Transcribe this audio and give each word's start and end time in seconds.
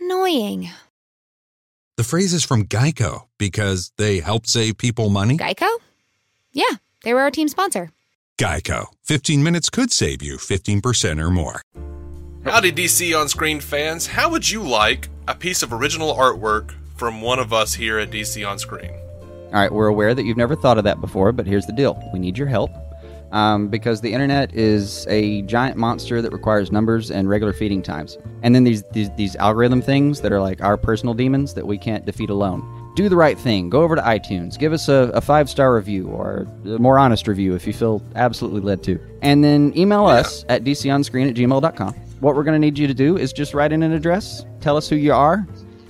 Annoying. 0.00 0.70
The 1.96 2.04
phrase 2.04 2.32
is 2.34 2.44
from 2.44 2.64
Geico 2.64 3.26
because 3.38 3.92
they 3.96 4.18
help 4.18 4.46
save 4.46 4.78
people 4.78 5.10
money. 5.10 5.36
Geico? 5.36 5.68
Yeah, 6.52 6.76
they 7.04 7.14
were 7.14 7.20
our 7.20 7.30
team 7.30 7.48
sponsor. 7.48 7.90
Geico. 8.36 8.86
15 9.04 9.42
minutes 9.42 9.70
could 9.70 9.92
save 9.92 10.22
you 10.22 10.36
15% 10.36 11.22
or 11.22 11.30
more. 11.30 11.62
Howdy, 12.44 12.72
DC 12.72 13.18
on 13.18 13.28
Screen 13.28 13.60
fans. 13.60 14.08
How 14.08 14.28
would 14.30 14.50
you 14.50 14.62
like 14.62 15.08
a 15.28 15.34
piece 15.34 15.62
of 15.62 15.72
original 15.72 16.14
artwork 16.14 16.74
from 16.96 17.22
one 17.22 17.38
of 17.38 17.52
us 17.52 17.74
here 17.74 17.98
at 17.98 18.10
DC 18.10 18.46
on 18.46 18.58
Screen? 18.58 18.90
All 18.90 19.60
right, 19.60 19.72
we're 19.72 19.86
aware 19.86 20.14
that 20.14 20.24
you've 20.24 20.36
never 20.36 20.56
thought 20.56 20.78
of 20.78 20.84
that 20.84 21.00
before, 21.00 21.30
but 21.30 21.46
here's 21.46 21.66
the 21.66 21.72
deal 21.72 22.02
we 22.12 22.18
need 22.18 22.36
your 22.36 22.48
help. 22.48 22.70
Um, 23.34 23.66
because 23.66 24.00
the 24.00 24.12
internet 24.12 24.54
is 24.54 25.08
a 25.08 25.42
giant 25.42 25.76
monster 25.76 26.22
that 26.22 26.32
requires 26.32 26.70
numbers 26.70 27.10
and 27.10 27.28
regular 27.28 27.52
feeding 27.52 27.82
times. 27.82 28.16
And 28.44 28.54
then 28.54 28.62
these, 28.62 28.84
these, 28.92 29.10
these 29.16 29.34
algorithm 29.34 29.82
things 29.82 30.20
that 30.20 30.30
are 30.30 30.40
like 30.40 30.62
our 30.62 30.76
personal 30.76 31.14
demons 31.14 31.52
that 31.54 31.66
we 31.66 31.76
can't 31.76 32.06
defeat 32.06 32.30
alone. 32.30 32.92
Do 32.94 33.08
the 33.08 33.16
right 33.16 33.36
thing. 33.36 33.70
Go 33.70 33.82
over 33.82 33.96
to 33.96 34.02
iTunes. 34.02 34.56
Give 34.56 34.72
us 34.72 34.88
a, 34.88 35.10
a 35.14 35.20
five 35.20 35.50
star 35.50 35.74
review 35.74 36.06
or 36.06 36.46
a 36.64 36.78
more 36.78 36.96
honest 36.96 37.26
review 37.26 37.56
if 37.56 37.66
you 37.66 37.72
feel 37.72 38.00
absolutely 38.14 38.60
led 38.60 38.84
to. 38.84 39.00
And 39.20 39.42
then 39.42 39.76
email 39.76 40.06
us 40.06 40.44
at 40.48 40.62
dconscreen 40.62 41.28
at 41.28 41.34
gmail.com. 41.34 41.94
What 42.20 42.36
we're 42.36 42.44
going 42.44 42.54
to 42.54 42.60
need 42.60 42.78
you 42.78 42.86
to 42.86 42.94
do 42.94 43.16
is 43.18 43.32
just 43.32 43.52
write 43.52 43.72
in 43.72 43.82
an 43.82 43.90
address, 43.90 44.46
tell 44.60 44.76
us 44.76 44.88
who 44.88 44.94
you 44.94 45.12
are, 45.12 45.44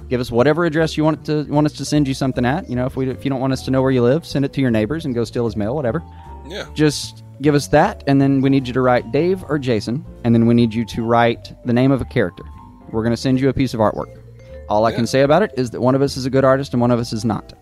give 0.09 0.19
us 0.19 0.31
whatever 0.31 0.65
address 0.65 0.97
you 0.97 1.05
want 1.05 1.27
to 1.27 1.45
want 1.45 1.67
us 1.67 1.75
to 1.75 1.85
send 1.85 2.09
you 2.09 2.15
something 2.15 2.47
at. 2.47 2.71
You 2.71 2.77
know, 2.77 2.87
if 2.87 2.97
we 2.97 3.11
if 3.11 3.23
you 3.23 3.29
don't 3.29 3.41
want 3.41 3.53
us 3.53 3.63
to 3.67 3.71
know 3.71 3.83
where 3.83 3.91
you 3.91 4.03
live, 4.03 4.25
send 4.25 4.47
it 4.47 4.55
to 4.55 4.63
your 4.63 4.71
neighbors 4.71 5.05
and 5.05 5.15
go 5.15 5.25
steal 5.25 5.45
his 5.45 5.57
mail, 5.57 5.75
whatever. 5.75 6.03
Yeah. 6.47 6.67
Just 6.75 7.24
give 7.43 7.55
us 7.55 7.69
that, 7.69 8.03
and 8.07 8.21
then 8.21 8.41
we 8.41 8.51
need 8.51 8.67
you 8.67 8.73
to 8.75 8.81
write 8.81 9.11
Dave 9.13 9.45
or 9.49 9.59
Jason, 9.59 10.05
and 10.25 10.35
then 10.35 10.47
we 10.47 10.55
need 10.55 10.73
you 10.75 10.85
to 10.87 11.03
write 11.05 11.53
the 11.65 11.73
name 11.73 11.91
of 11.93 12.01
a 12.01 12.05
character. 12.05 12.45
We're 12.91 13.03
going 13.03 13.13
to 13.13 13.17
send 13.21 13.41
you 13.41 13.49
a 13.49 13.53
piece 13.53 13.75
of 13.75 13.81
artwork. 13.81 14.21
All 14.69 14.87
I 14.87 14.91
Yeah. 14.91 14.97
can 14.97 15.07
say 15.07 15.23
about 15.23 15.43
it 15.43 15.53
is 15.57 15.71
that 15.73 15.81
one 15.81 15.95
of 15.95 16.03
us 16.03 16.17
is 16.17 16.27
a 16.27 16.31
good 16.31 16.45
artist 16.45 16.73
and 16.73 16.81
one 16.81 16.91
of 16.91 16.99
us 16.99 17.13
is 17.13 17.25
not. 17.25 17.53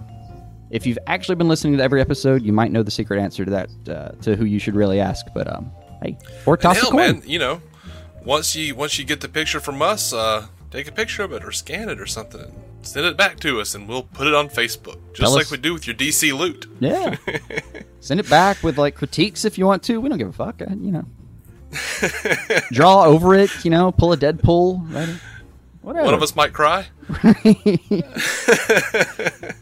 If 0.71 0.87
you've 0.87 0.99
actually 1.07 1.35
been 1.35 1.49
listening 1.49 1.77
to 1.79 1.83
every 1.83 2.01
episode, 2.01 2.43
you 2.43 2.53
might 2.53 2.71
know 2.73 2.83
the 2.83 2.91
secret 2.91 3.21
answer 3.21 3.45
to 3.45 3.51
that, 3.51 3.71
uh, 3.89 4.09
to 4.23 4.37
who 4.37 4.45
you 4.45 4.59
should 4.59 4.75
really 4.75 5.01
ask. 5.01 5.27
But 5.35 5.53
um, 5.55 5.71
hey, 6.03 6.17
or 6.47 6.57
toss 6.57 6.77
a 6.77 6.81
hell, 6.81 6.91
coin. 6.91 6.99
man, 7.01 7.23
you 7.27 7.39
know, 7.39 7.61
once 8.25 8.55
you 8.57 8.75
once 8.75 8.99
you 8.99 9.05
get 9.05 9.21
the 9.21 9.29
picture 9.29 9.61
from 9.61 9.83
us, 9.83 10.13
uh, 10.13 10.47
take 10.71 10.89
a 10.89 10.93
picture 10.93 11.23
of 11.25 11.33
it 11.33 11.45
or 11.45 11.53
scan 11.53 11.89
it 11.91 12.01
or 12.01 12.07
something. 12.07 12.53
Send 12.83 13.07
it 13.07 13.17
back 13.17 13.39
to 13.41 13.61
us, 13.61 13.75
and 13.75 13.89
we'll 13.89 14.03
put 14.03 14.27
it 14.27 14.35
on 14.35 14.49
Facebook, 14.49 14.99
just 15.13 15.21
Tell 15.21 15.33
like 15.33 15.43
us- 15.47 15.51
we 15.51 15.57
do 15.59 15.73
with 15.73 15.87
your 15.87 15.95
DC 15.97 16.37
loot. 16.37 16.67
Yeah. 16.81 17.17
Send 18.01 18.19
it 18.21 18.29
back 18.29 18.63
with 18.63 18.77
like 18.79 18.95
critiques 18.97 19.45
if 19.45 19.57
you 19.57 19.65
want 19.67 19.83
to. 19.85 20.01
We 20.01 20.09
don't 20.09 20.19
give 20.19 20.29
a 20.29 20.33
fuck. 20.33 20.61
uh, 20.63 20.67
You 20.71 20.91
know. 20.93 21.05
Draw 22.73 23.05
over 23.05 23.35
it. 23.35 23.65
You 23.65 23.71
know. 23.71 23.93
Pull 23.93 24.13
a 24.13 24.17
Deadpool. 24.17 24.93
Right. 24.93 25.17
Whatever. 25.83 26.05
One 26.07 26.15
of 26.15 26.23
us 26.23 26.35
might 26.37 26.53
cry. 26.53 26.87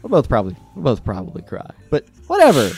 We'll 0.01 0.09
both 0.09 0.29
probably 0.29 0.55
we'll 0.75 0.83
both 0.83 1.03
probably 1.03 1.41
cry. 1.43 1.69
But 1.89 2.05
whatever. 2.27 2.71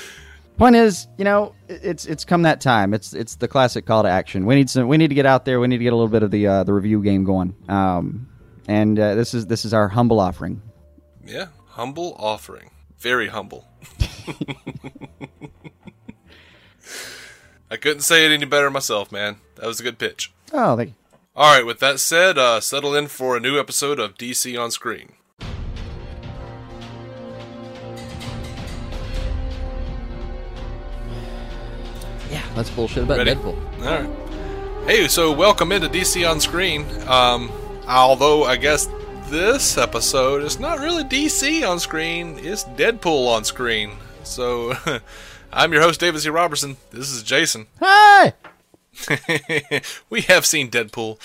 Point 0.58 0.76
is, 0.76 1.08
you 1.18 1.24
know, 1.26 1.56
it's 1.68 2.06
it's 2.06 2.26
come 2.26 2.44
that 2.44 2.62
time. 2.62 2.94
It's 2.94 3.14
it's 3.14 3.36
the 3.36 3.48
classic 3.48 3.86
call 3.86 4.03
to 4.03 4.09
action. 4.09 4.46
We 4.46 4.56
need 4.56 4.70
some. 4.70 4.88
We 4.88 4.98
need 4.98 5.08
to 5.08 5.16
get 5.16 5.26
out 5.26 5.46
there. 5.46 5.59
We 5.59 5.68
need 5.68 5.78
to 5.80 5.84
get 5.84 5.94
a 5.94 5.96
little 5.96 6.09
bit 6.09 6.22
of 6.24 6.32
the 6.32 6.46
uh, 6.48 6.64
the 6.64 6.74
review 6.74 7.02
game 7.02 7.24
going. 7.24 7.56
Um, 7.70 8.28
and 8.68 9.00
uh, 9.00 9.16
this 9.16 9.34
is 9.34 9.47
this 9.47 9.66
is 9.66 9.74
our 9.74 9.88
humble 9.90 10.19
offering. 10.19 10.62
Yeah, 11.25 11.47
humble 11.69 12.16
offering, 12.19 12.72
very 13.00 13.28
humble. 13.28 13.68
I 17.72 17.78
couldn't 17.78 18.02
say 18.02 18.25
it 18.25 18.31
any 18.31 18.46
better 18.46 18.69
myself, 18.69 19.12
man. 19.12 19.38
That 19.56 19.66
was 19.66 19.79
a 19.79 19.84
good 19.84 19.97
pitch. 19.97 20.31
Oh, 20.52 20.78
thank 20.78 20.90
you. 20.90 20.96
All 21.35 21.56
right, 21.56 21.66
with 21.66 21.79
that 21.79 22.00
said, 22.00 22.38
uh, 22.38 22.59
settle 22.59 22.94
in 22.94 23.07
for 23.07 23.35
a 23.35 23.40
new 23.40 23.59
episode 23.59 24.00
of 24.00 24.16
DC 24.16 24.62
on 24.62 24.69
Screen. 24.69 25.13
Yeah, 32.29 32.44
let's 32.56 32.69
bullshit 32.69 33.03
about 33.03 33.18
Ready? 33.18 33.31
Deadpool. 33.34 33.84
All 33.84 34.02
right. 34.03 34.88
Hey, 34.88 35.07
so 35.07 35.31
welcome 35.31 35.72
into 35.72 35.88
DC 35.88 36.29
on 36.29 36.40
Screen. 36.40 36.85
Um, 37.07 37.52
although 37.88 38.44
I 38.44 38.56
guess 38.58 38.88
this 39.30 39.78
episode 39.78 40.44
is 40.44 40.60
not 40.60 40.80
really 40.80 41.04
DC 41.04 41.68
on 41.68 41.80
screen, 41.80 42.38
it's 42.40 42.64
Deadpool 42.64 43.28
on 43.28 43.44
screen. 43.44 43.92
So 44.24 44.74
I'm 45.54 45.74
your 45.74 45.82
host, 45.82 46.00
David 46.00 46.22
C. 46.22 46.30
Robertson. 46.30 46.78
This 46.92 47.10
is 47.12 47.24
Jason. 47.24 47.68
Hey, 49.08 49.82
we 50.12 50.22
have 50.22 50.46
seen 50.46 50.70
Deadpool. 50.70 51.18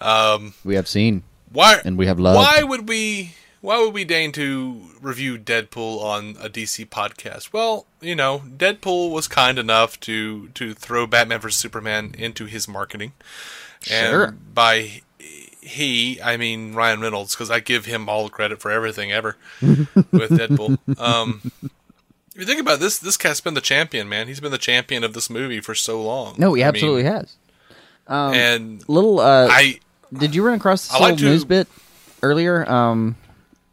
Um, 0.00 0.54
we 0.64 0.76
have 0.76 0.86
seen 0.86 1.24
why 1.50 1.80
and 1.84 1.98
we 1.98 2.06
have 2.06 2.20
loved. 2.20 2.36
Why 2.36 2.62
would 2.62 2.88
we? 2.88 3.32
Why 3.60 3.80
would 3.80 3.92
we 3.92 4.04
deign 4.04 4.30
to 4.32 4.82
review 5.02 5.36
Deadpool 5.36 6.00
on 6.00 6.36
a 6.40 6.48
DC 6.48 6.88
podcast? 6.88 7.52
Well, 7.52 7.86
you 8.00 8.14
know, 8.14 8.42
Deadpool 8.56 9.10
was 9.10 9.26
kind 9.26 9.58
enough 9.58 9.98
to 10.00 10.50
to 10.50 10.74
throw 10.74 11.08
Batman 11.08 11.40
vs 11.40 11.58
Superman 11.58 12.14
into 12.16 12.44
his 12.46 12.68
marketing, 12.68 13.14
and 13.90 14.10
Sure. 14.12 14.30
by 14.54 15.02
he, 15.60 16.20
I 16.22 16.36
mean 16.36 16.74
Ryan 16.74 17.00
Reynolds, 17.00 17.34
because 17.34 17.50
I 17.50 17.60
give 17.60 17.84
him 17.84 18.08
all 18.08 18.24
the 18.24 18.30
credit 18.30 18.60
for 18.60 18.70
everything 18.70 19.12
ever 19.12 19.36
with 19.60 20.30
Deadpool. 20.30 20.78
Um, 21.00 21.40
if 21.62 22.40
you 22.42 22.44
think 22.46 22.60
about 22.60 22.74
it, 22.74 22.80
this, 22.80 22.98
this 22.98 23.16
cat's 23.16 23.40
been 23.40 23.54
the 23.54 23.60
champion, 23.60 24.08
man. 24.08 24.28
He's 24.28 24.40
been 24.40 24.52
the 24.52 24.58
champion 24.58 25.02
of 25.04 25.12
this 25.14 25.28
movie 25.28 25.60
for 25.60 25.74
so 25.74 26.00
long. 26.02 26.34
No, 26.38 26.54
he 26.54 26.62
I 26.62 26.66
mean, 26.66 26.74
absolutely 26.76 27.04
has. 27.04 27.36
Um, 28.06 28.34
And 28.34 28.88
little. 28.88 29.20
Uh, 29.20 29.48
I 29.50 29.80
did 30.16 30.34
you 30.34 30.42
run 30.44 30.54
across 30.54 30.88
this 30.88 30.98
like 31.00 31.14
little 31.16 31.30
news 31.30 31.44
bit 31.44 31.68
earlier? 32.22 32.68
Um, 32.70 33.16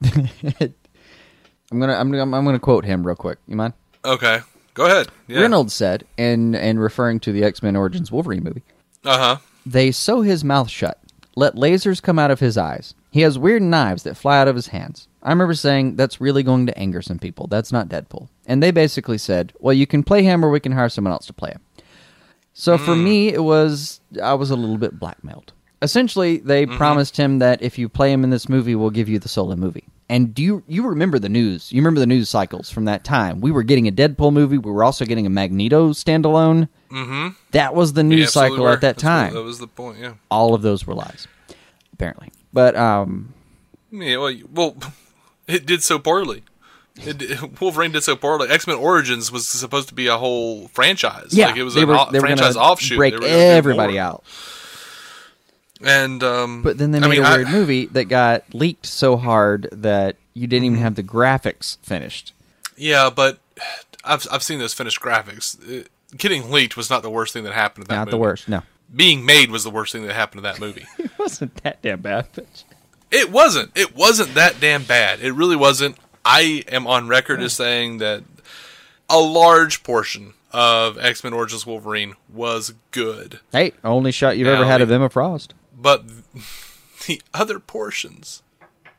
I'm 0.11 1.79
gonna 1.79 1.93
I'm 1.93 2.11
gonna 2.11 2.23
I'm 2.23 2.45
gonna 2.45 2.59
quote 2.59 2.85
him 2.85 3.05
real 3.05 3.15
quick. 3.15 3.39
You 3.47 3.55
mind? 3.55 3.73
okay, 4.03 4.39
go 4.73 4.85
ahead. 4.85 5.07
Yeah. 5.27 5.41
Reynolds 5.41 5.73
said, 5.73 6.03
in 6.17 6.55
in 6.55 6.79
referring 6.79 7.19
to 7.21 7.31
the 7.31 7.43
X 7.43 7.63
Men 7.63 7.75
Origins 7.75 8.11
Wolverine 8.11 8.43
movie, 8.43 8.61
Uh 9.03 9.17
huh. 9.17 9.37
they 9.65 9.91
sew 9.91 10.21
his 10.21 10.43
mouth 10.43 10.69
shut, 10.69 10.99
let 11.35 11.55
lasers 11.55 12.01
come 12.01 12.17
out 12.17 12.31
of 12.31 12.39
his 12.39 12.57
eyes. 12.57 12.95
He 13.11 13.21
has 13.21 13.37
weird 13.37 13.61
knives 13.61 14.03
that 14.03 14.17
fly 14.17 14.39
out 14.39 14.47
of 14.47 14.55
his 14.55 14.67
hands. 14.67 15.07
I 15.21 15.29
remember 15.29 15.53
saying 15.53 15.95
that's 15.95 16.21
really 16.21 16.43
going 16.43 16.65
to 16.67 16.77
anger 16.77 17.01
some 17.01 17.19
people. 17.19 17.47
That's 17.47 17.71
not 17.71 17.89
Deadpool. 17.89 18.29
And 18.45 18.61
they 18.61 18.71
basically 18.71 19.17
said, 19.17 19.53
well, 19.59 19.73
you 19.73 19.87
can 19.87 20.03
play 20.03 20.23
him 20.23 20.43
or 20.43 20.49
we 20.49 20.59
can 20.59 20.71
hire 20.71 20.89
someone 20.89 21.11
else 21.11 21.25
to 21.27 21.33
play 21.33 21.51
him. 21.51 21.61
So 22.53 22.77
for 22.77 22.95
mm. 22.95 23.03
me, 23.03 23.27
it 23.33 23.43
was 23.43 23.99
I 24.21 24.33
was 24.33 24.49
a 24.49 24.55
little 24.55 24.77
bit 24.77 24.97
blackmailed. 24.97 25.51
Essentially, 25.81 26.37
they 26.37 26.65
mm-hmm. 26.65 26.77
promised 26.77 27.17
him 27.17 27.39
that 27.39 27.61
if 27.61 27.77
you 27.77 27.89
play 27.89 28.13
him 28.13 28.23
in 28.23 28.29
this 28.29 28.47
movie, 28.47 28.75
we'll 28.75 28.91
give 28.91 29.09
you 29.09 29.19
the 29.19 29.27
solo 29.27 29.55
movie. 29.55 29.85
And 30.07 30.35
do 30.35 30.43
you 30.43 30.63
you 30.67 30.87
remember 30.87 31.17
the 31.17 31.29
news? 31.29 31.71
You 31.71 31.81
remember 31.81 31.99
the 31.99 32.05
news 32.05 32.29
cycles 32.29 32.69
from 32.69 32.85
that 32.85 33.03
time? 33.03 33.41
We 33.41 33.49
were 33.51 33.63
getting 33.63 33.87
a 33.87 33.91
Deadpool 33.91 34.31
movie. 34.33 34.57
We 34.59 34.69
were 34.71 34.83
also 34.83 35.03
getting 35.05 35.25
a 35.25 35.29
Magneto 35.31 35.89
standalone. 35.89 36.69
Mm-hmm. 36.91 37.29
That 37.51 37.73
was 37.73 37.93
the 37.93 38.03
news 38.03 38.19
Yeah, 38.19 38.25
cycle 38.27 38.59
were. 38.59 38.71
at 38.71 38.81
that 38.81 38.97
That's 38.97 39.03
what- 39.03 39.09
time. 39.09 39.33
that 39.33 39.41
was 39.43 39.57
the 39.59 39.67
point. 39.67 39.97
Yeah. 39.99 40.13
All 40.29 40.53
of 40.53 40.61
those 40.61 40.85
were 40.85 40.93
lies, 40.93 41.27
apparently. 41.93 42.31
But 42.53 42.75
um, 42.75 43.33
Yeah. 43.91 44.17
Well, 44.17 44.35
well, 44.53 44.75
it 45.47 45.65
did 45.65 45.81
so 45.81 45.97
poorly. 45.97 46.43
It, 46.97 47.59
Wolverine 47.59 47.91
did 47.91 48.03
so 48.03 48.15
poorly. 48.15 48.47
X 48.49 48.67
Men 48.67 48.77
Origins 48.77 49.31
was 49.31 49.47
supposed 49.47 49.89
to 49.89 49.95
be 49.95 50.05
a 50.07 50.17
whole 50.17 50.67
franchise. 50.69 51.29
yeah, 51.31 51.47
like 51.47 51.57
it 51.57 51.63
was 51.63 51.73
they 51.73 51.81
an 51.81 51.87
were 51.89 51.95
o- 51.99 52.11
they 52.11 52.19
were 52.19 52.27
franchise 52.27 52.55
offshoot. 52.55 52.97
break 52.97 53.15
everybody 53.21 53.97
out. 53.99 54.23
And 55.85 56.23
um, 56.23 56.63
But 56.63 56.77
then 56.79 56.91
they 56.91 56.97
I 56.97 57.01
made 57.01 57.09
mean, 57.19 57.23
a 57.23 57.27
I- 57.27 57.35
weird 57.37 57.49
movie 57.49 57.85
that 57.87 58.05
got 58.05 58.43
leaked 58.53 58.85
so 58.87 59.15
hard 59.17 59.69
that 59.71 60.17
you 60.33 60.47
didn't 60.47 60.63
Mm-hmm. 60.65 60.73
even 60.73 60.83
have 60.83 60.95
the 60.95 61.03
graphics 61.03 61.77
finished. 61.83 62.33
Yeah, 62.75 63.09
but 63.09 63.39
I've 64.03 64.25
I've 64.31 64.43
seen 64.43 64.59
those 64.59 64.73
finished 64.73 64.99
graphics. 64.99 65.57
It, 65.69 65.89
getting 66.17 66.49
leaked 66.51 66.75
was 66.75 66.89
not 66.89 67.03
the 67.03 67.09
worst 67.09 67.31
thing 67.33 67.43
that 67.45 67.53
happened. 67.53 67.85
To 67.85 67.89
that 67.89 67.95
movie. 67.99 68.05
Not 68.05 68.11
the 68.11 68.17
worst, 68.17 68.49
no. 68.49 68.63
being 68.93 69.25
made 69.25 69.51
was 69.51 69.63
the 69.63 69.69
worst 69.69 69.91
thing 69.93 70.05
that 70.07 70.13
happened 70.15 70.39
to 70.39 70.49
that 70.49 70.59
movie. 70.59 70.85
It 70.99 71.11
wasn't 71.19 71.55
that 71.63 71.81
damn 71.81 72.01
bad. 72.01 72.27
But 72.35 72.63
It 73.11 73.31
wasn't. 73.31 73.71
It 73.75 73.95
wasn't 73.95 74.33
that 74.33 74.59
damn 74.59 74.83
bad. 74.83 75.21
It 75.21 75.31
really 75.31 75.55
wasn't. 75.55 75.97
I 76.25 76.63
am 76.67 76.85
on 76.87 77.07
record 77.07 77.41
as 77.41 77.53
saying 77.53 77.99
that 77.99 78.23
a 79.09 79.19
large 79.19 79.81
portion 79.83 80.33
of 80.51 80.97
X 80.97 81.23
Men 81.23 81.33
Origins 81.33 81.65
Wolverine 81.65 82.15
was 82.33 82.73
good, 82.91 83.39
hey, 83.51 83.73
only 83.83 84.11
shot 84.11 84.37
you've 84.37 84.47
Now, 84.47 84.55
ever 84.55 84.65
had 84.65 84.81
of 84.81 84.89
Emma 84.91 85.09
Frost. 85.09 85.53
But 85.75 86.05
the 87.07 87.21
other 87.33 87.59
portions. 87.59 88.41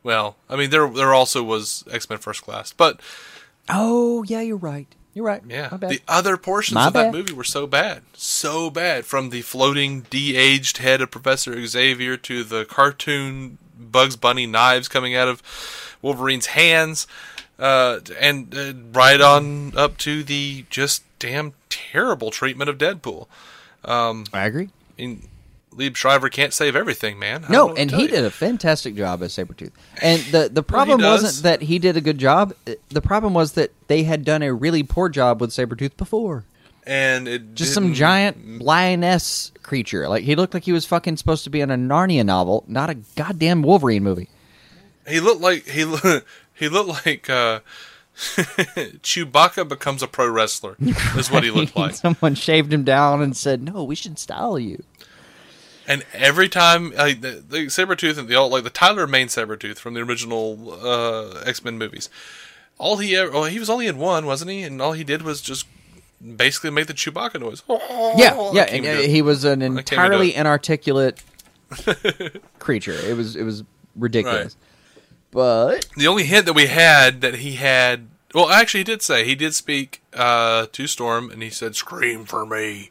Well, 0.02 0.36
I 0.48 0.56
mean, 0.56 0.70
there 0.70 0.88
there 0.88 1.12
also 1.14 1.42
was 1.42 1.84
X 1.90 2.08
Men 2.08 2.18
First 2.18 2.42
Class, 2.42 2.72
but 2.72 3.00
Oh 3.68 4.22
yeah, 4.24 4.40
you're 4.40 4.56
right. 4.56 4.86
You're 5.14 5.24
right. 5.24 5.42
yeah, 5.48 5.68
the 5.70 6.02
other 6.06 6.36
portions 6.36 6.74
My 6.74 6.88
of 6.88 6.92
that 6.92 7.10
movie 7.10 7.32
were 7.32 7.42
so 7.42 7.66
bad, 7.66 8.02
so 8.12 8.68
bad. 8.68 9.06
From 9.06 9.30
the 9.30 9.40
floating 9.40 10.02
de-aged 10.02 10.76
head 10.76 11.00
of 11.00 11.10
Professor 11.10 11.66
Xavier 11.66 12.18
to 12.18 12.44
the 12.44 12.66
cartoon 12.66 13.56
Bugs 13.78 14.14
Bunny 14.16 14.44
knives 14.44 14.88
coming 14.88 15.14
out 15.14 15.26
of 15.26 15.42
Wolverine's 16.02 16.46
hands, 16.46 17.06
uh, 17.58 18.00
and 18.20 18.54
uh, 18.54 18.74
right 18.92 19.18
on 19.18 19.74
up 19.74 19.96
to 19.98 20.22
the 20.22 20.66
just 20.68 21.02
damn 21.18 21.54
terrible 21.70 22.30
treatment 22.30 22.68
of 22.68 22.76
Deadpool. 22.76 23.26
I 24.34 24.44
agree. 24.44 24.68
I 24.98 25.02
mean, 25.02 25.28
Liev 25.76 25.94
Schreiber 25.96 26.28
can't 26.28 26.52
save 26.54 26.74
everything, 26.74 27.18
man. 27.18 27.44
I 27.48 27.52
No, 27.52 27.74
and 27.74 27.90
he 27.90 28.02
you. 28.02 28.08
did 28.08 28.24
a 28.24 28.30
fantastic 28.30 28.94
job 28.96 29.22
as 29.22 29.32
Sabretooth. 29.36 29.72
And 30.02 30.20
the 30.32 30.48
the 30.52 30.62
problem 30.62 31.02
wasn't 31.02 31.42
that 31.42 31.62
he 31.62 31.78
did 31.78 31.96
a 31.96 32.00
good 32.00 32.18
job. 32.18 32.54
The 32.88 33.02
problem 33.02 33.34
was 33.34 33.52
that 33.52 33.72
they 33.88 34.04
had 34.04 34.24
done 34.24 34.42
a 34.42 34.52
really 34.52 34.82
poor 34.82 35.08
job 35.08 35.40
with 35.40 35.50
Sabretooth 35.50 35.96
before. 35.96 36.44
and 36.86 37.26
it 37.28 37.54
Just 37.54 37.74
some 37.74 37.92
giant 37.94 38.60
lioness 38.62 39.52
creature. 39.62 40.08
Like 40.08 40.24
he 40.24 40.34
looked 40.36 40.54
like 40.54 40.64
he 40.64 40.72
was 40.72 40.86
fucking 40.86 41.16
supposed 41.16 41.44
to 41.44 41.50
be 41.50 41.60
in 41.60 41.70
a 41.70 41.76
Narnia 41.76 42.24
novel, 42.24 42.64
not 42.68 42.88
a 42.90 42.94
goddamn 42.94 43.62
Wolverine 43.62 44.02
movie. 44.04 44.28
He 45.08 45.20
looked 45.20 45.40
like 45.40 45.66
he 45.68 45.84
lo- 45.84 46.20
he 46.54 46.68
looked 46.68 47.06
like 47.06 47.28
uh, 47.28 47.60
Chewbacca 48.16 49.68
becomes 49.68 50.02
a 50.02 50.06
pro 50.08 50.28
wrestler. 50.28 50.76
Is 51.16 51.30
what 51.30 51.44
he 51.44 51.50
looked 51.50 51.76
like. 51.76 51.94
Someone 51.94 52.34
shaved 52.34 52.72
him 52.72 52.84
down 52.84 53.22
and 53.22 53.36
said, 53.36 53.62
"No, 53.62 53.84
we 53.84 53.94
should 53.94 54.18
style 54.18 54.58
you." 54.58 54.82
And 55.88 56.04
every 56.12 56.48
time 56.48 56.92
like 56.92 57.20
the, 57.20 57.42
the 57.48 57.58
Sabretooth 57.66 58.18
and 58.18 58.28
the 58.28 58.34
old 58.34 58.52
like 58.52 58.64
the 58.64 58.70
Tyler 58.70 59.06
Mane 59.06 59.28
Sabretooth 59.28 59.78
from 59.78 59.94
the 59.94 60.00
original 60.00 60.72
uh, 60.72 61.40
X 61.44 61.64
Men 61.64 61.78
movies, 61.78 62.10
all 62.78 62.96
he 62.96 63.16
ever 63.16 63.32
oh 63.32 63.44
he 63.44 63.58
was 63.58 63.70
only 63.70 63.86
in 63.86 63.98
one, 63.98 64.26
wasn't 64.26 64.50
he? 64.50 64.62
And 64.62 64.82
all 64.82 64.92
he 64.92 65.04
did 65.04 65.22
was 65.22 65.40
just 65.40 65.66
basically 66.36 66.70
make 66.70 66.86
the 66.86 66.94
Chewbacca 66.94 67.40
noise. 67.40 67.62
Yeah, 68.16 68.52
yeah, 68.52 68.64
can't 68.66 68.86
and, 68.86 68.98
uh, 68.98 69.02
he 69.02 69.22
was 69.22 69.44
an 69.44 69.62
entirely 69.62 70.34
inarticulate 70.34 71.22
creature. 72.58 72.92
It 72.92 73.16
was 73.16 73.36
it 73.36 73.42
was 73.42 73.64
ridiculous. 73.94 74.56
But 75.30 75.86
The 75.96 76.06
only 76.06 76.24
hint 76.24 76.46
that 76.46 76.54
we 76.54 76.66
had 76.66 77.20
that 77.20 77.36
he 77.36 77.54
had 77.56 78.08
well 78.34 78.48
actually 78.50 78.80
he 78.80 78.84
did 78.84 79.02
say 79.02 79.24
he 79.24 79.34
did 79.34 79.54
speak 79.54 80.02
uh, 80.14 80.66
to 80.72 80.86
Storm 80.86 81.30
and 81.30 81.42
he 81.42 81.50
said 81.50 81.76
scream 81.76 82.24
for 82.24 82.44
me. 82.46 82.90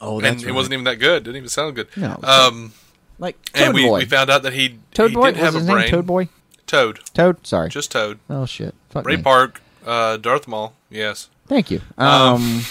Oh, 0.00 0.20
and 0.20 0.42
it 0.42 0.52
wasn't 0.52 0.72
even 0.74 0.84
that 0.84 0.96
good. 0.96 1.24
Didn't 1.24 1.36
even 1.36 1.48
sound 1.48 1.74
good. 1.76 1.88
No. 1.96 2.18
Um, 2.22 2.72
like 3.18 3.40
Toad 3.52 3.62
and 3.66 3.74
we, 3.74 3.86
Boy. 3.86 3.98
we 3.98 4.04
found 4.06 4.30
out 4.30 4.42
that 4.44 4.52
he 4.54 4.78
Toad 4.94 5.10
he 5.10 5.16
Boy 5.16 5.26
did 5.32 5.36
have 5.36 5.54
was 5.54 5.62
his 5.62 5.68
a 5.68 5.72
brain. 5.72 5.82
name. 5.84 5.90
Toad 5.90 6.06
Boy. 6.06 6.28
Toad, 6.66 7.00
Toad. 7.14 7.46
Sorry. 7.46 7.68
just 7.68 7.90
Toad. 7.90 8.18
oh 8.28 8.46
shit. 8.46 8.74
Fuck 8.90 9.04
Ray 9.06 9.16
me. 9.16 9.22
Park, 9.22 9.60
uh, 9.84 10.16
Darth 10.16 10.46
Maul. 10.48 10.74
Yes. 10.88 11.28
Thank 11.48 11.70
you. 11.70 11.80
Um, 11.98 12.62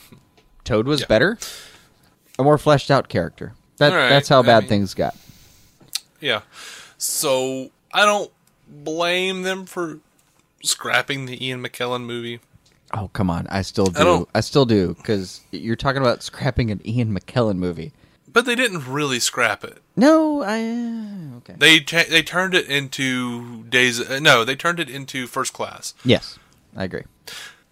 Toad 0.64 0.86
was 0.86 1.00
yeah. 1.00 1.06
better, 1.06 1.38
a 2.38 2.42
more 2.44 2.56
fleshed 2.58 2.90
out 2.90 3.08
character. 3.08 3.52
That 3.78 3.92
All 3.92 3.98
right, 3.98 4.08
that's 4.08 4.28
how 4.28 4.40
I 4.40 4.46
bad 4.46 4.60
mean- 4.64 4.68
things 4.68 4.94
got. 4.94 5.14
Yeah. 6.20 6.42
So 6.98 7.70
I 7.92 8.04
don't 8.04 8.30
blame 8.68 9.42
them 9.42 9.66
for 9.66 9.98
scrapping 10.62 11.26
the 11.26 11.44
Ian 11.44 11.62
McKellen 11.62 12.04
movie. 12.04 12.40
Oh 12.92 13.08
come 13.12 13.30
on, 13.30 13.46
I 13.48 13.62
still 13.62 13.86
do. 13.86 14.26
I 14.34 14.38
I 14.38 14.40
still 14.40 14.66
do 14.66 14.94
because 14.94 15.40
you're 15.50 15.76
talking 15.76 16.02
about 16.02 16.22
scrapping 16.22 16.70
an 16.70 16.80
Ian 16.86 17.18
McKellen 17.18 17.56
movie. 17.56 17.92
But 18.32 18.46
they 18.46 18.54
didn't 18.54 18.88
really 18.88 19.20
scrap 19.20 19.62
it. 19.62 19.82
No, 19.94 20.42
I 20.42 20.60
uh, 20.62 21.36
okay. 21.38 21.54
They 21.58 21.80
cha- 21.80 22.04
they 22.08 22.22
turned 22.22 22.54
it 22.54 22.66
into 22.66 23.64
days. 23.64 24.00
Uh, 24.00 24.20
no, 24.20 24.44
they 24.44 24.56
turned 24.56 24.80
it 24.80 24.88
into 24.88 25.26
First 25.26 25.52
Class. 25.52 25.94
Yes, 26.04 26.38
I 26.76 26.84
agree. 26.84 27.04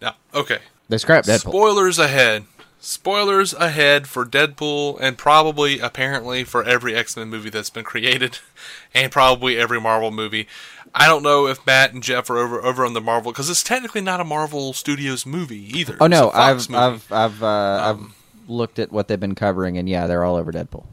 Now, 0.02 0.16
okay. 0.34 0.58
They 0.88 0.98
scrapped 0.98 1.28
Deadpool. 1.28 1.50
Spoilers 1.50 1.98
ahead. 1.98 2.44
Spoilers 2.82 3.52
ahead 3.54 4.06
for 4.06 4.24
Deadpool 4.24 4.98
and 5.00 5.18
probably, 5.18 5.78
apparently, 5.80 6.44
for 6.44 6.64
every 6.64 6.94
X 6.94 7.16
Men 7.16 7.28
movie 7.28 7.50
that's 7.50 7.70
been 7.70 7.84
created, 7.84 8.38
and 8.94 9.12
probably 9.12 9.56
every 9.56 9.80
Marvel 9.80 10.10
movie. 10.10 10.46
I 10.94 11.06
don't 11.06 11.22
know 11.22 11.46
if 11.46 11.64
Matt 11.66 11.92
and 11.92 12.02
Jeff 12.02 12.28
are 12.30 12.38
over 12.38 12.60
over 12.62 12.84
on 12.84 12.94
the 12.94 13.00
Marvel 13.00 13.30
because 13.32 13.48
it's 13.48 13.62
technically 13.62 14.00
not 14.00 14.20
a 14.20 14.24
Marvel 14.24 14.72
Studios 14.72 15.24
movie 15.24 15.78
either. 15.78 15.96
oh 16.00 16.06
no, 16.06 16.30
I've 16.32 16.68
movie. 16.68 16.74
Um, 16.74 16.94
I've 16.94 17.12
I've 17.12 17.42
uh, 17.42 17.94
I've 17.98 18.14
looked 18.48 18.78
at 18.78 18.90
what 18.90 19.08
they've 19.08 19.20
been 19.20 19.34
covering, 19.36 19.78
and 19.78 19.88
yeah, 19.88 20.06
they're 20.06 20.24
all 20.24 20.36
over 20.36 20.50
Deadpool. 20.52 20.86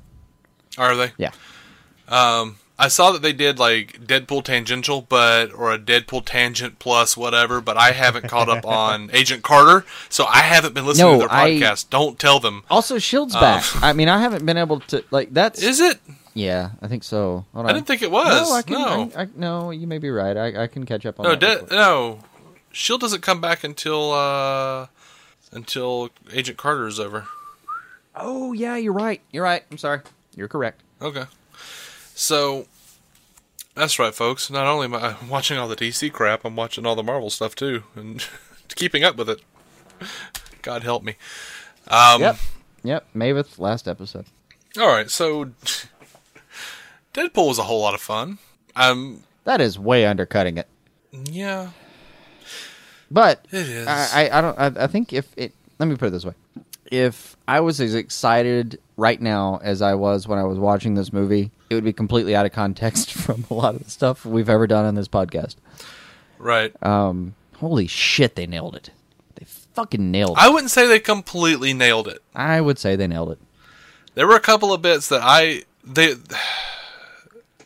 Are 0.77 0.95
they? 0.95 1.11
Yeah. 1.17 1.31
I 2.79 2.89
saw 2.89 3.11
that 3.11 3.23
they 3.23 3.33
did 3.33 3.57
like 3.57 3.99
Deadpool 4.05 4.43
tangential, 4.43 5.01
but 5.01 5.51
or 5.51 5.73
a 5.73 5.79
Deadpool 5.79 6.23
tangent 6.25 6.77
plus 6.77 7.17
whatever. 7.17 7.59
But 7.59 7.75
I 7.75 7.91
haven't 7.91 8.27
caught 8.27 8.49
up 8.49 8.65
on 8.67 9.09
Agent 9.13 9.41
Carter, 9.43 9.83
so 10.09 10.25
I 10.25 10.39
haven't 10.41 10.75
been 10.75 10.85
listening 10.85 11.07
No, 11.07 11.13
to 11.13 11.27
their 11.27 11.31
I- 11.33 11.49
podcast. 11.53 11.89
Don't 11.89 12.19
tell 12.19 12.39
them. 12.39 12.63
Also, 12.69 12.99
Shield's 12.99 13.33
back. 13.33 13.63
I 13.81 13.93
mean, 13.93 14.09
I 14.09 14.19
haven't 14.19 14.45
been 14.45 14.57
able 14.57 14.79
to 14.81 15.03
like 15.09 15.33
that's. 15.33 15.61
Um, 15.63 15.69
Is 15.69 15.79
it? 15.79 15.99
Yeah, 16.37 16.71
I 16.81 16.87
think 16.87 17.03
so. 17.03 17.45
I 17.55 17.73
didn't 17.73 17.87
think 17.87 18.01
it 18.03 18.11
was. 18.11 18.49
No, 18.49 18.55
I 18.55 18.61
can, 18.61 18.73
no. 18.73 19.11
I, 19.15 19.21
I, 19.23 19.27
no, 19.35 19.71
you 19.71 19.87
may 19.87 19.97
be 19.97 20.09
right. 20.09 20.37
I, 20.37 20.63
I 20.63 20.67
can 20.67 20.85
catch 20.85 21.05
up 21.05 21.19
on 21.19 21.25
No, 21.25 21.35
De- 21.35 21.65
no. 21.71 22.19
Shield 22.71 23.01
doesn't 23.01 23.21
come 23.21 23.41
back 23.41 23.63
until 23.63 24.11
uh 24.11 24.87
until 25.51 26.09
Agent 26.31 26.57
Carter 26.57 26.85
is 26.87 26.99
over. 26.99 27.25
Oh 28.15 28.53
yeah, 28.53 28.75
you're 28.77 28.93
right. 28.93 29.19
You're 29.31 29.43
right. 29.43 29.63
I'm 29.71 29.77
sorry. 29.79 30.01
You're 30.35 30.47
correct. 30.47 30.81
Okay. 31.01 31.23
So 32.13 32.67
that's 33.73 33.97
right, 33.97 34.13
folks. 34.13 34.49
Not 34.51 34.67
only 34.67 34.85
am 34.85 34.93
I 34.95 35.15
watching 35.27 35.57
all 35.57 35.67
the 35.67 35.75
DC 35.75 36.11
crap, 36.13 36.45
I'm 36.45 36.55
watching 36.55 36.85
all 36.85 36.95
the 36.95 37.03
Marvel 37.03 37.29
stuff 37.31 37.55
too, 37.55 37.83
and 37.95 38.23
keeping 38.75 39.03
up 39.03 39.15
with 39.15 39.29
it. 39.29 39.41
God 40.61 40.83
help 40.83 41.01
me. 41.03 41.15
Um, 41.87 42.21
Yep. 42.21 42.37
Yep. 42.83 43.07
Maveth 43.15 43.57
last 43.57 43.87
episode. 43.87 44.25
All 44.79 44.87
right, 44.87 45.09
so 45.09 45.49
Deadpool 47.13 47.47
was 47.47 47.59
a 47.59 47.63
whole 47.63 47.81
lot 47.81 47.93
of 47.93 48.01
fun. 48.01 48.37
Um, 48.75 49.23
That 49.43 49.59
is 49.61 49.79
way 49.79 50.05
undercutting 50.05 50.57
it. 50.57 50.67
yeah, 51.11 51.69
But 53.09 53.45
It 53.51 53.67
is. 53.67 53.87
I, 53.87 54.25
I, 54.29 54.37
I 54.37 54.41
don't. 54.41 54.59
I, 54.59 54.83
I 54.83 54.87
think 54.87 55.13
if 55.13 55.27
it. 55.37 55.53
Let 55.79 55.87
me 55.87 55.95
put 55.95 56.07
it 56.07 56.11
this 56.11 56.25
way: 56.25 56.33
if 56.91 57.35
I 57.47 57.59
was 57.61 57.79
as 57.81 57.95
excited 57.95 58.79
right 58.97 59.21
now 59.21 59.59
as 59.63 59.81
I 59.81 59.93
was 59.93 60.27
when 60.27 60.39
I 60.39 60.43
was 60.43 60.59
watching 60.59 60.95
this 60.95 61.13
movie, 61.13 61.51
it 61.69 61.75
would 61.75 61.83
be 61.83 61.93
completely 61.93 62.35
out 62.35 62.45
of 62.45 62.51
context 62.51 63.13
from 63.23 63.45
a 63.49 63.53
lot 63.53 63.75
of 63.75 63.83
the 63.83 63.89
stuff 63.91 64.25
we've 64.25 64.49
ever 64.49 64.67
done 64.67 64.85
on 64.85 64.95
this 64.95 65.07
podcast. 65.07 65.55
right. 66.37 66.71
Um, 66.83 67.35
holy 67.57 67.87
shit, 67.87 68.35
they 68.35 68.45
nailed 68.47 68.75
it! 68.75 68.91
They 69.35 69.45
fucking 69.45 70.11
nailed 70.11 70.37
it. 70.37 70.43
I 70.43 70.49
wouldn't 70.49 70.71
say 70.71 70.87
they 70.87 70.99
completely 70.99 71.73
nailed 71.73 72.07
it. 72.07 72.21
I 72.35 72.59
would 72.61 72.77
say 72.79 72.95
they 72.95 73.07
nailed 73.07 73.31
it. 73.31 73.39
There 74.15 74.27
were 74.27 74.35
a 74.35 74.39
couple 74.41 74.73
of 74.73 74.81
bits 74.81 75.07
that 75.09 75.21
I 75.23 75.63
they 75.83 76.15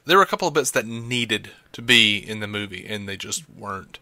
there 0.06 0.18
were 0.18 0.24
a 0.24 0.28
couple 0.28 0.48
of 0.48 0.54
bits 0.54 0.72
that 0.72 0.86
needed 0.86 1.52
to 1.74 1.82
be 1.82 2.18
in 2.18 2.40
the 2.40 2.48
movie 2.48 2.86
and 2.88 3.08
they 3.08 3.18
just 3.18 3.44
weren't. 3.50 4.00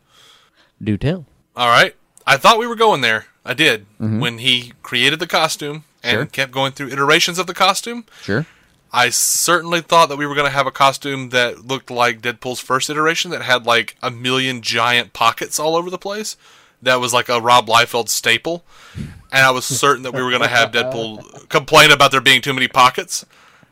Do 0.81 0.97
tell. 0.97 1.25
All 1.55 1.67
right. 1.67 1.95
I 2.25 2.37
thought 2.37 2.59
we 2.59 2.67
were 2.67 2.75
going 2.75 3.01
there. 3.01 3.25
I 3.45 3.53
did. 3.53 3.81
Mm-hmm. 3.99 4.19
When 4.19 4.37
he 4.37 4.73
created 4.83 5.19
the 5.19 5.27
costume 5.27 5.83
and 6.03 6.11
Sure. 6.13 6.25
kept 6.25 6.51
going 6.51 6.71
through 6.71 6.89
iterations 6.89 7.39
of 7.39 7.47
the 7.47 7.53
costume, 7.53 8.05
Sure. 8.21 8.45
I 8.91 9.09
certainly 9.09 9.81
thought 9.81 10.09
that 10.09 10.17
we 10.17 10.25
were 10.25 10.33
going 10.35 10.47
to 10.47 10.51
have 10.51 10.65
a 10.65 10.71
costume 10.71 11.29
that 11.29 11.65
looked 11.67 11.91
like 11.91 12.21
Deadpool's 12.21 12.59
first 12.59 12.89
iteration 12.89 13.29
that 13.31 13.43
had 13.43 13.65
like 13.65 13.95
a 14.01 14.09
million 14.09 14.61
giant 14.61 15.13
pockets 15.13 15.59
all 15.59 15.75
over 15.75 15.89
the 15.91 15.97
place. 15.97 16.37
That 16.81 16.99
was 16.99 17.13
like 17.13 17.29
a 17.29 17.39
Rob 17.41 17.67
Liefeld 17.67 18.09
staple. 18.09 18.63
And 18.95 19.43
I 19.45 19.51
was 19.51 19.65
certain 19.65 20.03
that 20.03 20.13
we 20.13 20.23
were 20.23 20.29
going 20.31 20.41
to 20.41 20.47
have 20.47 20.71
Deadpool 20.71 21.49
complain 21.49 21.91
about 21.91 22.11
there 22.11 22.21
being 22.21 22.41
too 22.41 22.53
many 22.53 22.67
pockets. 22.67 23.25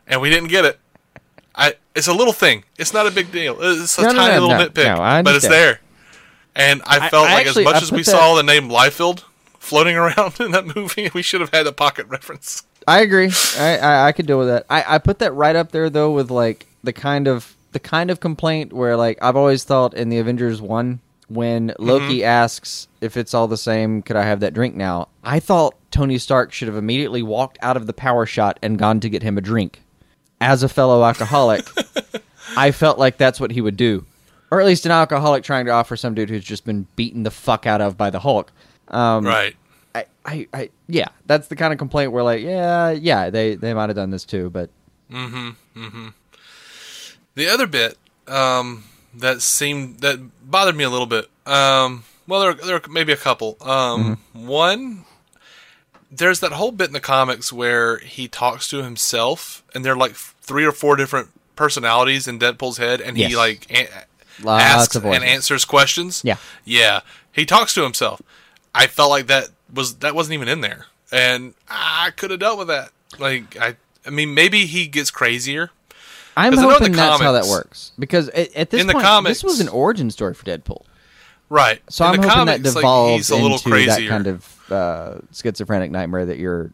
And 0.06 0.22
we 0.22 0.30
didn't 0.30 0.50
get 0.50 0.66
it. 0.66 0.80
I, 1.58 1.74
it's 1.96 2.08
a 2.08 2.14
little 2.14 2.34
thing. 2.34 2.64
It's 2.78 2.94
not 2.94 3.08
a 3.08 3.12
big 3.12 3.32
deal. 3.32 3.58
It's 3.60 3.98
a 3.98 4.04
No, 4.04 4.14
tiny 4.14 4.36
no, 4.36 4.48
little 4.48 4.50
no, 4.50 4.70
nitpick, 4.70 4.96
no, 4.98 5.24
but 5.24 5.36
it's 5.36 5.48
there. 5.48 5.82
And 6.56 6.82
I 6.86 7.10
felt 7.10 7.28
I 7.28 7.34
like 7.34 7.48
actually- 7.48 7.66
as 7.66 7.74
much 7.74 7.84
as 7.84 7.92
we 7.92 7.98
that- 8.00 8.06
saw 8.12 8.36
the 8.36 8.44
name 8.44 8.70
Liefeld 8.70 9.24
floating 9.60 9.96
around 9.98 10.40
in 10.40 10.52
that 10.52 10.76
movie, 10.76 11.10
we 11.14 11.22
should 11.22 11.42
have 11.42 11.52
had 11.52 11.68
a 11.68 11.72
pocket 11.72 12.08
reference. 12.08 12.64
I 12.88 13.02
agree. 13.02 13.32
I, 13.58 13.78
I 13.78 14.08
I 14.08 14.12
could 14.14 14.28
deal 14.28 14.38
with 14.40 14.48
that. 14.48 14.66
I, 14.70 14.96
I 14.96 14.98
put 15.00 15.20
that 15.20 15.34
right 15.34 15.56
up 15.56 15.72
there 15.74 15.90
though 15.90 16.12
with 16.12 16.32
like 16.32 16.68
the 16.84 16.94
kind 16.94 17.28
of 17.28 17.56
the 17.74 17.80
kind 17.80 18.10
of 18.10 18.22
complaint 18.22 18.72
where 18.72 18.96
like 18.96 19.18
I've 19.22 19.36
always 19.36 19.66
thought 19.66 19.94
in 19.94 20.08
the 20.08 20.20
Avengers 20.20 20.62
one 20.62 21.02
when 21.28 21.70
mm-hmm. 21.70 21.84
Loki 21.84 22.24
asks 22.24 22.88
if 23.02 23.18
it's 23.18 23.34
all 23.34 23.48
the 23.50 23.58
same, 23.58 24.02
could 24.02 24.16
I 24.16 24.24
have 24.24 24.40
that 24.40 24.54
drink 24.54 24.76
now? 24.76 25.10
I 25.22 25.42
thought 25.42 25.76
Tony 25.92 26.18
Stark 26.18 26.54
should 26.54 26.70
have 26.70 26.78
immediately 26.78 27.22
walked 27.22 27.58
out 27.62 27.76
of 27.76 27.88
the 27.88 27.94
power 27.94 28.26
shot 28.26 28.58
and 28.62 28.80
gone 28.80 29.02
to 29.02 29.10
get 29.10 29.22
him 29.22 29.38
a 29.38 29.42
drink. 29.42 29.82
As 30.40 30.64
a 30.64 30.70
fellow 30.70 31.04
alcoholic, 31.04 31.68
I 32.58 32.72
felt 32.72 33.00
like 33.00 33.18
that's 33.18 33.40
what 33.40 33.52
he 33.52 33.62
would 33.62 33.78
do. 33.78 34.06
Or 34.52 34.62
at 34.62 34.66
least 34.66 34.86
an 34.86 34.92
alcoholic 34.92 35.44
trying 35.44 35.66
to 35.66 35.72
offer 35.72 35.98
some 35.98 36.14
dude 36.14 36.30
who's 36.30 36.44
just 36.46 36.64
been 36.66 36.88
beaten 36.96 37.24
the 37.24 37.32
fuck 37.32 37.66
out 37.66 37.82
of 37.82 37.98
by 37.98 38.10
the 38.10 38.20
Hulk. 38.20 38.52
Um, 38.88 39.26
right. 39.26 39.56
I, 39.94 40.06
I, 40.26 40.48
I, 40.54 40.70
yeah, 40.88 41.08
that's 41.26 41.48
the 41.48 41.56
kind 41.56 41.74
of 41.74 41.80
complaint 41.80 42.12
where 42.12 42.24
like, 42.24 42.42
yeah, 42.42 42.92
yeah, 42.92 43.30
they, 43.30 43.56
they 43.56 43.74
might 43.74 43.90
have 43.90 43.96
done 43.96 44.12
this 44.12 44.24
too, 44.24 44.50
but 44.50 44.70
The 47.36 47.48
other 47.50 47.68
bit 47.68 47.98
um, 48.28 48.84
that 49.16 49.42
seemed 49.42 50.00
that 50.00 50.20
bothered 50.50 50.76
me 50.76 50.84
a 50.84 50.90
little 50.90 51.06
bit. 51.08 51.30
Um, 51.46 52.04
well, 52.28 52.42
there 52.42 52.54
there 52.54 52.76
are 52.76 52.82
maybe 52.90 53.14
a 53.14 53.18
couple. 53.18 53.58
Um, 53.62 54.18
One, 54.34 55.06
there's 56.12 56.40
that 56.40 56.54
whole 56.54 56.72
bit 56.72 56.88
in 56.88 56.94
the 56.94 57.00
comics 57.00 57.52
where 57.52 57.98
he 58.00 58.28
talks 58.28 58.68
to 58.70 58.84
himself, 58.84 59.64
and 59.74 59.84
there 59.84 59.94
are 59.94 59.98
like 59.98 60.14
three 60.16 60.66
or 60.66 60.72
four 60.72 60.96
different 60.96 61.30
personalities 61.56 62.28
in 62.28 62.40
Deadpool's 62.40 62.78
head, 62.78 63.02
and 63.02 63.18
Yes. 63.18 63.30
he 63.32 63.36
like 63.36 63.68
a- 63.72 63.90
asks 64.48 64.96
and 64.96 65.24
answers 65.24 65.66
questions. 65.66 66.22
Yeah. 66.24 66.38
yeah, 66.64 67.02
he 67.32 67.46
talks 67.46 67.74
to 67.74 67.84
himself. 67.84 68.22
I 68.74 68.88
felt 68.88 69.10
like 69.10 69.28
that 69.28 69.50
was 69.74 69.96
that 69.98 70.14
wasn't 70.16 70.36
even 70.36 70.48
in 70.48 70.62
there, 70.62 70.86
and 71.12 71.54
I 71.70 72.12
could 72.16 72.32
have 72.32 72.40
dealt 72.40 72.60
with 72.60 72.68
that. 72.68 72.92
Like 73.20 73.58
I, 73.60 73.76
I 74.06 74.10
mean, 74.12 74.34
maybe 74.34 74.66
he 74.68 74.88
gets 74.88 75.10
crazier. 75.12 75.72
I'm 76.38 76.54
hoping 76.56 76.92
the 76.92 76.98
that's 76.98 77.20
how 77.20 77.32
that 77.32 77.46
works 77.46 77.92
because 77.98 78.30
at, 78.30 78.56
at 78.56 78.70
this 78.70 78.80
In 78.80 78.86
the 78.88 78.94
point, 78.94 79.06
comics- 79.06 79.38
this 79.38 79.44
was 79.44 79.60
an 79.60 79.70
origin 79.70 80.12
story 80.12 80.36
for 80.36 80.46
Deadpool. 80.46 80.84
Right. 81.50 81.82
So 81.90 82.06
In 82.06 82.12
I'm 82.12 82.22
the 82.22 82.28
hoping 82.28 82.46
comics, 82.46 82.64
that 82.64 82.76
devolves 82.76 83.30
a 83.30 83.36
little 83.36 83.54
into 83.58 83.70
crazier. 83.70 84.10
that 84.10 84.10
kind 84.10 84.28
of 84.28 84.72
uh, 84.72 85.16
schizophrenic 85.34 85.92
nightmare 85.92 86.26
that 86.26 86.38
you're 86.38 86.72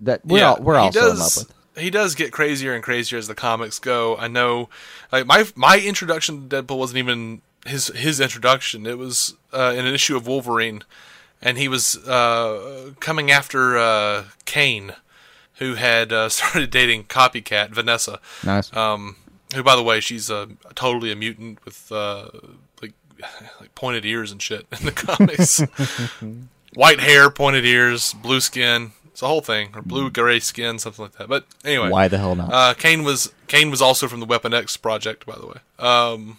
that 0.00 0.24
we're 0.26 0.44
all, 0.44 0.58
we're 0.60 0.80
he 0.82 0.90
does, 0.90 1.12
in 1.12 1.18
love 1.18 1.36
with. 1.36 1.82
He 1.82 1.90
does 1.90 2.14
get 2.14 2.32
crazier 2.32 2.74
and 2.74 2.82
crazier 2.82 3.18
as 3.18 3.28
the 3.28 3.34
comics 3.34 3.78
go. 3.78 4.16
I 4.16 4.28
know, 4.28 4.68
like 5.12 5.26
my 5.26 5.44
my 5.54 5.78
introduction 5.78 6.48
to 6.48 6.62
Deadpool 6.62 6.76
wasn't 6.78 6.98
even 6.98 7.42
his 7.66 7.86
his 7.88 8.20
introduction. 8.20 8.86
It 8.86 8.98
was 8.98 9.34
uh, 9.52 9.74
in 9.76 9.86
an 9.86 9.94
issue 9.94 10.16
of 10.16 10.26
Wolverine, 10.26 10.82
and 11.40 11.56
he 11.56 11.68
was 11.68 11.96
uh, 12.08 12.90
coming 13.00 13.30
after 13.30 13.78
uh, 13.78 14.24
Kane, 14.44 14.94
who 15.54 15.74
had 15.76 16.12
uh, 16.12 16.28
started 16.30 16.70
dating 16.70 17.04
copycat 17.04 17.70
Vanessa. 17.70 18.20
Nice. 18.44 18.74
Um, 18.76 19.16
who, 19.54 19.62
by 19.62 19.76
the 19.76 19.82
way, 19.82 20.00
she's 20.00 20.30
uh, 20.30 20.46
totally 20.74 21.10
a 21.10 21.16
mutant 21.16 21.64
with 21.64 21.90
uh, 21.90 22.28
like 23.22 23.32
like 23.60 23.74
pointed 23.74 24.04
ears 24.04 24.32
and 24.32 24.40
shit 24.40 24.66
in 24.78 24.84
the 24.84 24.92
comics. 24.92 25.62
White 26.74 27.00
hair, 27.00 27.30
pointed 27.30 27.64
ears, 27.64 28.12
blue 28.14 28.40
skin. 28.40 28.92
It's 29.06 29.22
a 29.22 29.26
whole 29.26 29.40
thing, 29.40 29.70
or 29.74 29.82
blue 29.82 30.08
gray 30.08 30.38
skin, 30.40 30.78
something 30.78 31.02
like 31.02 31.12
that. 31.18 31.28
But 31.28 31.44
anyway, 31.64 31.90
Why 31.90 32.06
the 32.08 32.18
hell 32.18 32.34
not? 32.36 32.52
uh, 32.52 32.74
Kane 32.74 33.02
was 33.04 33.32
Kane 33.48 33.70
was 33.70 33.82
also 33.82 34.06
from 34.08 34.20
the 34.20 34.26
Weapon 34.26 34.54
X 34.54 34.76
project, 34.76 35.26
by 35.26 35.36
the 35.36 35.46
way. 35.46 35.56
Um, 35.78 36.38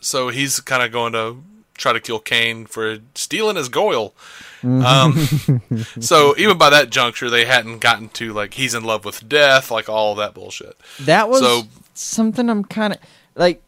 so 0.00 0.28
he's 0.28 0.60
kind 0.60 0.82
of 0.82 0.92
going 0.92 1.12
to 1.14 1.42
try 1.74 1.92
to 1.92 2.00
kill 2.00 2.20
Kane 2.20 2.64
for 2.66 2.98
stealing 3.14 3.56
his 3.56 3.68
Goyle. 3.68 4.14
Um, 4.62 5.16
so 6.00 6.34
even 6.38 6.56
by 6.58 6.70
that 6.70 6.90
juncture, 6.90 7.28
they 7.28 7.44
hadn't 7.44 7.80
gotten 7.80 8.08
to 8.10 8.32
like 8.32 8.54
he's 8.54 8.74
in 8.74 8.84
love 8.84 9.04
with 9.04 9.28
death, 9.28 9.70
like 9.72 9.88
all 9.88 10.14
that 10.14 10.32
bullshit. 10.32 10.76
that 11.00 11.28
was 11.28 11.40
so- 11.40 11.62
something 11.94 12.48
I'm 12.48 12.64
kind 12.64 12.92
of 12.94 12.98
like. 13.34 13.62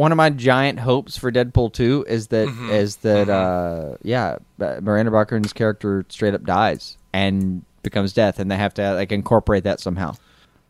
One 0.00 0.12
of 0.12 0.16
my 0.16 0.30
giant 0.30 0.80
hopes 0.80 1.16
for 1.18 1.30
Deadpool 1.30 1.72
2 1.74 2.06
is 2.08 2.28
that 2.28 2.48
Mm-hmm. 2.48 2.70
is 2.70 2.96
that 2.96 3.28
uh 3.28 3.96
yeah, 4.02 4.36
uh, 4.60 4.80
Morena 4.80 5.10
Baccarin's 5.10 5.52
character 5.52 6.04
straight 6.08 6.32
up 6.34 6.44
dies 6.44 6.96
and 7.12 7.62
becomes 7.82 8.12
death 8.14 8.38
and 8.38 8.50
they 8.50 8.56
have 8.56 8.72
to 8.74 8.94
like 8.94 9.12
incorporate 9.12 9.64
that 9.64 9.78
somehow. 9.80 10.14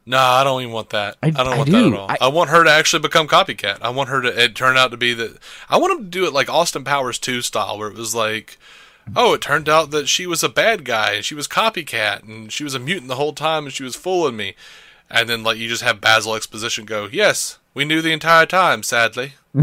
No, 0.06 0.18
I 0.18 0.42
don't 0.42 0.62
even 0.62 0.72
want 0.74 0.90
that. 0.90 1.16
I, 1.22 1.28
I- 1.28 1.30
don't 1.30 1.46
I 1.52 1.56
want 1.58 1.70
do. 1.70 1.72
that 1.90 1.92
at 1.92 1.98
all. 2.00 2.10
I- 2.10 2.18
I, 2.22 2.28
want 2.28 2.50
her 2.50 2.64
to 2.64 2.70
actually 2.70 3.02
become 3.02 3.28
copycat. 3.28 3.78
I 3.82 3.90
want 3.90 4.08
her 4.08 4.20
to 4.20 4.44
it 4.44 4.56
turn 4.56 4.76
out 4.76 4.90
to 4.90 4.96
be 4.96 5.14
that. 5.14 5.38
I 5.68 5.76
want 5.78 5.92
him 5.92 6.04
to 6.06 6.10
do 6.10 6.26
it 6.26 6.32
like 6.32 6.48
Austin 6.48 6.82
Powers 6.82 7.18
two 7.18 7.40
style, 7.40 7.78
where 7.78 7.88
it 7.88 7.96
was 7.96 8.14
like, 8.16 8.58
oh, 9.14 9.34
it 9.34 9.42
turned 9.42 9.68
out 9.68 9.92
that 9.92 10.08
she 10.08 10.26
was 10.26 10.42
a 10.42 10.48
bad 10.48 10.84
guy 10.84 11.12
and 11.12 11.24
she 11.24 11.36
was 11.36 11.46
copycat 11.46 12.24
and 12.24 12.52
she 12.52 12.64
was 12.64 12.74
a 12.74 12.80
mutant 12.80 13.06
the 13.06 13.14
whole 13.16 13.32
time 13.32 13.64
and 13.66 13.72
she 13.72 13.84
was 13.84 13.94
fooling 13.94 14.36
me, 14.36 14.56
and 15.08 15.28
then 15.28 15.44
like 15.44 15.56
you 15.58 15.68
just 15.68 15.82
have 15.84 16.00
Basil 16.00 16.34
exposition 16.34 16.84
go, 16.84 17.08
yes, 17.12 17.58
we 17.74 17.84
knew 17.84 18.00
the 18.02 18.12
entire 18.12 18.46
time. 18.46 18.82
Sadly, 18.82 19.34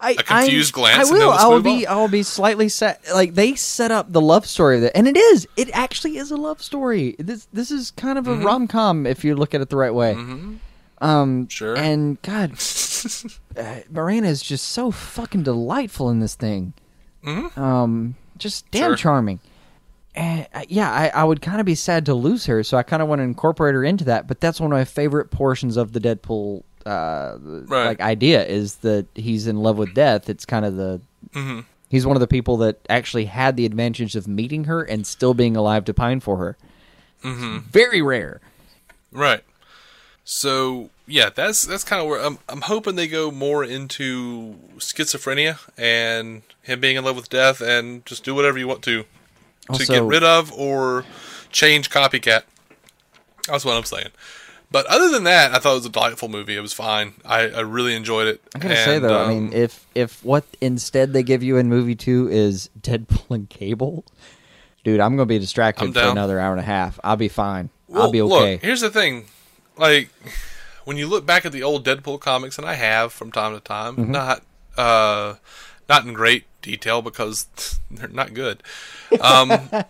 I, 0.00 0.10
A 0.12 0.14
confused 0.16 0.74
I, 0.74 0.76
glance 0.76 1.10
I 1.10 1.12
will. 1.12 1.30
I 1.30 1.46
will 1.46 1.62
be. 1.62 1.86
I 1.86 1.94
will 1.96 2.08
be 2.08 2.22
slightly 2.22 2.68
set. 2.68 3.02
Like 3.14 3.34
they 3.34 3.54
set 3.54 3.90
up 3.90 4.12
the 4.12 4.20
love 4.20 4.46
story 4.46 4.76
of 4.76 4.82
that, 4.82 4.96
and 4.96 5.06
it 5.08 5.16
is. 5.16 5.46
It 5.56 5.70
actually 5.72 6.16
is 6.18 6.30
a 6.30 6.36
love 6.36 6.60
story. 6.62 7.16
This 7.18 7.46
this 7.52 7.70
is 7.70 7.90
kind 7.92 8.18
of 8.18 8.26
a 8.26 8.30
Mm-hmm. 8.34 8.44
rom 8.46 8.68
com 8.68 9.06
if 9.06 9.24
you 9.24 9.34
look 9.36 9.54
at 9.54 9.60
it 9.60 9.70
the 9.70 9.76
right 9.76 9.94
way. 9.94 10.16
Um, 11.00 11.48
Sure. 11.48 11.76
And 11.76 12.20
God, 12.22 12.52
uh, 13.56 13.80
Morena 13.90 14.28
is 14.28 14.42
just 14.42 14.66
so 14.66 14.90
fucking 14.90 15.42
delightful 15.42 16.10
in 16.10 16.20
this 16.20 16.34
thing. 16.34 16.72
Hmm. 17.22 17.46
Um, 17.60 18.14
just 18.38 18.70
damn 18.70 18.82
Mm-hmm. 18.82 18.90
Sure. 18.90 18.96
charming. 18.96 19.40
And 20.16 20.46
uh, 20.54 20.62
yeah, 20.68 20.90
I, 20.92 21.08
I 21.08 21.24
would 21.24 21.42
kind 21.42 21.58
of 21.60 21.66
be 21.66 21.74
sad 21.74 22.06
to 22.06 22.14
lose 22.14 22.46
her, 22.46 22.62
so 22.62 22.76
I 22.76 22.82
kind 22.84 23.02
of 23.02 23.08
want 23.08 23.18
to 23.18 23.24
incorporate 23.24 23.74
her 23.74 23.82
into 23.84 24.04
that. 24.04 24.28
But 24.28 24.40
that's 24.40 24.60
one 24.60 24.70
of 24.72 24.76
my 24.78 24.84
favorite 24.84 25.30
portions 25.30 25.76
of 25.76 25.92
the 25.92 26.00
Deadpool 26.00 26.62
uh, 26.86 27.36
Right. 27.40 27.86
like 27.86 28.00
idea 28.00 28.44
is 28.44 28.76
that 28.76 29.06
he's 29.14 29.46
in 29.46 29.56
love 29.62 29.78
with 29.78 29.94
death. 29.94 30.28
It's 30.28 30.44
kind 30.44 30.64
of 30.64 30.76
the 30.76 31.00
Mm-hmm. 31.32 31.60
he's 31.90 32.06
one 32.06 32.16
of 32.16 32.20
the 32.20 32.26
people 32.28 32.56
that 32.58 32.78
actually 32.88 33.24
had 33.24 33.56
the 33.56 33.66
advantage 33.66 34.14
of 34.16 34.28
meeting 34.28 34.64
her 34.64 34.82
and 34.82 35.06
still 35.06 35.34
being 35.34 35.56
alive 35.56 35.84
to 35.86 35.94
pine 35.94 36.20
for 36.20 36.36
her. 36.36 36.56
Mm-hmm. 37.24 37.58
Very 37.70 38.00
rare. 38.02 38.40
right? 39.10 39.42
So 40.24 40.90
yeah, 41.06 41.28
that's 41.34 41.64
that's 41.66 41.84
kind 41.84 42.00
of 42.00 42.08
where 42.08 42.18
I'm. 42.24 42.38
I'm 42.48 42.62
hoping 42.62 42.94
they 42.96 43.08
go 43.08 43.30
more 43.30 43.62
into 43.62 44.54
schizophrenia 44.78 45.58
and 45.76 46.40
him 46.62 46.80
being 46.80 46.96
in 46.96 47.04
love 47.04 47.16
with 47.16 47.28
death, 47.28 47.60
and 47.60 48.04
just 48.06 48.24
do 48.24 48.34
whatever 48.34 48.58
you 48.58 48.66
want 48.66 48.82
to 48.84 49.04
to 49.74 49.84
get 49.86 50.02
rid 50.02 50.22
of 50.24 50.50
or 50.52 51.04
change 51.50 51.90
copycat. 51.90 52.44
That's 53.48 53.64
what 53.66 53.76
I'm 53.76 53.84
saying. 53.84 54.08
But 54.74 54.86
other 54.86 55.08
than 55.08 55.22
that, 55.22 55.54
I 55.54 55.60
thought 55.60 55.70
it 55.70 55.76
was 55.76 55.86
a 55.86 55.88
delightful 55.88 56.28
movie. 56.28 56.56
It 56.56 56.60
was 56.60 56.72
fine. 56.72 57.14
I, 57.24 57.42
I 57.48 57.60
really 57.60 57.94
enjoyed 57.94 58.26
it. 58.26 58.42
I'm 58.56 58.60
gonna 58.60 58.74
say 58.74 58.96
And, 58.96 59.04
though, 59.04 59.20
I 59.20 59.22
um, 59.22 59.28
mean, 59.28 59.52
if 59.52 59.86
if 59.94 60.24
what 60.24 60.44
instead 60.60 61.12
they 61.12 61.22
give 61.22 61.44
you 61.44 61.58
in 61.58 61.68
movie 61.68 61.94
two 61.94 62.28
is 62.28 62.70
Deadpool 62.80 63.30
and 63.30 63.48
Cable, 63.48 64.04
dude, 64.82 64.98
I'm 64.98 65.14
gonna 65.14 65.26
be 65.26 65.38
distracted 65.38 65.94
for 65.94 66.00
another 66.00 66.40
hour 66.40 66.50
and 66.50 66.58
a 66.58 66.64
half. 66.64 66.98
I'll 67.04 67.14
be 67.14 67.28
fine. 67.28 67.70
I'll 67.94 68.10
be 68.10 68.20
okay. 68.20 68.54
Look, 68.54 68.62
here's 68.62 68.80
the 68.80 68.90
thing. 68.90 69.26
Like 69.76 70.08
when 70.84 70.96
you 70.96 71.06
look 71.06 71.24
back 71.24 71.46
at 71.46 71.52
the 71.52 71.62
old 71.62 71.86
Deadpool 71.86 72.18
comics, 72.18 72.58
and 72.58 72.66
I 72.66 72.74
have 72.74 73.12
from 73.12 73.30
time 73.30 73.54
to 73.54 73.60
time, 73.60 73.94
Mm-hmm. 73.94 74.10
not 74.10 74.42
uh, 74.76 75.34
not 75.88 76.04
in 76.04 76.14
great 76.14 76.46
detail 76.62 77.00
because 77.00 77.46
they're 77.92 78.08
not 78.08 78.34
good. 78.34 78.60
Um, 79.20 79.52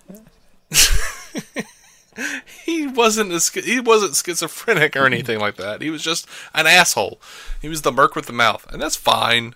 he 2.64 2.87
wasn't 2.87 3.33
a, 3.33 3.61
he 3.62 3.80
wasn't 3.80 4.14
schizophrenic 4.16 4.97
or 4.97 5.06
anything 5.06 5.38
like 5.38 5.56
that. 5.56 5.83
He 5.83 5.90
was 5.90 6.02
just 6.02 6.26
an 6.54 6.66
asshole. 6.66 7.21
He 7.61 7.68
was 7.68 7.83
the 7.83 7.92
merc 7.92 8.14
with 8.16 8.26
the 8.26 8.33
mouth, 8.33 8.66
and 8.73 8.80
that's 8.80 8.97
fine. 8.97 9.54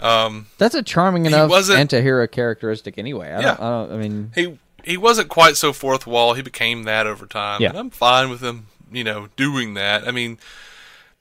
Um, 0.00 0.46
That's 0.58 0.74
a 0.74 0.82
charming 0.82 1.26
enough 1.26 1.70
anti-hero 1.70 2.26
characteristic 2.26 2.98
anyway. 2.98 3.28
I, 3.30 3.40
Yeah. 3.40 3.54
don't, 3.54 3.60
I 3.60 3.70
don't. 3.70 3.92
I 3.92 3.96
mean, 3.98 4.32
he 4.34 4.58
he 4.82 4.96
wasn't 4.96 5.28
quite 5.28 5.56
so 5.56 5.72
fourth 5.72 6.08
wall. 6.08 6.34
He 6.34 6.42
became 6.42 6.82
that 6.84 7.06
over 7.06 7.24
time. 7.24 7.60
Yeah. 7.62 7.68
And 7.68 7.78
I'm 7.78 7.90
fine 7.90 8.28
with 8.28 8.40
him, 8.40 8.66
you 8.90 9.04
know, 9.04 9.28
doing 9.36 9.74
that. 9.74 10.08
I 10.08 10.10
mean, 10.10 10.38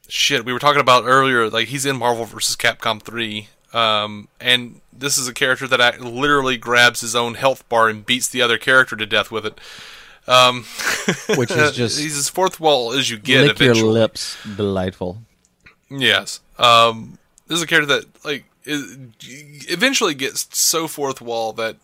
shit, 0.08 0.46
we 0.46 0.52
were 0.54 0.58
talking 0.58 0.82
about 0.82 1.04
earlier, 1.06 1.48
like 1.48 1.68
he's 1.68 1.86
in 1.86 1.98
Marvel 1.98 2.26
vs. 2.26 2.56
Capcom 2.56 3.00
3. 3.02 3.50
Um, 3.72 4.28
and 4.40 4.82
this 4.92 5.18
is 5.18 5.28
a 5.28 5.34
character 5.34 5.68
that 5.68 6.02
literally 6.02 6.58
grabs 6.58 7.02
his 7.02 7.16
own 7.16 7.36
health 7.36 7.68
bar 7.70 7.88
and 7.88 8.04
beats 8.06 8.28
the 8.28 8.42
other 8.42 8.58
character 8.58 8.96
to 8.96 9.06
death 9.06 9.30
with 9.32 9.46
it. 9.46 9.60
Um, 10.28 10.63
which 11.36 11.51
is 11.51 11.75
just 11.75 12.00
he's 12.01 12.18
as 12.18 12.30
fourth 12.30 12.60
wall 12.60 12.94
as 12.94 13.10
you 13.10 13.18
get. 13.18 13.48
lick 13.48 13.60
your 13.60 13.86
lips, 13.88 14.38
delightful. 14.56 15.22
Yes. 15.90 16.40
Um, 16.58 17.18
this 17.48 17.58
is 17.58 17.63
a 17.63 17.68
character 17.68 17.96
that 17.96 18.25
like 18.25 18.46
is, 18.63 18.98
eventually 19.68 20.13
gets 20.13 20.48
so 20.58 20.88
fourth 20.88 21.22
wall 21.22 21.54
that 21.54 21.75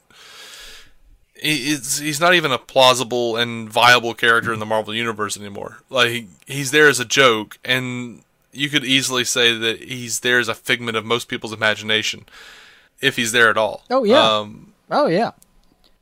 he- 1.36 1.72
it's, 1.74 1.98
he's 2.00 2.20
not 2.20 2.34
even 2.34 2.51
a 2.51 2.58
plausible 2.58 3.36
and 3.38 3.70
viable 3.70 4.13
character 4.13 4.53
in 4.53 4.60
the 4.60 4.65
Marvel 4.65 4.94
universe 4.94 5.38
anymore. 5.38 5.79
Like 5.89 6.25
he's 6.46 6.72
there 6.72 6.88
as 6.88 7.00
a 7.00 7.06
joke, 7.06 7.58
and 7.65 8.22
you 8.51 8.70
could 8.70 8.86
easily 8.86 9.24
say 9.24 9.56
that 9.58 9.84
he's 9.84 10.22
there 10.22 10.39
as 10.39 10.48
a 10.48 10.56
figment 10.56 10.98
of 10.98 11.06
most 11.06 11.27
people's 11.27 11.53
imagination, 11.53 12.25
if 13.01 13.15
he's 13.15 13.32
there 13.32 13.50
at 13.50 13.58
all. 13.58 13.84
Oh, 13.89 14.03
yeah. 14.03 14.22
Um, 14.24 14.74
Oh 14.89 15.08
yeah. 15.08 15.32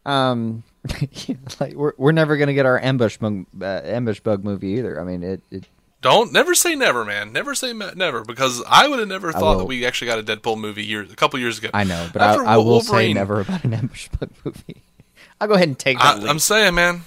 Um, 0.06 0.63
like 1.60 1.74
we're 1.74 1.94
we're 1.98 2.12
never 2.12 2.38
gonna 2.38 2.54
get 2.54 2.65
our 2.65 2.80
ambush 2.80 3.18
bug, 3.18 3.46
uh, 3.62 3.65
ambush 3.84 4.20
bug 4.20 4.44
movie 4.44 4.70
either. 4.70 5.00
I 5.00 5.04
mean, 5.04 5.24
it, 5.24 5.42
it 5.51 5.63
Don't 6.01 6.32
never 6.32 6.54
say 6.56 6.75
never, 6.75 7.04
man. 7.06 7.32
Never 7.34 7.56
say 7.56 7.74
never 7.74 8.24
because 8.24 8.63
I 8.68 8.88
would 8.88 9.00
have 9.00 9.08
never 9.08 9.32
thought 9.32 9.58
that 9.58 9.65
we 9.65 9.86
actually 9.86 10.08
got 10.08 10.20
a 10.20 10.24
Deadpool 10.24 10.58
movie 10.60 10.84
years 10.86 11.12
a 11.12 11.15
couple 11.15 11.39
years 11.39 11.58
ago. 11.58 11.70
I 11.74 11.84
know, 11.84 12.10
but 12.13 12.22
I, 12.22 12.27
After 12.32 12.46
I 12.46 12.58
will 12.58 12.82
say 12.82 13.13
never 13.13 13.42
about 13.42 13.63
an 13.63 13.74
ambush 13.74 14.10
bug 14.20 14.30
movie. 14.44 14.82
I'll 15.42 15.48
go 15.48 15.56
ahead 15.56 15.68
and 15.68 15.77
take 15.80 15.98
that. 15.98 16.24
I, 16.24 16.30
I'm 16.30 16.39
saying, 16.39 16.75
man. 16.75 17.01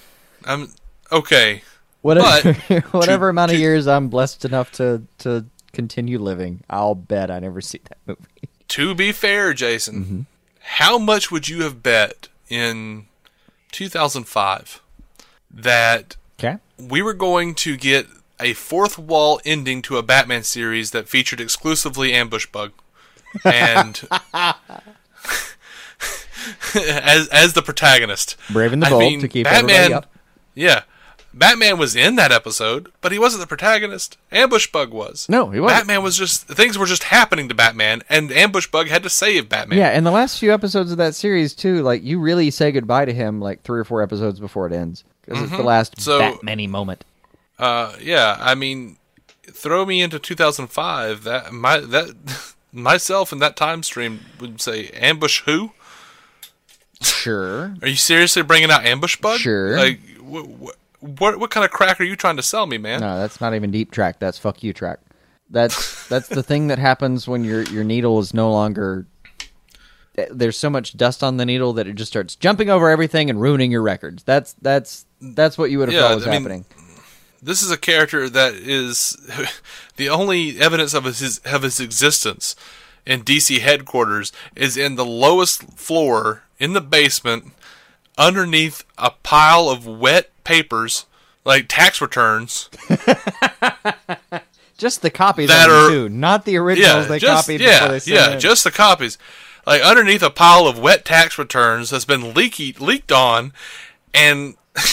I'm 0.44 0.70
okay. 1.10 1.62
whatever 2.02 2.54
but 2.68 2.84
whatever 2.92 3.26
to- 3.26 3.30
amount 3.30 3.50
of 3.52 3.56
to- 3.56 3.60
years 3.60 3.86
I'm 3.86 4.08
blessed 4.08 4.44
enough 4.44 4.70
to 4.72 5.02
to 5.18 5.46
continue 5.72 6.18
living, 6.18 6.62
I'll 6.68 6.94
bet 6.94 7.30
I 7.30 7.38
never 7.38 7.60
see 7.60 7.80
that 7.88 7.98
movie. 8.06 8.48
To 8.68 8.94
be 8.94 9.12
fair, 9.12 9.54
Jason, 9.54 10.04
Mm-hmm. 10.04 10.20
how 10.60 10.98
much 10.98 11.30
would 11.30 11.48
you 11.48 11.62
have 11.62 11.82
bet 11.82 12.28
in 12.50 13.06
2005 13.72 14.80
that 15.50 16.16
Okay. 16.38 16.58
we 16.78 17.02
were 17.02 17.14
going 17.14 17.54
to 17.56 17.76
get 17.76 18.06
a 18.40 18.52
fourth 18.54 18.98
wall 18.98 19.40
ending 19.44 19.82
to 19.82 19.96
a 19.96 20.02
Batman 20.02 20.44
series 20.44 20.92
that 20.92 21.08
featured 21.08 21.40
exclusively 21.40 22.12
Ambush 22.12 22.46
Bug, 22.46 22.72
and 23.44 24.02
as 26.74 27.28
as 27.28 27.52
the 27.54 27.62
protagonist, 27.62 28.36
Braving 28.50 28.80
the 28.80 28.86
I 28.86 28.90
bold 28.90 29.00
mean, 29.02 29.20
to 29.20 29.28
keep 29.28 29.44
Batman, 29.44 29.70
everybody 29.74 29.94
up. 29.94 30.06
Yeah, 30.54 30.82
Batman 31.34 31.78
was 31.78 31.94
in 31.94 32.16
that 32.16 32.32
episode, 32.32 32.90
but 33.00 33.12
he 33.12 33.18
wasn't 33.18 33.40
the 33.42 33.46
protagonist. 33.46 34.16
Ambush 34.32 34.66
Bug 34.72 34.92
was. 34.92 35.28
No, 35.28 35.50
he 35.50 35.60
wasn't. 35.60 35.80
Batman 35.80 36.02
was 36.02 36.16
just 36.16 36.46
things 36.48 36.78
were 36.78 36.86
just 36.86 37.04
happening 37.04 37.48
to 37.48 37.54
Batman, 37.54 38.02
and 38.08 38.32
Ambush 38.32 38.66
Bug 38.66 38.88
had 38.88 39.02
to 39.02 39.10
save 39.10 39.48
Batman. 39.48 39.78
Yeah, 39.78 39.88
and 39.90 40.04
the 40.06 40.10
last 40.10 40.38
few 40.38 40.52
episodes 40.52 40.90
of 40.90 40.98
that 40.98 41.14
series 41.14 41.54
too, 41.54 41.82
like 41.82 42.02
you 42.02 42.18
really 42.18 42.50
say 42.50 42.72
goodbye 42.72 43.04
to 43.04 43.12
him 43.12 43.40
like 43.40 43.62
three 43.62 43.78
or 43.78 43.84
four 43.84 44.02
episodes 44.02 44.40
before 44.40 44.66
it 44.66 44.72
ends 44.72 45.04
because 45.24 45.42
it's 45.42 45.52
the 45.52 45.62
last 45.62 45.92
Mm-hmm. 45.96 46.02
So- 46.02 46.18
Batman 46.18 46.70
moment. 46.70 47.04
Uh, 47.58 47.94
yeah, 48.00 48.36
I 48.40 48.54
mean, 48.54 48.96
throw 49.44 49.84
me 49.84 50.00
into 50.00 50.18
2005. 50.18 51.24
That 51.24 51.52
my 51.52 51.78
that 51.78 52.54
myself 52.72 53.32
in 53.32 53.38
that 53.40 53.56
time 53.56 53.82
stream 53.82 54.20
would 54.40 54.60
say 54.60 54.88
ambush 54.90 55.42
who? 55.44 55.72
Sure. 57.02 57.74
Are 57.82 57.88
you 57.88 57.96
seriously 57.96 58.42
bringing 58.42 58.70
out 58.70 58.84
ambush 58.84 59.16
bug? 59.16 59.38
Sure. 59.38 59.76
Like 59.76 60.00
wh- 60.18 60.46
wh- 60.64 60.74
what 61.00 61.38
what 61.38 61.50
kind 61.50 61.64
of 61.64 61.70
crack 61.70 62.00
are 62.00 62.04
you 62.04 62.16
trying 62.16 62.36
to 62.36 62.42
sell 62.42 62.66
me, 62.66 62.78
man? 62.78 63.00
No, 63.00 63.18
that's 63.18 63.40
not 63.40 63.54
even 63.54 63.70
deep 63.70 63.90
track. 63.90 64.18
That's 64.18 64.38
fuck 64.38 64.62
you 64.62 64.72
track. 64.72 65.00
That's 65.50 66.06
that's 66.08 66.28
the 66.28 66.42
thing 66.42 66.68
that 66.68 66.78
happens 66.78 67.26
when 67.28 67.44
your 67.44 67.62
your 67.62 67.84
needle 67.84 68.18
is 68.18 68.34
no 68.34 68.50
longer. 68.50 69.06
Eh, 70.16 70.26
there's 70.30 70.58
so 70.58 70.68
much 70.70 70.96
dust 70.96 71.22
on 71.22 71.36
the 71.36 71.46
needle 71.46 71.72
that 71.74 71.86
it 71.86 71.94
just 71.94 72.10
starts 72.10 72.34
jumping 72.36 72.70
over 72.70 72.90
everything 72.90 73.30
and 73.30 73.40
ruining 73.40 73.70
your 73.70 73.82
records. 73.82 74.22
That's 74.24 74.54
that's 74.60 75.06
that's 75.20 75.56
what 75.56 75.70
you 75.70 75.78
would 75.78 75.88
have 75.88 75.94
Yeah, 75.94 76.08
thought 76.08 76.14
was 76.16 76.26
I 76.26 76.30
mean, 76.30 76.42
happening. 76.42 76.64
This 77.40 77.62
is 77.62 77.70
a 77.70 77.76
character 77.76 78.28
that 78.28 78.54
is 78.54 79.16
the 79.96 80.08
only 80.08 80.58
evidence 80.60 80.94
of 80.94 81.04
his 81.04 81.38
of 81.44 81.62
his 81.62 81.78
existence 81.80 82.56
in 83.06 83.22
DC 83.22 83.60
headquarters 83.60 84.32
is 84.54 84.76
in 84.76 84.96
the 84.96 85.04
lowest 85.04 85.62
floor 85.78 86.42
in 86.58 86.72
the 86.72 86.80
basement 86.80 87.52
underneath 88.18 88.84
a 88.98 89.12
pile 89.22 89.68
of 89.70 89.86
wet 89.86 90.30
papers 90.48 91.06
like 91.44 91.66
tax 91.68 92.00
returns 92.00 92.70
Just 94.78 95.02
the 95.02 95.10
copies 95.10 95.48
that 95.48 95.68
are- 95.68 95.90
too, 95.90 96.08
not 96.08 96.44
the 96.44 96.56
originals 96.56 97.08
they 97.08 97.18
just, 97.18 97.46
copied 97.46 97.60
yeah, 97.60 97.88
they 97.88 98.12
yeah, 98.12 98.36
just 98.36 98.62
the 98.62 98.70
copies. 98.70 99.18
Like 99.66 99.82
underneath 99.82 100.22
a 100.22 100.30
pile 100.30 100.68
of 100.68 100.78
wet 100.78 101.04
tax 101.04 101.36
returns 101.36 101.90
that's 101.90 102.04
been 102.04 102.32
leaky 102.32 102.72
leaked 102.74 103.10
on, 103.10 103.52
and 104.14 104.54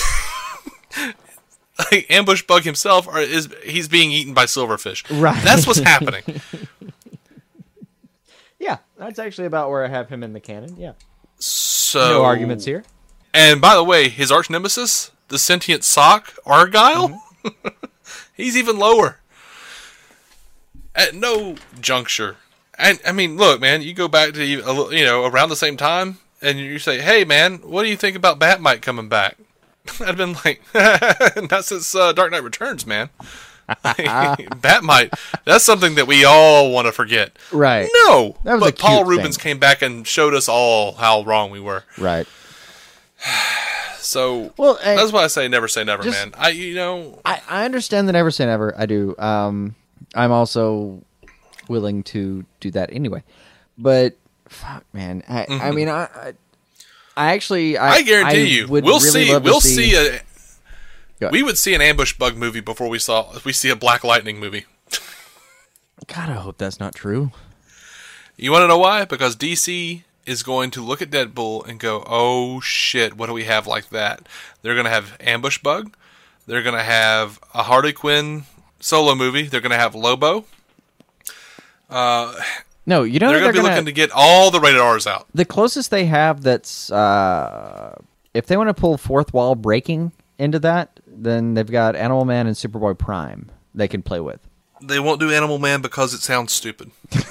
like 1.91 2.07
ambush 2.09 2.41
bug 2.41 2.63
himself 2.63 3.07
are, 3.07 3.21
is 3.21 3.47
he's 3.63 3.87
being 3.87 4.11
eaten 4.11 4.33
by 4.33 4.45
silverfish. 4.45 5.03
Right. 5.21 5.41
That's 5.43 5.67
what's 5.67 5.79
happening. 5.79 6.23
yeah, 8.59 8.79
that's 8.97 9.19
actually 9.19 9.45
about 9.45 9.69
where 9.69 9.85
I 9.85 9.87
have 9.87 10.09
him 10.09 10.23
in 10.23 10.33
the 10.33 10.39
canon. 10.39 10.77
Yeah, 10.77 10.93
So 11.37 11.99
no 11.99 12.25
arguments 12.25 12.65
here. 12.65 12.83
And 13.35 13.61
by 13.61 13.75
the 13.75 13.83
way, 13.83 14.09
his 14.09 14.31
arch 14.31 14.49
nemesis, 14.49 15.11
the 15.29 15.39
sentient 15.39 15.83
sock 15.83 16.33
Argyle, 16.45 17.21
Mm-hmm. 17.43 17.67
he's 18.33 18.57
even 18.57 18.77
lower. 18.79 19.19
At 20.95 21.13
no 21.13 21.55
juncture, 21.81 22.37
and 22.77 22.99
I 23.05 23.11
mean, 23.11 23.35
look, 23.37 23.59
man, 23.59 23.81
you 23.81 23.93
go 23.93 24.07
back 24.07 24.33
to 24.33 24.45
you 24.45 24.59
a 24.63 24.71
little- 24.71 24.93
you 24.93 25.03
know 25.03 25.25
around 25.25 25.49
the 25.49 25.55
same 25.57 25.75
time, 25.75 26.19
and 26.41 26.57
you 26.57 26.79
say, 26.79 27.01
"Hey, 27.01 27.25
man, 27.25 27.57
what 27.57 27.83
do 27.83 27.89
you 27.89 27.97
think 27.97 28.15
about 28.15 28.39
Bat-Mite 28.39 28.81
coming 28.81 29.09
back?" 29.09 29.35
I'd 29.99 30.15
been 30.15 30.37
like, 30.45 30.61
"Not 31.51 31.65
since 31.65 31.93
uh, 31.93 32.13
Dark 32.13 32.31
Knight 32.31 32.43
Returns, 32.43 32.85
man." 32.87 33.09
Bat-Mite, 33.83 35.13
that's 35.43 35.63
something 35.63 35.95
that 35.95 36.07
we 36.07 36.23
all 36.23 36.71
want 36.71 36.85
to 36.87 36.91
forget. 36.91 37.35
Right. 37.51 37.89
No, 38.07 38.37
That 38.43 38.53
was 38.55 38.61
but 38.71 38.79
Paul 38.79 39.05
Reubens 39.05 39.37
thing. 39.37 39.43
came 39.43 39.59
back 39.59 39.81
and 39.81 40.05
showed 40.07 40.33
us 40.33 40.47
all 40.47 40.93
how 40.93 41.23
wrong 41.23 41.49
we 41.51 41.59
were. 41.59 41.83
Right. 41.97 42.27
So 43.99 44.53
Well, 44.55 44.77
that's 44.83 45.11
why 45.11 45.23
I 45.23 45.27
say 45.27 45.47
never 45.47 45.67
say 45.67 45.83
never, 45.83 46.03
just- 46.03 46.15
man. 46.15 46.33
I 46.37 46.49
you 46.49 46.75
know 46.75 47.19
I, 47.25 47.41
I 47.49 47.65
understand 47.65 48.07
the 48.07 48.13
never 48.13 48.29
say 48.29 48.45
never. 48.45 48.73
I 48.77 48.85
do. 48.85 49.15
Um, 49.17 49.73
I'm 50.13 50.31
also 50.31 51.01
willing 51.67 52.03
to 52.03 52.45
do 52.59 52.69
that 52.71 52.91
anyway. 52.93 53.23
But 53.79 54.15
fuck, 54.47 54.85
man. 54.93 55.23
I, 55.27 55.47
I 55.49 55.71
mean, 55.71 55.89
I, 55.89 56.03
I, 56.03 56.33
I 57.17 57.33
actually, 57.33 57.77
I, 57.79 57.81
Mm-hmm. 57.81 57.93
I 57.93 58.01
guarantee 58.03 58.55
you, 58.57 58.67
we'll 58.67 58.83
really 58.83 58.99
see. 59.09 59.37
We'll 59.39 59.59
see, 59.59 59.95
a. 59.95 61.29
We 61.31 61.41
would 61.41 61.57
see 61.57 61.73
an 61.73 61.81
ambush 61.81 62.13
bug 62.13 62.37
movie 62.37 62.59
before 62.59 62.87
we 62.87 62.99
saw 62.99 63.33
we 63.43 63.53
see 63.53 63.69
a 63.69 63.75
Black 63.75 64.03
Lightning 64.03 64.39
movie. 64.39 64.65
God, 66.07 66.29
I 66.29 66.33
hope 66.33 66.57
that's 66.59 66.79
not 66.79 66.93
true. 66.93 67.31
You 68.37 68.51
want 68.51 68.61
to 68.63 68.67
know 68.67 68.77
why? 68.77 69.05
Because 69.05 69.35
DC 69.35 70.03
is 70.25 70.43
going 70.43 70.71
to 70.71 70.81
look 70.81 71.01
at 71.01 71.09
Deadpool 71.09 71.67
and 71.67 71.79
go, 71.79 72.03
"Oh 72.07 72.59
shit, 72.61 73.15
what 73.15 73.27
do 73.27 73.33
we 73.33 73.43
have 73.45 73.67
like 73.67 73.89
that?" 73.89 74.27
They're 74.61 74.73
going 74.73 74.85
to 74.85 74.91
have 74.91 75.17
ambush 75.19 75.57
bug. 75.59 75.95
They're 76.47 76.63
going 76.63 76.75
to 76.75 76.83
have 76.83 77.39
a 77.53 77.63
Harley 77.63 77.93
Quinn 77.93 78.43
solo 78.79 79.15
movie. 79.15 79.43
They're 79.43 79.61
going 79.61 79.71
to 79.71 79.77
have 79.77 79.95
Lobo. 79.95 80.45
No, 82.87 83.01
you 83.03 83.19
know 83.19 83.29
They're 83.29 83.39
they're, 83.39 83.39
going 83.39 83.53
to 83.53 83.53
be 83.53 83.57
gonna, 83.63 83.69
looking 83.69 83.85
to 83.85 83.91
get 83.91 84.11
all 84.13 84.51
the 84.51 84.59
rated 84.59 84.79
R's 84.81 85.07
out. 85.07 85.27
the 85.33 85.45
closest 85.45 85.89
they 85.89 86.05
have. 86.05 86.41
That's 86.41 86.91
uh, 86.91 87.97
if 88.33 88.45
they 88.45 88.57
want 88.57 88.69
to 88.69 88.73
pull 88.75 88.97
fourth 88.97 89.33
wall 89.33 89.55
breaking 89.55 90.11
into 90.37 90.59
that, 90.59 90.99
then 91.07 91.55
they've 91.55 91.69
got 91.69 91.95
Animal 91.95 92.25
Man 92.25 92.45
and 92.47 92.55
Superboy 92.55 92.97
Prime 92.97 93.49
they 93.73 93.87
can 93.87 94.03
play 94.03 94.19
with. 94.19 94.39
They 94.81 94.99
won't 94.99 95.19
do 95.19 95.31
Animal 95.31 95.57
Man 95.57 95.81
because 95.81 96.13
it 96.13 96.21
sounds 96.21 96.53
stupid. 96.53 96.91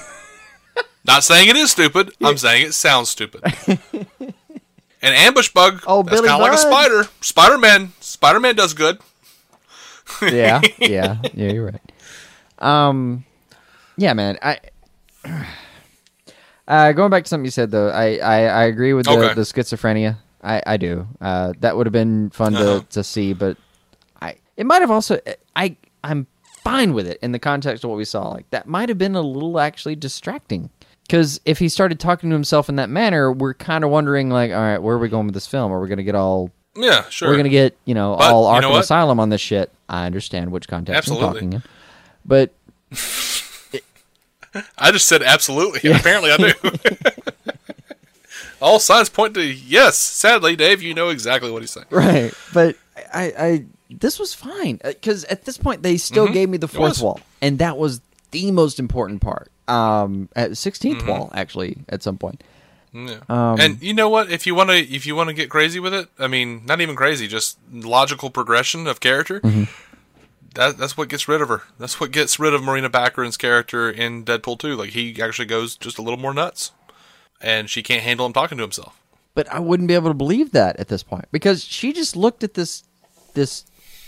Not 1.04 1.22
saying 1.24 1.48
it 1.48 1.56
is 1.56 1.70
stupid. 1.70 2.12
I'm 2.22 2.38
saying 2.38 2.66
it 2.66 2.72
sounds 2.74 3.10
stupid. 3.10 3.42
An 3.68 5.12
ambush 5.12 5.50
bug. 5.50 5.82
Oh, 5.86 6.02
that's 6.02 6.16
Billy 6.16 6.28
kind 6.28 6.40
of 6.42 6.48
like 6.48 6.54
a 6.54 6.58
spider. 6.58 7.04
Spider 7.20 7.58
Man. 7.58 7.92
Spider 8.00 8.40
Man 8.40 8.54
does 8.56 8.72
good. 8.72 8.98
yeah, 10.22 10.60
yeah, 10.78 11.18
yeah. 11.34 11.52
You're 11.52 11.64
right. 11.66 11.92
Um, 12.58 13.24
yeah, 13.96 14.14
man. 14.14 14.38
I 14.42 14.60
uh, 16.68 16.92
going 16.92 17.10
back 17.10 17.24
to 17.24 17.28
something 17.28 17.44
you 17.44 17.50
said 17.50 17.70
though. 17.70 17.88
I 17.90 18.16
I, 18.16 18.40
I 18.44 18.64
agree 18.64 18.92
with 18.92 19.06
the, 19.06 19.12
Okay. 19.12 19.34
the 19.34 19.42
schizophrenia. 19.42 20.16
I 20.42 20.62
I 20.66 20.76
do. 20.76 21.06
Uh, 21.20 21.52
that 21.60 21.76
would 21.76 21.86
have 21.86 21.92
been 21.92 22.30
fun 22.30 22.54
Uh-huh. 22.54 22.80
to 22.80 22.86
to 22.90 23.04
see, 23.04 23.32
but 23.32 23.56
I 24.20 24.36
it 24.56 24.64
might 24.66 24.80
have 24.82 24.90
also. 24.90 25.18
I 25.56 25.76
I'm 26.02 26.26
fine 26.62 26.94
with 26.94 27.06
it 27.06 27.18
in 27.22 27.32
the 27.32 27.38
context 27.38 27.84
of 27.84 27.90
what 27.90 27.96
we 27.96 28.04
saw. 28.04 28.28
Like 28.28 28.48
that 28.50 28.66
might 28.66 28.88
have 28.88 28.98
been 28.98 29.14
a 29.14 29.22
little 29.22 29.58
actually 29.60 29.96
distracting. 29.96 30.70
Because 31.06 31.40
if 31.44 31.58
he 31.58 31.68
started 31.68 32.00
talking 32.00 32.30
to 32.30 32.34
himself 32.34 32.68
in 32.68 32.76
that 32.76 32.88
manner, 32.88 33.30
we're 33.30 33.54
kind 33.54 33.84
of 33.84 33.90
wondering, 33.90 34.30
like, 34.30 34.50
all 34.52 34.58
right, 34.58 34.78
where 34.78 34.96
are 34.96 34.98
we 34.98 35.08
going 35.08 35.26
with 35.26 35.34
this 35.34 35.46
film? 35.46 35.70
Are 35.70 35.80
we 35.80 35.88
going 35.88 35.98
to 35.98 36.04
get 36.04 36.14
all 36.14 36.50
Yeah, 36.74 37.08
sure. 37.10 37.28
we're 37.28 37.36
gonna 37.36 37.50
get 37.50 37.76
you 37.84 37.94
know 37.94 38.16
But 38.18 38.32
all 38.32 38.54
you 38.54 38.60
know 38.62 38.72
Arkham? 38.72 38.80
Asylum 38.80 39.20
on 39.20 39.28
this 39.28 39.40
shit. 39.40 39.70
I 39.88 40.06
understand 40.06 40.50
which 40.50 40.66
context 40.66 40.96
Absolutely. 40.96 41.26
I'm 41.26 41.34
talking 41.34 41.52
in, 41.52 41.62
but 42.24 42.54
I 44.78 44.90
just 44.90 45.06
said 45.06 45.22
absolutely. 45.22 45.90
and 45.90 45.98
Apparently, 45.98 46.30
I 46.30 46.36
do. 46.36 46.52
All 48.60 48.78
signs 48.78 49.08
point 49.08 49.34
to 49.34 49.44
yes. 49.44 49.98
Sadly, 49.98 50.56
Dave, 50.56 50.80
you 50.80 50.94
know 50.94 51.10
exactly 51.10 51.50
what 51.50 51.60
he's 51.62 51.70
saying. 51.70 51.86
right. 51.90 52.32
But 52.52 52.76
I, 53.12 53.32
I 53.38 53.64
this 53.90 54.18
was 54.18 54.32
fine 54.32 54.80
uh, 54.84 54.88
because 54.88 55.24
at 55.24 55.44
this 55.44 55.58
point 55.58 55.82
they 55.82 55.96
still 55.96 56.24
mm-hmm. 56.24 56.34
gave 56.34 56.48
me 56.48 56.56
the 56.56 56.68
fourth 56.68 57.00
wall, 57.02 57.20
and 57.42 57.58
that 57.58 57.76
was 57.76 58.00
the 58.30 58.50
most 58.52 58.78
important 58.78 59.20
part. 59.20 59.50
Um, 59.66 60.28
at 60.36 60.50
16th 60.50 61.06
wall 61.06 61.30
actually 61.34 61.78
at 61.88 62.02
some 62.02 62.18
point. 62.18 62.44
Yeah. 62.92 63.20
Um, 63.28 63.58
and 63.60 63.82
you 63.82 63.92
know 63.92 64.08
what? 64.08 64.30
If 64.30 64.46
you 64.46 64.54
want 64.54 64.70
to, 64.70 64.76
if 64.76 65.04
you 65.04 65.16
want 65.16 65.28
to 65.28 65.34
get 65.34 65.50
crazy 65.50 65.80
with 65.80 65.92
it, 65.92 66.08
I 66.18 66.28
mean, 66.28 66.64
not 66.64 66.80
even 66.80 66.94
crazy, 66.94 67.26
just 67.26 67.58
logical 67.72 68.30
progression 68.30 68.86
of 68.86 69.00
character. 69.00 69.40
Mm-hmm. 69.40 69.64
That 70.54 70.78
that's 70.78 70.96
what 70.96 71.08
gets 71.08 71.26
rid 71.26 71.40
of 71.40 71.48
her. 71.48 71.62
That's 71.78 71.98
what 71.98 72.12
gets 72.12 72.38
rid 72.38 72.54
of 72.54 72.62
Morena 72.62 72.88
Baccarin's 72.88 73.36
character 73.36 73.90
in 73.90 74.24
Deadpool 74.24 74.60
2. 74.60 74.76
Like 74.76 74.90
he 74.90 75.20
actually 75.20 75.46
goes 75.46 75.76
just 75.76 75.98
a 75.98 76.02
little 76.02 76.20
more 76.20 76.32
nuts, 76.32 76.70
and 77.40 77.68
she 77.68 77.82
can't 77.82 78.04
handle 78.04 78.26
him 78.26 78.32
talking 78.32 78.58
to 78.58 78.62
himself. 78.62 78.96
But 79.34 79.50
I 79.52 79.58
wouldn't 79.58 79.88
be 79.88 79.94
able 79.94 80.10
to 80.10 80.14
believe 80.14 80.52
that 80.52 80.78
at 80.78 80.86
this 80.86 81.02
point 81.02 81.26
because 81.32 81.64
she 81.64 81.92
just 81.92 82.14
looked 82.14 82.44
at 82.44 82.54
this 82.54 82.84
this 83.34 83.64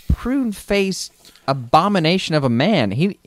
prune 0.07 0.53
faced 0.53 1.11
abomination 1.45 2.35
of 2.35 2.45
a 2.45 2.49
man. 2.49 2.91
He, 2.91 3.19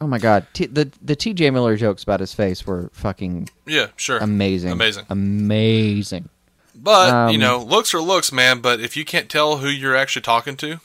oh 0.00 0.06
my 0.06 0.18
god, 0.18 0.46
T, 0.52 0.66
the 0.66 0.90
the 1.02 1.16
T.J. 1.16 1.50
Miller 1.50 1.76
jokes 1.76 2.02
about 2.02 2.20
his 2.20 2.32
face 2.34 2.66
were 2.66 2.90
fucking 2.92 3.48
Yeah, 3.66 3.88
sure. 3.96 4.18
amazing, 4.18 4.72
Amazing. 4.72 5.06
amazing. 5.10 6.28
But, 6.74 7.30
you 7.32 7.34
Um, 7.36 7.40
know, 7.40 7.58
looks 7.58 7.92
are 7.94 8.00
looks, 8.00 8.32
man. 8.32 8.60
But 8.60 8.80
if 8.80 8.96
you 8.96 9.04
can't 9.04 9.28
tell 9.28 9.58
who 9.58 9.68
you're 9.68 9.96
actually 9.96 10.22
talking 10.22 10.56
to, 10.58 10.80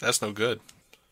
that's 0.00 0.22
no 0.22 0.30
good. 0.32 0.60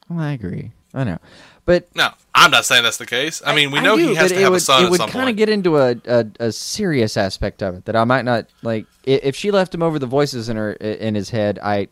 Well, 0.08 0.20
I 0.20 0.32
agree. 0.32 0.70
I 0.94 1.04
know, 1.04 1.18
but 1.64 1.88
No, 1.94 2.10
I'm 2.34 2.50
not 2.50 2.64
saying 2.64 2.82
that's 2.82 2.96
the 2.96 3.04
case. 3.06 3.42
I 3.44 3.54
mean, 3.54 3.70
we 3.70 3.80
know 3.80 3.96
do, 3.96 4.08
he 4.08 4.14
has 4.14 4.30
to 4.32 4.38
have 4.40 4.50
would, 4.52 4.56
a 4.56 4.60
son 4.60 4.84
It 4.84 4.90
would 4.90 5.00
kind 5.00 5.28
of 5.28 5.36
get 5.36 5.48
into 5.50 5.76
a, 5.76 5.96
a 6.06 6.26
a 6.40 6.52
serious 6.52 7.16
aspect 7.16 7.62
of 7.62 7.74
it 7.74 7.84
that 7.86 7.94
I 7.96 8.04
might 8.04 8.24
not 8.24 8.46
like. 8.62 8.86
If 9.04 9.34
she 9.36 9.50
left 9.50 9.74
him 9.74 9.82
over 9.82 9.98
the 9.98 10.06
voices 10.06 10.48
in 10.48 10.56
her 10.56 10.72
in 10.72 11.14
his 11.14 11.28
head, 11.30 11.58
I, 11.62 11.88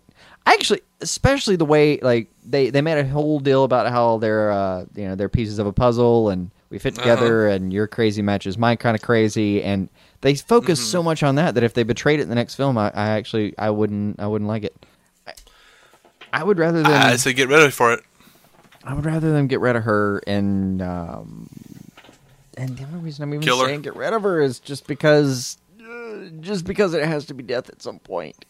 I 0.47 0.55
actually, 0.55 0.81
especially 1.03 1.57
the 1.57 1.67
way 1.67 1.99
like 2.01 2.29
they 2.49 2.71
they 2.71 2.81
made 2.81 2.99
a 2.99 3.07
whole 3.09 3.41
deal 3.41 3.65
about 3.65 3.91
how 3.91 4.19
they're 4.19 4.51
uh 4.53 4.85
you 4.95 5.07
know 5.09 5.15
they're 5.15 5.29
pieces 5.29 5.59
of 5.59 5.67
a 5.67 5.73
puzzle 5.73 6.29
and 6.31 6.51
we 6.71 6.79
fit 6.79 6.95
Uh-huh. 6.99 7.03
together 7.03 7.49
and 7.49 7.73
your 7.73 7.87
crazy 7.87 8.23
matches 8.23 8.57
my 8.57 8.77
kind 8.77 8.95
of 8.97 9.03
crazy 9.03 9.63
and 9.63 9.89
they 10.23 10.35
focus 10.35 10.79
Mm-hmm. 10.81 10.91
so 10.91 11.03
much 11.03 11.23
on 11.23 11.35
that 11.37 11.55
that 11.55 11.65
if 11.65 11.75
they 11.75 11.83
betrayed 11.83 12.19
it 12.21 12.23
in 12.25 12.29
the 12.29 12.35
next 12.35 12.55
film, 12.55 12.79
I, 12.79 12.89
I 12.95 13.09
actually 13.11 13.55
I 13.59 13.71
wouldn't 13.71 14.19
I 14.21 14.27
wouldn't 14.27 14.49
like 14.49 14.65
it. 14.65 14.75
I, 15.27 15.33
I 16.33 16.43
would 16.45 16.59
rather 16.59 16.83
than 16.83 16.93
I 16.93 17.17
say 17.17 17.33
get 17.33 17.49
ready 17.49 17.71
for 17.71 17.93
it. 17.93 18.01
I 18.85 18.95
would 18.95 19.05
rather 19.05 19.33
them 19.33 19.47
get 19.49 19.61
rid 19.61 19.77
of 19.77 19.83
her 19.85 20.23
and 20.27 20.81
um, 20.83 21.49
and 22.57 22.77
the 22.77 22.85
only 22.85 22.99
reason 23.01 23.23
I'm 23.25 23.35
even 23.35 23.43
Kill 23.45 23.59
her. 23.61 23.67
saying 23.67 23.83
get 23.83 23.97
rid 23.97 24.13
of 24.13 24.23
her 24.23 24.41
is 24.41 24.59
just 24.61 24.87
because 24.87 25.59
uh, 25.81 26.29
just 26.41 26.65
because 26.65 26.95
it 26.95 27.05
has 27.05 27.27
to 27.27 27.35
be 27.35 27.43
death 27.43 27.69
at 27.69 27.83
some 27.83 27.99
point. 27.99 28.45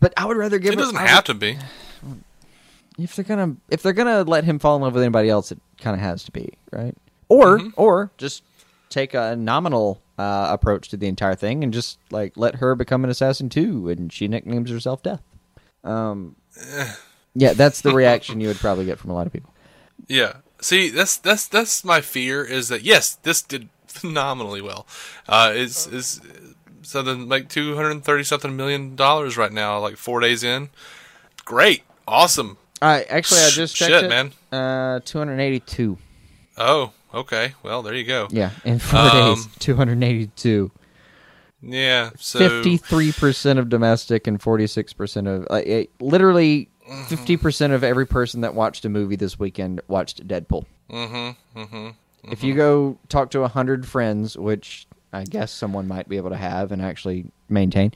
But 0.00 0.12
I 0.16 0.26
would 0.26 0.36
rather 0.36 0.58
give 0.58 0.74
It 0.74 0.76
doesn't 0.76 0.94
have 0.96 1.18
would- 1.18 1.24
to 1.26 1.34
be. 1.34 1.58
if 2.98 3.14
they're 3.16 3.24
gonna 3.24 3.56
if 3.70 3.82
they're 3.82 3.92
gonna 3.92 4.22
let 4.24 4.44
him 4.44 4.58
fall 4.58 4.76
in 4.76 4.82
love 4.82 4.94
with 4.94 5.02
anybody 5.02 5.28
else, 5.28 5.52
it 5.52 5.58
kind 5.80 5.94
of 5.94 6.00
has 6.00 6.24
to 6.24 6.32
be 6.32 6.50
right. 6.72 6.94
Or 7.28 7.58
Mm-hmm. 7.58 7.68
or 7.76 8.10
just 8.18 8.42
take 8.88 9.14
a 9.14 9.34
nominal 9.36 10.00
uh, 10.18 10.46
approach 10.50 10.88
to 10.90 10.96
the 10.96 11.06
entire 11.08 11.34
thing 11.34 11.62
and 11.64 11.72
just 11.72 11.98
like 12.10 12.32
let 12.36 12.56
her 12.56 12.74
become 12.74 13.04
an 13.04 13.10
assassin 13.10 13.48
too, 13.48 13.88
and 13.88 14.12
she 14.12 14.28
nicknames 14.28 14.70
herself 14.70 15.02
Death. 15.02 15.22
Um, 15.84 16.36
yeah, 17.34 17.52
that's 17.52 17.80
the 17.82 17.92
reaction 17.92 18.40
you 18.40 18.48
would 18.48 18.58
probably 18.58 18.84
get 18.86 18.98
from 18.98 19.10
a 19.10 19.14
lot 19.14 19.26
of 19.26 19.32
people. 19.32 19.52
Yeah. 20.08 20.38
See, 20.60 20.88
that's 20.88 21.16
that's 21.18 21.46
that's 21.48 21.84
my 21.84 22.00
fear 22.00 22.42
is 22.42 22.68
that 22.68 22.82
yes, 22.82 23.16
this 23.22 23.42
did 23.42 23.68
phenomenally 23.86 24.62
well. 24.62 24.86
Uh, 25.28 25.52
is 25.54 25.86
is 25.88 26.20
something 26.82 27.28
like 27.28 27.48
two 27.50 27.76
hundred 27.76 28.02
thirty 28.04 28.24
something 28.24 28.56
million 28.56 28.96
dollars 28.96 29.36
right 29.36 29.52
now, 29.52 29.78
like 29.78 29.96
four 29.98 30.20
days 30.20 30.42
in. 30.42 30.70
Great, 31.44 31.82
awesome. 32.08 32.56
I 32.82 33.02
actually 33.04 33.40
I 33.40 33.50
just 33.50 33.74
checked 33.76 33.92
Shit, 33.92 34.04
it. 34.04 34.08
man. 34.08 34.32
Uh, 34.52 35.00
two 35.04 35.18
hundred 35.18 35.40
eighty-two. 35.40 35.98
Oh, 36.58 36.92
okay. 37.14 37.54
Well, 37.62 37.82
there 37.82 37.94
you 37.94 38.04
go. 38.04 38.28
Yeah, 38.30 38.50
in 38.64 38.78
four 38.78 39.00
Um, 39.00 39.34
days, 39.34 39.48
two 39.58 39.74
hundred 39.76 40.02
eighty-two. 40.02 40.70
Yeah. 41.62 42.10
So 42.18 42.38
Fifty-three 42.38 43.12
percent 43.12 43.58
of 43.58 43.68
domestic 43.68 44.26
and 44.26 44.40
forty-six 44.40 44.92
percent 44.92 45.26
of 45.26 45.46
it, 45.50 45.90
literally 46.00 46.68
Mm-hmm. 46.86 47.04
fifty 47.06 47.36
percent 47.36 47.72
of 47.72 47.82
every 47.82 48.06
person 48.06 48.42
that 48.42 48.54
watched 48.54 48.84
a 48.84 48.88
movie 48.88 49.16
this 49.16 49.40
weekend 49.40 49.80
watched 49.88 50.24
Deadpool. 50.28 50.66
Mm-hmm. 50.88 51.58
Mm-hmm. 51.60 51.88
If 52.30 52.44
you 52.44 52.54
go 52.54 52.96
talk 53.08 53.32
to 53.32 53.44
hundred 53.48 53.84
friends, 53.88 54.38
which 54.38 54.86
I 55.12 55.24
guess 55.24 55.50
someone 55.50 55.88
might 55.88 56.08
be 56.08 56.16
able 56.16 56.30
to 56.30 56.36
have 56.36 56.70
and 56.70 56.80
actually 56.80 57.24
maintain, 57.48 57.92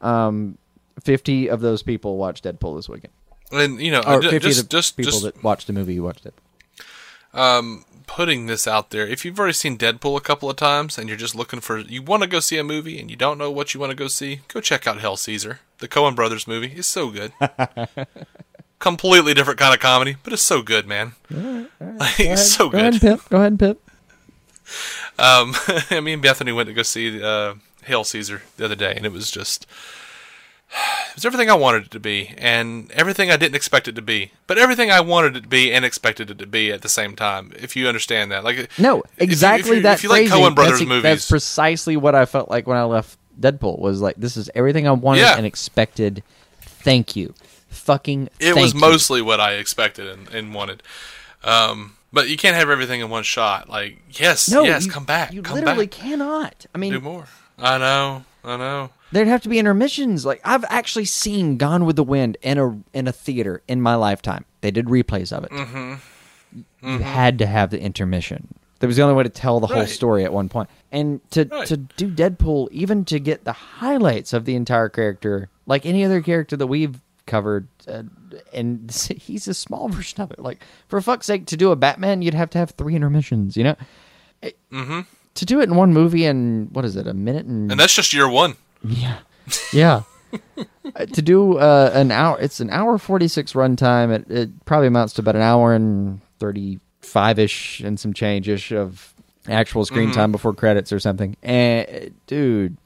um, 0.00 0.56
fifty 1.02 1.48
of 1.50 1.60
those 1.60 1.82
people 1.82 2.16
watched 2.16 2.44
Deadpool 2.44 2.76
this 2.76 2.88
weekend. 2.88 3.12
And 3.52 3.80
you 3.80 3.90
know, 3.90 4.00
Or 4.06 4.20
just 4.20 4.34
of 4.34 4.42
the 4.68 4.68
just 4.68 4.96
people 4.96 5.12
just 5.12 5.22
that 5.24 5.42
watched 5.44 5.66
the 5.66 5.72
movie 5.72 5.94
you 5.94 6.02
watched 6.02 6.24
it. 6.26 6.34
um, 7.34 7.84
putting 8.06 8.46
this 8.46 8.66
out 8.66 8.90
there. 8.90 9.06
If 9.06 9.24
you've 9.24 9.38
already 9.38 9.52
seen 9.54 9.78
Deadpool 9.78 10.16
a 10.18 10.20
couple 10.20 10.50
of 10.50 10.56
times 10.56 10.98
and 10.98 11.08
you're 11.08 11.16
just 11.18 11.34
looking 11.34 11.60
for, 11.60 11.78
you 11.78 12.02
want 12.02 12.22
to 12.22 12.28
go 12.28 12.40
see 12.40 12.58
a 12.58 12.64
movie 12.64 12.98
and 13.00 13.10
you 13.10 13.16
don't 13.16 13.38
know 13.38 13.50
what 13.50 13.72
you 13.74 13.80
want 13.80 13.90
to 13.90 13.96
go 13.96 14.08
see, 14.08 14.40
go 14.48 14.60
check 14.60 14.86
out 14.86 15.00
Hail 15.00 15.16
Caesar, 15.16 15.60
the 15.78 15.88
Coen 15.88 16.14
Brothers 16.14 16.46
movie. 16.46 16.72
It's 16.76 16.88
so 16.88 17.10
good. 17.10 17.32
Completely 18.78 19.32
different 19.32 19.60
kind 19.60 19.72
of 19.72 19.80
comedy, 19.80 20.16
but 20.24 20.32
it's 20.32 20.42
so 20.42 20.60
good, 20.60 20.86
man. 20.88 21.12
Like, 21.30 22.18
it's 22.18 22.50
so 22.52 22.68
Go 22.68 22.78
ahead, 22.78 22.94
good. 22.94 23.00
Pip. 23.00 23.20
Go 23.30 23.36
ahead, 23.38 23.58
Pip. 23.58 23.80
Um, 25.18 25.54
me 26.04 26.14
and 26.14 26.22
Bethany 26.22 26.50
went 26.52 26.66
to 26.66 26.74
go 26.74 26.82
see 26.82 27.22
uh, 27.22 27.54
Hail 27.84 28.02
Caesar 28.04 28.42
the 28.56 28.64
other 28.64 28.74
day, 28.74 28.92
and 28.96 29.06
it 29.06 29.12
was 29.12 29.30
just 29.30 29.66
it 31.08 31.14
was 31.14 31.24
everything 31.26 31.50
I 31.50 31.54
wanted 31.54 31.84
it 31.84 31.90
to 31.92 32.00
be, 32.00 32.34
and 32.38 32.90
everything 32.92 33.30
I 33.30 33.36
didn't 33.36 33.54
expect 33.54 33.86
it 33.88 33.94
to 33.96 34.02
be, 34.02 34.32
but 34.46 34.56
everything 34.58 34.90
I 34.90 35.00
wanted 35.00 35.36
it 35.36 35.40
to 35.42 35.48
be 35.48 35.72
and 35.72 35.84
expected 35.84 36.30
it 36.30 36.38
to 36.38 36.46
be 36.46 36.72
at 36.72 36.82
the 36.82 36.88
same 36.88 37.14
time. 37.14 37.52
If 37.58 37.76
you 37.76 37.86
understand 37.88 38.32
that, 38.32 38.44
like 38.44 38.56
No, 38.78 38.98
if 39.00 39.04
you- 39.04 39.12
if 39.18 39.22
exactly 39.22 39.76
you, 39.76 39.82
that 39.82 39.94
If 39.98 40.02
you 40.04 40.08
like 40.08 40.28
phrasing, 40.28 40.44
Coen 40.44 40.54
Brothers 40.54 40.78
that's, 40.78 40.88
movies, 40.88 41.02
that's 41.02 41.28
precisely 41.30 41.96
what 41.96 42.14
I 42.14 42.24
felt 42.24 42.48
like 42.50 42.66
when 42.66 42.78
I 42.78 42.84
left 42.84 43.18
Deadpool. 43.40 43.78
Was 43.80 44.00
like, 44.00 44.16
this 44.16 44.36
is 44.36 44.48
everything 44.54 44.86
I 44.88 44.92
wanted 44.92 45.20
Yeah. 45.22 45.36
and 45.36 45.44
expected. 45.46 46.22
Thank 46.62 47.14
you, 47.16 47.34
fucking. 47.68 48.28
it 48.40 48.56
was 48.56 48.72
you. 48.74 48.80
mostly 48.80 49.22
what 49.22 49.40
I 49.40 49.52
expected 49.54 50.06
and, 50.08 50.28
and 50.30 50.54
wanted. 50.54 50.82
Um, 51.44 51.96
but 52.12 52.28
you 52.28 52.36
can't 52.36 52.56
have 52.56 52.70
everything 52.70 53.00
in 53.00 53.08
one 53.10 53.22
shot. 53.22 53.68
Like, 53.68 53.98
yes, 54.10 54.48
No, 54.50 54.62
yes, 54.64 54.86
you- 54.86 54.90
come 54.92 55.04
back, 55.04 55.32
You 55.32 55.42
come 55.42 55.56
literally 55.56 55.86
back, 55.86 55.98
cannot. 55.98 56.66
I 56.74 56.78
mean, 56.78 56.92
do 56.92 57.00
more. 57.00 57.26
I 57.58 57.78
know, 57.78 58.24
I 58.44 58.56
know. 58.56 58.90
There'd 59.12 59.28
have 59.28 59.42
to 59.42 59.48
be 59.48 59.58
intermissions. 59.58 60.26
Like 60.26 60.40
I've 60.44 60.64
actually 60.68 61.04
seen 61.04 61.56
Gone 61.56 61.84
with 61.84 61.96
the 61.96 62.04
Wind 62.04 62.36
in 62.42 62.58
a 62.58 62.78
in 62.92 63.06
a 63.06 63.12
theater 63.12 63.62
in 63.68 63.80
my 63.80 63.94
lifetime. 63.94 64.44
They 64.60 64.70
did 64.70 64.86
replays 64.86 65.32
of 65.36 65.44
it. 65.44 65.50
Mm-hmm. 65.50 65.94
You 66.82 66.98
had 66.98 67.38
to 67.38 67.46
have 67.46 67.70
the 67.70 67.80
intermission. 67.80 68.54
That 68.80 68.88
was 68.88 68.96
the 68.96 69.02
only 69.02 69.14
way 69.14 69.22
to 69.22 69.28
tell 69.28 69.60
the 69.60 69.68
whole 69.68 69.86
story 69.86 70.24
at 70.24 70.32
one 70.32 70.48
point. 70.48 70.68
And 70.90 71.20
to 71.30 71.44
Right. 71.44 71.66
to 71.68 71.76
do 71.76 72.10
Deadpool, 72.10 72.68
even 72.72 73.04
to 73.06 73.20
get 73.20 73.44
the 73.44 73.52
highlights 73.52 74.32
of 74.32 74.44
the 74.44 74.56
entire 74.56 74.88
character, 74.88 75.48
like 75.66 75.86
any 75.86 76.04
other 76.04 76.20
character 76.20 76.56
that 76.56 76.66
we've 76.66 77.00
covered, 77.24 77.68
uh, 77.86 78.02
and 78.52 78.90
he's 79.18 79.46
a 79.46 79.54
small 79.54 79.88
version 79.96 80.20
of 80.20 80.32
it. 80.32 80.40
Like 80.40 80.64
for 80.88 81.00
fuck's 81.00 81.26
sake, 81.26 81.46
to 81.46 81.56
do 81.56 81.70
a 81.70 81.76
Batman, 81.76 82.22
you'd 82.22 82.34
have 82.34 82.50
to 82.50 82.58
have 82.58 82.70
three 82.72 82.96
intermissions. 82.96 83.56
You 83.56 83.64
know. 83.64 83.76
Mm-hmm. 84.72 85.00
To 85.36 85.46
do 85.46 85.60
it 85.60 85.68
in 85.68 85.76
one 85.76 85.92
movie 85.94 86.24
in 86.26 86.68
what 86.72 86.84
is 86.84 86.96
it, 86.96 87.06
a 87.06 87.14
minute 87.14 87.46
and 87.46 87.70
And 87.70 87.78
that's 87.80 87.94
just 87.94 88.12
year 88.12 88.28
one. 88.28 88.56
Yeah, 88.84 89.18
yeah. 89.72 90.02
Uh, 90.96 91.06
to 91.06 91.20
do 91.22 91.58
uh, 91.58 91.90
an 91.92 92.10
hour, 92.10 92.38
it's 92.40 92.60
an 92.60 92.70
hour 92.70 92.98
forty 92.98 93.28
six 93.28 93.52
runtime. 93.52 94.10
It 94.12 94.30
it 94.30 94.64
probably 94.64 94.86
amounts 94.88 95.12
to 95.14 95.20
about 95.22 95.36
an 95.36 95.42
hour 95.42 95.74
and 95.74 96.20
thirty 96.38 96.80
five 97.00 97.38
ish 97.38 97.80
and 97.80 97.98
some 98.00 98.12
change 98.14 98.48
ish 98.48 98.72
of 98.72 99.12
actual 99.48 99.84
screen 99.84 100.08
Mm-hmm. 100.08 100.14
time 100.18 100.32
before 100.32 100.54
credits 100.54 100.92
or 100.92 100.98
something. 101.00 101.36
And 101.42 102.14
dude, 102.26 102.76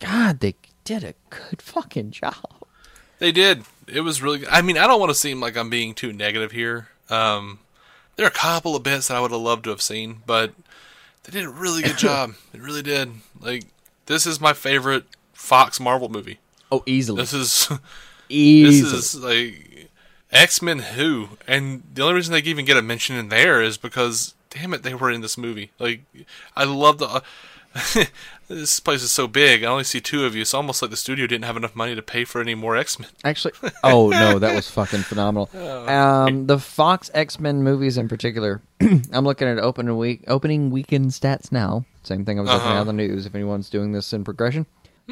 God, 0.00 0.40
they 0.40 0.54
did 0.84 1.02
a 1.02 1.14
good 1.30 1.60
fucking 1.60 2.12
job. 2.12 2.34
They 3.18 3.32
did. 3.32 3.64
It 3.88 4.02
was 4.02 4.22
really. 4.22 4.46
I 4.48 4.62
mean, 4.62 4.78
I 4.78 4.86
don't 4.86 5.00
want 5.00 5.10
to 5.10 5.14
seem 5.14 5.40
like 5.40 5.56
I'm 5.56 5.70
being 5.70 5.94
too 5.94 6.12
negative 6.12 6.52
here. 6.52 6.88
Um, 7.10 7.58
there 8.16 8.24
are 8.26 8.28
a 8.28 8.32
couple 8.32 8.76
of 8.76 8.82
bits 8.84 9.08
that 9.08 9.16
I 9.16 9.20
would 9.20 9.32
have 9.32 9.40
loved 9.40 9.64
to 9.64 9.70
have 9.70 9.82
seen, 9.82 10.22
but 10.26 10.52
they 11.24 11.32
did 11.32 11.44
a 11.44 11.50
really 11.50 11.82
good 11.82 11.98
job. 11.98 12.34
They 12.52 12.60
really 12.60 12.82
did. 12.82 13.10
Like 13.40 13.64
this 14.06 14.26
is 14.26 14.40
my 14.40 14.52
favorite 14.52 15.04
Fox 15.38 15.78
Marvel 15.78 16.08
movie. 16.08 16.38
Oh, 16.70 16.82
easily, 16.84 17.22
This 17.22 17.32
is 17.32 17.68
easily. 18.28 18.90
this 18.90 19.14
is 19.14 19.22
like 19.22 19.88
X 20.32 20.60
Men 20.60 20.80
Who, 20.80 21.30
and 21.46 21.82
the 21.94 22.02
only 22.02 22.14
reason 22.14 22.32
they 22.32 22.40
even 22.40 22.64
get 22.64 22.76
a 22.76 22.82
mention 22.82 23.16
in 23.16 23.28
there 23.28 23.62
is 23.62 23.78
because 23.78 24.34
damn 24.50 24.74
it, 24.74 24.82
they 24.82 24.94
were 24.94 25.10
in 25.10 25.20
this 25.22 25.38
movie. 25.38 25.70
Like 25.78 26.02
I 26.56 26.64
love 26.64 26.98
the. 26.98 27.22
this 28.48 28.80
place 28.80 29.02
is 29.02 29.10
so 29.12 29.28
big. 29.28 29.62
I 29.62 29.66
only 29.66 29.84
see 29.84 30.00
two 30.00 30.24
of 30.24 30.34
you. 30.34 30.40
It's 30.42 30.54
almost 30.54 30.80
like 30.82 30.90
the 30.90 30.96
studio 30.96 31.26
didn't 31.26 31.44
have 31.44 31.56
enough 31.56 31.76
money 31.76 31.94
to 31.94 32.02
pay 32.02 32.24
for 32.24 32.40
any 32.40 32.54
more 32.54 32.76
X 32.76 32.98
Men. 32.98 33.08
Actually, 33.24 33.52
oh 33.84 34.08
no, 34.10 34.38
that 34.38 34.54
was 34.54 34.68
fucking 34.70 35.02
phenomenal. 35.02 35.48
Um, 35.88 36.46
the 36.46 36.58
Fox 36.58 37.10
X 37.14 37.38
Men 37.38 37.62
movies 37.62 37.96
in 37.96 38.08
particular. 38.08 38.60
I'm 38.80 39.24
looking 39.24 39.48
at 39.48 39.58
opening 39.58 39.96
week 39.96 40.24
opening 40.28 40.70
weekend 40.70 41.10
stats 41.12 41.52
now. 41.52 41.84
Same 42.02 42.24
thing 42.24 42.38
I 42.38 42.42
was 42.42 42.50
looking 42.50 42.66
Uh-huh. 42.68 42.76
at 42.76 42.80
on 42.80 42.86
the 42.88 42.92
news. 42.94 43.26
If 43.26 43.34
anyone's 43.34 43.70
doing 43.70 43.92
this 43.92 44.12
in 44.12 44.24
progression, 44.24 44.66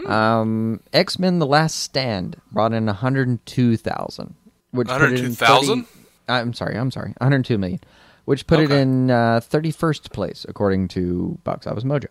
um, 0.04 0.80
X 0.92 1.18
Men: 1.18 1.38
The 1.38 1.46
Last 1.46 1.76
Stand 1.78 2.40
brought 2.52 2.72
in 2.72 2.86
102,000, 2.86 4.34
which 4.72 4.88
put 4.88 5.02
it 5.02 5.20
in 5.20 5.32
102,000? 5.34 5.86
I'm 6.28 6.52
sorry, 6.52 6.76
I'm 6.76 6.90
sorry, 6.90 7.14
102 7.18 7.56
million, 7.58 7.80
which 8.24 8.46
put 8.46 8.58
it 8.60 8.64
Okay. 8.64 8.82
in 8.82 9.10
uh, 9.10 9.40
31st 9.40 10.10
place 10.12 10.44
according 10.48 10.88
to 10.88 11.38
Box 11.44 11.66
Office 11.66 11.84
Mojo. 11.84 12.06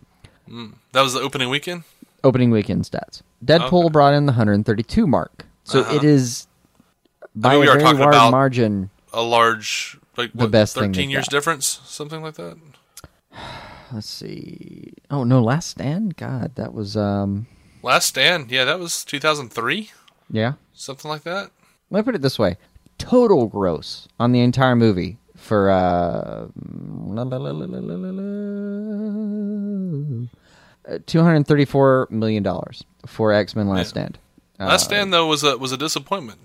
That 0.92 1.02
was 1.02 1.12
the 1.14 1.20
opening 1.20 1.48
weekend. 1.50 1.84
Opening 2.24 2.50
weekend 2.50 2.84
stats. 2.84 3.22
Deadpool 3.44 3.84
Okay. 3.84 3.92
brought 3.92 4.14
in 4.14 4.26
the 4.26 4.32
132 4.32 5.06
mark, 5.06 5.44
so 5.64 5.80
Uh-huh. 5.80 5.96
it 5.96 6.04
is 6.04 6.46
by 7.34 7.50
mean, 7.52 7.60
we 7.60 7.66
a 7.68 7.72
are 7.72 7.78
very 7.78 8.06
about- 8.08 8.30
margin. 8.30 8.90
A 9.12 9.22
large, 9.22 9.98
like 10.16 10.32
The 10.32 10.38
what, 10.44 10.50
best 10.50 10.74
thing 10.74 10.92
thirteen 10.92 11.08
they've 11.08 11.12
years 11.12 11.24
got. 11.26 11.30
difference, 11.30 11.80
something 11.84 12.22
like 12.22 12.34
that. 12.34 12.56
Let's 13.92 14.08
see. 14.08 14.92
Oh 15.10 15.24
no, 15.24 15.42
Last 15.42 15.68
Stand. 15.68 16.16
God, 16.16 16.52
that 16.56 16.72
was 16.74 16.96
um. 16.96 17.46
Last 17.86 18.06
Stand, 18.08 18.50
yeah, 18.50 18.64
that 18.64 18.80
was 18.80 19.04
2003, 19.04 19.92
Yeah. 20.28 20.54
something 20.74 21.08
like 21.08 21.22
that. 21.22 21.52
Let 21.88 22.00
me 22.00 22.02
put 22.02 22.16
it 22.16 22.20
this 22.22 22.36
way: 22.36 22.56
total 22.98 23.46
gross 23.46 24.08
on 24.18 24.32
the 24.32 24.40
entire 24.40 24.74
movie 24.74 25.18
for 25.36 25.70
uh, 25.70 26.48
two 31.06 31.22
hundred 31.22 31.46
thirty-four 31.46 32.08
million 32.10 32.42
dollars 32.42 32.82
for 33.06 33.32
X 33.32 33.54
Men 33.54 33.68
Last 33.68 33.90
Stand. 33.90 34.18
Last 34.58 34.86
Stand 34.86 35.12
though 35.12 35.28
was 35.28 35.44
a 35.44 35.56
was 35.56 35.70
a 35.70 35.76
disappointment. 35.76 36.40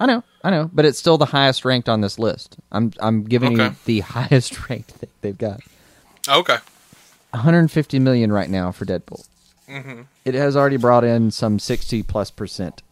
I 0.00 0.06
know, 0.06 0.24
I 0.42 0.50
know, 0.50 0.68
but 0.72 0.84
it's 0.84 0.98
still 0.98 1.16
the 1.16 1.26
highest 1.26 1.64
ranked 1.64 1.88
on 1.88 2.00
this 2.00 2.18
list. 2.18 2.56
I'm 2.72 2.92
I'm 2.98 3.22
giving 3.22 3.52
you 3.56 3.76
the 3.84 4.00
highest 4.18 4.68
ranked 4.68 4.94
they've 5.20 5.38
got. 5.38 5.60
Okay. 6.28 6.56
150 7.30 8.00
million 8.00 8.32
right 8.32 8.50
now 8.50 8.72
for 8.72 8.84
Deadpool. 8.84 9.24
Mm-hmm. 9.70 10.00
It 10.24 10.34
has 10.34 10.56
already 10.56 10.76
brought 10.76 11.04
in 11.04 11.30
some 11.30 11.58
60 11.58 12.02
plus 12.02 12.30
percent 12.30 12.82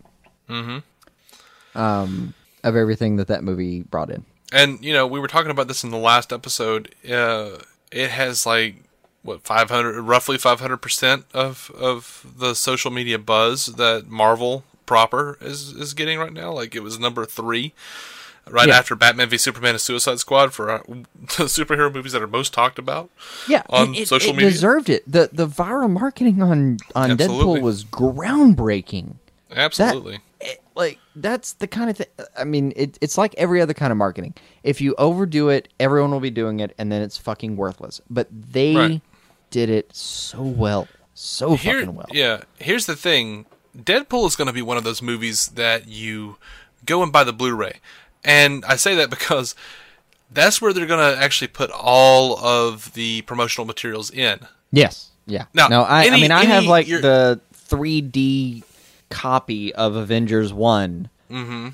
Mm-hmm. 0.49 1.79
um, 1.79 2.33
of 2.64 2.75
everything 2.77 3.17
that 3.17 3.29
that 3.29 3.45
movie 3.45 3.83
brought 3.83 4.11
in. 4.11 4.25
And 4.53 4.83
you 4.83 4.93
know, 4.95 5.07
we 5.07 5.21
were 5.21 5.29
talking 5.29 5.51
about 5.51 5.69
this 5.69 5.85
in 5.85 5.91
the 5.91 5.99
last 5.99 6.33
episode. 6.33 6.95
Uh, 7.09 7.59
it 7.93 8.09
has 8.11 8.47
like 8.47 8.77
what 9.23 9.43
five 9.43 9.69
hundred, 9.69 10.01
roughly 10.01 10.38
five 10.38 10.61
hundred 10.61 10.79
percent 10.79 11.27
of 11.35 11.71
of 11.79 12.25
the 12.38 12.55
social 12.55 12.91
media 12.91 13.19
buzz 13.19 13.67
that 13.67 14.07
Marvel 14.09 14.64
proper 14.87 15.37
is 15.43 15.73
is 15.73 15.93
getting 15.93 16.19
right 16.19 16.33
now. 16.33 16.51
Like 16.53 16.75
it 16.75 16.83
was 16.83 16.99
number 16.99 17.27
three, 17.27 17.75
right 18.51 18.69
Yeah. 18.69 18.79
after 18.79 18.95
Batman 18.95 19.29
v 19.29 19.39
Superman 19.39 19.71
and 19.71 19.81
Suicide 19.81 20.19
Squad 20.19 20.53
for 20.53 20.71
uh, 20.71 20.79
the 20.89 21.45
superhero 21.45 21.93
movies 21.93 22.13
that 22.13 22.23
are 22.23 22.27
most 22.29 22.53
talked 22.53 22.79
about. 22.79 23.11
Yeah, 23.49 23.63
on 23.71 23.95
it, 23.95 24.09
social 24.09 24.31
it 24.31 24.37
media. 24.37 24.51
deserved 24.51 24.89
it. 24.91 25.11
the 25.11 25.31
The 25.33 25.47
viral 25.47 25.91
marketing 25.91 26.43
on 26.43 26.79
on 26.95 27.11
Absolutely. 27.13 27.61
Deadpool 27.61 27.63
was 27.63 27.85
groundbreaking. 27.85 29.15
Absolutely. 29.55 30.21
it- 30.41 30.63
like 30.75 30.99
that's 31.17 31.55
the 31.55 31.67
kind 31.67 31.91
of 31.91 31.97
thing. 31.97 32.07
I 32.39 32.45
mean, 32.45 32.73
it, 32.77 32.99
it's 33.01 33.19
like 33.19 33.35
every 33.37 33.61
other 33.61 33.75
kind 33.75 33.91
of 33.91 33.97
marketing. 33.97 34.35
If 34.63 34.81
you 34.81 34.95
overdo 34.97 35.49
it, 35.49 35.67
everyone 35.81 36.13
will 36.13 36.21
be 36.21 36.31
doing 36.31 36.61
it, 36.61 36.73
and 36.79 36.93
then 36.93 37.03
it's 37.03 37.17
fucking 37.17 37.57
worthless. 37.57 38.01
But 38.09 38.29
they 38.31 38.77
Right. 38.77 39.01
did 39.51 39.71
it 39.71 39.91
so 39.97 40.41
well, 40.41 40.87
so 41.15 41.57
Here, 41.57 41.81
fucking 41.81 41.97
well. 41.97 42.07
yeah. 42.13 42.43
Here's 42.61 42.87
the 42.87 42.95
thing: 42.95 43.47
Deadpool 43.77 44.29
is 44.29 44.37
going 44.37 44.47
to 44.47 44.53
be 44.53 44.63
one 44.63 44.77
of 44.77 44.85
those 44.85 45.03
movies 45.03 45.49
that 45.49 45.89
you 45.89 46.37
go 46.85 47.03
and 47.03 47.11
buy 47.13 47.25
the 47.25 47.33
Blu-ray, 47.33 47.81
and 48.25 48.65
I 48.67 48.77
say 48.77 48.95
that 48.97 49.11
because 49.11 49.55
that's 50.31 50.61
where 50.61 50.73
they're 50.73 50.87
going 50.87 51.15
to 51.17 51.23
actually 51.23 51.49
put 51.49 51.71
all 51.71 52.39
of 52.39 52.93
the 52.95 53.23
promotional 53.23 53.67
materials 53.67 54.11
in. 54.11 54.41
Yes. 54.73 55.11
Yeah. 55.27 55.45
Now, 55.55 55.69
no, 55.69 55.83
I, 55.83 56.07
I 56.09 56.11
mean, 56.11 56.31
I 56.31 56.45
have 56.45 56.65
like 56.65 56.87
you're- 56.89 57.01
the 57.03 57.41
3D 57.55 58.63
copy 59.11 59.75
of 59.75 59.97
Avengers 59.97 60.53
One. 60.53 61.09
Mm-hmm. 61.31 61.69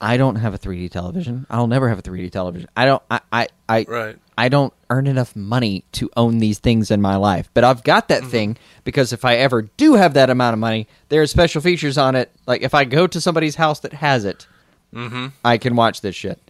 I 0.00 0.18
don't 0.18 0.36
have 0.36 0.52
a 0.52 0.58
3D 0.58 0.90
television. 0.90 1.46
I'll 1.48 1.66
never 1.68 1.88
have 1.88 1.98
a 1.98 2.02
3D 2.02 2.30
television. 2.30 2.68
I 2.76 2.84
don't. 2.84 3.02
I. 3.10 3.20
I. 3.32 3.48
I, 3.68 3.86
Right. 3.88 4.16
I 4.38 4.50
don't 4.50 4.72
earn 4.90 5.06
enough 5.06 5.34
money 5.34 5.84
to 5.92 6.10
own 6.16 6.38
these 6.38 6.58
things 6.58 6.90
in 6.90 7.00
my 7.00 7.16
life. 7.16 7.48
But 7.54 7.64
I've 7.64 7.82
got 7.82 8.06
Mm-hmm. 8.08 8.24
that 8.24 8.30
thing 8.30 8.56
because 8.84 9.12
if 9.14 9.24
I 9.24 9.36
ever 9.36 9.62
do 9.62 9.94
have 9.94 10.12
that 10.14 10.28
amount 10.28 10.52
of 10.52 10.58
money, 10.58 10.86
there 11.08 11.22
are 11.22 11.26
special 11.26 11.62
features 11.62 11.96
on 11.96 12.14
it. 12.14 12.30
Like 12.46 12.60
if 12.62 12.74
I 12.74 12.84
go 12.84 13.06
to 13.06 13.20
somebody's 13.20 13.54
house 13.56 13.80
that 13.80 13.94
has 13.94 14.24
it, 14.26 14.46
Mm-hmm. 14.96 15.26
I 15.44 15.58
can 15.58 15.76
watch 15.76 16.00
this 16.00 16.16
shit. 16.16 16.40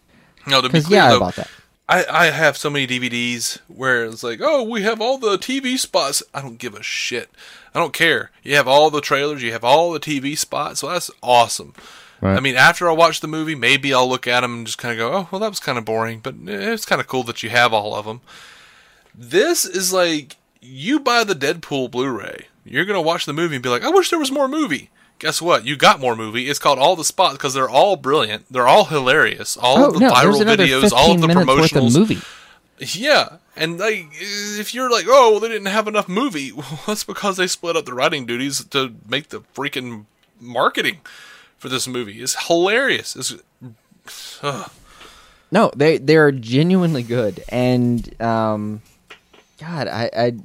No, 0.47 0.63
to 0.63 0.69
be 0.69 0.81
clear, 0.81 1.01
yeah, 1.01 1.09
though, 1.11 1.21
bought 1.21 1.37
that. 1.37 1.51
I, 1.89 2.05
I 2.09 2.27
have 2.27 2.57
so 2.57 2.71
many 2.71 2.87
DVDs 2.87 3.61
where 3.69 4.05
it's 4.05 4.23
like, 4.23 4.41
oh, 4.43 4.63
we 4.63 4.83
have 4.83 5.01
all 5.01 5.19
the 5.19 5.37
TV 5.37 5.79
spots. 5.79 6.23
I 6.33 6.41
don't 6.41 6.59
give 6.59 6.75
a 6.75 6.83
shit. 6.83 7.31
I 7.75 7.79
don't 7.79 7.93
care. 7.93 8.31
You 8.43 8.57
have 8.57 8.67
all 8.67 8.91
the 8.91 9.01
trailers. 9.01 9.43
You 9.43 9.53
have 9.53 9.65
all 9.65 9.93
the 9.93 10.01
TV 10.01 10.39
spots. 10.39 10.81
So 10.81 10.89
that's 10.89 11.11
awesome. 11.23 11.75
Right. 12.21 12.37
I 12.37 12.41
mean, 12.41 12.57
after 12.57 12.89
I 12.89 12.93
watch 12.93 13.21
the 13.21 13.29
movie, 13.29 13.55
maybe 13.55 13.93
I'll 13.93 14.09
look 14.09 14.27
at 14.27 14.41
them 14.41 14.55
and 14.55 14.67
just 14.67 14.79
kind 14.79 14.93
of 14.93 14.99
go, 14.99 15.17
oh, 15.17 15.29
well, 15.31 15.41
that 15.41 15.51
was 15.51 15.61
kind 15.61 15.77
of 15.77 15.85
boring, 15.85 16.21
but 16.21 16.35
it's 16.47 16.87
kind 16.87 17.01
of 17.01 17.07
cool 17.07 17.25
that 17.25 17.43
you 17.43 17.51
have 17.51 17.73
all 17.73 17.95
of 17.95 18.07
them. 18.07 18.21
This 19.15 19.65
is 19.65 19.93
like 19.93 20.37
you 20.61 20.99
buy 20.99 21.25
the 21.25 21.35
Deadpool 21.35 21.91
Blu-ray. 21.91 22.47
You're 22.65 22.85
gonna 22.85 23.03
watch 23.03 23.27
the 23.27 23.33
movie 23.33 23.57
and 23.57 23.63
be 23.63 23.69
like, 23.69 23.85
I 23.85 23.91
wish 23.91 24.11
there 24.11 24.19
was 24.19 24.33
more 24.33 24.49
movie. 24.49 24.91
Guess 25.19 25.41
what? 25.41 25.65
You 25.65 25.77
got 25.77 25.99
more 25.99 26.15
movie. 26.15 26.49
It's 26.49 26.59
called 26.59 26.79
All 26.79 26.95
the 26.95 27.05
Spots 27.05 27.35
because 27.35 27.55
they're 27.55 27.69
all 27.69 27.97
brilliant. 27.97 28.45
They're 28.51 28.69
all 28.69 28.85
hilarious. 28.85 29.57
All 29.57 29.79
Oh 29.79 29.87
of 29.89 29.95
the 29.95 30.01
no, 30.01 30.11
viral 30.11 30.45
videos, 30.45 30.93
all 30.93 31.13
of 31.13 31.21
the 31.21 31.29
worth 31.29 31.95
movie. 31.97 32.19
Yeah, 32.79 33.39
and 33.57 33.79
like 33.79 34.09
if 34.13 34.75
you're 34.75 34.91
like, 34.91 35.07
oh, 35.09 35.31
well, 35.33 35.41
they 35.41 35.49
didn't 35.49 35.69
have 35.69 35.89
enough 35.89 36.09
movie, 36.09 36.53
well, 36.57 36.81
that's 36.87 37.05
because 37.05 37.39
they 37.39 37.47
split 37.47 37.77
up 37.77 37.87
the 37.87 37.95
writing 37.95 38.27
duties 38.27 38.63
to 38.67 38.95
make 39.09 39.31
the 39.31 39.41
freaking 39.55 40.05
marketing 40.39 41.01
for 41.57 41.71
this 41.71 41.89
movie. 41.89 42.21
It's 42.21 42.47
hilarious. 42.47 43.17
It's. 43.17 43.35
No, 45.51 45.71
they 45.75 45.97
they 45.99 46.17
are 46.17 46.33
genuinely 46.33 47.03
good, 47.03 47.43
and 47.49 48.21
um, 48.21 48.83
God, 49.59 49.89
I, 49.89 50.11
I, 50.17 50.37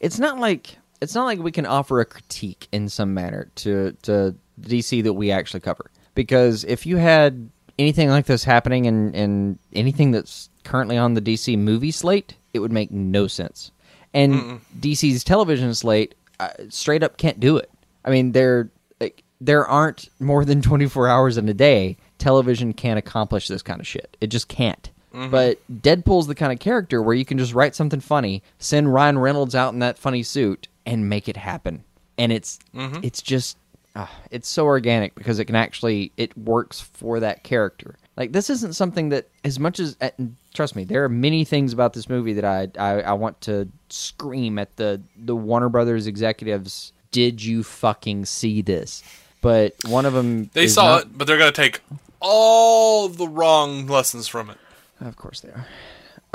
it's 0.00 0.18
not 0.18 0.38
like 0.38 0.76
it's 1.00 1.14
not 1.14 1.24
like 1.24 1.38
we 1.38 1.52
can 1.52 1.66
offer 1.66 2.00
a 2.00 2.04
critique 2.04 2.68
in 2.72 2.88
some 2.88 3.14
manner 3.14 3.50
to 3.56 3.92
to 4.02 4.34
DC 4.60 5.02
that 5.04 5.14
we 5.14 5.30
actually 5.30 5.60
cover. 5.60 5.90
Because 6.14 6.64
if 6.64 6.86
you 6.86 6.96
had 6.96 7.48
anything 7.78 8.08
like 8.08 8.26
this 8.26 8.44
happening 8.44 8.86
in 8.86 9.14
in 9.14 9.58
anything 9.72 10.10
that's 10.10 10.50
currently 10.64 10.96
on 10.96 11.14
the 11.14 11.22
DC 11.22 11.56
movie 11.58 11.90
slate, 11.90 12.34
it 12.52 12.58
would 12.58 12.72
make 12.72 12.90
no 12.90 13.26
sense. 13.26 13.70
And 14.14 14.60
DC's 14.80 15.22
television 15.22 15.74
slate 15.74 16.14
uh, 16.40 16.48
straight 16.70 17.02
up 17.02 17.18
can't 17.18 17.38
do 17.38 17.56
it. 17.56 17.70
I 18.04 18.10
mean, 18.10 18.32
there 18.32 18.70
like, 19.00 19.22
there 19.40 19.66
aren't 19.66 20.08
more 20.18 20.44
than 20.44 20.62
24 20.62 21.08
hours 21.08 21.36
in 21.36 21.48
a 21.48 21.54
day. 21.54 21.96
Television 22.18 22.72
can't 22.72 22.98
accomplish 22.98 23.48
this 23.48 23.62
kind 23.62 23.80
of 23.80 23.86
shit. 23.86 24.16
It 24.20 24.28
just 24.28 24.48
can't. 24.48 24.90
But 25.30 25.58
Deadpool's 25.82 26.26
the 26.26 26.34
kind 26.34 26.52
of 26.52 26.58
character 26.58 27.02
where 27.02 27.14
you 27.14 27.24
can 27.24 27.38
just 27.38 27.54
write 27.54 27.74
something 27.74 28.00
funny, 28.00 28.42
send 28.58 28.92
Ryan 28.92 29.18
Reynolds 29.18 29.54
out 29.54 29.72
in 29.72 29.80
that 29.80 29.98
funny 29.98 30.22
suit, 30.22 30.67
and 30.88 31.08
make 31.08 31.28
it 31.28 31.36
happen. 31.36 31.84
And 32.16 32.32
it's 32.32 32.58
it's 33.04 33.22
just 33.22 33.56
ah, 33.94 34.10
it's 34.32 34.48
so 34.48 34.64
organic 34.64 35.14
because 35.14 35.38
it 35.38 35.44
can 35.44 35.54
actually 35.54 36.10
it 36.16 36.36
works 36.36 36.80
for 36.80 37.20
that 37.20 37.44
character. 37.44 37.96
Like 38.16 38.32
this 38.32 38.50
isn't 38.50 38.74
something 38.74 39.10
that 39.10 39.28
as 39.44 39.60
much 39.60 39.78
as 39.78 39.96
uh, 40.00 40.10
trust 40.54 40.74
me, 40.74 40.82
there 40.82 41.04
are 41.04 41.08
many 41.08 41.44
things 41.44 41.72
about 41.72 41.92
this 41.92 42.08
movie 42.08 42.32
that 42.32 42.44
I, 42.44 42.68
I 42.76 43.02
I 43.02 43.12
want 43.12 43.40
to 43.42 43.68
scream 43.90 44.58
at 44.58 44.74
the 44.76 45.00
the 45.16 45.36
Warner 45.36 45.68
Brothers 45.68 46.08
executives. 46.08 46.92
Did 47.12 47.44
you 47.44 47.62
fucking 47.62 48.24
see 48.24 48.62
this? 48.62 49.04
But 49.40 49.74
one 49.86 50.04
of 50.06 50.14
them 50.14 50.50
they 50.54 50.66
saw 50.66 50.96
not- 50.96 51.02
it, 51.02 51.18
but 51.18 51.26
they're 51.26 51.38
gonna 51.38 51.52
take 51.52 51.80
all 52.20 53.08
the 53.08 53.28
wrong 53.28 53.86
lessons 53.86 54.26
from 54.26 54.50
it. 54.50 54.58
Of 55.00 55.16
course 55.16 55.40
they 55.40 55.50
are. 55.50 55.66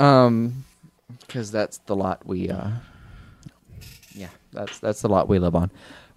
Um, 0.00 0.64
because 1.20 1.50
that's 1.50 1.78
the 1.78 1.94
lot 1.94 2.24
we 2.26 2.48
uh, 2.50 2.70
that's 4.54 4.78
that's 4.78 5.02
the 5.02 5.08
lot 5.08 5.28
we 5.28 5.38
live 5.38 5.54
on. 5.54 5.70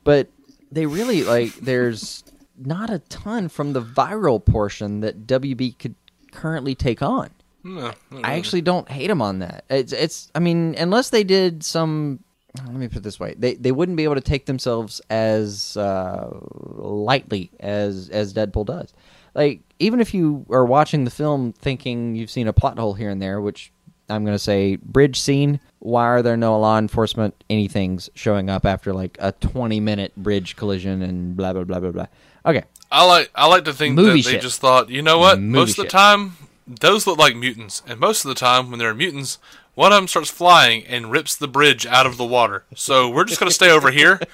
But 0.04 0.30
they 0.72 0.86
really 0.86 1.24
like 1.24 1.56
there's 1.56 2.24
not 2.58 2.90
a 2.90 3.00
ton 3.00 3.50
from 3.50 3.74
the 3.74 3.82
viral 3.82 4.44
portion 4.44 5.02
that 5.02 5.28
WB 5.28 5.78
could 5.78 5.96
currently 6.32 6.76
take 6.76 7.02
on. 7.02 7.30
No, 7.64 7.92
I 8.24 8.36
actually 8.36 8.62
don't 8.62 8.90
hate 8.90 9.08
them 9.08 9.22
on 9.22 9.40
that. 9.40 9.66
It's 9.70 9.92
it's 9.92 10.32
I 10.34 10.40
mean 10.40 10.76
unless 10.78 11.10
they 11.10 11.24
did 11.24 11.64
some 11.64 12.24
let 12.66 12.74
me 12.74 12.88
put 12.88 12.98
it 12.98 13.04
this 13.04 13.20
way 13.20 13.36
they 13.38 13.56
they 13.56 13.72
wouldn't 13.72 13.98
be 13.98 14.04
able 14.04 14.16
to 14.16 14.22
take 14.22 14.46
themselves 14.46 15.02
as 15.10 15.78
uh, 15.78 16.30
lightly 16.42 17.52
as 17.60 18.10
as 18.10 18.34
Deadpool 18.34 18.66
does. 18.66 18.94
Like 19.36 19.62
even 19.80 20.00
if 20.00 20.14
you 20.14 20.46
are 20.50 20.66
watching 20.66 21.04
the 21.04 21.12
film 21.12 21.54
thinking 21.54 22.16
you've 22.16 22.32
seen 22.32 22.48
a 22.48 22.54
plot 22.54 22.80
hole 22.80 22.94
here 22.94 23.10
and 23.10 23.22
there, 23.22 23.42
which 23.42 23.72
I'm 24.10 24.24
going 24.24 24.36
to 24.36 24.40
say 24.40 24.78
bridge 24.78 25.20
scene. 25.20 25.60
Why 25.80 26.06
are 26.06 26.22
there 26.22 26.38
no 26.38 26.58
law 26.60 26.78
enforcement 26.78 27.44
anything's 27.50 28.10
showing 28.16 28.50
up 28.50 28.66
after 28.66 28.94
like 28.94 29.18
a 29.20 29.32
20 29.34 29.80
minute 29.80 30.16
bridge 30.16 30.56
collision 30.56 31.02
and 31.02 31.36
blah 31.36 31.54
blah 31.54 31.64
blah 31.64 31.80
blah 31.80 31.92
blah. 31.92 32.08
Okay, 32.46 32.64
I 32.92 33.06
like 33.06 33.30
I 33.36 33.48
like 33.48 33.66
to 33.66 33.74
think 33.74 33.96
Movie 33.96 34.22
that 34.22 34.32
they 34.32 34.40
just 34.40 34.60
thought, 34.62 34.90
you 34.90 35.02
know 35.02 35.20
what? 35.20 35.40
Movie 35.40 35.60
most 35.60 35.78
of 35.78 35.86
the 35.86 35.90
time, 35.92 36.34
those 36.68 37.06
look 37.06 37.18
like 37.20 37.36
mutants, 37.36 37.82
and 37.88 38.00
most 38.00 38.24
of 38.26 38.30
the 38.30 38.36
time, 38.36 38.70
when 38.70 38.80
they're 38.80 38.94
mutants, 38.96 39.38
one 39.76 39.92
of 39.92 39.98
them 39.98 40.08
starts 40.08 40.30
flying 40.30 40.86
and 40.88 41.12
rips 41.12 41.36
the 41.36 41.48
bridge 41.48 41.86
out 41.86 42.06
of 42.06 42.18
the 42.18 42.26
water. 42.26 42.64
So 42.76 43.10
we're 43.10 43.26
just 43.26 43.40
gonna 43.40 43.52
stay 43.52 43.70
over 43.72 43.92
here. 43.92 44.20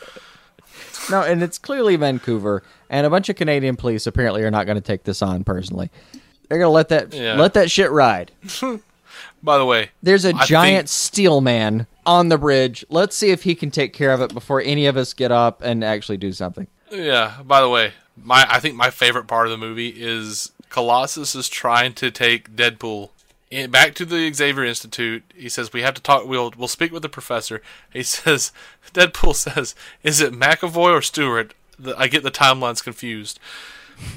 No, 1.09 1.21
and 1.21 1.43
it's 1.43 1.57
clearly 1.57 1.97
Vancouver, 1.97 2.63
and 2.89 3.05
a 3.05 3.09
bunch 3.09 3.27
of 3.27 3.35
Canadian 3.35 3.75
police 3.75 4.07
apparently 4.07 4.41
are 4.43 4.49
not 4.51 4.65
going 4.65 4.75
to 4.77 4.81
take 4.81 5.03
this 5.03 5.21
on 5.21 5.43
personally. 5.43 5.91
They're 6.47 6.59
going 6.59 6.69
to 6.69 6.73
let 6.73 6.87
that 6.89 7.13
Yeah. 7.13 7.35
let 7.35 7.55
that 7.55 7.69
shit 7.69 7.91
ride. 7.91 8.31
By 9.43 9.57
the 9.57 9.65
way, 9.65 9.89
There's 10.01 10.25
a 10.25 10.33
I 10.33 10.45
giant 10.45 10.87
think- 10.87 10.89
steel 10.89 11.41
man 11.41 11.87
on 12.05 12.29
the 12.29 12.37
bridge. 12.37 12.85
Let's 12.89 13.15
see 13.15 13.31
if 13.31 13.43
he 13.43 13.55
can 13.55 13.71
take 13.71 13.93
care 13.93 14.13
of 14.13 14.21
it 14.21 14.33
before 14.33 14.61
any 14.61 14.85
of 14.85 14.95
us 14.97 15.13
get 15.13 15.31
up 15.31 15.61
and 15.61 15.83
actually 15.83 16.17
do 16.17 16.31
something. 16.31 16.67
Yeah. 16.89 17.41
By 17.43 17.61
the 17.61 17.69
way, 17.69 17.93
my 18.21 18.45
I 18.49 18.59
think 18.59 18.75
my 18.75 18.89
favorite 18.89 19.27
part 19.27 19.47
of 19.47 19.51
the 19.51 19.57
movie 19.57 19.89
is 19.89 20.51
Colossus 20.69 21.35
is 21.35 21.49
trying 21.49 21.93
to 21.95 22.09
take 22.09 22.55
Deadpool 22.55 23.09
in, 23.51 23.69
back 23.69 23.93
to 23.95 24.05
the 24.05 24.31
Xavier 24.33 24.63
Institute. 24.63 25.23
He 25.35 25.49
says 25.49 25.73
we 25.73 25.81
have 25.81 25.93
to 25.95 26.01
talk. 26.01 26.25
We'll 26.25 26.53
we'll 26.57 26.67
speak 26.67 26.91
with 26.93 27.01
the 27.01 27.09
professor. 27.09 27.61
He 27.91 28.03
says 28.03 28.51
Deadpool 28.93 29.35
says, 29.35 29.75
"Is 30.03 30.21
it 30.21 30.33
McAvoy 30.33 30.97
or 30.97 31.01
Stewart?" 31.01 31.53
The, 31.77 31.97
I 31.97 32.07
get 32.07 32.23
the 32.23 32.31
timelines 32.31 32.83
confused. 32.83 33.39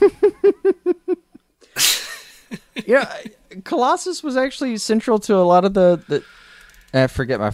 yeah, 2.86 3.12
Colossus 3.64 4.22
was 4.22 4.36
actually 4.36 4.76
central 4.78 5.18
to 5.20 5.34
a 5.36 5.44
lot 5.44 5.64
of 5.64 5.74
the 5.74 6.00
the. 6.08 6.24
Uh, 6.94 7.06
forget 7.06 7.40
my 7.40 7.52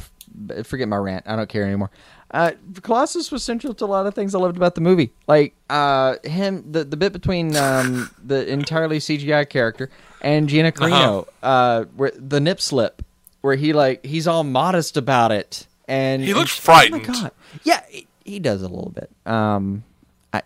forget 0.62 0.88
my 0.88 0.97
rant. 0.97 1.25
I 1.27 1.37
don't 1.37 1.49
care 1.49 1.65
anymore. 1.65 1.91
Uh, 2.31 2.53
Colossus 2.83 3.31
was 3.31 3.43
central 3.43 3.75
to 3.75 3.85
a 3.85 3.87
lot 3.87 4.07
of 4.07 4.15
things 4.15 4.35
I 4.35 4.38
loved 4.38 4.57
about 4.57 4.75
the 4.75 4.81
movie, 4.81 5.12
like 5.27 5.55
uh, 5.69 6.17
him 6.25 6.65
the 6.73 6.83
the 6.85 6.97
bit 6.97 7.12
between 7.12 7.55
um, 7.57 8.11
the 8.25 8.51
entirely 8.51 8.99
CGI 8.99 9.47
character 9.49 9.91
and 10.23 10.49
Gina 10.49 10.73
Carano, 10.73 11.27
uh 11.43 11.85
where 11.97 12.11
the 12.17 12.41
nip 12.41 12.61
slip, 12.61 13.05
where 13.43 13.57
he 13.57 13.75
like 13.75 14.07
he's 14.07 14.27
all 14.27 14.45
modest 14.45 14.97
about 14.97 15.31
it, 15.31 15.67
and 15.87 16.23
He 16.23 16.33
looks 16.33 16.57
frightened. 16.57 17.05
Oh 17.07 17.12
my 17.12 17.21
god, 17.21 17.33
yeah, 17.65 17.83
he, 17.91 18.07
he 18.25 18.38
does 18.38 18.62
a 18.62 18.69
little 18.69 18.91
bit. 18.95 19.11
Um, 19.31 19.85
I, 20.33 20.41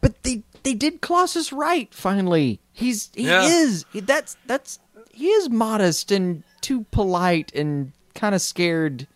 but 0.00 0.22
they 0.22 0.42
they 0.62 0.74
did 0.74 1.00
Colossus 1.00 1.52
right. 1.52 1.92
Finally, 1.94 2.60
he's 2.72 3.10
he 3.14 3.24
Yeah. 3.26 3.42
is 3.44 3.84
he- 3.92 4.00
that's 4.00 4.36
that's 4.46 4.78
he 5.12 5.28
is 5.28 5.48
modest 5.50 6.10
and 6.10 6.42
too 6.60 6.84
polite 6.90 7.52
and 7.54 7.92
kind 8.14 8.34
of 8.34 8.40
scared. 8.42 9.06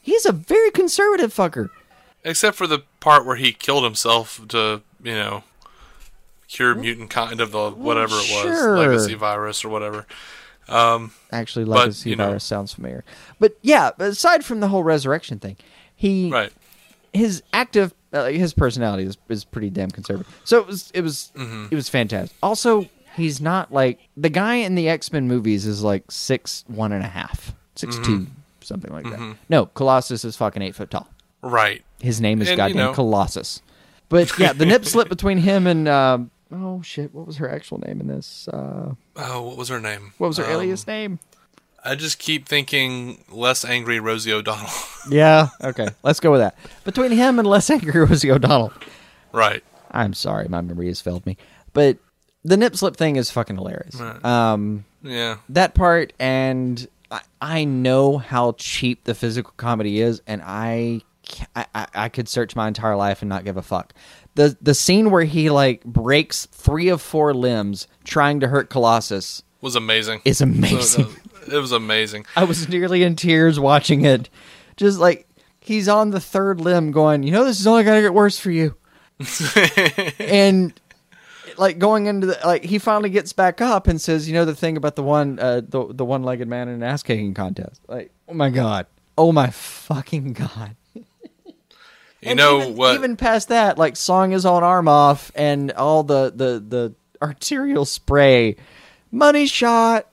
He's 0.00 0.26
a 0.26 0.32
very 0.32 0.70
conservative 0.70 1.32
fucker. 1.32 1.70
Except 2.24 2.56
for 2.56 2.66
the 2.66 2.80
part 3.00 3.24
where 3.26 3.36
he 3.36 3.52
killed 3.52 3.84
himself 3.84 4.40
to, 4.48 4.82
you 5.02 5.14
know, 5.14 5.44
cure 6.48 6.74
mutant 6.74 7.10
kind 7.10 7.40
of 7.40 7.50
the 7.52 7.70
whatever 7.70 8.14
it 8.14 8.30
was, 8.32 8.58
sure. 8.58 8.78
legacy 8.78 9.14
virus 9.14 9.64
or 9.64 9.68
whatever. 9.68 10.06
Um, 10.68 11.12
Actually, 11.32 11.64
But, 11.64 11.70
legacy 11.78 12.14
know. 12.14 12.26
virus 12.28 12.44
sounds 12.44 12.72
familiar. 12.74 13.04
But 13.40 13.56
yeah, 13.62 13.90
aside 13.98 14.44
from 14.44 14.60
the 14.60 14.68
whole 14.68 14.84
resurrection 14.84 15.38
thing, 15.40 15.56
he 15.96 16.30
Right. 16.30 16.52
His 17.12 17.42
active 17.52 17.94
uh, 18.12 18.26
his 18.26 18.52
personality 18.52 19.04
is, 19.04 19.16
is 19.28 19.44
pretty 19.44 19.70
damn 19.70 19.90
conservative. 19.90 20.32
So 20.44 20.58
it 20.58 20.66
was 20.66 20.90
it 20.94 21.00
was 21.02 21.32
Mm-hmm. 21.36 21.66
it 21.70 21.74
was 21.74 21.88
fantastic. 21.88 22.36
Also, 22.42 22.86
he's 23.16 23.40
not 23.40 23.72
like 23.72 24.00
the 24.16 24.28
guy 24.28 24.56
in 24.56 24.74
the 24.74 24.88
X 24.88 25.12
Men 25.12 25.28
movies 25.28 25.66
is 25.66 25.82
like 25.82 26.10
six 26.10 26.64
one 26.68 26.92
and 26.92 27.02
a 27.04 27.08
half, 27.08 27.54
six 27.74 27.96
Mm-hmm. 27.96 28.24
two, 28.24 28.26
something 28.60 28.92
like 28.92 29.04
that. 29.04 29.36
No, 29.48 29.66
Colossus 29.66 30.24
is 30.24 30.36
fucking 30.36 30.62
eight 30.62 30.74
foot 30.74 30.90
tall. 30.90 31.08
Right. 31.42 31.82
His 32.00 32.20
name 32.20 32.40
is 32.42 32.48
And, 32.48 32.52
you 32.52 32.56
goddamn 32.58 32.76
know- 32.76 32.92
Colossus. 32.94 33.62
But 34.08 34.38
yeah, 34.38 34.52
the 34.52 34.66
nip 34.66 34.84
slip 34.84 35.08
between 35.08 35.38
him 35.38 35.66
and 35.66 35.88
um, 35.88 36.30
oh 36.52 36.82
shit, 36.82 37.14
what 37.14 37.26
was 37.26 37.38
her 37.38 37.50
actual 37.50 37.78
name 37.80 37.98
in 38.00 38.08
this? 38.08 38.46
Uh, 38.48 38.92
Oh, 39.16 39.42
what 39.42 39.56
was 39.56 39.68
her 39.70 39.80
name? 39.80 40.12
what 40.18 40.28
was 40.28 40.36
her 40.36 40.44
Um, 40.44 40.50
alias 40.50 40.86
name? 40.86 41.18
I 41.84 41.94
just 41.96 42.18
keep 42.18 42.46
thinking 42.46 43.24
less 43.30 43.64
angry 43.64 43.98
Rosie 44.00 44.32
O'Donnell. 44.32 44.70
Yeah, 45.10 45.48
okay, 45.60 45.88
let's 46.04 46.20
go 46.20 46.30
with 46.30 46.42
that. 46.42 46.54
Between 46.84 47.10
him 47.10 47.40
and 47.40 47.48
less 47.48 47.68
angry 47.70 48.00
Rosie 48.04 48.30
O'Donnell. 48.30 48.72
right. 49.32 49.64
I'm 49.90 50.14
sorry, 50.14 50.46
my 50.48 50.60
memory 50.60 50.86
has 50.86 51.00
failed 51.00 51.26
me. 51.26 51.36
But 51.72 51.98
the 52.44 52.56
nip 52.56 52.76
slip 52.76 52.96
thing 52.96 53.16
is 53.16 53.28
fucking 53.30 53.56
hilarious. 53.56 54.00
Um, 54.24 54.84
Yeah. 55.02 55.38
that 55.48 55.74
part, 55.74 56.12
and 56.20 56.86
I, 57.10 57.20
I 57.40 57.64
know 57.64 58.18
how 58.18 58.52
cheap 58.52 59.02
the 59.02 59.14
physical 59.14 59.52
comedy 59.56 60.00
is, 60.00 60.22
and 60.28 60.40
I, 60.44 61.00
I, 61.56 61.66
I, 61.74 61.86
I 61.94 62.08
could 62.08 62.28
search 62.28 62.54
my 62.54 62.68
entire 62.68 62.94
life 62.94 63.22
and 63.22 63.28
not 63.28 63.44
give 63.44 63.56
a 63.56 63.62
fuck. 63.62 63.92
The 64.36 64.56
the 64.62 64.72
scene 64.74 65.10
where 65.10 65.24
he 65.24 65.50
like 65.50 65.82
breaks 65.84 66.46
three 66.46 66.88
of 66.88 67.02
four 67.02 67.34
limbs 67.34 67.88
trying 68.04 68.38
to 68.40 68.46
hurt 68.48 68.70
Colossus 68.70 69.42
Was 69.60 69.74
amazing. 69.74 70.20
is 70.24 70.40
amazing. 70.40 71.08
It 71.52 71.58
was 71.58 71.72
amazing. 71.72 72.26
I 72.36 72.44
was 72.44 72.68
nearly 72.68 73.02
in 73.02 73.16
tears 73.16 73.60
watching 73.60 74.04
it. 74.04 74.28
Just 74.76 74.98
like 74.98 75.28
he's 75.60 75.88
on 75.88 76.10
the 76.10 76.20
third 76.20 76.60
limb 76.60 76.90
going, 76.90 77.22
you 77.22 77.30
know, 77.30 77.44
this 77.44 77.60
is 77.60 77.66
only 77.66 77.84
going 77.84 77.98
to 77.98 78.02
get 78.02 78.14
worse 78.14 78.38
for 78.38 78.50
you. 78.50 78.74
and 80.18 80.78
like 81.56 81.78
going 81.78 82.06
into 82.06 82.26
the, 82.26 82.38
like, 82.44 82.64
he 82.64 82.78
finally 82.78 83.10
gets 83.10 83.32
back 83.32 83.60
up 83.60 83.86
and 83.86 84.00
says, 84.00 84.28
you 84.28 84.34
know, 84.34 84.44
the 84.44 84.54
thing 84.54 84.76
about 84.76 84.96
the 84.96 85.02
one, 85.02 85.38
uh, 85.38 85.60
the, 85.66 85.92
the 85.92 86.04
one 86.04 86.22
legged 86.22 86.48
man 86.48 86.68
in 86.68 86.74
an 86.74 86.82
ass 86.82 87.02
kicking 87.02 87.34
contest. 87.34 87.80
Like, 87.88 88.10
oh 88.28 88.34
my 88.34 88.50
God. 88.50 88.86
Oh 89.16 89.30
my 89.30 89.50
fucking 89.50 90.32
God. 90.32 90.76
You 92.22 92.36
know 92.36 92.62
even, 92.62 92.76
what? 92.76 92.94
Even 92.94 93.16
past 93.16 93.48
that, 93.48 93.78
like 93.78 93.96
sawing 93.96 94.30
his 94.30 94.46
own 94.46 94.62
arm 94.62 94.86
off 94.86 95.32
and 95.34 95.72
all 95.72 96.04
the, 96.04 96.32
the, 96.34 96.64
the 96.66 96.94
arterial 97.20 97.84
spray. 97.84 98.56
Money 99.10 99.46
shot. 99.46 100.06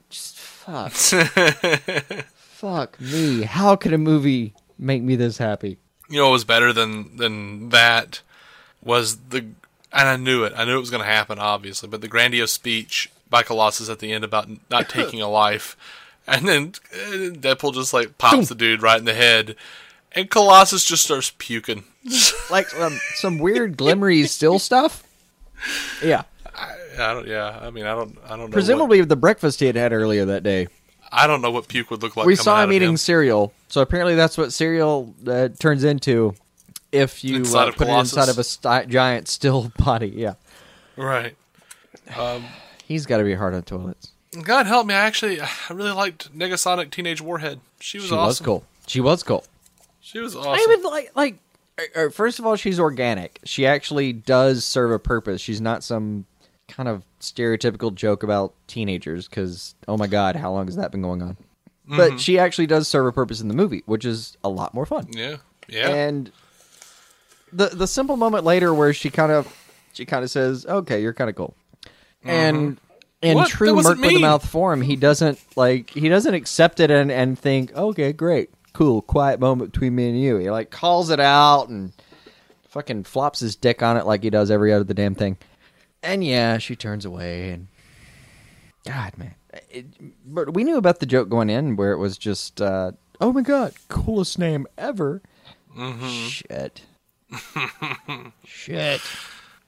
Fuck. 0.69 0.91
fuck 2.35 3.01
me. 3.01 3.43
How 3.43 3.75
could 3.75 3.93
a 3.93 3.97
movie 3.97 4.53
make 4.77 5.01
me 5.01 5.15
this 5.15 5.37
happy? 5.37 5.77
you 6.09 6.17
know 6.17 6.25
what 6.25 6.33
was 6.33 6.43
better 6.43 6.73
than 6.73 7.17
than 7.17 7.69
that 7.69 8.21
was 8.83 9.17
the 9.29 9.45
and 9.91 10.07
I 10.07 10.17
knew 10.17 10.43
it. 10.43 10.53
I 10.55 10.65
knew 10.65 10.77
it 10.77 10.81
was 10.81 10.91
going 10.91 11.03
to 11.03 11.09
happen, 11.09 11.39
obviously. 11.39 11.89
But 11.89 12.01
the 12.01 12.07
grandiose 12.07 12.51
speech 12.51 13.09
by 13.29 13.41
Colossus 13.41 13.89
at 13.89 13.99
the 13.99 14.11
end 14.11 14.23
about 14.23 14.47
not 14.69 14.89
taking 14.89 15.21
a 15.21 15.27
life, 15.27 15.75
and 16.27 16.47
then 16.47 16.71
Deadpool 16.71 17.73
just 17.73 17.93
like 17.93 18.17
pops 18.17 18.49
the 18.49 18.55
dude 18.55 18.81
right 18.81 18.99
in 18.99 19.05
the 19.05 19.13
head, 19.13 19.55
and 20.11 20.29
Colossus 20.29 20.85
just 20.85 21.03
starts 21.03 21.31
puking. 21.37 21.85
Like 22.49 22.73
um, 22.79 22.99
some 23.15 23.39
weird 23.39 23.77
glimmery 23.77 24.27
still 24.27 24.59
stuff? 24.59 25.03
Yeah. 26.01 26.23
I 26.99 27.13
don't. 27.13 27.27
Yeah, 27.27 27.57
I 27.61 27.69
mean, 27.69 27.85
I 27.85 27.93
don't. 27.95 28.17
I 28.25 28.29
don't 28.29 28.37
know. 28.39 28.43
What, 28.45 28.51
Presumably 28.51 29.01
the 29.01 29.15
breakfast 29.15 29.59
he 29.59 29.65
had 29.67 29.75
had 29.75 29.93
earlier 29.93 30.25
that 30.25 30.43
day. 30.43 30.67
I 31.11 31.25
don't 31.27 31.41
know 31.41 31.49
what 31.51 31.67
puke 31.67 31.89
would 31.91 32.01
look 32.03 32.15
like. 32.15 32.27
we 32.27 32.35
saw 32.35 32.61
him 32.63 32.71
eating 32.71 32.89
him. 32.91 32.97
cereal. 32.97 33.51
So 33.67 33.81
apparently 33.81 34.15
that's 34.15 34.37
what 34.37 34.53
cereal 34.53 35.13
uh, 35.27 35.49
turns 35.59 35.83
into 35.83 36.35
if 36.91 37.23
you 37.23 37.41
uh, 37.43 37.65
put 37.71 37.77
Colossus. 37.87 38.13
it 38.13 38.19
inside 38.19 38.29
of 38.29 38.37
a 38.37 38.43
sti- 38.43 38.85
giant 38.85 39.27
still 39.27 39.71
body. 39.79 40.09
Yeah. 40.09 40.33
Right. 40.95 41.35
He's 42.85 43.05
got 43.05 43.17
to 43.17 43.23
be 43.23 43.33
hard 43.35 43.53
on 43.53 43.63
toilets. 43.63 44.11
God 44.43 44.67
help 44.67 44.85
me. 44.87 44.93
I 44.93 44.99
actually, 45.05 45.41
I 45.41 45.49
really 45.71 45.91
liked 45.91 46.35
Negasonic 46.37 46.91
Teenage 46.91 47.21
Warhead. 47.21 47.59
She 47.79 47.97
was 47.97 48.07
She 48.07 48.13
awesome. 48.13 48.27
was 48.27 48.39
cool. 48.39 48.63
She 48.87 49.01
was 49.01 49.23
cool. 49.23 49.43
She 50.01 50.19
was 50.19 50.35
I 50.35 50.39
awesome. 50.39 50.71
even 50.71 50.83
like 50.83 51.11
like. 51.15 51.37
uh, 51.79 51.99
uh, 52.05 52.09
First 52.09 52.39
of 52.39 52.45
all, 52.45 52.55
she's 52.55 52.79
organic. 52.79 53.39
She 53.43 53.65
actually 53.65 54.13
does 54.13 54.65
serve 54.65 54.91
a 54.91 54.99
purpose. 54.99 55.41
She's 55.41 55.61
not 55.61 55.83
some 55.83 56.25
kind 56.79 56.87
of 56.87 57.03
stereotypical 57.19 57.93
joke 57.93 58.23
about 58.23 58.53
teenagers. 58.67 59.27
Because 59.27 59.75
oh 59.89 59.97
my 59.97 60.07
god, 60.07 60.37
how 60.37 60.49
long 60.53 60.65
has 60.67 60.77
that 60.77 60.91
been 60.91 61.01
going 61.01 61.21
on? 61.21 61.35
But 61.85 62.21
she 62.21 62.39
actually 62.39 62.67
does 62.67 62.87
serve 62.87 63.07
a 63.07 63.11
purpose 63.11 63.41
in 63.41 63.47
the 63.49 63.53
movie, 63.53 63.81
which 63.85 64.05
is 64.05 64.37
a 64.43 64.49
lot 64.49 64.73
more 64.73 64.85
fun. 64.85 65.07
yeah. 65.11 65.37
Yeah. 65.67 65.89
And 65.89 66.31
the 67.51 67.67
the 67.67 67.85
simple 67.85 68.15
moment 68.15 68.43
later 68.45 68.73
where 68.73 68.93
she 68.93 69.09
kind 69.09 69.31
of 69.31 69.53
she 69.93 70.05
kind 70.05 70.23
of 70.23 70.31
says, 70.31 70.65
"Okay, 70.65 71.01
you're 71.01 71.13
kind 71.13 71.29
of 71.29 71.35
cool," 71.35 71.55
and 72.23 72.79
in 73.21 73.35
What? 73.35 73.49
True 73.49 73.75
Merc 73.75 73.99
with 73.99 74.09
the 74.09 74.19
mouth 74.19 74.47
form, 74.47 74.81
he 74.81 74.95
doesn't 74.95 75.39
like 75.55 75.89
he 75.91 76.09
doesn't 76.09 76.33
accept 76.33 76.79
it 76.79 76.89
and 76.89 77.11
and 77.11 77.37
think, 77.37 77.75
"Okay, 77.75 78.13
great, 78.13 78.49
cool, 78.73 79.01
quiet 79.03 79.39
moment 79.39 79.73
between 79.73 79.95
me 79.95 80.09
and 80.09 80.19
you." 80.19 80.37
He 80.37 80.49
like 80.49 80.71
calls 80.71 81.09
it 81.09 81.19
out 81.19 81.69
and 81.69 81.91
fucking 82.69 83.03
flops 83.03 83.39
his 83.41 83.55
dick 83.55 83.83
on 83.83 83.97
it 83.97 84.05
like 84.07 84.23
he 84.23 84.29
does 84.29 84.49
every 84.49 84.71
other 84.73 84.93
damn 84.93 85.13
thing. 85.15 85.37
And 86.03 86.23
yeah, 86.23 86.57
she 86.57 86.75
turns 86.75 87.05
away 87.05 87.49
and 87.51 87.67
God, 88.85 89.17
man. 89.17 89.35
It, 89.69 89.85
but 90.25 90.53
we 90.53 90.63
knew 90.63 90.77
about 90.77 90.99
the 90.99 91.05
joke 91.05 91.29
going 91.29 91.49
in 91.49 91.75
where 91.75 91.91
it 91.91 91.97
was 91.97 92.17
just, 92.17 92.61
uh, 92.61 92.91
oh 93.19 93.33
my 93.33 93.41
god, 93.41 93.73
coolest 93.89 94.39
name 94.39 94.65
ever. 94.77 95.21
Shit. 96.27 96.81
Shit. 98.45 99.01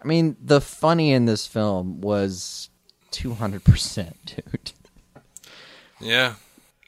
I 0.03 0.07
mean, 0.07 0.35
the 0.43 0.61
funny 0.61 1.11
in 1.11 1.25
this 1.25 1.45
film 1.47 2.01
was 2.01 2.69
200%, 3.11 4.13
dude. 4.25 4.71
Yeah, 5.99 6.33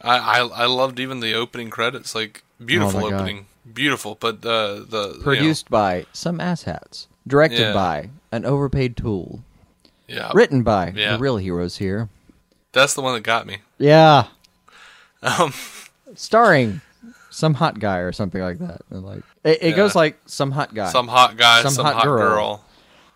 I, 0.01 0.17
I 0.17 0.39
I 0.39 0.65
loved 0.65 0.99
even 0.99 1.19
the 1.19 1.36
opening 1.36 1.69
credits. 1.69 2.15
Like 2.15 2.43
beautiful 2.63 2.99
Oh 2.99 3.03
my 3.03 3.10
God. 3.12 3.21
opening, 3.21 3.45
beautiful. 3.71 4.17
But 4.19 4.41
the 4.41 4.84
the 4.89 5.10
you 5.10 5.17
know, 5.19 5.23
Produced 5.23 5.69
by 5.69 6.08
some 6.13 6.39
asshats. 6.39 7.06
Directed 7.27 7.60
Yeah. 7.60 7.73
by 7.73 8.10
an 8.34 8.46
overpaid 8.46 8.98
tool. 8.98 9.43
yeah, 10.08 10.32
Written 10.34 10.63
by 10.63 10.91
Yeah. 10.96 11.13
the 11.13 11.19
real 11.19 11.38
heroes 11.38 11.78
here. 11.78 12.10
that's 12.72 12.93
the 12.96 13.02
one 13.02 13.13
that 13.13 13.22
got 13.22 13.46
me. 13.46 13.58
Yeah. 13.78 14.26
Um, 15.22 15.54
Starring 16.15 16.82
some 17.30 17.54
hot 17.56 17.80
guy 17.80 17.98
or 18.00 18.12
something 18.12 18.41
like 18.41 18.60
that. 18.60 18.82
And 18.89 19.04
like 19.06 19.24
it, 19.43 19.60
it 19.62 19.69
Yeah. 19.72 19.76
goes 19.76 19.96
like 19.96 20.17
some 20.26 20.52
hot 20.52 20.73
guy. 20.73 20.90
some 20.92 21.08
hot 21.08 21.38
guy, 21.38 21.62
Some 21.62 21.73
some, 21.73 21.86
hot 21.86 21.96
hot, 21.96 22.04
girl. 22.04 22.17
girl. 22.29 22.65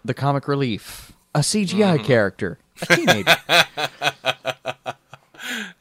the 0.05 0.13
comic 0.13 0.47
relief. 0.47 1.11
A 1.36 1.39
CGI 1.39 1.95
Mm-hmm. 1.97 2.05
character. 2.05 2.57
A 2.82 2.95
teenager. 2.95 3.36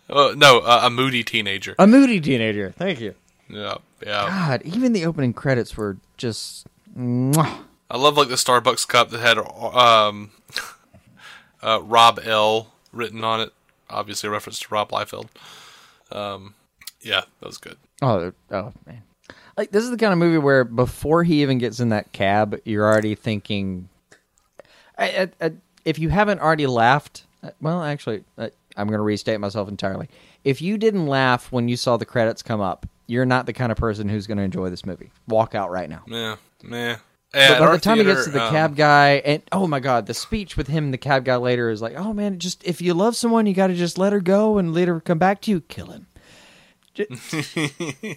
Uh, 0.08 0.34
no, 0.36 0.58
uh, 0.60 0.80
a 0.84 0.90
moody 0.90 1.22
teenager. 1.22 1.74
a 1.78 1.86
moody 1.86 2.20
teenager. 2.20 2.70
Thank 2.76 3.00
you. 3.00 3.14
yeah, 3.48 3.76
yeah. 4.04 4.26
God, 4.28 4.62
even 4.64 4.92
the 4.92 5.04
opening 5.06 5.32
credits 5.32 5.76
were 5.76 5.96
just 6.16 6.66
mwah. 6.98 7.58
I 7.90 7.96
love 7.98 8.16
like 8.16 8.28
the 8.28 8.34
Starbucks 8.34 8.86
cup 8.88 9.10
that 9.10 9.20
had 9.20 9.38
um, 9.38 10.30
uh, 11.62 11.80
Rob 11.82 12.20
L 12.24 12.72
written 12.92 13.22
on 13.24 13.40
it. 13.40 13.52
Obviously, 13.88 14.28
a 14.28 14.30
reference 14.32 14.58
to 14.60 14.66
Rob 14.70 14.90
Liefeld. 14.90 15.28
Um, 16.10 16.54
yeah, 17.00 17.22
that 17.40 17.46
was 17.46 17.58
good. 17.58 17.76
Oh, 18.02 18.32
oh 18.50 18.72
man. 18.86 19.02
Like 19.56 19.70
this 19.70 19.84
is 19.84 19.90
the 19.90 19.96
kind 19.96 20.12
of 20.12 20.18
movie 20.18 20.38
where 20.38 20.64
before 20.64 21.24
he 21.24 21.42
even 21.42 21.58
gets 21.58 21.80
in 21.80 21.88
that 21.90 22.12
cab, 22.12 22.58
you're 22.64 22.84
already 22.84 23.14
thinking. 23.14 23.88
I, 24.98 25.28
I, 25.40 25.46
I, 25.46 25.52
if 25.84 25.98
you 25.98 26.08
haven't 26.08 26.40
already 26.40 26.66
laughed 26.66 27.24
Uh, 27.42 27.50
Well, 27.60 27.82
actually, 27.82 28.24
uh, 28.38 28.48
I'm 28.76 28.88
going 28.88 28.98
to 28.98 29.02
restate 29.02 29.40
myself 29.40 29.68
entirely. 29.68 30.08
If 30.42 30.60
you 30.60 30.78
didn't 30.78 31.06
laugh 31.06 31.52
when 31.52 31.68
you 31.68 31.76
saw 31.76 31.96
the 31.96 32.04
credits 32.06 32.42
come 32.42 32.60
up, 32.60 32.86
you're 33.06 33.26
not 33.26 33.46
the 33.46 33.52
kind 33.52 33.70
of 33.70 33.78
person 33.78 34.08
who's 34.08 34.26
going 34.26 34.38
to 34.38 34.44
enjoy 34.44 34.68
this 34.70 34.84
movie. 34.84 35.10
Walk 35.28 35.54
out 35.54 35.70
right 35.70 35.88
now. 35.88 36.02
Yeah, 36.06 36.36
Yeah, 36.68 36.96
But 37.36 37.58
by 37.58 37.72
the 37.72 37.78
time 37.78 37.98
he 37.98 38.04
gets 38.04 38.24
to 38.24 38.30
the 38.30 38.42
um, 38.42 38.50
cab 38.50 38.76
guy, 38.76 39.16
and 39.24 39.42
oh 39.52 39.66
my 39.66 39.78
god, 39.78 40.06
the 40.06 40.14
speech 40.14 40.56
with 40.56 40.68
him 40.68 40.84
and 40.84 40.94
the 40.94 40.98
cab 40.98 41.24
guy 41.24 41.36
later 41.36 41.68
is 41.68 41.82
like, 41.82 41.94
oh 41.94 42.12
man, 42.12 42.38
just 42.38 42.64
if 42.64 42.80
you 42.80 42.94
love 42.94 43.14
someone, 43.14 43.46
you 43.46 43.52
got 43.52 43.66
to 43.66 43.74
just 43.74 43.98
let 43.98 44.12
her 44.12 44.20
go 44.20 44.56
and 44.56 44.72
let 44.72 44.88
her 44.88 45.00
come 45.00 45.18
back 45.18 45.42
to 45.42 45.50
you. 45.50 45.60
Kill 45.60 45.88
him. 45.88 46.06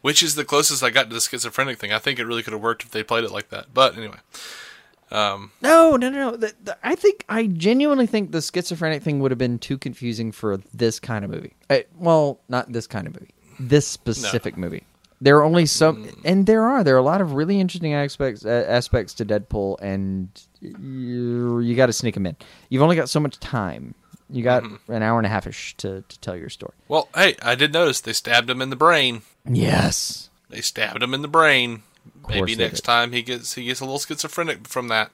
which 0.00 0.22
is 0.22 0.36
the 0.36 0.44
closest 0.46 0.82
I 0.82 0.88
got 0.88 1.10
to 1.10 1.14
the 1.14 1.20
schizophrenic 1.20 1.78
thing. 1.78 1.92
I 1.92 1.98
think 1.98 2.18
it 2.18 2.24
really 2.24 2.42
could 2.42 2.54
have 2.54 2.62
worked 2.62 2.82
if 2.82 2.90
they 2.90 3.02
played 3.02 3.24
it 3.24 3.30
like 3.30 3.50
that. 3.50 3.74
But 3.74 3.98
anyway, 3.98 4.16
No, 5.60 5.96
no, 5.96 6.08
no, 6.08 6.30
no. 6.30 6.36
The, 6.36 6.54
the, 6.62 6.78
I 6.82 6.94
think 6.94 7.26
I 7.28 7.46
genuinely 7.46 8.06
think 8.06 8.32
the 8.32 8.40
schizophrenic 8.40 9.02
thing 9.02 9.20
would 9.20 9.30
have 9.30 9.38
been 9.38 9.58
too 9.58 9.76
confusing 9.76 10.32
for 10.32 10.58
this 10.72 10.98
kind 10.98 11.24
of 11.24 11.30
movie. 11.30 11.52
I, 11.68 11.84
well, 11.98 12.40
not 12.48 12.72
this 12.72 12.86
kind 12.86 13.06
of 13.06 13.14
movie. 13.14 13.34
This 13.60 13.86
specific 13.86 14.56
movie. 14.56 14.84
There 15.20 15.38
are 15.38 15.44
only 15.44 15.64
some, 15.66 16.08
and 16.24 16.46
there 16.46 16.64
are 16.64 16.84
there 16.84 16.94
are 16.94 16.98
a 16.98 17.02
lot 17.02 17.20
of 17.20 17.32
really 17.32 17.58
interesting 17.58 17.94
aspects 17.94 18.44
uh, 18.44 18.66
aspects 18.68 19.14
to 19.14 19.24
Deadpool, 19.24 19.80
and 19.80 20.28
you, 20.60 21.60
you 21.60 21.74
got 21.74 21.86
to 21.86 21.92
sneak 21.92 22.14
them 22.14 22.26
in. 22.26 22.36
You've 22.68 22.82
only 22.82 22.96
got 22.96 23.08
so 23.08 23.20
much 23.20 23.40
time. 23.40 23.94
You 24.28 24.42
got 24.42 24.64
an 24.88 25.02
hour 25.02 25.18
and 25.18 25.26
a 25.26 25.30
half 25.30 25.46
ish 25.46 25.76
to, 25.78 26.02
to 26.06 26.20
tell 26.20 26.36
your 26.36 26.48
story. 26.48 26.74
well, 26.88 27.08
hey, 27.14 27.36
I 27.40 27.54
did 27.54 27.72
notice 27.72 28.00
they 28.00 28.12
stabbed 28.12 28.50
him 28.50 28.60
in 28.60 28.70
the 28.70 28.76
brain. 28.76 29.22
Yes. 29.48 30.30
They 30.50 30.60
stabbed 30.60 31.02
him 31.02 31.14
in 31.14 31.22
the 31.22 31.28
brain. 31.28 31.82
Maybe 32.28 32.56
next 32.56 32.80
did. 32.80 32.84
time 32.84 33.12
he 33.12 33.22
gets 33.22 33.54
he 33.54 33.64
gets 33.64 33.80
a 33.80 33.84
little 33.84 33.98
schizophrenic 33.98 34.66
from 34.68 34.88
that. 34.88 35.10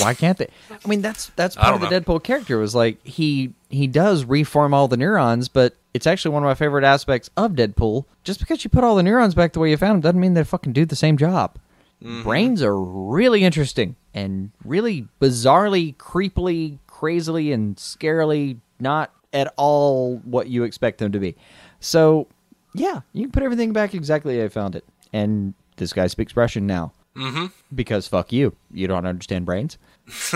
Why 0.00 0.14
can't 0.14 0.36
they? 0.36 0.48
I 0.70 0.88
mean, 0.88 1.00
that's 1.00 1.30
that's 1.36 1.56
part 1.56 1.74
of 1.74 1.80
the 1.80 1.86
Deadpool 1.86 2.22
character. 2.22 2.58
Was 2.58 2.74
like 2.74 3.04
he 3.06 3.54
he 3.70 3.86
does 3.86 4.24
reform 4.24 4.74
all 4.74 4.86
the 4.86 4.96
neurons, 4.96 5.48
but 5.48 5.76
it's 5.94 6.06
actually 6.06 6.32
one 6.34 6.42
of 6.42 6.46
my 6.46 6.54
favorite 6.54 6.84
aspects 6.84 7.30
of 7.36 7.52
Deadpool. 7.52 8.04
Just 8.22 8.38
because 8.38 8.62
you 8.64 8.70
put 8.70 8.84
all 8.84 8.96
the 8.96 9.02
neurons 9.02 9.34
back 9.34 9.52
the 9.52 9.60
way 9.60 9.70
you 9.70 9.76
found 9.76 9.94
them 9.94 10.00
doesn't 10.00 10.20
mean 10.20 10.34
they 10.34 10.44
fucking 10.44 10.72
do 10.72 10.84
the 10.84 10.96
same 10.96 11.16
job. 11.16 11.58
Brains 12.00 12.62
are 12.62 12.78
really 12.78 13.42
interesting 13.42 13.96
and 14.14 14.52
really 14.64 15.08
bizarrely, 15.20 15.96
creepily, 15.96 16.78
crazily, 16.86 17.50
and 17.50 17.74
scarily 17.76 18.58
not 18.78 19.12
at 19.32 19.52
all 19.56 20.18
what 20.18 20.46
you 20.48 20.62
expect 20.62 20.98
them 20.98 21.10
to 21.10 21.18
be. 21.18 21.34
So, 21.80 22.28
yeah, 22.72 23.00
you 23.12 23.22
can 23.22 23.32
put 23.32 23.42
everything 23.42 23.72
back 23.72 23.94
exactly 23.94 24.36
how 24.36 24.44
you 24.44 24.48
found 24.48 24.76
it. 24.76 24.84
And 25.12 25.54
this 25.76 25.92
guy 25.92 26.06
speaks 26.06 26.36
Russian 26.36 26.66
now. 26.68 26.92
Mm-hmm. 27.18 27.46
Because 27.74 28.06
fuck 28.08 28.32
you. 28.32 28.54
You 28.72 28.86
don't 28.86 29.04
understand 29.06 29.44
brains. 29.44 29.76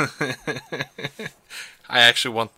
I 1.88 2.00
actually 2.00 2.34
want 2.34 2.50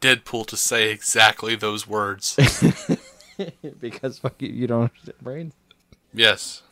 Deadpool 0.00 0.46
to 0.48 0.56
say 0.56 0.90
exactly 0.90 1.54
those 1.56 1.86
words. 1.86 2.36
because 3.80 4.18
fuck 4.18 4.40
you, 4.42 4.48
you 4.48 4.66
don't 4.66 4.82
understand 4.90 5.18
brains. 5.22 5.54
yes. 6.12 6.62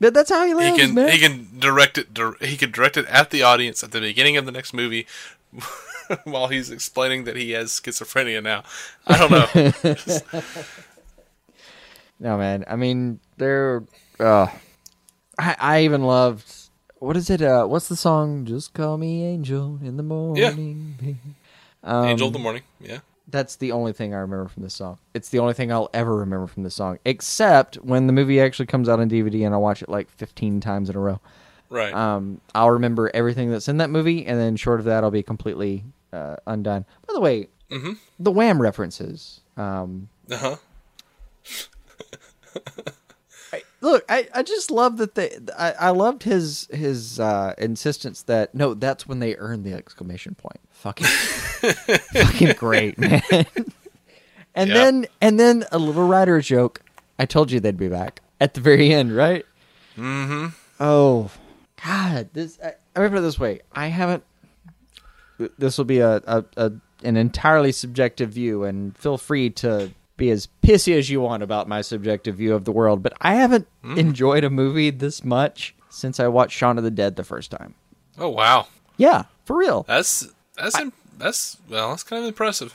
But 0.00 0.14
that's 0.14 0.30
how 0.30 0.42
he 0.42 0.48
He 0.48 0.54
lives, 0.54 0.78
can 0.78 0.94
man. 0.94 1.08
he 1.12 1.18
can 1.18 1.46
direct 1.60 1.96
it 1.96 2.12
dir- 2.12 2.36
he 2.40 2.56
can 2.56 2.72
direct 2.72 2.96
it 2.96 3.06
at 3.06 3.30
the 3.30 3.42
audience 3.44 3.84
at 3.84 3.92
the 3.92 4.00
beginning 4.00 4.36
of 4.36 4.44
the 4.46 4.50
next 4.50 4.72
movie 4.74 5.06
while 6.24 6.48
he's 6.48 6.70
explaining 6.72 7.22
that 7.24 7.36
he 7.36 7.52
has 7.52 7.70
schizophrenia 7.70 8.42
now. 8.42 8.64
I 9.06 9.16
don't 9.16 9.30
know. 9.30 9.46
no, 12.18 12.36
man. 12.38 12.64
I 12.66 12.74
mean, 12.76 13.20
they're. 13.36 13.84
Uh, 14.18 14.48
I 15.42 15.56
I 15.58 15.80
even 15.84 16.02
loved. 16.02 16.50
What 16.98 17.16
is 17.16 17.30
it? 17.30 17.42
Uh, 17.42 17.66
what's 17.66 17.88
the 17.88 17.96
song? 17.96 18.44
Just 18.44 18.74
call 18.74 18.96
me 18.96 19.24
Angel 19.24 19.78
in 19.82 19.96
the 19.96 20.02
morning. 20.02 20.94
baby." 21.00 21.18
Angel 21.84 22.28
of 22.28 22.32
the 22.32 22.38
Morning. 22.38 22.62
Yeah. 22.80 23.00
That's 23.28 23.56
the 23.56 23.72
only 23.72 23.92
thing 23.92 24.14
I 24.14 24.18
remember 24.18 24.48
from 24.48 24.62
this 24.62 24.74
song. 24.74 24.98
It's 25.14 25.30
the 25.30 25.38
only 25.40 25.54
thing 25.54 25.72
I'll 25.72 25.90
ever 25.94 26.14
remember 26.16 26.46
from 26.46 26.62
this 26.62 26.74
song, 26.74 26.98
except 27.04 27.76
when 27.76 28.06
the 28.06 28.12
movie 28.12 28.40
actually 28.40 28.66
comes 28.66 28.88
out 28.88 29.00
on 29.00 29.08
DVD 29.08 29.46
and 29.46 29.54
I 29.54 29.58
watch 29.58 29.82
it 29.82 29.88
like 29.88 30.08
15 30.10 30.60
times 30.60 30.90
in 30.90 30.96
a 30.96 31.00
row. 31.00 31.20
Right. 31.70 31.92
Um, 31.94 32.40
I'll 32.54 32.70
remember 32.72 33.10
everything 33.14 33.50
that's 33.50 33.66
in 33.68 33.78
that 33.78 33.90
movie, 33.90 34.26
and 34.26 34.38
then 34.38 34.56
short 34.56 34.78
of 34.80 34.86
that, 34.86 35.02
I'll 35.02 35.10
be 35.10 35.22
completely 35.22 35.84
uh, 36.12 36.36
undone. 36.46 36.84
By 37.08 37.14
the 37.14 37.20
way, 37.20 37.48
the 38.18 38.30
Wham 38.30 38.60
references. 38.60 39.40
Um, 39.56 40.08
uh-huh. 40.30 40.56
look, 43.82 44.04
I, 44.08 44.26
I 44.34 44.42
just 44.42 44.70
love 44.70 44.96
that 44.96 45.14
they. 45.14 45.36
I, 45.58 45.72
I 45.72 45.90
loved 45.90 46.22
his 46.22 46.66
his 46.72 47.20
uh, 47.20 47.52
insistence 47.58 48.22
that 48.22 48.54
no, 48.54 48.72
that's 48.72 49.06
when 49.06 49.18
they 49.18 49.36
earn 49.36 49.62
the 49.64 49.74
exclamation 49.74 50.34
point. 50.34 50.58
Fucking, 50.70 51.06
fucking 52.14 52.54
great, 52.56 52.96
man. 52.98 53.22
and 54.54 54.68
Yeah. 54.70 54.74
then 54.74 55.06
and 55.20 55.38
then 55.38 55.64
a 55.70 55.78
little 55.78 56.08
writer 56.08 56.40
joke. 56.40 56.80
I 57.18 57.26
told 57.26 57.50
you 57.52 57.60
they'd 57.60 57.76
be 57.76 57.88
back 57.88 58.20
at 58.40 58.54
the 58.54 58.60
very 58.60 58.92
end, 58.92 59.14
right? 59.14 59.44
Mm-hmm. 59.96 60.46
Oh, 60.80 61.30
God! 61.84 62.30
This 62.32 62.58
I, 62.64 62.68
I 62.96 63.00
remember 63.00 63.18
it 63.18 63.20
this 63.22 63.38
way. 63.38 63.60
I 63.72 63.88
haven't. 63.88 64.24
This 65.58 65.76
will 65.78 65.84
be 65.84 65.98
a, 65.98 66.16
a, 66.26 66.44
a 66.56 66.72
an 67.04 67.16
entirely 67.16 67.72
subjective 67.72 68.30
view, 68.30 68.64
and 68.64 68.96
feel 68.96 69.18
free 69.18 69.50
to 69.50 69.90
be 70.16 70.30
as 70.30 70.48
pissy 70.62 70.96
as 70.96 71.10
you 71.10 71.20
want 71.20 71.42
about 71.42 71.68
my 71.68 71.80
subjective 71.80 72.36
view 72.36 72.54
of 72.54 72.64
the 72.64 72.72
world. 72.72 73.02
But 73.02 73.14
I 73.20 73.34
haven't 73.34 73.66
hmm. 73.82 73.98
enjoyed 73.98 74.44
a 74.44 74.50
movie 74.50 74.90
this 74.90 75.24
much 75.24 75.74
since 75.88 76.20
I 76.20 76.28
watched 76.28 76.56
Shaun 76.56 76.78
of 76.78 76.84
the 76.84 76.90
Dead 76.90 77.16
the 77.16 77.24
first 77.24 77.50
time. 77.50 77.74
Oh 78.18 78.28
wow. 78.28 78.68
Yeah, 78.96 79.24
for 79.44 79.56
real. 79.56 79.84
That's 79.88 80.28
that's 80.56 80.78
im- 80.78 80.92
that's 81.18 81.58
well, 81.68 81.90
that's 81.90 82.02
kind 82.02 82.22
of 82.22 82.28
impressive. 82.28 82.74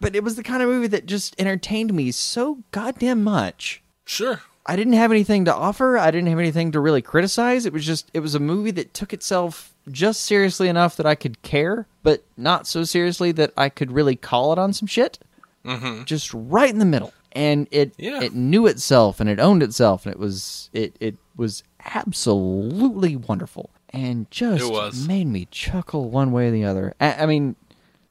But 0.00 0.14
it 0.14 0.22
was 0.22 0.36
the 0.36 0.42
kind 0.42 0.62
of 0.62 0.68
movie 0.68 0.88
that 0.88 1.06
just 1.06 1.34
entertained 1.38 1.94
me 1.94 2.10
so 2.10 2.58
goddamn 2.72 3.24
much. 3.24 3.82
Sure. 4.04 4.42
I 4.66 4.76
didn't 4.76 4.94
have 4.94 5.10
anything 5.10 5.44
to 5.44 5.54
offer. 5.54 5.98
I 5.98 6.10
didn't 6.10 6.28
have 6.28 6.38
anything 6.38 6.72
to 6.72 6.80
really 6.80 7.02
criticize. 7.02 7.66
It 7.66 7.72
was 7.72 7.84
just 7.84 8.10
it 8.14 8.20
was 8.20 8.34
a 8.34 8.40
movie 8.40 8.70
that 8.72 8.94
took 8.94 9.12
itself 9.12 9.74
just 9.90 10.22
seriously 10.22 10.68
enough 10.68 10.96
that 10.96 11.06
I 11.06 11.14
could 11.14 11.42
care, 11.42 11.86
but 12.02 12.24
not 12.36 12.66
so 12.66 12.84
seriously 12.84 13.32
that 13.32 13.52
I 13.56 13.68
could 13.68 13.92
really 13.92 14.16
call 14.16 14.52
it 14.52 14.58
on 14.58 14.72
some 14.72 14.86
shit. 14.86 15.18
Mm-hmm. 15.64 16.04
Just 16.04 16.32
right 16.34 16.70
in 16.70 16.78
the 16.78 16.84
middle, 16.84 17.12
and 17.32 17.66
it 17.70 17.94
Yeah. 17.98 18.20
it 18.22 18.34
knew 18.34 18.66
itself 18.66 19.20
and 19.20 19.28
it 19.30 19.40
owned 19.40 19.62
itself, 19.62 20.04
and 20.06 20.14
it 20.14 20.18
was 20.18 20.70
it 20.72 20.96
it 21.00 21.16
was 21.36 21.62
absolutely 21.84 23.16
wonderful, 23.16 23.70
and 23.90 24.30
just 24.30 24.70
was. 24.70 25.06
made 25.06 25.26
me 25.26 25.46
chuckle 25.50 26.10
one 26.10 26.32
way 26.32 26.48
or 26.48 26.50
the 26.50 26.64
other. 26.64 26.94
I, 27.00 27.14
I 27.14 27.26
mean, 27.26 27.56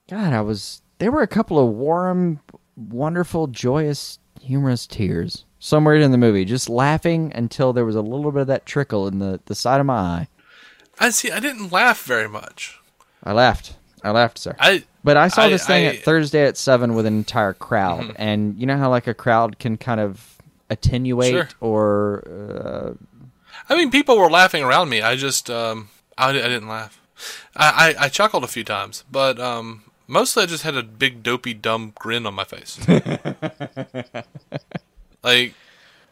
God, 0.10 0.34
I 0.34 0.42
was 0.42 0.82
there 1.00 1.12
were 1.12 1.22
a 1.22 1.28
couple 1.28 1.60
of 1.60 1.74
warm, 1.74 2.40
wonderful, 2.76 3.48
joyous, 3.48 4.20
humorous 4.42 4.88
tears 4.88 5.46
somewhere 5.60 5.96
in 5.96 6.12
the 6.12 6.18
movie, 6.18 6.44
just 6.46 6.70
laughing 6.70 7.32
until 7.36 7.72
there 7.74 7.86
was 7.86 7.96
a 7.96 8.02
little 8.02 8.32
bit 8.32 8.42
of 8.42 8.48
that 8.48 8.66
trickle 8.66 9.08
in 9.08 9.20
the, 9.20 9.40
the 9.46 9.56
side 9.56 9.80
of 9.80 9.86
my 9.86 9.96
eye. 9.98 10.28
I 11.00 11.10
see. 11.10 11.32
I 11.32 11.40
didn't 11.40 11.72
laugh 11.72 12.04
very 12.04 12.28
much. 12.28 12.80
I 13.24 13.32
laughed. 13.32 13.76
I 14.04 14.12
laughed, 14.12 14.38
sir. 14.38 14.56
I 14.60 14.84
but 15.04 15.18
I 15.18 15.28
saw 15.28 15.44
I- 15.44 15.50
this 15.50 15.66
thing 15.66 15.86
I- 15.86 15.90
Mm-hmm. 15.90 15.98
at 16.00 16.04
Thursday 16.06 16.46
at 16.46 16.58
seven 16.58 16.94
with 16.96 17.06
an 17.06 17.16
entire 17.16 17.54
crowd, 17.54 18.14
and 18.18 18.58
you 18.60 18.66
know 18.66 18.78
how 18.78 18.90
like 18.90 19.08
a 19.08 19.14
crowd 19.14 19.60
can 19.60 19.78
kind 19.78 20.00
of 20.00 20.38
attenuate 20.70 21.32
Sure. 21.34 21.50
or 21.60 22.24
uh, 22.28 22.94
I 23.70 23.76
mean, 23.76 23.92
people 23.92 24.18
were 24.18 24.30
laughing 24.30 24.64
around 24.64 24.90
me. 24.90 25.02
I 25.02 25.16
just 25.16 25.50
um 25.50 25.90
I, 26.18 26.30
I 26.30 26.34
didn't 26.34 26.68
laugh. 26.68 27.00
I, 27.56 27.96
I 28.00 28.06
I 28.06 28.10
chuckled 28.10 28.44
a 28.44 28.48
few 28.48 28.64
times, 28.64 29.04
but 29.12 29.40
um 29.40 29.84
mostly 30.08 30.44
I 30.44 30.46
just 30.48 30.64
had 30.64 30.76
a 30.76 30.84
big 30.84 31.24
dopey 31.24 31.54
dumb 31.54 31.94
grin 31.96 32.26
on 32.26 32.34
my 32.34 32.44
face. 32.44 32.80
like 35.24 35.54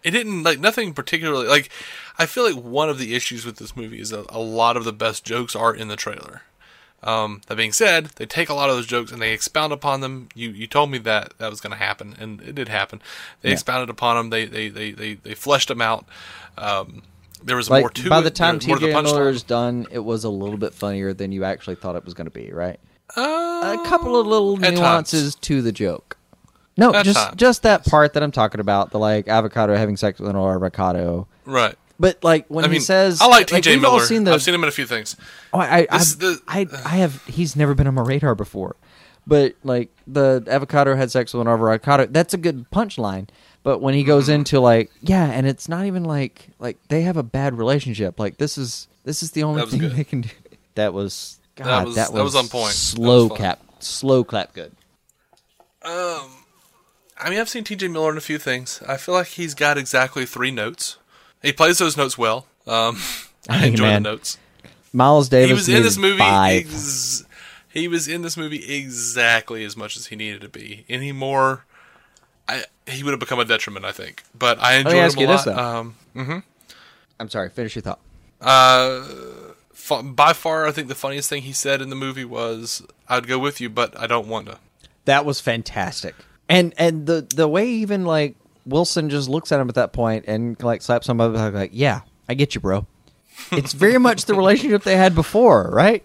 it 0.04 0.12
didn't 0.12 0.44
like 0.44 0.60
nothing 0.60 0.94
particularly 0.94 1.48
like 1.48 1.70
I 2.18 2.26
feel 2.26 2.44
like 2.44 2.56
one 2.64 2.90
of 2.90 2.98
the 2.98 3.16
issues 3.16 3.46
with 3.46 3.58
this 3.58 3.76
movie 3.76 4.00
is 4.00 4.10
that 4.10 4.26
a 4.30 4.40
lot 4.40 4.78
of 4.78 4.84
the 4.84 4.94
best 4.94 5.24
jokes 5.26 5.56
are 5.56 5.74
in 5.74 5.88
the 5.88 5.96
trailer. 5.96 6.44
Um, 7.04 7.42
that 7.48 7.56
being 7.56 7.72
said, 7.72 8.08
they 8.18 8.28
take 8.28 8.50
a 8.50 8.54
lot 8.54 8.70
of 8.70 8.76
those 8.76 8.86
jokes 8.86 9.12
and 9.12 9.22
they 9.22 9.34
expound 9.34 9.74
upon 9.74 10.02
them. 10.02 10.30
You 10.36 10.52
you 10.52 10.68
told 10.68 10.92
me 10.92 11.00
that 11.00 11.34
that 11.40 11.50
was 11.50 11.60
going 11.60 11.72
to 11.72 11.78
happen, 11.78 12.16
and 12.20 12.42
it 12.42 12.54
did 12.54 12.70
happen. 12.70 13.02
They 13.42 13.52
expounded 13.52 13.90
upon 13.90 14.18
them. 14.18 14.30
They 14.30 14.46
they, 14.46 14.70
they, 14.70 14.92
they 14.92 15.14
they 15.16 15.34
fleshed 15.34 15.70
them 15.70 15.82
out. 15.82 16.06
Um, 16.58 17.02
there 17.44 17.56
was 17.56 17.70
more 17.70 17.82
like 17.82 17.94
to 17.94 18.10
by 18.10 18.20
it. 18.20 18.24
the 18.24 18.30
time 18.32 18.60
more 18.68 18.78
TJ 18.78 19.04
Miller 19.04 19.30
is 19.30 19.44
done, 19.44 19.88
it 19.92 20.00
was 20.00 20.24
a 20.24 20.30
little 20.30 20.58
bit 20.58 20.74
funnier 20.74 21.14
than 21.14 21.32
you 21.32 21.44
actually 21.44 21.76
thought 21.76 21.96
it 21.96 22.06
was 22.06 22.14
going 22.14 22.26
to 22.26 22.32
be, 22.32 22.52
right? 22.52 22.80
Uh, 23.18 23.78
a 23.80 23.84
couple 23.88 24.20
of 24.20 24.28
little 24.28 24.58
nuances 24.58 25.36
to 25.36 25.62
the 25.62 25.72
joke. 25.72 26.18
No, 26.78 26.94
At 26.94 27.04
just 27.04 27.18
times, 27.18 27.36
just 27.36 27.64
that 27.64 27.82
yes. 27.84 27.90
part 27.90 28.14
that 28.14 28.24
I'm 28.24 28.32
talking 28.32 28.62
about, 28.62 28.92
the 28.92 29.00
like 29.00 29.28
avocado 29.28 29.76
having 29.76 29.98
sex 29.98 30.20
with 30.20 30.30
an 30.30 30.36
avocado. 30.36 31.28
right. 31.46 31.76
But 32.02 32.24
like 32.24 32.48
when 32.48 32.66
I 32.66 32.68
he 32.68 32.72
mean, 32.74 32.82
says, 32.82 33.22
I 33.22 33.28
like 33.28 33.46
TJ 33.48 33.68
we've 33.76 33.86
all 33.86 33.94
Miller. 33.98 34.06
seen 34.06 34.24
the, 34.24 34.34
I've 34.34 34.42
seen 34.42 34.56
him 34.56 34.64
in 34.64 34.68
a 34.70 34.72
few 34.72 34.88
things. 34.88 35.16
Oh, 35.54 35.60
I, 35.60 35.86
I, 35.90 35.98
the- 36.00 36.42
I, 36.48 36.68
I 36.84 36.96
have. 36.98 37.24
He's 37.28 37.56
never 37.56 37.76
been 37.76 37.86
on 37.86 37.94
my 37.94 38.02
radar 38.02 38.34
before, 38.34 38.76
but 39.28 39.54
like 39.64 39.90
the 40.08 40.44
avocado 40.48 40.96
had 40.96 41.12
sex 41.12 41.32
with 41.34 41.42
an 41.42 41.48
avocado. 41.48 42.08
That's 42.08 42.34
a 42.34 42.38
good 42.38 42.66
punchline. 42.72 43.30
But 43.64 43.80
when 43.80 43.94
he 43.94 44.04
goes 44.04 44.24
Mm-hmm. 44.26 44.34
into 44.34 44.60
like, 44.60 44.90
yeah, 45.02 45.26
and 45.32 45.46
it's 45.46 45.70
not 45.70 45.86
even 45.86 46.04
like 46.04 46.48
like 46.58 46.78
they 46.88 47.04
have 47.04 47.18
a 47.18 47.24
bad 47.24 47.56
relationship. 47.58 48.20
Like 48.20 48.38
this 48.38 48.58
is 48.58 48.88
this 49.04 49.22
is 49.22 49.32
the 49.32 49.44
only 49.44 49.64
thing 49.68 49.80
good. 49.82 49.92
they 49.92 50.04
can 50.04 50.22
do. 50.22 50.30
That 50.76 50.94
was 50.94 51.40
God, 51.56 51.68
That 51.68 51.86
was- 51.86 51.96
that 51.96 52.24
was 52.24 52.36
on 52.36 52.48
point. 52.48 52.74
Slow 52.74 53.30
clap. 53.30 53.60
slow 53.80 54.24
clap, 54.24 54.54
good. 54.54 54.72
Um, 55.84 56.30
I 57.20 57.30
mean, 57.30 57.40
I've 57.40 57.50
seen 57.50 57.64
T.J. 57.64 57.88
Miller 57.90 58.12
in 58.12 58.18
a 58.18 58.22
few 58.22 58.38
things. 58.40 58.82
I 58.88 58.98
feel 58.98 59.14
like 59.16 59.28
he's 59.28 59.54
got 59.54 59.78
exactly 59.78 60.26
three 60.26 60.52
notes. 60.52 60.98
He 61.42 61.52
plays 61.54 61.78
those 61.78 61.98
notes 61.98 62.18
well. 62.18 62.46
Um, 62.68 63.00
I 63.50 63.66
enjoy 63.68 63.84
man. 63.86 64.04
the 64.04 64.10
notes. 64.12 64.38
Miles 64.94 65.30
Davis. 65.30 65.50
he 65.50 65.54
was 65.54 65.70
in 65.70 65.84
this 65.84 65.98
movie. 65.98 66.22
Ex- 66.24 67.26
he 67.70 67.88
was 67.88 68.08
in 68.08 68.22
this 68.22 68.36
movie 68.36 68.76
exactly 68.76 69.64
as 69.64 69.78
much 69.78 69.96
as 69.96 70.08
he 70.08 70.16
needed 70.16 70.42
to 70.42 70.50
be. 70.50 70.86
Any 70.90 71.12
more, 71.14 71.66
I 72.48 72.66
he 72.88 73.02
would 73.04 73.12
have 73.12 73.20
become 73.20 73.40
a 73.40 73.46
detriment, 73.46 73.86
I 73.86 73.94
think. 73.94 74.24
But 74.38 74.60
I 74.60 74.76
enjoyed 74.76 75.14
him 75.16 75.24
a 75.24 75.28
this, 75.32 75.46
lot. 75.46 75.56
though. 76.14 76.18
Um, 76.18 76.44
I'm 77.20 77.30
sorry. 77.30 77.50
Finish 77.50 77.76
your 77.76 77.82
thought. 77.84 78.00
uh, 78.42 79.04
fu- 79.74 80.04
by 80.04 80.34
far, 80.34 80.68
I 80.68 80.72
think 80.72 80.88
the 80.90 80.96
funniest 80.96 81.30
thing 81.30 81.44
he 81.44 81.54
said 81.54 81.82
in 81.82 81.90
the 81.90 81.96
movie 81.96 82.26
was, 82.26 82.82
"I'd 83.08 83.28
go 83.28 83.40
with 83.40 83.62
you, 83.62 83.70
but 83.70 83.98
I 84.00 84.08
don't 84.08 84.28
want 84.28 84.48
to." 84.48 84.58
That 85.06 85.24
was 85.26 85.40
fantastic. 85.40 86.16
And 86.50 86.74
and 86.78 87.06
the 87.06 87.26
the 87.34 87.48
way 87.48 87.68
even 87.70 88.04
like 88.06 88.36
Wilson 88.66 89.10
just 89.10 89.28
looks 89.30 89.52
at 89.52 89.60
him 89.60 89.70
at 89.70 89.76
that 89.76 89.94
point 89.94 90.26
and 90.28 90.62
like 90.64 90.82
slaps 90.82 91.08
him 91.10 91.20
on 91.22 91.34
the 91.34 91.38
back 91.40 91.54
like, 91.54 91.72
"Yeah, 91.74 92.02
I 92.30 92.34
get 92.34 92.56
you, 92.56 92.62
bro." 92.62 92.86
It's 93.52 93.74
very 93.74 93.98
much 93.98 94.26
the 94.26 94.36
relationship 94.36 94.84
they 94.84 94.98
had 94.98 95.16
before, 95.16 95.70
right? 95.72 96.04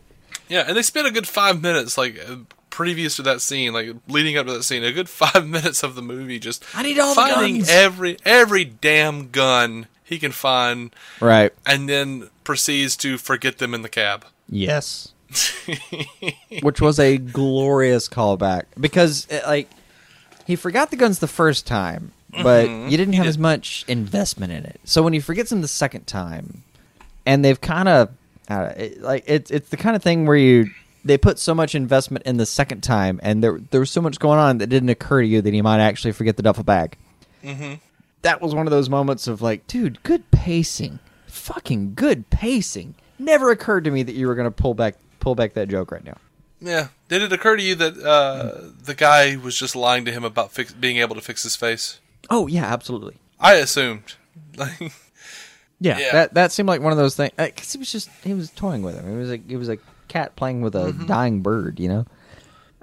Yeah, 0.49 0.65
and 0.67 0.77
they 0.77 0.83
spent 0.83 1.07
a 1.07 1.11
good 1.11 1.27
five 1.29 1.61
minutes, 1.61 1.99
like 1.99 2.19
uh, 2.27 2.37
previous 2.71 3.17
to 3.17 3.23
that 3.23 3.41
scene, 3.41 3.73
like 3.73 3.89
leading 4.09 4.39
up 4.39 4.47
to 4.47 4.53
that 4.55 4.63
scene, 4.63 4.85
a 4.85 4.93
good 4.93 5.09
five 5.09 5.47
minutes 5.57 5.83
of 5.83 5.95
the 5.97 6.03
movie 6.03 6.39
just 6.39 6.65
I 6.75 6.83
need 6.83 6.99
all 6.99 7.15
finding 7.15 7.63
every 7.69 8.17
every 8.25 8.65
damn 8.65 9.31
gun 9.31 9.87
he 10.05 10.19
can 10.21 10.31
find, 10.33 10.95
Right. 11.21 11.53
and 11.67 11.89
then 11.89 12.31
proceeds 12.45 12.97
to 12.99 13.19
forget 13.19 13.59
them 13.59 13.75
in 13.75 13.83
the 13.83 13.89
cab. 13.89 14.25
Yes. 14.49 15.13
Which 16.63 16.81
was 16.81 16.99
a 17.01 17.19
glorious 17.19 18.09
callback 18.09 18.65
because 18.79 19.27
uh, 19.31 19.41
like 19.47 19.69
he 20.47 20.55
forgot 20.57 20.91
the 20.91 20.97
guns 20.97 21.19
the 21.19 21.27
first 21.27 21.67
time, 21.67 22.13
but 22.43 22.67
Mm-hmm. 22.67 22.89
you 22.89 22.97
didn't 22.97 23.15
have 23.15 23.27
as 23.27 23.39
much 23.39 23.85
investment 23.89 24.53
in 24.53 24.65
it. 24.65 24.81
So 24.85 25.03
when 25.03 25.13
he 25.13 25.21
forgets 25.21 25.51
them 25.51 25.61
the 25.63 25.69
second 25.69 26.07
time, 26.07 26.63
and 27.25 27.45
they've 27.45 27.61
kind 27.61 27.89
of 27.89 28.11
uh, 28.49 28.73
it, 28.77 29.01
like 29.03 29.25
it's 29.27 29.51
it's 29.51 29.69
the 29.71 29.77
kind 29.77 29.97
of 29.97 30.03
thing 30.03 30.27
where 30.27 30.37
you 30.37 30.71
they 31.05 31.17
put 31.19 31.39
so 31.39 31.55
much 31.55 31.75
investment 31.75 32.25
in 32.27 32.37
the 32.37 32.47
second 32.47 32.83
time, 32.83 33.21
and 33.23 33.43
there 33.43 33.61
there 33.71 33.81
was 33.81 33.91
so 33.91 34.01
much 34.01 34.19
going 34.19 34.39
on 34.39 34.59
that 34.59 34.67
didn't 34.69 34.89
occur 34.89 35.23
to 35.23 35.27
you 35.27 35.41
that 35.43 35.53
he 35.55 35.63
might 35.63 35.81
actually 35.81 36.13
forget 36.13 36.37
the 36.37 36.43
duffel 36.43 36.65
bag. 36.65 36.97
Mm-hmm. 37.45 37.75
That 38.23 38.41
was 38.41 38.55
one 38.55 38.67
of 38.67 38.71
those 38.73 38.89
moments 38.89 39.27
of 39.29 39.41
like, 39.43 39.67
dude, 39.67 40.03
good 40.03 40.29
pacing, 40.33 40.99
fucking 41.27 41.95
good 41.95 42.29
pacing. 42.31 42.95
Never 43.19 43.51
occurred 43.51 43.85
to 43.85 43.91
me 43.91 44.03
that 44.03 44.15
you 44.15 44.27
were 44.27 44.35
going 44.35 44.47
to 44.49 44.51
pull 44.51 44.75
back 44.75 44.97
pull 45.21 45.35
back 45.35 45.55
that 45.55 45.69
joke 45.69 45.91
right 45.93 46.05
now. 46.05 46.17
Yeah. 46.61 46.89
Did 47.09 47.23
it 47.23 47.33
occur 47.33 47.57
to 47.57 47.63
you 47.63 47.75
that 47.77 47.99
uh, 47.99 48.71
the 48.83 48.95
guy 48.95 49.37
was 49.37 49.57
just 49.59 49.77
lying 49.77 50.05
to 50.07 50.13
him 50.13 50.25
about 50.25 50.53
fix- 50.53 50.73
being 50.73 50.97
able 50.97 51.15
to 51.15 51.21
fix 51.21 51.43
his 51.45 51.55
face? 51.55 52.01
Oh 52.31 52.47
yeah, 52.47 52.65
absolutely. 52.65 53.17
I 53.41 53.55
assumed. 53.55 54.15
Like, 54.57 54.93
Yeah, 55.81 55.99
Yeah. 55.99 56.13
that 56.13 56.35
that 56.35 56.53
seemed 56.53 56.69
like 56.69 56.81
one 56.81 56.93
of 56.93 56.99
those 56.99 57.15
things 57.15 57.33
because 57.37 57.69
uh, 57.69 57.73
he 57.73 57.79
was 57.79 57.93
just 57.93 58.09
he 58.25 58.33
was 58.33 58.51
toying 58.51 58.83
with 58.83 58.95
him. 58.95 59.13
It 59.13 59.19
was 59.19 59.29
like 59.29 59.43
it 59.49 59.57
was 59.57 59.69
a 59.69 59.79
cat 60.09 60.37
playing 60.37 60.63
with 60.63 60.75
a 60.75 60.93
mm-hmm. 60.93 61.07
dying 61.07 61.43
bird, 61.43 61.79
you 61.79 61.89
know. 61.89 62.07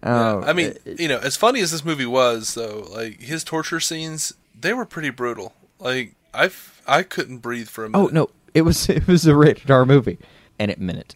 Oh, 0.04 0.42
I 0.42 0.50
uh, 0.50 0.54
mean, 0.54 0.74
it- 0.86 1.00
you 1.00 1.08
know, 1.08 1.18
as 1.20 1.38
funny 1.38 1.62
as 1.62 1.72
this 1.72 1.86
movie 1.86 2.06
was, 2.06 2.54
though, 2.54 2.88
like 2.92 3.22
his 3.22 3.44
torture 3.44 3.80
scenes, 3.80 4.34
they 4.60 4.74
were 4.74 4.86
pretty 4.86 5.10
brutal. 5.10 5.54
Like 5.80 6.16
I, 6.34 6.52
I 6.86 7.04
couldn't 7.04 7.40
breathe 7.40 7.70
for 7.70 7.86
a 7.86 7.88
oh, 7.88 7.90
minute. 7.92 8.10
oh 8.10 8.14
no, 8.14 8.30
it 8.54 8.62
was 8.64 8.90
it 8.90 9.08
was 9.08 9.26
a 9.26 9.36
rated 9.36 9.72
R 9.72 9.86
movie, 9.86 10.20
and 10.60 10.70
it 10.70 10.80
meant 10.80 11.00
it. 11.00 11.16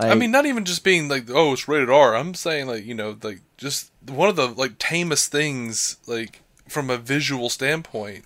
I 0.00 0.14
mean, 0.14 0.30
not 0.30 0.46
even 0.46 0.64
just 0.64 0.84
being 0.84 1.08
like, 1.08 1.28
oh, 1.28 1.54
it's 1.54 1.66
rated 1.66 1.90
R. 1.90 2.14
I'm 2.14 2.32
saying 2.34 2.68
like, 2.68 2.84
you 2.84 2.94
know, 2.94 3.16
like 3.20 3.40
just 3.56 3.90
one 4.06 4.28
of 4.28 4.36
the 4.36 4.46
like 4.46 4.74
tamest 4.78 5.32
things, 5.32 5.96
like 6.06 6.40
from 6.68 6.90
a 6.90 6.96
visual 6.96 7.48
standpoint, 7.50 8.24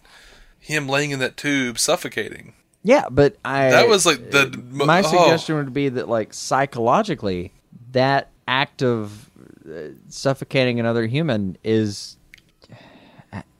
him 0.59 0.88
laying 0.88 1.11
in 1.11 1.18
that 1.20 1.36
tube 1.36 1.78
suffocating. 1.78 2.53
yeah, 2.82 3.05
but 3.11 3.36
I 3.45 3.70
That 3.70 3.88
was, 3.88 4.05
like, 4.07 4.30
the- 4.30 4.62
my 4.72 5.01
oh. 5.01 5.03
suggestion 5.03 5.57
would 5.57 5.72
be 5.74 5.88
that 5.88 6.09
like 6.09 6.34
psychologically, 6.34 7.53
that 7.93 8.28
act 8.49 8.82
of 8.82 9.30
uh, 9.68 9.90
suffocating 10.09 10.80
another 10.80 11.07
human 11.07 11.57
is 11.62 12.16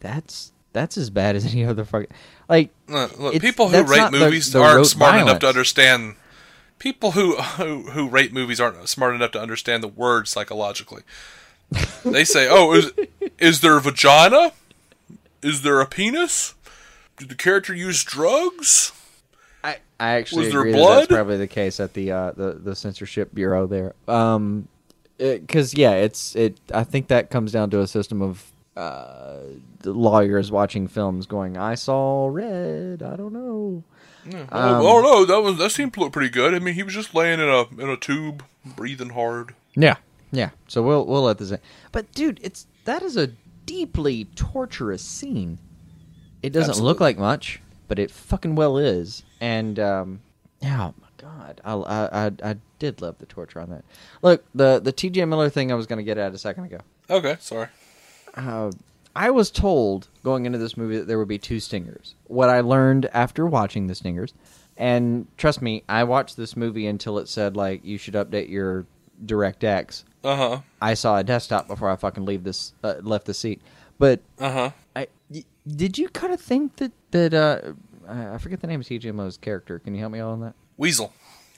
that's 0.01 0.53
that's 0.73 0.97
as 0.97 1.11
bad 1.11 1.37
as 1.37 1.47
any 1.53 1.65
other 1.65 1.85
fucking 1.85 2.09
like 2.49 2.71
Uh, 2.89 3.09
look, 3.19 3.41
people 3.41 3.69
who 3.69 3.83
rate 3.85 3.97
not 3.99 4.13
the- 4.13 4.19
movies 4.19 4.53
the 4.53 4.61
aren't 4.61 4.87
smart 4.87 5.21
enough 5.21 5.39
to 5.41 5.49
understand. 5.49 6.17
People 6.79 7.13
who, 7.13 7.37
who 7.37 7.83
who 7.91 8.09
rate 8.09 8.33
movies 8.33 8.61
aren't 8.61 8.89
smart 8.89 9.15
enough 9.15 9.31
to 9.33 9.41
understand 9.41 9.83
the 9.85 9.89
word 9.89 10.27
psychologically. 10.27 11.03
they 12.05 12.25
say, 12.25 12.49
"Oh, 12.51 12.73
is 12.75 12.91
is 13.39 13.61
there 13.61 13.77
a 13.77 13.81
vagina? 13.81 14.53
Is 15.43 15.63
there 15.63 15.81
a 15.81 15.87
penis? 15.87 16.55
Did 17.17 17.29
the 17.29 17.35
character 17.35 17.75
use 17.75 18.05
drugs?" 18.05 18.93
I, 19.65 19.79
I 20.01 20.11
actually 20.15 20.45
Was 20.45 20.53
there 20.53 20.61
agree 20.61 20.73
that 20.73 20.95
that's 20.97 21.07
probably 21.07 21.37
the 21.37 21.47
case 21.47 21.79
at 21.81 21.95
the 21.95 22.13
uh, 22.13 22.33
the 22.33 22.53
the 22.55 22.75
censorship 22.75 23.35
bureau 23.35 23.67
there. 23.67 23.95
Um, 24.09 24.69
because 25.19 25.75
yeah, 25.77 25.93
it's 25.93 26.35
it. 26.35 26.59
I 26.73 26.85
think 26.85 27.09
that 27.09 27.31
comes 27.31 27.53
down 27.53 27.71
to 27.71 27.81
a 27.81 27.87
system 27.87 28.23
of 28.23 28.53
uh, 28.77 29.39
lawyers 29.85 30.51
watching 30.51 30.89
films, 30.89 31.27
going, 31.27 31.57
"I 31.57 31.75
saw 31.75 32.29
red. 32.29 33.03
I 33.03 33.17
don't 33.17 33.33
know." 33.33 33.85
oh, 34.31 34.47
oh 34.53 35.01
no, 35.01 35.25
that 35.25 35.41
was 35.41 35.59
that 35.59 35.71
seemed 35.71 35.93
pretty 35.93 36.29
good. 36.29 36.55
I 36.55 36.59
mean, 36.59 36.75
he 36.75 36.83
was 36.83 36.95
just 36.95 37.15
laying 37.15 37.41
in 37.41 37.49
a 37.49 37.63
in 37.81 37.89
a 37.89 37.97
tube, 37.97 38.45
breathing 38.65 39.11
hard. 39.11 39.55
Yeah, 39.75 39.97
yeah. 40.31 40.51
So 40.69 40.83
we'll 40.83 41.07
we'll 41.07 41.23
let 41.23 41.39
this. 41.39 41.51
In. 41.51 41.59
But 41.93 42.13
dude, 42.13 42.41
it's 42.43 42.67
that 42.85 43.03
is 43.03 43.17
a 43.17 43.31
deeply 43.67 44.27
torturous 44.35 45.03
scene. 45.03 45.59
It 46.43 46.53
doesn't 46.53 46.83
look 46.83 47.01
like 47.01 47.19
much, 47.19 47.61
but 47.89 47.99
it 47.99 48.11
fucking 48.11 48.55
well 48.55 48.79
is. 48.79 49.23
And 49.41 49.79
um, 49.79 50.21
oh 50.65 50.95
my 51.01 51.09
god, 51.19 51.61
I, 51.65 51.73
I 51.75 52.27
I 52.27 52.33
I 52.43 52.57
did 52.79 53.01
love 53.01 53.19
the 53.19 53.27
torture 53.27 53.61
on 53.61 53.71
that. 53.71 53.85
Look, 54.23 54.45
the 54.55 54.81
the 54.81 54.93
T.J. 54.93 55.25
Miller 55.27 55.49
thing 55.49 55.71
I 55.71 55.77
was 55.77 55.87
going 55.87 55.99
to 55.99 56.05
get 56.05 56.19
at 56.19 56.35
a 56.35 56.39
second 56.39 56.65
ago. 56.65 56.79
Okay, 57.09 57.37
sorry. 57.41 57.69
Uh, 58.35 58.73
I 59.15 59.31
was 59.31 59.51
told 59.51 60.09
going 60.25 60.47
into 60.47 60.59
this 60.59 60.77
movie 60.77 60.99
that 60.99 61.07
there 61.07 61.19
would 61.19 61.29
be 61.29 61.39
two 61.39 61.61
stingers. 61.61 62.15
What 62.25 62.49
I 62.49 62.61
learned 62.61 63.07
after 63.13 63.47
watching 63.47 63.87
the 63.87 63.95
stingers, 63.95 64.33
and 64.77 65.27
trust 65.37 65.61
me, 65.61 65.85
I 65.89 66.05
watched 66.05 66.37
this 66.37 66.57
movie 66.57 66.87
until 66.87 67.19
it 67.19 67.29
said 67.29 67.57
like 67.57 67.85
you 67.85 67.99
should 67.99 68.15
update 68.15 68.49
your 68.49 68.87
DirectX. 69.25 70.05
Uh 70.25 70.37
huh. 70.37 70.61
I 70.81 70.95
saw 70.95 71.19
a 71.19 71.25
desktop 71.25 71.67
before 71.69 71.91
I 71.91 71.97
fucking 71.97 72.25
leave 72.25 72.45
this 72.45 72.73
uh, 72.85 72.95
left 73.03 73.27
the 73.27 73.35
seat. 73.35 73.61
But 73.99 74.21
Uh 74.39 74.53
huh. 74.53 74.71
I 74.97 75.09
y- 75.31 75.45
did 75.67 75.99
you 75.99 76.09
kind 76.09 76.33
of 76.33 76.41
think 76.41 76.77
that 76.77 76.93
that 77.11 77.35
uh, 77.35 77.73
I 78.09 78.39
forget 78.39 78.61
the 78.61 78.67
name 78.67 78.81
of 78.81 78.87
TJ 78.87 79.13
Mo's 79.15 79.37
character. 79.37 79.79
Can 79.79 79.95
you 79.95 80.01
help 80.01 80.13
me 80.13 80.21
out 80.21 80.31
on 80.31 80.41
that? 80.41 80.55
Weasel. 80.77 81.13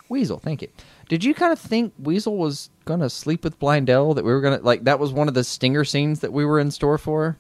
Weasel, 0.09 0.39
thank 0.39 0.61
you. 0.63 0.69
Did 1.09 1.25
you 1.25 1.35
kind 1.35 1.53
of 1.53 1.59
think 1.59 1.93
Weasel 1.99 2.37
was 2.37 2.69
gonna 2.85 3.09
sleep 3.11 3.43
with 3.45 3.59
Blind 3.59 3.89
Al? 3.91 4.15
That 4.15 4.25
we 4.25 4.33
were 4.33 4.41
gonna 4.41 4.61
like 4.63 4.85
that 4.85 4.99
was 4.99 5.13
one 5.13 5.29
of 5.29 5.35
the 5.35 5.45
stinger 5.45 5.85
scenes 5.85 6.21
that 6.21 6.33
we 6.33 6.45
were 6.45 6.59
in 6.61 6.71
store 6.71 6.99
for. 6.99 7.37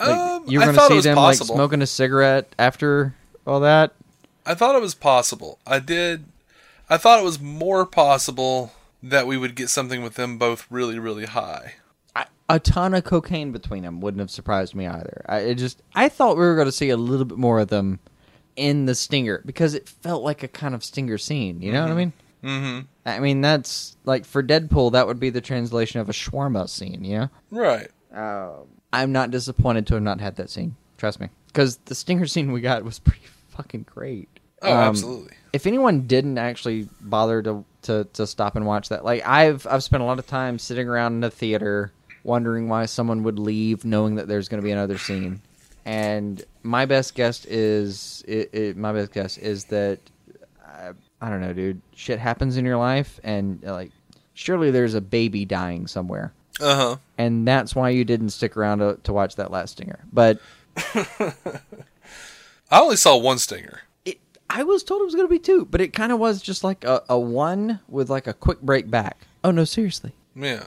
Like, 0.00 0.08
um, 0.08 0.44
you 0.48 0.58
were 0.58 0.66
gonna 0.66 0.88
see 0.88 1.00
them 1.00 1.16
possible. 1.16 1.54
like 1.54 1.56
smoking 1.56 1.82
a 1.82 1.86
cigarette 1.86 2.52
after 2.58 3.14
all 3.46 3.60
that. 3.60 3.92
I 4.44 4.54
thought 4.54 4.74
it 4.74 4.80
was 4.82 4.94
possible. 4.94 5.58
I 5.66 5.78
did. 5.78 6.24
I 6.90 6.96
thought 6.96 7.20
it 7.20 7.24
was 7.24 7.40
more 7.40 7.86
possible 7.86 8.72
that 9.04 9.26
we 9.26 9.36
would 9.36 9.54
get 9.54 9.68
something 9.68 10.02
with 10.02 10.14
them 10.14 10.38
both 10.38 10.66
really, 10.70 10.98
really 10.98 11.26
high. 11.26 11.74
I, 12.16 12.26
a 12.48 12.58
ton 12.58 12.94
of 12.94 13.04
cocaine 13.04 13.52
between 13.52 13.82
them 13.82 14.00
wouldn't 14.00 14.20
have 14.20 14.30
surprised 14.30 14.74
me 14.74 14.86
either. 14.86 15.24
I 15.28 15.38
it 15.38 15.54
just 15.56 15.82
I 15.94 16.08
thought 16.08 16.36
we 16.36 16.44
were 16.44 16.54
going 16.54 16.66
to 16.68 16.72
see 16.72 16.90
a 16.90 16.96
little 16.96 17.24
bit 17.26 17.38
more 17.38 17.60
of 17.60 17.68
them 17.68 17.98
in 18.56 18.86
the 18.86 18.94
stinger 18.94 19.42
because 19.44 19.74
it 19.74 19.88
felt 19.88 20.22
like 20.22 20.42
a 20.42 20.48
kind 20.48 20.74
of 20.74 20.82
stinger 20.84 21.18
scene. 21.18 21.60
You 21.60 21.72
know 21.72 21.82
what 21.82 21.90
I 21.90 21.94
mean? 21.94 22.12
Mm-hmm. 22.42 22.80
I 23.06 23.18
mean 23.20 23.40
that's 23.40 23.96
like 24.04 24.24
for 24.24 24.42
Deadpool 24.42 24.92
that 24.92 25.06
would 25.06 25.18
be 25.20 25.30
the 25.30 25.40
translation 25.40 26.00
of 26.00 26.08
a 26.08 26.12
shawarma 26.12 26.68
scene. 26.68 27.04
You 27.04 27.18
know? 27.18 27.28
Right. 27.50 27.88
I'm 28.92 29.12
not 29.12 29.30
disappointed 29.30 29.86
to 29.88 29.94
have 29.94 30.02
not 30.02 30.20
had 30.20 30.36
that 30.36 30.50
scene. 30.50 30.76
Trust 30.98 31.20
me, 31.20 31.28
because 31.48 31.78
the 31.86 31.94
stinger 31.94 32.26
scene 32.28 32.52
we 32.52 32.60
got 32.60 32.84
was 32.84 32.98
pretty 33.00 33.26
fucking 33.48 33.86
great. 33.92 34.28
Oh, 34.62 34.72
Um, 34.72 34.78
absolutely. 34.78 35.36
If 35.52 35.66
anyone 35.66 36.06
didn't 36.06 36.38
actually 36.38 36.88
bother 37.00 37.42
to, 37.42 37.64
to 37.84 38.04
to 38.14 38.26
stop 38.26 38.56
and 38.56 38.66
watch 38.66 38.88
that, 38.90 39.04
like 39.04 39.26
I've 39.26 39.66
I've 39.66 39.82
spent 39.82 40.02
a 40.02 40.06
lot 40.06 40.18
of 40.18 40.26
time 40.26 40.58
sitting 40.58 40.88
around 40.88 41.14
in 41.14 41.20
the 41.20 41.30
theater 41.30 41.92
wondering 42.22 42.68
why 42.68 42.86
someone 42.86 43.22
would 43.22 43.38
leave, 43.38 43.84
knowing 43.84 44.14
that 44.16 44.28
there's 44.28 44.48
going 44.48 44.60
to 44.60 44.64
be 44.64 44.70
another 44.72 44.98
scene. 44.98 45.40
And 45.84 46.42
my 46.62 46.86
best 46.86 47.14
guess 47.14 47.44
is 47.44 48.24
it, 48.26 48.48
it, 48.54 48.76
my 48.76 48.92
best 48.92 49.12
guess 49.12 49.36
is 49.36 49.64
that 49.66 49.98
I, 50.66 50.90
I 51.20 51.28
don't 51.30 51.40
know, 51.42 51.52
dude. 51.52 51.80
Shit 51.94 52.18
happens 52.18 52.56
in 52.56 52.64
your 52.64 52.78
life, 52.78 53.20
and 53.22 53.62
like 53.62 53.92
surely 54.32 54.70
there's 54.70 54.94
a 54.94 55.00
baby 55.00 55.44
dying 55.44 55.86
somewhere 55.86 56.32
Uh 56.60 56.74
huh. 56.74 56.96
and 57.18 57.46
that's 57.46 57.74
why 57.74 57.90
you 57.90 58.04
didn't 58.04 58.30
stick 58.30 58.56
around 58.56 58.78
to, 58.80 58.98
to 59.04 59.12
watch 59.12 59.36
that 59.36 59.50
last 59.50 59.72
stinger. 59.72 60.00
But 60.12 60.40
I 62.70 62.80
only 62.80 62.96
saw 62.96 63.16
one 63.16 63.38
stinger. 63.38 63.82
I 64.56 64.62
was 64.62 64.82
told 64.84 65.02
it 65.02 65.04
was 65.04 65.14
going 65.14 65.26
to 65.26 65.30
be 65.30 65.38
two, 65.40 65.64
but 65.66 65.80
it 65.80 65.92
kind 65.92 66.12
of 66.12 66.18
was 66.18 66.40
just 66.40 66.62
like 66.62 66.84
a, 66.84 67.02
a 67.08 67.18
one 67.18 67.80
with 67.88 68.08
like 68.08 68.26
a 68.26 68.32
quick 68.32 68.60
break 68.60 68.88
back. 68.90 69.26
Oh 69.42 69.50
no, 69.50 69.64
seriously. 69.64 70.12
Yeah. 70.36 70.66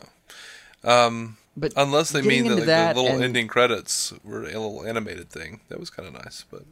Um, 0.84 1.38
But 1.56 1.74
unless 1.78 2.12
they 2.12 2.22
mean 2.22 2.48
that, 2.50 2.56
like, 2.58 2.66
that 2.66 2.96
the 2.96 3.02
little 3.02 3.16
and- 3.16 3.24
ending 3.24 3.48
credits 3.48 4.14
were 4.24 4.42
a 4.44 4.46
little 4.48 4.84
animated 4.86 5.30
thing. 5.30 5.62
That 5.70 5.80
was 5.80 5.90
kind 5.90 6.08
of 6.08 6.14
nice, 6.14 6.44
but 6.52 6.64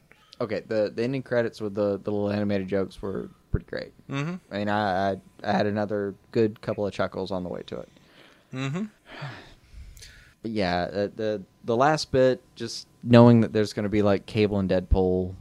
Okay, 0.42 0.62
the 0.68 0.92
the 0.94 1.04
ending 1.04 1.24
credits 1.24 1.62
with 1.62 1.76
the, 1.76 1.98
the 2.04 2.12
little 2.12 2.30
animated 2.30 2.68
jokes 2.68 3.02
were 3.02 3.30
pretty 3.52 3.66
great. 3.68 3.94
Mm-hmm. 4.10 4.36
I 4.54 4.58
mean, 4.58 4.68
I, 4.70 5.12
I 5.12 5.18
I 5.46 5.52
had 5.54 5.66
another 5.66 6.14
good 6.32 6.60
couple 6.62 6.86
of 6.86 6.92
chuckles 6.94 7.32
on 7.32 7.44
the 7.44 7.50
way 7.50 7.62
to 7.68 7.80
it. 7.80 7.90
Mm-hmm. 8.54 8.84
But 10.42 10.52
yeah, 10.52 10.88
the, 10.88 11.12
the 11.16 11.42
the 11.64 11.76
last 11.78 12.12
bit, 12.12 12.42
just 12.56 12.88
knowing 13.02 13.42
that 13.42 13.54
there's 13.54 13.72
going 13.74 13.84
to 13.84 13.90
be 13.90 14.02
like 14.02 14.26
Cable 14.26 14.60
and 14.60 14.70
Deadpool, 14.70 15.34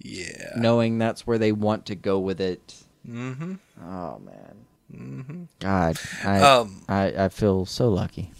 yeah. 0.00 0.52
knowing 0.56 0.98
that's 0.98 1.26
where 1.26 1.38
they 1.38 1.52
want 1.52 1.86
to 1.86 1.94
go 1.94 2.18
with 2.18 2.40
it. 2.40 2.82
Mm-hmm. 3.08 3.54
Oh 3.84 4.18
man. 4.18 4.54
Mm-hmm. 4.94 5.42
God, 5.60 5.98
I, 6.24 6.40
Um, 6.40 6.82
I 6.88 7.24
I 7.24 7.28
feel 7.28 7.64
so 7.66 7.88
lucky. 7.88 8.32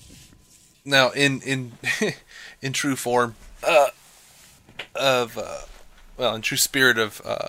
Now, 0.84 1.10
in 1.10 1.40
in 1.42 1.72
in 2.62 2.72
true 2.72 2.96
form 2.96 3.36
uh, 3.62 3.88
of 4.94 5.38
uh, 5.38 5.60
well, 6.16 6.34
in 6.34 6.42
true 6.42 6.56
spirit 6.56 6.98
of 6.98 7.22
uh, 7.24 7.48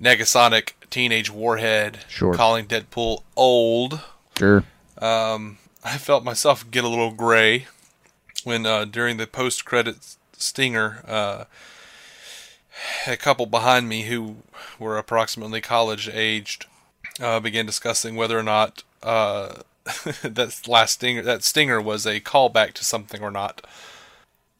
Negasonic 0.00 0.72
teenage 0.90 1.30
warhead, 1.30 1.98
Sure. 2.08 2.34
calling 2.34 2.66
Deadpool 2.66 3.22
old. 3.36 4.00
Sure. 4.38 4.64
Um, 4.98 5.58
I 5.82 5.98
felt 5.98 6.24
myself 6.24 6.70
get 6.70 6.84
a 6.84 6.88
little 6.88 7.10
gray 7.10 7.66
when 8.44 8.64
uh, 8.66 8.84
during 8.84 9.16
the 9.16 9.26
post 9.26 9.64
credits 9.64 10.18
stinger, 10.36 11.02
uh, 11.06 11.44
a 13.06 13.16
couple 13.16 13.46
behind 13.46 13.88
me 13.88 14.02
who 14.02 14.36
were 14.78 14.98
approximately 14.98 15.60
college 15.60 16.08
aged 16.08 16.66
uh, 17.20 17.40
began 17.40 17.66
discussing 17.66 18.16
whether 18.16 18.38
or 18.38 18.42
not 18.42 18.82
uh, 19.02 19.62
that 20.22 20.62
last 20.66 20.94
stinger 20.94 21.22
that 21.22 21.44
stinger 21.44 21.80
was 21.80 22.06
a 22.06 22.20
callback 22.20 22.72
to 22.74 22.84
something 22.84 23.22
or 23.22 23.30
not. 23.30 23.66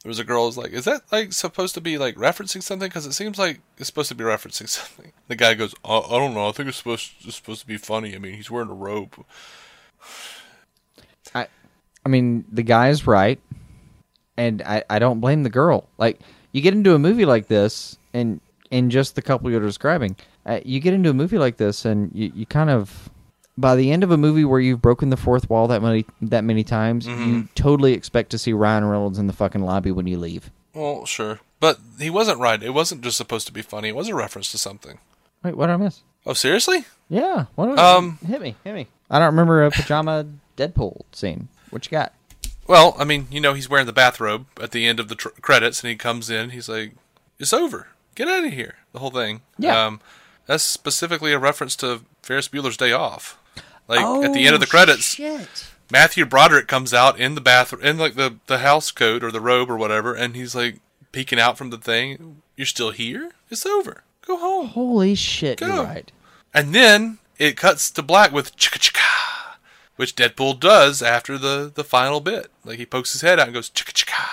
There 0.02 0.10
was 0.10 0.18
a 0.18 0.24
girl 0.24 0.42
who 0.42 0.48
was 0.48 0.58
like, 0.58 0.72
"Is 0.72 0.84
that 0.84 1.02
like 1.10 1.32
supposed 1.32 1.74
to 1.74 1.80
be 1.80 1.96
like 1.96 2.14
referencing 2.16 2.62
something? 2.62 2.88
Because 2.88 3.06
it 3.06 3.14
seems 3.14 3.38
like 3.38 3.60
it's 3.78 3.86
supposed 3.86 4.10
to 4.10 4.14
be 4.14 4.24
referencing 4.24 4.68
something." 4.68 5.12
The 5.28 5.36
guy 5.36 5.54
goes, 5.54 5.74
"I, 5.84 5.98
I 5.98 6.18
don't 6.18 6.34
know. 6.34 6.48
I 6.48 6.52
think 6.52 6.68
it's 6.68 6.78
supposed 6.78 7.12
it's 7.22 7.36
supposed 7.36 7.62
to 7.62 7.66
be 7.66 7.78
funny. 7.78 8.14
I 8.14 8.18
mean, 8.18 8.34
he's 8.34 8.50
wearing 8.50 8.70
a 8.70 8.74
robe." 8.74 9.24
I, 11.34 11.48
I 12.04 12.08
mean, 12.10 12.44
the 12.52 12.62
guy 12.62 12.90
is 12.90 13.06
right, 13.06 13.40
and 14.36 14.60
I, 14.62 14.84
I 14.90 14.98
don't 14.98 15.20
blame 15.20 15.42
the 15.42 15.50
girl. 15.50 15.88
Like, 15.96 16.20
you 16.52 16.60
get 16.60 16.74
into 16.74 16.94
a 16.94 16.98
movie 16.98 17.24
like 17.24 17.48
this, 17.48 17.96
and 18.14 18.40
in 18.70 18.88
just 18.88 19.14
the 19.14 19.22
couple 19.22 19.50
you're 19.50 19.60
describing, 19.60 20.16
uh, 20.46 20.60
you 20.64 20.80
get 20.80 20.94
into 20.94 21.10
a 21.10 21.14
movie 21.14 21.36
like 21.38 21.58
this, 21.58 21.84
and 21.84 22.10
you, 22.14 22.32
you 22.34 22.46
kind 22.46 22.70
of, 22.70 23.10
by 23.58 23.76
the 23.76 23.92
end 23.92 24.02
of 24.02 24.10
a 24.10 24.16
movie 24.16 24.44
where 24.44 24.60
you've 24.60 24.80
broken 24.80 25.10
the 25.10 25.16
fourth 25.16 25.50
wall 25.50 25.68
that 25.68 25.82
many 25.82 26.06
that 26.22 26.44
many 26.44 26.64
times, 26.64 27.06
you 27.06 27.48
totally 27.54 27.92
expect 27.92 28.30
to 28.30 28.38
see 28.38 28.52
Ryan 28.54 28.86
Reynolds 28.86 29.18
in 29.18 29.26
the 29.26 29.32
fucking 29.34 29.60
lobby 29.62 29.90
when 29.92 30.06
you 30.06 30.18
leave. 30.18 30.50
Well, 30.72 31.04
sure. 31.04 31.40
But 31.60 31.78
he 31.98 32.10
wasn't 32.10 32.40
right. 32.40 32.62
It 32.62 32.70
wasn't 32.70 33.02
just 33.02 33.16
supposed 33.16 33.46
to 33.46 33.52
be 33.52 33.62
funny. 33.62 33.88
It 33.88 33.96
was 33.96 34.08
a 34.08 34.14
reference 34.14 34.50
to 34.52 34.58
something. 34.58 34.98
Wait, 35.42 35.56
what 35.56 35.66
did 35.66 35.74
I 35.74 35.76
miss? 35.76 36.02
Oh, 36.26 36.32
seriously? 36.32 36.84
Yeah, 37.08 37.46
what? 37.54 37.78
Um, 37.78 38.18
hit 38.26 38.40
me, 38.40 38.56
hit 38.64 38.74
me. 38.74 38.88
I 39.10 39.18
don't 39.18 39.26
remember 39.26 39.64
a 39.64 39.70
pajama 39.70 40.26
Deadpool 40.56 41.02
scene. 41.12 41.48
What 41.70 41.86
you 41.86 41.90
got? 41.90 42.12
Well, 42.66 42.96
I 42.98 43.04
mean, 43.04 43.28
you 43.30 43.40
know, 43.40 43.52
he's 43.52 43.68
wearing 43.68 43.86
the 43.86 43.92
bathrobe 43.92 44.46
at 44.60 44.70
the 44.70 44.86
end 44.86 44.98
of 44.98 45.08
the 45.08 45.14
tr- 45.14 45.28
credits, 45.42 45.82
and 45.82 45.90
he 45.90 45.96
comes 45.96 46.30
in. 46.30 46.50
He's 46.50 46.68
like, 46.68 46.92
"It's 47.38 47.52
over. 47.52 47.88
Get 48.14 48.28
out 48.28 48.44
of 48.44 48.52
here." 48.52 48.76
The 48.92 48.98
whole 49.00 49.10
thing. 49.10 49.42
Yeah. 49.58 49.86
Um, 49.86 50.00
that's 50.46 50.64
specifically 50.64 51.32
a 51.32 51.38
reference 51.38 51.74
to 51.76 52.02
Ferris 52.22 52.48
Bueller's 52.48 52.76
Day 52.76 52.92
Off. 52.92 53.38
Like 53.88 54.00
at 54.00 54.06
Oh, 54.06 54.32
the 54.32 54.46
end 54.46 54.54
of 54.54 54.60
the 54.60 54.66
credits, 54.66 55.18
Matthew 55.90 56.24
Broderick 56.24 56.68
comes 56.68 56.94
out 56.94 57.18
in 57.20 57.34
the 57.34 57.40
bathroom, 57.40 57.82
in 57.84 57.98
like 57.98 58.14
the 58.14 58.36
the 58.46 58.58
house 58.58 58.90
coat 58.90 59.22
or 59.22 59.30
the 59.30 59.40
robe 59.40 59.70
or 59.70 59.76
whatever, 59.76 60.14
and 60.14 60.34
he's 60.34 60.54
like 60.54 60.80
peeking 61.12 61.38
out 61.38 61.58
from 61.58 61.70
the 61.70 61.78
thing. 61.78 62.42
You're 62.56 62.66
still 62.66 62.90
here? 62.92 63.32
It's 63.50 63.66
over. 63.66 64.02
Go 64.26 64.36
home. 64.38 64.68
Holy 64.68 65.14
shit! 65.14 65.58
Go. 65.58 65.66
You're 65.66 65.84
right. 65.84 66.10
And 66.54 66.74
then 66.74 67.18
it 67.38 67.56
cuts 67.56 67.90
to 67.90 68.02
black 68.02 68.32
with 68.32 68.56
chicka 68.56 68.78
chicka, 68.78 69.56
which 69.96 70.14
Deadpool 70.16 70.60
does 70.60 71.02
after 71.02 71.36
the, 71.36 71.70
the 71.74 71.84
final 71.84 72.20
bit. 72.20 72.50
Like 72.64 72.78
he 72.78 72.86
pokes 72.86 73.12
his 73.12 73.20
head 73.22 73.38
out 73.38 73.48
and 73.48 73.54
goes 73.54 73.68
chicka 73.70 73.92
chicka. 73.92 74.24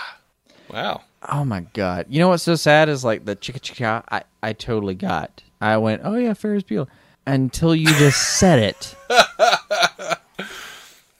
Wow. 0.71 1.01
Oh 1.29 1.45
my 1.45 1.61
god! 1.73 2.07
You 2.09 2.19
know 2.19 2.29
what's 2.29 2.43
so 2.43 2.55
sad 2.55 2.89
is 2.89 3.03
like 3.03 3.25
the 3.25 3.35
chicka 3.35 3.59
chicka. 3.59 4.03
I 4.09 4.23
I 4.41 4.53
totally 4.53 4.95
got. 4.95 5.43
I 5.59 5.77
went, 5.77 6.01
oh 6.03 6.15
yeah, 6.15 6.33
Ferris 6.33 6.63
Bueller, 6.63 6.87
until 7.27 7.75
you 7.75 7.87
just 7.87 8.39
said 8.39 8.59
it. 8.59 8.95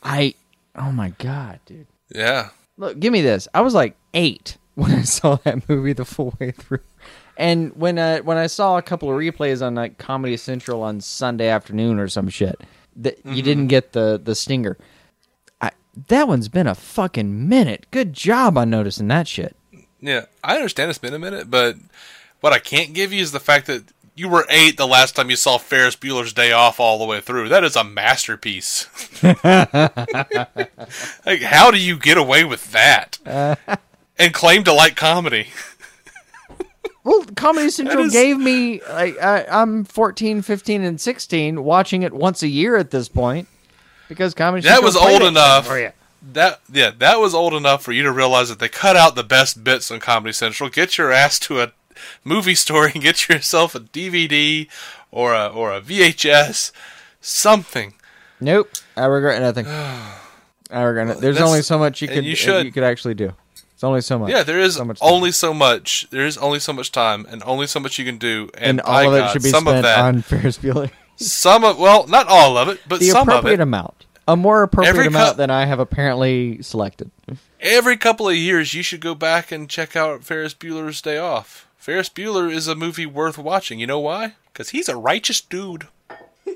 I. 0.04 0.34
Oh 0.76 0.92
my 0.92 1.10
god, 1.20 1.60
dude! 1.66 1.88
Yeah. 2.14 2.50
Look, 2.78 3.00
give 3.00 3.14
me 3.14 3.22
this. 3.22 3.48
I 3.54 3.62
was 3.62 3.74
like 3.74 3.96
eight 4.14 4.58
when 4.76 4.92
I 4.92 5.04
saw 5.04 5.36
that 5.44 5.68
movie 5.70 5.94
the 5.94 6.06
full 6.06 6.34
way 6.40 6.52
through, 6.52 6.80
and 7.38 7.76
when 7.76 8.00
I 8.00 8.22
when 8.22 8.38
I 8.38 8.48
saw 8.48 8.78
a 8.78 8.82
couple 8.82 9.10
of 9.10 9.18
replays 9.18 9.66
on 9.66 9.76
like 9.76 9.98
Comedy 9.98 10.38
Central 10.38 10.82
on 10.82 11.02
Sunday 11.02 11.50
afternoon 11.50 12.00
or 12.00 12.08
some 12.08 12.30
shit, 12.30 12.60
that 12.96 13.18
you 13.20 13.32
mm-hmm. 13.32 13.42
didn't 13.42 13.68
get 13.68 13.92
the 13.92 14.20
the 14.24 14.34
stinger. 14.34 14.78
That 16.08 16.28
one's 16.28 16.50
been 16.50 16.68
a 16.68 16.76
fucking 16.76 17.48
minute. 17.50 17.88
Good 17.92 18.14
job 18.14 18.58
on 18.58 18.70
noticing 18.70 19.08
that 19.10 19.28
shit. 19.28 19.56
Yeah. 20.00 20.26
I 20.44 20.56
understand 20.56 20.90
it's 20.90 21.00
been 21.00 21.14
a 21.14 21.20
minute, 21.20 21.50
but 21.50 21.76
what 22.40 22.54
I 22.54 22.60
can't 22.60 22.94
give 22.94 23.14
you 23.14 23.22
is 23.22 23.32
the 23.32 23.40
fact 23.40 23.68
that 23.68 23.84
you 24.16 24.30
were 24.30 24.46
eight 24.50 24.78
the 24.78 24.88
last 24.88 25.16
time 25.16 25.30
you 25.30 25.36
saw 25.36 25.58
Ferris 25.58 25.96
Bueller's 25.96 26.34
Day 26.34 26.52
Off 26.52 26.80
all 26.80 27.00
the 27.00 27.06
way 27.06 27.22
through. 27.22 27.50
That 27.50 27.64
is 27.64 27.76
a 27.76 27.84
masterpiece. 27.84 28.88
like, 29.24 29.42
how 31.42 31.72
do 31.72 31.80
you 31.80 31.98
get 31.98 32.18
away 32.18 32.44
with 32.44 32.72
that? 32.72 33.18
and 34.18 34.34
claim 34.34 34.64
to 34.66 34.74
like 34.74 34.96
comedy? 34.96 35.48
Well, 37.04 37.26
Comedy 37.36 37.70
Central 37.70 38.06
is- 38.06 38.14
gave 38.14 38.38
me 38.38 38.82
like 38.90 39.20
I, 39.22 39.46
I'm 39.50 39.86
14, 39.86 40.42
15, 40.42 40.82
and 40.84 41.02
16 41.02 41.64
watching 41.64 42.04
it 42.04 42.14
once 42.14 42.44
a 42.44 42.48
year 42.48 42.76
at 42.76 42.92
this 42.92 43.08
point 43.08 43.48
because 44.12 44.34
Comedy 44.34 44.68
That 44.68 44.82
Central 44.82 44.86
was 44.88 44.98
old 44.98 45.22
enough. 45.22 45.66
Oh, 45.66 45.70
for 45.70 45.80
you. 45.80 45.92
That 46.34 46.60
yeah, 46.70 46.92
that 47.00 47.22
was 47.22 47.34
old 47.34 47.54
enough 47.54 47.82
for 47.82 47.94
you 47.94 48.04
to 48.04 48.12
realize 48.12 48.50
that 48.50 48.60
they 48.60 48.68
cut 48.68 48.98
out 48.98 49.16
the 49.16 49.24
best 49.24 49.64
bits 49.64 49.90
on 49.90 50.02
Comedy 50.02 50.34
Central. 50.34 50.70
Get 50.70 50.98
your 50.98 51.14
ass 51.14 51.40
to 51.40 51.62
a 51.62 51.72
movie 52.26 52.54
store 52.56 52.88
and 52.88 53.02
get 53.02 53.30
yourself 53.30 53.74
a 53.74 53.80
DVD 53.80 54.68
or 55.12 55.34
a 55.34 55.48
or 55.48 55.74
a 55.74 55.80
VHS, 55.80 56.74
something. 57.22 57.94
Nope, 58.42 58.70
I 58.98 59.06
regret 59.06 59.42
nothing. 59.42 59.66
I 60.72 60.82
regret 60.82 61.08
it. 61.08 61.22
There's 61.22 61.38
that's- 61.38 61.50
only 61.50 61.62
so 61.62 61.80
much 61.80 62.02
you 62.02 62.10
and 62.10 62.16
could 62.16 62.26
you 62.26 62.34
uh, 62.34 62.36
should. 62.36 62.66
you 62.66 62.74
could 62.74 62.84
actually 62.84 63.14
do. 63.14 63.34
It's 63.74 63.84
only 63.84 64.02
so 64.02 64.20
much. 64.20 64.30
Yeah, 64.30 64.44
there 64.44 64.60
is 64.60 64.76
so 64.76 64.86
much 64.86 65.00
time. 65.00 65.10
only 65.12 65.32
so 65.32 65.54
much. 65.56 66.08
There 66.12 66.26
is 66.26 66.38
only 66.38 66.60
so 66.60 66.74
much 66.74 66.92
time, 66.92 67.26
and 67.30 67.42
only 67.46 67.66
so 67.66 67.80
much 67.80 67.98
you 67.98 68.06
can 68.06 68.18
do. 68.18 68.50
And, 68.54 68.80
and 68.80 68.82
all 68.82 68.94
by 68.94 69.06
of 69.06 69.14
it 69.14 69.32
should 69.32 69.42
be 69.44 69.50
some 69.50 69.66
of 69.66 69.72
spent 69.72 69.84
that, 69.84 70.00
on 70.00 70.22
Ferris 70.22 70.60
Bueller. 70.60 70.92
Some 71.16 71.64
of 71.64 71.80
well, 71.80 72.08
not 72.08 72.28
all 72.28 72.58
of 72.58 72.68
it, 72.70 72.80
but 72.88 73.00
the 73.00 73.10
some 73.10 73.30
of 73.30 73.36
appropriate 73.36 73.60
it. 73.60 73.64
amount, 73.64 74.06
a 74.28 74.36
more 74.36 74.64
appropriate 74.64 74.90
Every 74.92 75.08
amount 75.08 75.32
cou- 75.32 75.38
than 75.38 75.52
I 75.52 75.66
have 75.66 75.80
apparently 75.80 76.62
selected. 76.62 77.12
Every 77.60 77.98
couple 77.98 78.28
of 78.28 78.36
years, 78.36 78.74
you 78.74 78.84
should 78.84 79.02
go 79.02 79.16
back 79.16 79.52
and 79.52 79.70
check 79.70 79.96
out 79.96 80.24
Ferris 80.24 80.54
Bueller's 80.54 81.02
Day 81.02 81.18
Off. 81.18 81.68
Ferris 81.78 82.10
Bueller 82.10 82.52
is 82.52 82.68
a 82.68 82.76
movie 82.76 83.06
worth 83.06 83.38
watching. 83.38 83.80
You 83.80 83.88
know 83.88 84.00
why? 84.00 84.34
Because 84.52 84.70
he's 84.70 84.90
a 84.90 84.96
righteous 84.96 85.42
dude. 85.42 85.88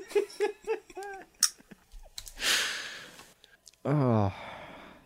oh, 3.84 4.32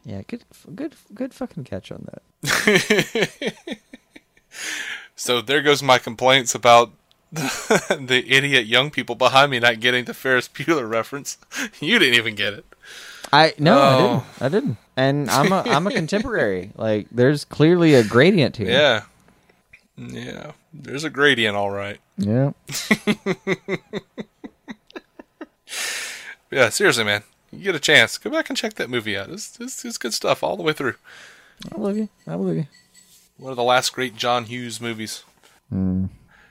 Yeah, 0.05 0.23
good, 0.27 0.45
good, 0.75 0.95
good 1.15 1.35
fucking 1.35 1.65
catch 1.65 1.93
on 1.93 2.07
that. 2.43 3.79
So 5.15 5.43
there 5.43 5.61
goes 5.61 5.83
my 5.83 5.99
complaints 5.99 6.55
about 6.55 6.93
the, 7.33 7.99
the 8.07 8.25
idiot 8.33 8.67
young 8.67 8.91
people 8.91 9.15
behind 9.15 9.51
me 9.51 9.59
not 9.61 9.81
getting 9.81 10.05
the 10.05 10.15
Ferris 10.15 10.49
Bueller 10.49 10.89
reference. 10.89 11.39
You 11.81 11.99
didn't 11.99 12.15
even 12.15 12.35
get 12.35 12.53
it. 12.55 12.65
I 13.33 13.55
no, 13.59 13.79
I 13.79 13.87
Oh. 13.93 13.99
didn't. 14.09 14.25
I 14.41 14.49
didn't. 14.49 14.77
And 14.97 15.31
I'm 15.31 15.53
a 15.53 15.63
I'm 15.67 15.87
a 15.87 15.91
contemporary. 16.01 16.73
Like, 16.77 17.07
there's 17.13 17.45
clearly 17.45 17.95
a 17.95 18.03
gradient 18.05 18.57
here. 18.57 18.71
Yeah. 18.71 19.03
Yeah. 19.97 20.53
There's 20.73 21.05
a 21.05 21.11
gradient, 21.11 21.57
all 21.57 21.71
right. 21.71 21.99
Yeah. 22.17 22.53
Yeah, 26.51 26.69
seriously, 26.71 27.05
man. 27.05 27.23
You 27.53 27.61
get 27.65 27.75
a 27.77 27.81
chance, 27.81 28.19
go 28.19 28.31
back 28.31 28.49
and 28.49 28.57
check 28.59 28.75
that 28.75 28.91
movie 28.91 29.17
out. 29.17 29.31
It's, 29.31 29.59
it's, 29.61 29.85
it's 29.85 29.99
good 29.99 30.15
stuff 30.15 30.43
all 30.43 30.57
the 30.57 30.63
way 30.63 30.73
through. 30.73 30.95
I 31.73 31.77
believe 31.77 31.97
you. 31.97 32.09
I 32.27 32.33
believe 32.37 32.57
you. 32.57 32.67
One 33.37 33.51
of 33.53 33.57
the 33.57 33.63
last 33.63 33.93
great 33.93 34.17
John 34.17 34.45
Hughes 34.45 34.81
movies. 34.81 35.23
Hmm. 35.71 36.07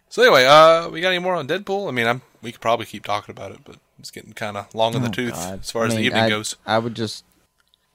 So 0.09 0.23
anyway, 0.23 0.45
uh, 0.45 0.89
we 0.89 1.01
got 1.01 1.09
any 1.09 1.19
more 1.19 1.35
on 1.35 1.47
Deadpool? 1.47 1.87
I 1.87 1.91
mean, 1.91 2.07
I'm 2.07 2.21
we 2.41 2.51
could 2.51 2.61
probably 2.61 2.85
keep 2.85 3.05
talking 3.05 3.31
about 3.33 3.51
it, 3.51 3.59
but 3.63 3.77
it's 3.99 4.11
getting 4.11 4.33
kind 4.33 4.57
of 4.57 4.73
long 4.73 4.95
in 4.95 5.01
the 5.03 5.09
tooth 5.09 5.33
Oh, 5.35 5.49
God. 5.51 5.59
as 5.59 5.71
far 5.71 5.83
I 5.83 5.87
as 5.87 5.91
mean, 5.93 6.01
the 6.01 6.05
evening 6.07 6.23
I, 6.23 6.29
goes. 6.29 6.55
I 6.65 6.79
would 6.79 6.95
just 6.95 7.23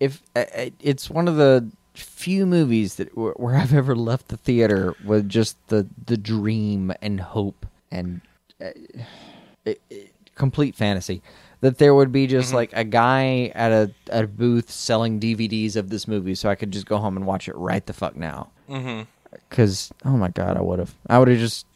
if 0.01 0.23
I- 0.37 0.41
I- 0.57 0.73
it's 0.81 1.09
one 1.11 1.29
of 1.29 1.37
the 1.37 1.69
few 1.95 2.45
movies 2.47 2.97
that 2.97 3.17
where 3.17 3.55
I've 3.57 3.73
ever 3.75 3.95
left 3.97 4.29
the 4.29 4.37
theater 4.37 4.95
with 5.05 5.29
just 5.29 5.57
the 5.69 5.87
the 6.07 6.17
dream 6.17 6.93
and 7.03 7.21
hope 7.21 7.67
and 7.91 8.21
uh, 8.61 8.71
it, 9.65 9.81
it, 9.91 10.12
complete 10.35 10.75
fantasy 10.75 11.23
that 11.61 11.79
there 11.79 11.95
would 11.95 12.11
be 12.12 12.27
just 12.27 12.53
like 12.53 12.71
a 12.75 12.85
guy 12.85 13.51
at 13.55 13.73
a 13.73 13.91
at 14.11 14.25
a 14.25 14.27
booth 14.29 14.71
selling 14.71 15.19
DVDs 15.21 15.77
of 15.77 15.89
this 15.91 16.07
movie, 16.07 16.35
so 16.35 16.49
I 16.51 16.55
could 16.55 16.71
just 16.71 16.87
go 16.87 16.99
home 16.99 17.17
and 17.17 17.27
watch 17.27 17.49
it 17.49 17.57
right 17.57 17.85
the 17.87 17.93
fuck 17.93 18.15
now. 18.17 18.51
Because 19.49 19.91
oh 20.05 20.17
my 20.17 20.29
god, 20.29 20.57
I 20.57 20.61
would 20.61 20.79
have. 20.79 20.95
I 21.09 21.19
would 21.19 21.29
have 21.29 21.39
just. 21.39 21.67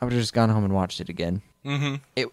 I 0.00 0.04
would 0.04 0.12
have 0.12 0.20
just 0.22 0.34
gone 0.34 0.48
home 0.50 0.64
and 0.64 0.74
watched 0.74 1.00
it 1.00 1.08
again. 1.08 1.42
Mm-hmm. 1.64 1.96
It. 2.16 2.28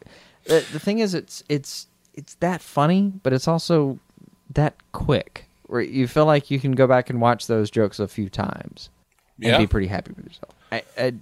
The, 0.45 0.65
the 0.73 0.79
thing 0.79 0.99
is, 0.99 1.13
it's 1.13 1.43
it's 1.49 1.87
it's 2.13 2.35
that 2.35 2.61
funny, 2.61 3.13
but 3.23 3.33
it's 3.33 3.47
also 3.47 3.99
that 4.53 4.75
quick. 4.91 5.45
Where 5.67 5.81
you 5.81 6.07
feel 6.07 6.25
like 6.25 6.51
you 6.51 6.59
can 6.59 6.73
go 6.73 6.85
back 6.87 7.09
and 7.09 7.19
watch 7.21 7.47
those 7.47 7.71
jokes 7.71 7.99
a 7.99 8.07
few 8.07 8.29
times 8.29 8.89
and 9.37 9.45
Yeah. 9.47 9.57
be 9.57 9.65
pretty 9.67 9.87
happy 9.87 10.11
with 10.15 10.25
yourself. 10.25 10.53
I, 10.71 10.83
I 10.97 11.13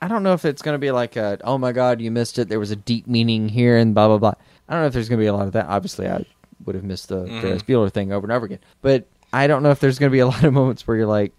I 0.00 0.06
don't 0.08 0.22
know 0.22 0.34
if 0.34 0.44
it's 0.44 0.62
going 0.62 0.74
to 0.74 0.78
be 0.78 0.90
like 0.92 1.16
a 1.16 1.38
oh 1.42 1.58
my 1.58 1.72
god 1.72 2.00
you 2.00 2.10
missed 2.12 2.38
it 2.38 2.48
there 2.48 2.60
was 2.60 2.70
a 2.70 2.76
deep 2.76 3.08
meaning 3.08 3.48
here 3.48 3.76
and 3.76 3.94
blah 3.94 4.06
blah 4.06 4.18
blah. 4.18 4.34
I 4.68 4.74
don't 4.74 4.82
know 4.82 4.86
if 4.86 4.92
there's 4.92 5.08
going 5.08 5.18
to 5.18 5.22
be 5.22 5.26
a 5.28 5.32
lot 5.34 5.46
of 5.46 5.54
that. 5.54 5.66
Obviously, 5.66 6.06
I 6.06 6.24
would 6.66 6.74
have 6.74 6.84
missed 6.84 7.08
the 7.08 7.26
Ferris 7.40 7.62
Bueller 7.62 7.90
thing 7.90 8.12
over 8.12 8.26
and 8.26 8.32
over 8.32 8.44
again. 8.46 8.58
But 8.82 9.06
I 9.32 9.46
don't 9.46 9.62
know 9.62 9.70
if 9.70 9.80
there's 9.80 9.98
going 9.98 10.10
to 10.10 10.14
be 10.14 10.18
a 10.20 10.26
lot 10.28 10.44
of 10.44 10.52
moments 10.52 10.86
where 10.86 10.96
you're 10.98 11.06
like, 11.06 11.32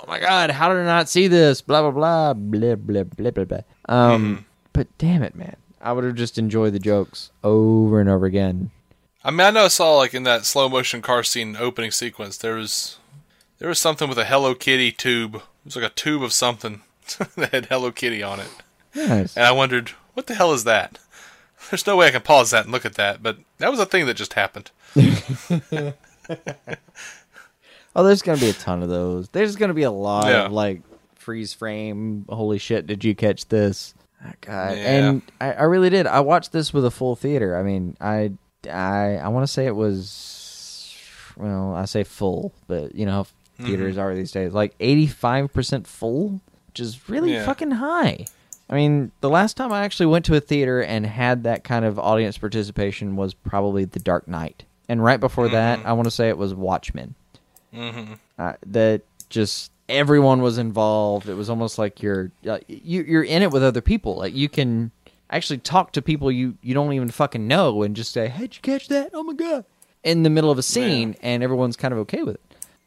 oh 0.00 0.04
my 0.08 0.18
god, 0.20 0.50
how 0.50 0.68
did 0.68 0.78
I 0.78 0.84
not 0.84 1.08
see 1.08 1.28
this? 1.28 1.60
Blah 1.60 1.82
blah 1.82 1.90
blah 1.90 2.34
blah 2.34 2.74
blah 2.76 3.04
blah 3.04 3.30
blah 3.30 3.44
blah. 3.44 3.60
Um, 3.88 4.46
but 4.72 4.86
damn 4.98 5.22
it, 5.22 5.34
man, 5.34 5.56
I 5.80 5.92
would 5.92 6.04
have 6.04 6.14
just 6.14 6.38
enjoyed 6.38 6.72
the 6.72 6.78
jokes 6.78 7.30
over 7.44 8.00
and 8.00 8.08
over 8.08 8.26
again. 8.26 8.70
I 9.24 9.30
mean, 9.30 9.40
I 9.40 9.50
know 9.50 9.64
I 9.64 9.68
saw 9.68 9.96
like 9.96 10.14
in 10.14 10.22
that 10.24 10.46
slow 10.46 10.68
motion 10.68 11.02
car 11.02 11.22
scene 11.22 11.56
opening 11.58 11.90
sequence, 11.90 12.36
there 12.38 12.54
was 12.54 12.98
there 13.58 13.68
was 13.68 13.78
something 13.78 14.08
with 14.08 14.18
a 14.18 14.24
Hello 14.24 14.54
Kitty 14.54 14.92
tube. 14.92 15.36
It 15.36 15.42
was 15.64 15.76
like 15.76 15.84
a 15.84 15.94
tube 15.94 16.22
of 16.22 16.32
something 16.32 16.80
that 17.36 17.50
had 17.52 17.66
Hello 17.66 17.92
Kitty 17.92 18.22
on 18.22 18.40
it, 18.40 18.48
Nice. 18.94 19.36
and 19.36 19.44
I 19.46 19.52
wondered 19.52 19.90
what 20.14 20.26
the 20.26 20.34
hell 20.34 20.52
is 20.52 20.64
that. 20.64 20.98
There's 21.70 21.86
no 21.86 21.96
way 21.96 22.06
I 22.08 22.10
can 22.10 22.22
pause 22.22 22.50
that 22.50 22.64
and 22.64 22.72
look 22.72 22.86
at 22.86 22.94
that, 22.94 23.22
but 23.22 23.38
that 23.58 23.70
was 23.70 23.78
a 23.78 23.86
thing 23.86 24.06
that 24.06 24.14
just 24.16 24.32
happened. 24.32 24.70
Oh, 27.96 28.04
there's 28.04 28.22
gonna 28.22 28.38
be 28.40 28.50
a 28.50 28.52
ton 28.54 28.82
of 28.82 28.88
those. 28.88 29.28
There's 29.30 29.56
gonna 29.56 29.74
be 29.74 29.82
a 29.82 29.90
lot 29.90 30.26
Yeah. 30.26 30.46
of 30.46 30.52
like 30.52 30.82
freeze 31.16 31.52
frame. 31.52 32.24
Holy 32.28 32.58
shit! 32.58 32.86
Did 32.86 33.04
you 33.04 33.14
catch 33.14 33.48
this? 33.48 33.94
Oh, 34.24 34.30
God, 34.42 34.76
Yeah. 34.76 34.82
and 35.08 35.22
I, 35.40 35.52
I 35.52 35.62
really 35.64 35.90
did. 35.90 36.06
I 36.06 36.20
watched 36.20 36.52
this 36.52 36.72
with 36.72 36.84
a 36.84 36.90
full 36.90 37.16
theater. 37.16 37.56
I 37.56 37.62
mean, 37.62 37.96
I 38.00 38.32
I 38.70 39.16
I 39.16 39.28
want 39.28 39.44
to 39.46 39.52
say 39.52 39.66
it 39.66 39.74
was 39.76 40.96
well, 41.36 41.74
I 41.74 41.84
say 41.86 42.04
full, 42.04 42.52
but 42.66 42.94
you 42.94 43.06
know 43.06 43.12
how 43.12 43.26
Mm-hmm. 43.58 43.66
theaters 43.68 43.98
are 43.98 44.14
these 44.14 44.32
days. 44.32 44.54
Like 44.54 44.74
eighty 44.80 45.06
five 45.06 45.52
percent 45.52 45.86
full, 45.86 46.40
which 46.68 46.80
is 46.80 47.08
really 47.10 47.34
Yeah. 47.34 47.44
fucking 47.44 47.72
high. 47.72 48.24
I 48.70 48.74
mean, 48.74 49.10
the 49.20 49.28
last 49.28 49.56
time 49.58 49.70
I 49.72 49.82
actually 49.82 50.06
went 50.06 50.24
to 50.26 50.34
a 50.36 50.40
theater 50.40 50.80
and 50.80 51.04
had 51.04 51.42
that 51.44 51.62
kind 51.64 51.84
of 51.84 51.98
audience 51.98 52.38
participation 52.38 53.16
was 53.16 53.34
probably 53.34 53.84
The 53.84 53.98
Dark 54.00 54.28
Knight, 54.28 54.64
and 54.88 55.04
right 55.04 55.20
before 55.20 55.48
that, 55.48 55.80
I 55.84 55.92
want 55.92 56.06
to 56.06 56.10
say 56.10 56.28
it 56.30 56.38
was 56.38 56.54
Watchmen 56.54 57.16
uh, 57.74 58.54
that 58.66 59.02
just 59.28 59.70
everyone 59.88 60.42
was 60.42 60.58
involved. 60.58 61.28
It 61.28 61.34
was 61.34 61.50
almost 61.50 61.78
like 61.78 62.02
you're 62.02 62.30
uh, 62.48 62.58
you, 62.68 63.02
you're 63.02 63.24
in 63.24 63.42
it 63.42 63.50
with 63.50 63.62
other 63.62 63.80
people. 63.80 64.16
Like 64.16 64.34
you 64.34 64.48
can 64.48 64.90
actually 65.30 65.58
talk 65.58 65.92
to 65.92 66.02
people 66.02 66.30
you 66.30 66.56
you 66.62 66.74
don't 66.74 66.92
even 66.92 67.10
fucking 67.10 67.46
know 67.46 67.82
and 67.82 67.94
just 67.96 68.12
say, 68.12 68.28
"Hey, 68.28 68.42
did 68.42 68.56
you 68.56 68.62
catch 68.62 68.88
that? 68.88 69.10
Oh 69.12 69.22
my 69.22 69.34
god!" 69.34 69.64
In 70.02 70.22
the 70.22 70.30
middle 70.30 70.50
of 70.50 70.58
a 70.58 70.62
scene, 70.62 71.16
and 71.20 71.42
everyone's 71.42 71.76
kind 71.76 71.92
of 71.92 71.98
okay 72.00 72.22
with 72.22 72.36
it. 72.36 72.40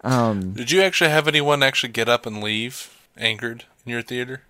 Um, 0.04 0.54
Did 0.54 0.72
you 0.72 0.82
actually 0.82 1.12
have 1.12 1.28
anyone 1.28 1.64
actually 1.64 1.94
get 1.94 2.10
up 2.10 2.26
and 2.26 2.44
leave 2.44 2.98
anchored 3.18 3.66
in 3.86 3.92
your 3.92 4.02
theater? 4.02 4.42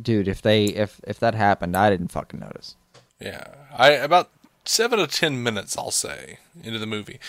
dude, 0.00 0.28
if 0.28 0.40
they 0.40 0.66
if 0.66 1.00
if 1.06 1.18
that 1.20 1.34
happened, 1.34 1.76
I 1.76 1.90
didn't 1.90 2.08
fucking 2.08 2.40
notice. 2.40 2.76
Yeah, 3.20 3.46
I 3.76 3.90
about 3.90 4.30
seven 4.64 4.98
to 4.98 5.06
ten 5.06 5.42
minutes, 5.42 5.76
I'll 5.76 5.90
say, 5.90 6.38
into 6.62 6.78
the 6.78 6.86
movie, 6.86 7.20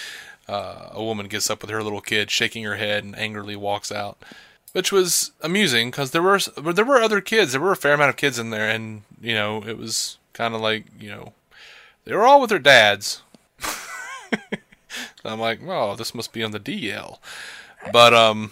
uh, 0.47 0.89
a 0.91 1.03
woman 1.03 1.27
gets 1.27 1.49
up 1.49 1.61
with 1.61 1.69
her 1.69 1.83
little 1.83 2.01
kid, 2.01 2.29
shaking 2.29 2.63
her 2.63 2.75
head, 2.75 3.03
and 3.03 3.17
angrily 3.17 3.55
walks 3.55 3.91
out, 3.91 4.17
which 4.73 4.91
was 4.91 5.31
amusing 5.41 5.89
because 5.89 6.11
there 6.11 6.21
were 6.21 6.39
there 6.39 6.85
were 6.85 7.01
other 7.01 7.21
kids. 7.21 7.51
There 7.51 7.61
were 7.61 7.71
a 7.71 7.77
fair 7.77 7.93
amount 7.93 8.09
of 8.09 8.17
kids 8.17 8.37
in 8.37 8.49
there, 8.51 8.69
and 8.69 9.03
you 9.21 9.33
know 9.33 9.63
it 9.65 9.77
was 9.77 10.17
kind 10.33 10.53
of 10.53 10.61
like 10.61 10.85
you 10.99 11.09
know 11.09 11.33
they 12.03 12.13
were 12.13 12.25
all 12.25 12.41
with 12.41 12.49
their 12.49 12.59
dads. 12.59 13.21
I'm 15.25 15.39
like, 15.39 15.59
oh, 15.65 15.95
this 15.95 16.13
must 16.13 16.33
be 16.33 16.43
on 16.43 16.51
the 16.51 16.59
DL, 16.59 17.17
but 17.91 18.13
um, 18.13 18.51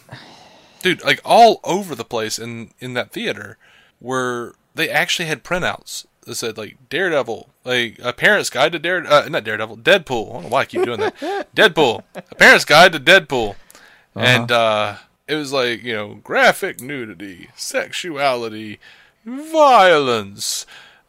dude, 0.81 1.03
like 1.03 1.21
all 1.23 1.59
over 1.63 1.93
the 1.93 2.05
place 2.05 2.39
in 2.39 2.71
in 2.79 2.93
that 2.95 3.11
theater, 3.11 3.57
where 3.99 4.53
they 4.73 4.89
actually 4.89 5.27
had 5.27 5.43
printouts 5.43 6.05
that 6.25 6.35
said 6.35 6.57
like 6.57 6.77
Daredevil, 6.89 7.49
like 7.63 7.99
a 8.01 8.13
parent's 8.13 8.49
guide 8.49 8.71
to 8.73 8.79
Dare, 8.79 9.05
uh, 9.05 9.27
not 9.29 9.43
Daredevil, 9.43 9.77
Deadpool. 9.77 10.29
I 10.29 10.33
don't 10.33 10.43
know 10.43 10.49
why 10.49 10.61
I 10.61 10.65
keep 10.65 10.83
doing 10.83 10.99
that. 10.99 11.15
Deadpool, 11.55 12.03
a 12.15 12.21
parent's 12.35 12.65
guide 12.65 12.91
to 12.93 12.99
Deadpool, 12.99 13.55
and 14.15 14.51
uh, 14.51 14.95
it 15.27 15.35
was 15.35 15.51
like 15.53 15.83
you 15.83 15.93
know 15.93 16.15
graphic 16.23 16.81
nudity, 16.81 17.49
sexuality, 17.55 18.79
violence. 19.25 20.65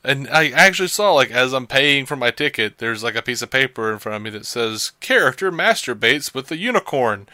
And 0.07 0.29
I 0.29 0.51
actually 0.51 0.89
saw, 0.89 1.15
like, 1.15 1.31
as 1.31 1.55
I'm 1.55 1.67
paying 1.67 2.05
for 2.05 2.15
my 2.15 2.31
ticket, 2.31 2.77
there's 2.77 3.03
like 3.03 3.15
a 3.15 3.23
piece 3.23 3.41
of 3.41 3.51
paper 3.51 3.91
in 3.91 3.99
front 3.99 4.17
of 4.17 4.23
me 4.23 4.29
that 4.31 4.45
says 4.47 4.93
"Character 5.01 5.51
masturbates 5.51 6.35
with 6.35 6.51
a 6.51 6.59
unicorn," 6.59 7.27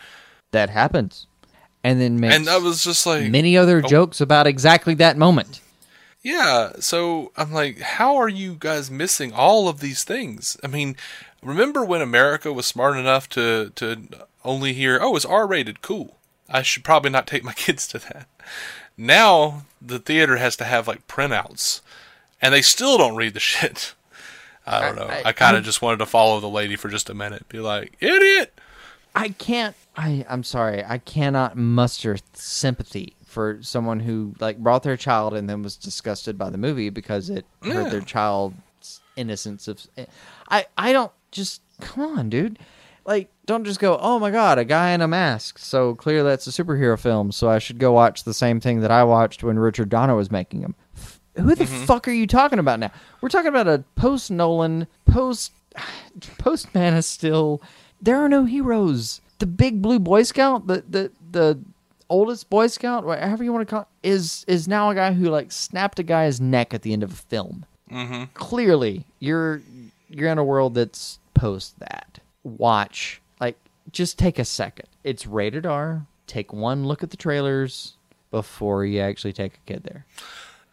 That 0.52 0.70
happens, 0.70 1.26
and 1.82 2.00
then 2.00 2.20
makes 2.20 2.36
and 2.36 2.48
I 2.48 2.58
was 2.58 2.84
just 2.84 3.04
like, 3.06 3.28
many 3.30 3.56
other 3.56 3.82
Oh. 3.84 3.88
jokes 3.88 4.20
about 4.20 4.46
exactly 4.46 4.94
that 4.94 5.16
moment. 5.16 5.60
Yeah, 6.22 6.72
so 6.80 7.32
I'm 7.36 7.52
like, 7.52 7.78
how 7.80 8.16
are 8.16 8.28
you 8.28 8.54
guys 8.58 8.90
missing 8.90 9.32
all 9.32 9.68
of 9.68 9.80
these 9.80 10.04
things? 10.04 10.56
I 10.62 10.66
mean, 10.66 10.96
remember 11.42 11.82
when 11.84 12.02
America 12.02 12.52
was 12.52 12.66
smart 12.66 12.96
enough 12.98 13.28
to 13.30 13.72
to 13.76 14.02
only 14.44 14.72
hear, 14.74 14.98
"Oh, 15.00 15.16
it's 15.16 15.24
R-rated, 15.24 15.80
cool. 15.82 16.18
I 16.48 16.62
should 16.62 16.84
probably 16.84 17.10
not 17.10 17.26
take 17.26 17.42
my 17.44 17.52
kids 17.54 17.86
to 17.88 17.98
that." 18.00 18.26
Now 18.98 19.62
the 19.80 19.98
theater 19.98 20.36
has 20.36 20.56
to 20.56 20.64
have 20.64 20.86
like 20.86 21.06
printouts, 21.08 21.80
and 22.42 22.52
they 22.52 22.62
still 22.62 22.98
don't 22.98 23.16
read 23.16 23.32
the 23.34 23.40
shit. 23.52 23.94
I 24.66 24.80
don't 24.82 24.96
know. 24.96 25.06
I- 25.08 25.22
I, 25.26 25.32
kind 25.32 25.56
of 25.56 25.64
just 25.64 25.80
wanted 25.80 25.98
to 25.98 26.06
follow 26.06 26.38
the 26.38 26.48
lady 26.50 26.76
for 26.76 26.88
just 26.90 27.08
a 27.08 27.14
minute, 27.14 27.48
be 27.48 27.60
like, 27.60 27.94
"Idiot." 28.00 28.52
I 29.14 29.30
can't. 29.30 29.74
I 29.96 30.24
I'm 30.28 30.44
sorry. 30.44 30.84
I 30.84 30.98
cannot 30.98 31.56
muster 31.56 32.18
sympathy 32.34 33.14
for 33.30 33.58
someone 33.62 34.00
who 34.00 34.34
like 34.40 34.58
brought 34.58 34.82
their 34.82 34.96
child 34.96 35.34
and 35.34 35.48
then 35.48 35.62
was 35.62 35.76
disgusted 35.76 36.36
by 36.36 36.50
the 36.50 36.58
movie 36.58 36.90
because 36.90 37.30
it 37.30 37.46
hurt 37.62 37.90
their 37.90 38.00
child's 38.00 39.00
innocence 39.16 39.68
of. 39.68 39.86
I 40.48 40.66
I 40.76 40.92
don't 40.92 41.12
just 41.30 41.62
come 41.80 42.18
on, 42.18 42.28
dude. 42.28 42.58
Like, 43.06 43.30
don't 43.46 43.64
just 43.64 43.80
go. 43.80 43.98
Oh 44.00 44.18
my 44.18 44.30
god, 44.30 44.58
a 44.58 44.64
guy 44.64 44.90
in 44.90 45.00
a 45.00 45.08
mask. 45.08 45.58
So 45.58 45.94
clearly 45.94 46.28
that's 46.28 46.46
a 46.46 46.50
superhero 46.50 46.98
film. 46.98 47.32
So 47.32 47.48
I 47.48 47.58
should 47.58 47.78
go 47.78 47.92
watch 47.92 48.24
the 48.24 48.34
same 48.34 48.60
thing 48.60 48.80
that 48.80 48.90
I 48.90 49.04
watched 49.04 49.42
when 49.42 49.58
Richard 49.58 49.88
Donner 49.88 50.14
was 50.14 50.30
making 50.30 50.60
them. 50.60 50.74
Who 51.36 51.54
the 51.54 51.64
mm-hmm. 51.64 51.84
fuck 51.84 52.06
are 52.08 52.12
you 52.12 52.26
talking 52.26 52.58
about 52.58 52.80
now? 52.80 52.90
We're 53.20 53.28
talking 53.28 53.48
about 53.48 53.68
a 53.68 53.84
post 53.96 54.30
Nolan, 54.30 54.86
post 55.10 55.52
post 56.38 56.74
Man 56.74 56.96
of 56.96 57.04
Steel. 57.04 57.62
There 58.02 58.16
are 58.16 58.28
no 58.28 58.44
heroes. 58.44 59.20
The 59.38 59.46
big 59.46 59.80
blue 59.80 59.98
Boy 59.98 60.22
Scout, 60.22 60.66
the 60.66 60.84
the 60.88 61.10
the 61.30 61.58
oldest 62.10 62.50
Boy 62.50 62.66
Scout, 62.66 63.04
whatever 63.06 63.42
you 63.42 63.52
want 63.52 63.66
to 63.66 63.70
call, 63.74 63.88
it, 64.02 64.08
is 64.08 64.44
is 64.46 64.68
now 64.68 64.90
a 64.90 64.94
guy 64.94 65.12
who 65.14 65.30
like 65.30 65.50
snapped 65.50 65.98
a 65.98 66.02
guy's 66.02 66.40
neck 66.40 66.74
at 66.74 66.82
the 66.82 66.92
end 66.92 67.02
of 67.02 67.12
a 67.12 67.16
film. 67.16 67.64
Mm-hmm. 67.90 68.24
Clearly, 68.34 69.04
you're 69.20 69.62
you're 70.10 70.28
in 70.30 70.36
a 70.38 70.44
world 70.44 70.74
that's 70.74 71.18
post 71.32 71.78
that. 71.78 72.18
Watch, 72.42 73.20
like, 73.40 73.56
just 73.92 74.18
take 74.18 74.38
a 74.38 74.44
second. 74.44 74.86
It's 75.04 75.26
rated 75.26 75.64
R. 75.66 76.06
Take 76.26 76.52
one 76.52 76.86
look 76.86 77.02
at 77.02 77.10
the 77.10 77.16
trailers 77.16 77.94
before 78.30 78.84
you 78.84 79.00
actually 79.00 79.32
take 79.32 79.54
a 79.54 79.72
kid 79.72 79.82
there. 79.84 80.04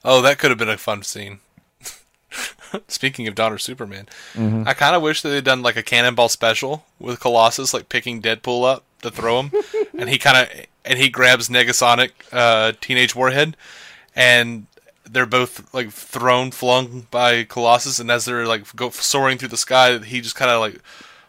Oh, 0.04 0.22
that 0.22 0.38
could 0.40 0.52
have 0.52 0.58
been 0.60 0.70
a 0.70 0.78
fun 0.78 1.04
scene. 1.04 1.40
Speaking 2.88 3.28
of 3.28 3.36
Donner 3.36 3.58
Superman, 3.58 4.08
Mm-hmm. 4.34 4.64
I 4.68 4.74
kind 4.74 4.96
of 4.96 5.02
wish 5.02 5.22
that 5.22 5.30
they'd 5.30 5.44
done 5.44 5.62
like 5.64 5.76
a 5.78 5.84
cannonball 5.84 6.30
special 6.30 6.86
with 7.00 7.20
Colossus, 7.20 7.74
like 7.74 7.90
picking 7.90 8.22
Deadpool 8.22 8.66
up 8.66 8.84
to 9.02 9.10
throw 9.10 9.42
him, 9.42 9.52
and 9.98 10.10
he 10.10 10.18
kind 10.18 10.38
of 10.38 10.66
and 10.88 10.98
he 10.98 11.10
grabs 11.10 11.50
Negasonic, 11.50 12.12
uh, 12.32 12.74
Teenage 12.82 13.16
Warhead, 13.16 13.56
and 14.16 14.68
they're 15.10 15.26
both 15.26 15.74
like 15.74 15.92
thrown, 15.92 16.52
flung 16.52 17.08
by 17.12 17.44
Colossus, 17.44 18.00
and 18.00 18.10
as 18.10 18.26
they're 18.26 18.48
like 18.48 18.76
go 18.76 18.90
soaring 18.90 19.38
through 19.38 19.50
the 19.50 19.58
sky, 19.58 19.98
he 20.00 20.22
just 20.22 20.36
kind 20.36 20.52
of 20.52 20.60
like 20.60 20.80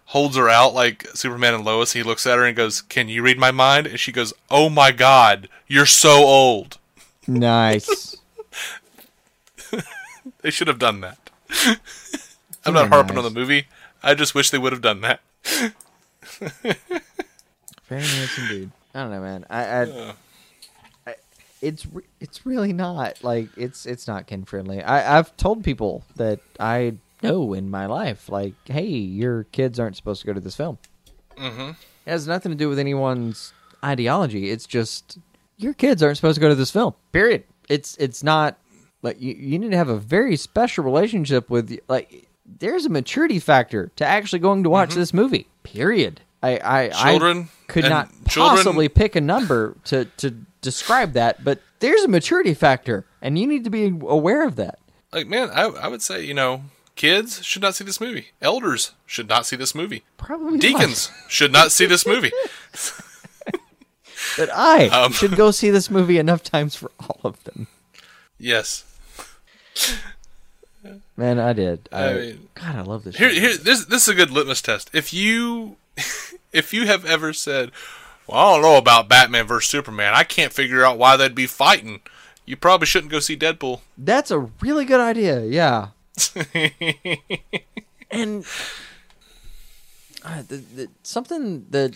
holds 0.06 0.36
her 0.36 0.48
out 0.48 0.72
like 0.74 1.06
Superman 1.14 1.54
and 1.54 1.64
Lois. 1.64 1.92
He 1.92 2.02
looks 2.02 2.26
at 2.26 2.38
her 2.38 2.44
and 2.44 2.56
goes, 2.56 2.80
"Can 2.80 3.08
you 3.08 3.22
read 3.22 3.38
my 3.38 3.50
mind?" 3.50 3.86
And 3.86 4.00
she 4.00 4.12
goes, 4.12 4.32
"Oh 4.50 4.68
my 4.68 4.92
God, 4.92 5.48
you're 5.66 5.86
so 5.86 6.24
old." 6.24 6.78
Nice. 7.26 8.16
They 10.40 10.50
should 10.50 10.68
have 10.68 10.78
done 10.78 11.00
that. 11.00 11.18
I'm 12.64 12.74
not 12.74 12.88
harping 12.88 13.16
nice. 13.16 13.24
on 13.24 13.32
the 13.32 13.40
movie. 13.40 13.66
I 14.02 14.14
just 14.14 14.34
wish 14.34 14.50
they 14.50 14.58
would 14.58 14.72
have 14.72 14.82
done 14.82 15.00
that. 15.00 15.20
Very 17.88 18.02
nice 18.02 18.38
indeed. 18.38 18.70
I 18.98 19.02
don't 19.02 19.12
know, 19.12 19.20
man. 19.20 19.46
I, 19.48 19.64
I, 19.64 20.14
I 21.06 21.14
it's 21.62 21.86
re- 21.86 22.02
it's 22.18 22.44
really 22.44 22.72
not 22.72 23.22
like 23.22 23.48
it's 23.56 23.86
it's 23.86 24.08
not 24.08 24.26
kid 24.26 24.48
friendly. 24.48 24.82
I 24.82 25.16
I've 25.18 25.36
told 25.36 25.62
people 25.62 26.02
that 26.16 26.40
I 26.58 26.94
know 27.22 27.52
in 27.52 27.70
my 27.70 27.86
life 27.86 28.28
like, 28.28 28.54
hey, 28.64 28.88
your 28.88 29.44
kids 29.44 29.78
aren't 29.78 29.94
supposed 29.94 30.20
to 30.22 30.26
go 30.26 30.32
to 30.32 30.40
this 30.40 30.56
film. 30.56 30.78
Mm-hmm. 31.36 31.70
It 32.06 32.10
has 32.10 32.26
nothing 32.26 32.50
to 32.50 32.58
do 32.58 32.68
with 32.68 32.80
anyone's 32.80 33.52
ideology. 33.84 34.50
It's 34.50 34.66
just 34.66 35.18
your 35.58 35.74
kids 35.74 36.02
aren't 36.02 36.16
supposed 36.16 36.34
to 36.34 36.40
go 36.40 36.48
to 36.48 36.56
this 36.56 36.72
film. 36.72 36.94
Period. 37.12 37.44
It's 37.68 37.96
it's 37.98 38.24
not 38.24 38.58
like 39.02 39.20
you, 39.20 39.32
you 39.32 39.60
need 39.60 39.70
to 39.70 39.76
have 39.76 39.90
a 39.90 39.96
very 39.98 40.34
special 40.34 40.82
relationship 40.82 41.50
with 41.50 41.78
like 41.86 42.28
there's 42.44 42.84
a 42.84 42.90
maturity 42.90 43.38
factor 43.38 43.92
to 43.94 44.04
actually 44.04 44.40
going 44.40 44.64
to 44.64 44.70
watch 44.70 44.94
this 44.94 45.14
movie. 45.14 45.46
Period. 45.62 46.20
I 46.42 46.60
I, 46.62 46.88
Children 46.90 47.48
I 47.68 47.72
could 47.72 47.84
not 47.88 48.08
children- 48.28 48.56
possibly 48.56 48.88
pick 48.88 49.16
a 49.16 49.20
number 49.20 49.76
to 49.86 50.04
to 50.18 50.30
describe 50.60 51.12
that, 51.14 51.42
but 51.44 51.60
there's 51.80 52.02
a 52.02 52.08
maturity 52.08 52.54
factor, 52.54 53.04
and 53.22 53.38
you 53.38 53.46
need 53.46 53.64
to 53.64 53.70
be 53.70 53.86
aware 54.02 54.44
of 54.46 54.56
that. 54.56 54.78
Like, 55.12 55.26
man, 55.28 55.50
I, 55.50 55.62
I 55.64 55.88
would 55.88 56.02
say, 56.02 56.24
you 56.24 56.34
know, 56.34 56.64
kids 56.96 57.42
should 57.44 57.62
not 57.62 57.74
see 57.76 57.84
this 57.84 58.00
movie. 58.00 58.28
Elders 58.42 58.92
should 59.06 59.28
not 59.28 59.46
see 59.46 59.56
this 59.56 59.74
movie. 59.74 60.02
Probably 60.16 60.52
not. 60.52 60.60
Deacons 60.60 61.10
should 61.28 61.52
not 61.52 61.70
see 61.72 61.86
this 61.86 62.06
movie. 62.06 62.32
But 64.36 64.50
I 64.52 64.88
Um, 64.88 65.12
should 65.12 65.36
go 65.36 65.50
see 65.52 65.70
this 65.70 65.90
movie 65.90 66.18
enough 66.18 66.42
times 66.42 66.74
for 66.74 66.90
all 67.00 67.20
of 67.24 67.42
them. 67.44 67.66
Yes. 68.38 68.84
Man, 71.16 71.38
I 71.38 71.52
did. 71.52 71.88
I, 71.92 72.04
I 72.08 72.14
mean- 72.14 72.48
God, 72.54 72.76
I 72.76 72.82
love 72.82 73.04
this. 73.04 73.16
Here, 73.16 73.30
here, 73.30 73.56
this 73.56 73.84
this 73.86 74.02
is 74.02 74.08
a 74.08 74.14
good 74.14 74.30
litmus 74.30 74.60
test. 74.62 74.90
If 74.92 75.12
you, 75.12 75.76
if 76.52 76.72
you 76.72 76.86
have 76.86 77.04
ever 77.04 77.32
said, 77.32 77.70
"Well, 78.26 78.38
I 78.38 78.52
don't 78.54 78.62
know 78.62 78.76
about 78.76 79.08
Batman 79.08 79.46
versus 79.46 79.70
Superman. 79.70 80.14
I 80.14 80.24
can't 80.24 80.52
figure 80.52 80.84
out 80.84 80.98
why 80.98 81.16
they'd 81.16 81.34
be 81.34 81.46
fighting," 81.46 82.00
you 82.46 82.56
probably 82.56 82.86
shouldn't 82.86 83.12
go 83.12 83.20
see 83.20 83.36
Deadpool. 83.36 83.80
That's 83.96 84.30
a 84.30 84.38
really 84.60 84.84
good 84.84 85.00
idea. 85.00 85.44
Yeah. 85.44 85.88
and 88.10 88.44
uh, 90.24 90.42
the, 90.48 90.56
the, 90.74 90.88
something 91.02 91.66
that 91.70 91.94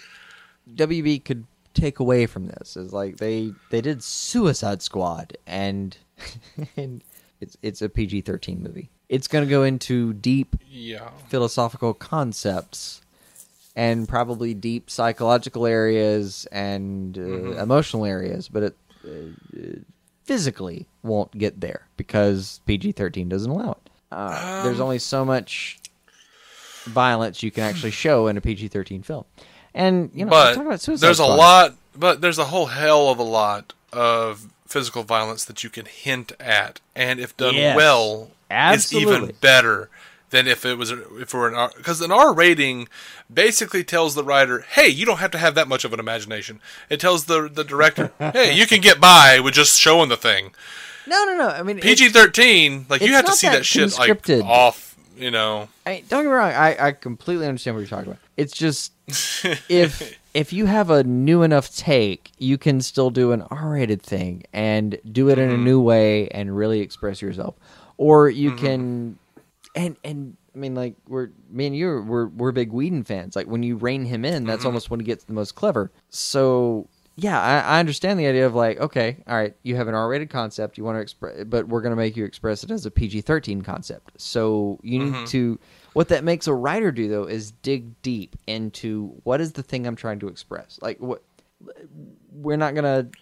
WB 0.74 1.24
could 1.24 1.44
take 1.74 1.98
away 1.98 2.26
from 2.26 2.46
this 2.46 2.76
is 2.76 2.92
like 2.92 3.16
they 3.16 3.52
they 3.70 3.80
did 3.80 4.02
Suicide 4.02 4.82
Squad 4.82 5.36
and, 5.46 5.96
and 6.76 7.02
it's 7.40 7.56
it's 7.62 7.82
a 7.82 7.88
PG 7.88 8.22
thirteen 8.22 8.62
movie. 8.62 8.90
It's 9.08 9.28
going 9.28 9.44
to 9.44 9.50
go 9.50 9.62
into 9.62 10.14
deep 10.14 10.56
Yeah. 10.70 11.10
philosophical 11.28 11.92
concepts 11.92 13.01
and 13.74 14.08
probably 14.08 14.54
deep 14.54 14.90
psychological 14.90 15.66
areas 15.66 16.46
and 16.52 17.16
uh, 17.18 17.60
emotional 17.62 18.04
areas, 18.04 18.48
but 18.48 18.62
it 18.62 18.76
uh, 19.04 19.78
physically 20.24 20.86
won't 21.02 21.32
get 21.36 21.60
there 21.60 21.86
because 21.96 22.60
PG 22.66 22.92
13 22.92 23.28
doesn't 23.28 23.50
allow 23.50 23.72
it. 23.72 23.90
Uh, 24.10 24.62
there's 24.62 24.80
only 24.80 24.98
so 24.98 25.24
much 25.24 25.78
violence 26.84 27.42
you 27.42 27.50
can 27.50 27.64
actually 27.64 27.90
show 27.90 28.26
in 28.26 28.36
a 28.36 28.40
PG 28.40 28.68
13 28.68 29.02
film. 29.02 29.24
And, 29.74 30.10
you 30.14 30.26
know, 30.26 30.30
but 30.30 30.56
about 30.56 30.80
Suicide 30.80 31.06
there's 31.06 31.18
a 31.18 31.24
lot, 31.24 31.74
but 31.96 32.20
there's 32.20 32.38
a 32.38 32.44
whole 32.44 32.66
hell 32.66 33.08
of 33.08 33.18
a 33.18 33.22
lot 33.22 33.72
of 33.92 34.48
physical 34.66 35.02
violence 35.02 35.44
that 35.46 35.64
you 35.64 35.70
can 35.70 35.86
hint 35.86 36.32
at, 36.38 36.80
and 36.94 37.20
if 37.20 37.36
done 37.36 37.54
Yes. 37.54 37.76
well, 37.76 38.30
it's 38.50 38.92
even 38.92 39.32
better 39.40 39.88
than 40.32 40.48
if 40.48 40.64
it 40.64 40.76
was 40.76 40.90
if 40.90 41.32
it 41.32 41.34
were 41.34 41.46
an 41.46 41.54
R 41.54 41.70
because 41.76 42.00
an 42.00 42.10
R 42.10 42.34
rating 42.34 42.88
basically 43.32 43.84
tells 43.84 44.16
the 44.16 44.24
writer, 44.24 44.64
"Hey, 44.68 44.88
you 44.88 45.06
don't 45.06 45.18
have 45.18 45.30
to 45.30 45.38
have 45.38 45.54
that 45.54 45.68
much 45.68 45.84
of 45.84 45.92
an 45.92 46.00
imagination." 46.00 46.60
It 46.90 46.98
tells 46.98 47.26
the 47.26 47.48
the 47.48 47.62
director, 47.62 48.10
"Hey, 48.18 48.52
you 48.54 48.66
can 48.66 48.80
get 48.80 49.00
by 49.00 49.38
with 49.38 49.54
just 49.54 49.78
showing 49.78 50.08
the 50.08 50.16
thing." 50.16 50.52
No, 51.06 51.24
no, 51.24 51.36
no. 51.36 51.48
I 51.48 51.62
mean, 51.62 51.78
PG 51.78 52.08
thirteen, 52.08 52.86
like 52.88 53.02
you 53.02 53.12
have 53.12 53.26
to 53.26 53.32
see 53.32 53.46
that 53.46 53.58
that 53.58 53.64
shit 53.64 53.96
like 53.98 54.28
off, 54.44 54.96
you 55.16 55.30
know. 55.30 55.68
I 55.86 55.90
mean, 55.90 56.04
don't 56.08 56.24
get 56.24 56.28
me 56.30 56.34
wrong. 56.34 56.52
I, 56.52 56.88
I 56.88 56.92
completely 56.92 57.46
understand 57.46 57.76
what 57.76 57.80
you're 57.80 57.88
talking 57.88 58.12
about. 58.12 58.20
It's 58.36 58.56
just 58.56 58.92
if 59.68 60.18
if 60.34 60.52
you 60.52 60.66
have 60.66 60.90
a 60.90 61.04
new 61.04 61.42
enough 61.42 61.74
take, 61.76 62.30
you 62.38 62.56
can 62.56 62.80
still 62.80 63.10
do 63.10 63.32
an 63.32 63.42
R-rated 63.42 64.02
thing 64.02 64.44
and 64.52 64.98
do 65.10 65.28
it 65.28 65.38
in 65.38 65.50
a 65.50 65.52
mm-hmm. 65.52 65.64
new 65.64 65.80
way 65.80 66.28
and 66.28 66.56
really 66.56 66.80
express 66.80 67.20
yourself. 67.20 67.54
Or 67.98 68.30
you 68.30 68.50
mm-hmm. 68.50 68.64
can, 68.64 69.18
and 69.74 69.96
and 70.04 70.36
I 70.54 70.58
mean, 70.58 70.74
like 70.74 70.94
we're 71.08 71.30
me 71.50 71.66
and 71.66 71.76
you 71.76 72.02
we're 72.06 72.26
we're 72.26 72.52
big 72.52 72.72
Whedon 72.72 73.04
fans. 73.04 73.36
Like 73.36 73.46
when 73.46 73.62
you 73.62 73.76
rein 73.76 74.04
him 74.04 74.24
in, 74.24 74.44
that's 74.44 74.60
mm-hmm. 74.60 74.68
almost 74.68 74.90
when 74.90 75.00
he 75.00 75.06
gets 75.06 75.24
the 75.24 75.32
most 75.32 75.54
clever. 75.54 75.90
So 76.10 76.88
yeah, 77.16 77.40
I, 77.40 77.76
I 77.76 77.80
understand 77.80 78.18
the 78.18 78.26
idea 78.26 78.46
of 78.46 78.54
like, 78.54 78.80
okay, 78.80 79.18
all 79.26 79.36
right, 79.36 79.54
you 79.62 79.76
have 79.76 79.86
an 79.86 79.94
R-rated 79.94 80.30
concept, 80.30 80.78
you 80.78 80.84
want 80.84 80.96
to 80.96 81.02
express, 81.02 81.44
but 81.44 81.68
we're 81.68 81.82
going 81.82 81.90
to 81.90 81.96
make 81.96 82.16
you 82.16 82.24
express 82.24 82.64
it 82.64 82.70
as 82.70 82.86
a 82.86 82.90
PG-13 82.90 83.62
concept. 83.62 84.12
So 84.16 84.78
you 84.82 84.98
need 84.98 85.12
mm-hmm. 85.12 85.24
to. 85.26 85.60
What 85.92 86.08
that 86.08 86.24
makes 86.24 86.46
a 86.46 86.54
writer 86.54 86.90
do 86.90 87.08
though 87.08 87.24
is 87.24 87.52
dig 87.52 88.00
deep 88.00 88.36
into 88.46 89.20
what 89.24 89.42
is 89.42 89.52
the 89.52 89.62
thing 89.62 89.86
I'm 89.86 89.96
trying 89.96 90.20
to 90.20 90.28
express. 90.28 90.78
Like 90.80 90.98
what 91.00 91.22
we're 92.32 92.56
not 92.56 92.74
going 92.74 92.84
to 92.84 93.18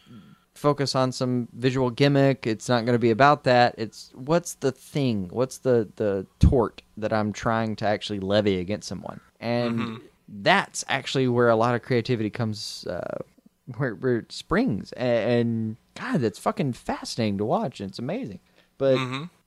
focus 0.55 0.94
on 0.94 1.12
some 1.12 1.48
visual 1.53 1.90
gimmick. 1.90 2.46
It's 2.46 2.68
not 2.68 2.84
going 2.84 2.94
to 2.94 2.98
be 3.01 3.11
about 3.11 3.44
that. 3.44 3.74
It's 3.78 4.11
what's 4.14 4.55
the 4.55 4.72
thing? 4.72 5.28
What's 5.32 5.59
the 5.59 5.88
the 5.96 6.26
tort 6.38 6.82
that 6.96 7.12
I'm 7.12 7.32
trying 7.32 7.76
to 7.76 7.86
actually 7.86 8.20
levy 8.20 8.59
against 8.59 8.88
someone? 8.88 9.20
And 9.40 10.01
that's 10.28 10.84
actually 10.88 11.28
where 11.28 11.48
a 11.48 11.57
lot 11.57 11.74
of 11.74 11.82
creativity 11.82 12.30
comes 12.30 12.86
uh, 12.88 13.18
where, 13.76 13.94
where 13.94 14.18
it 14.18 14.32
springs. 14.32 14.92
And, 14.92 15.30
and 15.30 15.76
God, 15.94 16.20
that's 16.20 16.38
fucking 16.38 16.74
fascinating 16.74 17.38
to 17.38 17.44
watch. 17.44 17.80
And 17.80 17.90
it's 17.90 17.98
amazing. 17.98 18.40
But 18.78 18.96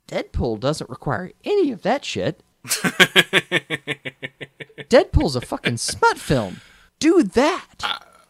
Deadpool 0.08 0.60
doesn't 0.60 0.90
require 0.90 1.32
any 1.44 1.72
of 1.72 1.82
that 1.84 2.06
shit. 2.06 2.42
Deadpool's 4.90 5.36
a 5.36 5.42
fucking 5.42 5.78
smut 5.78 6.18
film. 6.18 6.62
Do 7.00 7.24
that. 7.24 7.68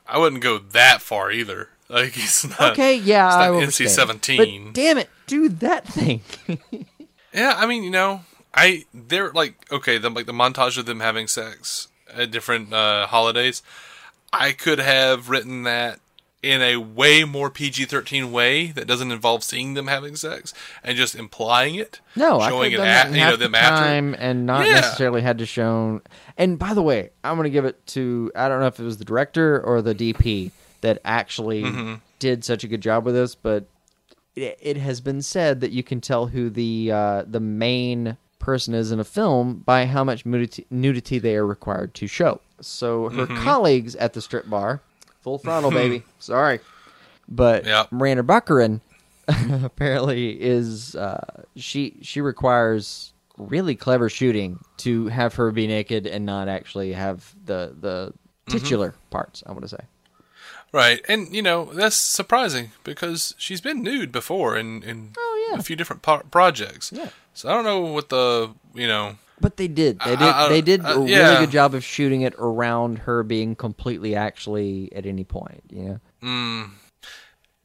I 0.07 0.17
wouldn't 0.17 0.41
go 0.41 0.57
that 0.57 1.01
far 1.01 1.31
either. 1.31 1.69
Like 1.93 2.17
it's 2.17 2.47
not 2.49 2.71
Okay, 2.73 2.95
yeah, 2.95 3.51
it's 3.59 3.79
I. 3.79 3.83
NC-17. 3.85 4.37
But 4.65 4.73
damn 4.73 4.97
it, 4.97 5.09
do 5.27 5.47
that 5.49 5.85
thing. 5.87 6.21
Yeah, 7.33 7.55
I 7.57 7.65
mean, 7.65 7.81
you 7.83 7.89
know, 7.89 8.21
I 8.53 8.85
they're 8.93 9.31
like 9.31 9.55
okay, 9.71 9.97
the 9.97 10.09
like 10.11 10.27
the 10.27 10.33
montage 10.33 10.77
of 10.77 10.85
them 10.85 10.99
having 10.99 11.27
sex 11.27 11.87
at 12.13 12.29
different 12.29 12.71
uh, 12.71 13.07
holidays. 13.07 13.63
I 14.31 14.51
could 14.51 14.77
have 14.79 15.29
written 15.29 15.63
that 15.63 15.99
in 16.43 16.61
a 16.61 16.77
way 16.77 17.23
more 17.23 17.49
PG 17.49 17.85
thirteen 17.85 18.31
way 18.31 18.67
that 18.67 18.85
doesn't 18.85 19.11
involve 19.11 19.43
seeing 19.43 19.73
them 19.73 19.87
having 19.87 20.15
sex 20.15 20.53
and 20.83 20.95
just 20.95 21.15
implying 21.15 21.73
it. 21.73 22.01
No, 22.15 22.39
I 22.39 22.49
showing 22.49 22.71
could 22.71 22.81
it 22.81 22.85
have 22.85 23.05
done 23.05 23.13
that 23.13 23.17
at 23.19 23.25
you 23.25 23.31
know 23.31 23.35
them 23.37 23.55
after. 23.55 23.83
time 23.83 24.15
and 24.19 24.45
not 24.45 24.67
Yeah. 24.67 24.73
necessarily 24.75 25.21
had 25.23 25.39
to 25.39 25.47
show. 25.47 26.01
And 26.37 26.59
by 26.59 26.75
the 26.75 26.83
way, 26.83 27.09
I'm 27.23 27.35
going 27.35 27.45
to 27.45 27.49
give 27.49 27.65
it 27.65 27.83
to 27.87 28.31
I 28.35 28.47
don't 28.47 28.59
know 28.59 28.67
if 28.67 28.79
it 28.79 28.83
was 28.83 28.97
the 28.97 29.05
director 29.05 29.59
or 29.59 29.81
the 29.81 29.95
DP 29.95 30.51
that 30.83 30.99
actually 31.03 31.63
Mm-hmm. 31.63 31.95
did 32.19 32.43
such 32.45 32.63
a 32.63 32.67
good 32.67 32.81
job 32.81 33.03
with 33.05 33.15
this, 33.15 33.35
but 33.35 33.65
it, 34.35 34.57
it 34.61 34.77
has 34.77 35.01
been 35.01 35.21
said 35.21 35.59
that 35.61 35.71
you 35.71 35.83
can 35.83 35.99
tell 35.99 36.27
who 36.27 36.49
the 36.49 36.91
uh, 36.91 37.23
the 37.27 37.39
main 37.39 38.17
person 38.39 38.73
is 38.73 38.91
in 38.91 38.99
a 38.99 39.03
film 39.03 39.63
by 39.65 39.85
how 39.85 40.03
much 40.03 40.25
nudity, 40.25 40.65
nudity 40.69 41.17
they 41.19 41.35
are 41.35 41.45
required 41.47 41.93
to 41.95 42.07
show. 42.07 42.39
So 42.61 43.09
her 43.09 43.25
Mm-hmm. 43.25 43.43
colleagues 43.43 43.95
at 43.95 44.13
the 44.13 44.21
strip 44.21 44.49
bar, 44.49 44.81
full 45.21 45.37
frontal 45.37 45.71
baby. 45.81 46.03
Sorry, 46.19 46.59
but 47.27 47.65
Yep. 47.65 47.91
Morena 47.91 48.23
Baccarin 48.23 48.81
apparently 49.63 50.31
is 50.41 50.95
uh, 50.95 51.43
she 51.55 51.97
she 52.01 52.21
requires 52.21 53.13
really 53.37 53.75
clever 53.75 54.09
shooting 54.09 54.59
to 54.77 55.07
have 55.07 55.35
her 55.35 55.51
be 55.51 55.65
naked 55.67 56.05
and 56.05 56.25
not 56.25 56.47
actually 56.47 56.93
have 56.93 57.33
the 57.45 57.75
the 57.79 58.13
Mm-hmm. 58.45 58.57
titular 58.59 58.93
parts. 59.09 59.41
I 59.47 59.51
want 59.53 59.61
to 59.63 59.69
say. 59.69 59.77
Right, 60.73 61.01
and 61.07 61.33
you 61.33 61.41
know 61.43 61.65
that's 61.65 61.95
surprising 61.95 62.71
because 62.83 63.35
she's 63.37 63.61
been 63.61 63.83
nude 63.83 64.11
before 64.11 64.57
in 64.57 64.81
in 64.83 65.11
Oh, 65.17 65.47
yeah. 65.51 65.59
a 65.59 65.63
few 65.63 65.75
different 65.75 66.01
po- 66.01 66.23
projects. 66.31 66.91
Yeah. 66.91 67.09
So 67.35 67.47
I 67.49 67.53
don't 67.53 67.63
know 67.63 67.81
what 67.81 68.09
the 68.09 68.51
you 68.73 68.87
know. 68.87 69.17
But 69.39 69.57
they 69.57 69.67
did. 69.67 69.99
They 69.99 70.15
did. 70.15 70.21
I- 70.21 70.49
they 70.49 70.61
did 70.61 70.83
uh, 70.83 70.89
a 70.95 70.99
really 70.99 71.37
good 71.45 71.51
job 71.51 71.75
of 71.75 71.83
shooting 71.83 72.21
it 72.21 72.33
around 72.39 72.99
her 72.99 73.21
being 73.23 73.55
completely 73.55 74.15
actually 74.15 74.91
at 74.95 75.05
any 75.05 75.23
point. 75.23 75.61
You 75.69 75.99
know. 76.21 76.69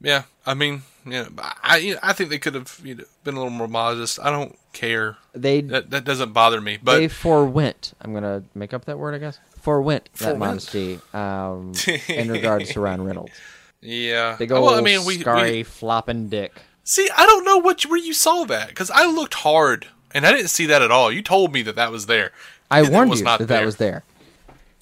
Yeah, 0.01 0.25
I 0.47 0.55
mean, 0.55 0.83
yeah, 1.07 1.27
but 1.31 1.57
I 1.63 1.79
you 1.79 1.95
know, 1.95 2.01
I 2.03 2.13
think 2.13 2.31
they 2.31 2.39
could 2.39 2.55
have 2.55 2.81
you 2.85 2.95
know, 2.97 3.05
been 3.25 3.35
a 3.35 3.39
little 3.39 3.51
more 3.51 3.67
modest. 3.69 4.21
I 4.21 4.31
don't 4.31 4.57
care. 4.73 5.17
They 5.35 5.61
That 5.63 5.91
that 5.91 6.05
doesn't 6.05 6.33
bother 6.33 6.61
me. 6.61 6.79
But 6.83 6.99
they 6.99 7.09
forewent. 7.09 7.95
I'm 8.01 8.13
gonna 8.15 8.45
make 8.55 8.73
up 8.75 8.85
that 8.85 8.99
word. 8.99 9.15
I 9.15 9.19
guess 9.19 9.39
forewent 9.61 10.05
that 10.15 10.19
Forewent. 10.19 10.39
modesty 10.41 11.01
um, 11.13 11.73
in 12.09 12.31
regards 12.31 12.71
to 12.73 12.81
Ryan 12.81 13.03
Reynolds. 13.05 13.33
yeah, 13.81 14.37
Big 14.39 14.51
old 14.53 14.65
well, 14.65 14.75
I 14.75 14.81
mean, 14.81 15.05
we, 15.05 15.19
scary 15.19 15.53
we 15.59 15.63
flopping 15.63 16.29
dick. 16.29 16.53
see. 16.85 17.09
I 17.17 17.27
don't 17.27 17.45
know 17.45 17.59
what 17.59 17.85
where 17.87 17.99
you 17.99 18.13
saw 18.15 18.45
that 18.45 18.69
because 18.69 18.91
I 18.91 19.07
looked 19.07 19.35
hard 19.35 19.87
and 20.13 20.27
I 20.27 20.33
didn't 20.33 20.49
see 20.49 20.67
that 20.67 20.83
at 20.83 20.91
all. 20.91 21.13
You 21.13 21.23
told 21.23 21.53
me 21.53 21.63
that 21.63 21.77
that 21.77 21.91
was 21.93 22.07
there. 22.07 22.33
I 22.71 22.83
warned 22.83 23.11
was 23.11 23.21
you 23.21 23.25
not 23.25 23.39
that 23.41 23.49
there. 23.49 23.61
that 23.61 23.67
was 23.67 23.77
there. 23.77 24.05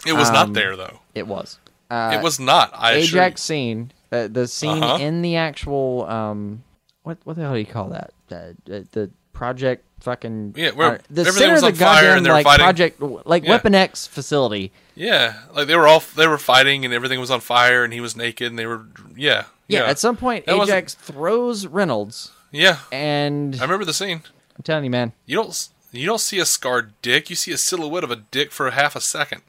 It 0.06 0.12
was 0.12 0.28
Um, 0.28 0.34
not 0.34 0.52
there 0.54 0.76
though. 0.76 1.00
It 1.14 1.26
was. 1.26 1.58
Uh, 1.90 2.12
it 2.18 2.22
was 2.22 2.38
not. 2.40 2.70
I. 2.74 2.94
Ajax 2.94 3.42
scene 3.42 3.92
Uh, 4.12 4.28
the 4.28 4.46
scene 4.48 4.82
Uh-huh. 4.82 5.02
in 5.02 5.22
the 5.22 5.36
actual 5.36 6.04
um, 6.06 6.62
what 7.02 7.18
what 7.24 7.36
the 7.36 7.42
hell 7.42 7.52
do 7.54 7.58
you 7.60 7.66
call 7.66 7.88
that? 7.90 8.10
Uh, 8.30 8.52
the, 8.64 8.86
the 8.92 9.10
project 9.36 9.84
fucking 10.00 10.54
Yeah, 10.56 10.70
where 10.70 10.92
uh, 10.92 10.98
the 11.10 11.24
center 11.26 11.52
was 11.54 11.62
of 11.62 11.76
the 11.78 11.84
fire 11.84 12.02
goddamn 12.02 12.16
and 12.18 12.26
they 12.26 12.30
were 12.30 12.34
like 12.36 12.44
fighting. 12.46 12.64
project 12.64 13.02
like 13.26 13.44
Yeah. 13.44 13.50
Weapon 13.50 13.74
X 13.74 14.06
facility. 14.06 14.72
Yeah, 14.94 15.34
like 15.54 15.66
they 15.66 15.76
were 15.76 15.86
all 15.86 16.02
they 16.16 16.26
were 16.26 16.38
fighting 16.38 16.84
and 16.84 16.94
everything 16.94 17.20
was 17.20 17.30
on 17.30 17.40
fire 17.40 17.84
and 17.84 17.92
he 17.92 18.00
was 18.00 18.16
naked 18.16 18.48
and 18.48 18.58
they 18.58 18.66
were 18.66 18.86
yeah 19.14 19.44
Yeah, 19.68 19.80
yeah 19.80 19.90
at 19.90 19.98
some 19.98 20.16
point 20.16 20.46
That 20.46 20.56
Ajax 20.60 20.94
throws 20.94 21.66
Reynolds, 21.66 22.32
yeah. 22.50 22.78
and 22.90 23.56
I 23.56 23.62
remember 23.62 23.84
the 23.84 23.92
scene. 23.94 24.22
I'm 24.56 24.62
telling 24.62 24.84
you, 24.84 24.90
man, 24.90 25.12
You 25.26 25.36
don't 25.36 25.68
you 25.92 26.06
don't 26.06 26.20
see 26.20 26.38
a 26.38 26.44
scarred 26.46 26.92
dick. 27.02 27.28
You 27.30 27.36
see 27.36 27.52
a 27.52 27.58
silhouette 27.58 28.04
of 28.04 28.10
a 28.10 28.16
dick 28.16 28.52
for 28.52 28.66
a 28.66 28.70
half 28.72 28.96
a 28.96 29.00
second. 29.00 29.42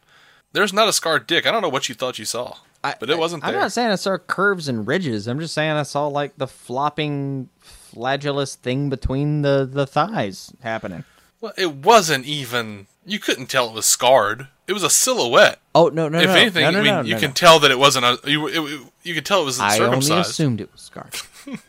There's 0.54 0.74
not 0.74 0.88
a 0.88 0.94
scarred 0.94 1.28
dick. 1.28 1.46
I 1.46 1.52
don't 1.52 1.62
know 1.62 1.70
what 1.70 1.88
you 1.90 1.96
thought 1.96 2.20
you 2.20 2.26
saw, 2.26 2.56
I, 2.84 2.96
but 3.00 3.10
it 3.10 3.18
wasn't 3.18 3.44
I'm 3.46 3.54
not 3.54 3.72
saying 3.72 3.92
I 3.92 3.96
saw 3.96 4.18
curves 4.18 4.68
and 4.68 4.88
ridges. 4.88 5.28
I'm 5.28 5.40
just 5.40 5.54
saying 5.54 5.72
I 5.72 5.84
saw 5.84 6.08
like 6.08 6.38
the 6.38 6.48
flopping 6.48 7.50
flagellus 7.94 8.56
thing 8.56 8.90
between 8.90 9.42
the 9.42 9.68
the 9.72 9.86
thighs 9.88 10.54
happening. 10.62 11.04
well, 11.42 11.54
it 11.58 11.74
wasn't 11.74 12.26
even. 12.26 12.88
You 13.06 13.20
couldn't 13.20 13.46
tell 13.48 13.70
it 13.70 13.74
was 13.74 13.86
scarred. 13.86 14.48
It 14.68 14.74
was 14.74 14.84
a 14.84 14.90
silhouette. 14.90 15.60
Oh 15.74 15.88
no 15.88 16.10
no 16.10 16.20
if 16.20 16.28
no! 16.28 16.34
anything, 16.36 16.64
no, 16.64 16.72
no, 16.72 16.80
I 16.80 17.02
mean, 17.02 17.06
you 17.12 17.18
can 17.18 17.32
tell 17.34 17.60
that 17.60 17.72
it 17.72 17.80
wasn't 17.80 18.04
a. 18.06 18.20
You 18.30 18.48
it, 18.48 18.58
it- 18.60 18.82
you 19.04 19.14
could 19.14 19.26
tell 19.26 19.42
it 19.42 19.46
was 19.46 19.60
I 19.60 19.80
only 19.80 20.02
circumcised. 20.02 20.30
assumed 20.32 20.60
it 20.62 20.72
was 20.72 20.82
scarred. 20.82 21.16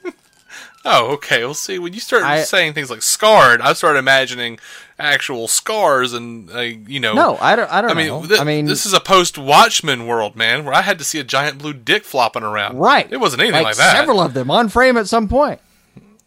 Oh, 0.84 1.12
okay. 1.14 1.40
We'll 1.40 1.54
see, 1.54 1.78
when 1.78 1.92
you 1.92 2.00
start 2.00 2.22
I- 2.22 2.42
saying 2.42 2.72
things 2.72 2.88
like 2.88 3.02
scarred, 3.02 3.60
I 3.60 3.72
started 3.72 3.98
imagining 3.98 4.58
actual 4.98 5.46
scars 5.48 6.12
and 6.12 6.50
uh, 6.50 6.60
you 6.60 7.00
know. 7.00 7.14
No, 7.14 7.36
I 7.40 7.56
don't. 7.56 7.70
I 7.70 7.80
don't 7.82 7.90
I 7.90 7.94
mean, 7.94 8.06
know. 8.06 8.24
th- 8.26 8.40
I 8.40 8.44
mean, 8.44 8.66
this 8.66 8.86
is 8.86 8.92
a 8.92 9.00
post 9.00 9.36
Watchmen 9.36 10.06
world, 10.06 10.36
man, 10.36 10.64
where 10.64 10.72
I 10.72 10.82
had 10.82 10.98
to 10.98 11.04
see 11.04 11.18
a 11.18 11.24
giant 11.24 11.58
blue 11.58 11.74
dick 11.74 12.04
flopping 12.04 12.42
around. 12.44 12.78
right. 12.78 13.06
It 13.10 13.18
wasn't 13.18 13.42
anything 13.42 13.62
like, 13.64 13.76
that. 13.76 13.96
Several 13.96 14.20
of 14.20 14.34
them 14.34 14.50
on 14.50 14.68
frame 14.68 14.96
at 14.96 15.08
some 15.08 15.28
point. 15.28 15.60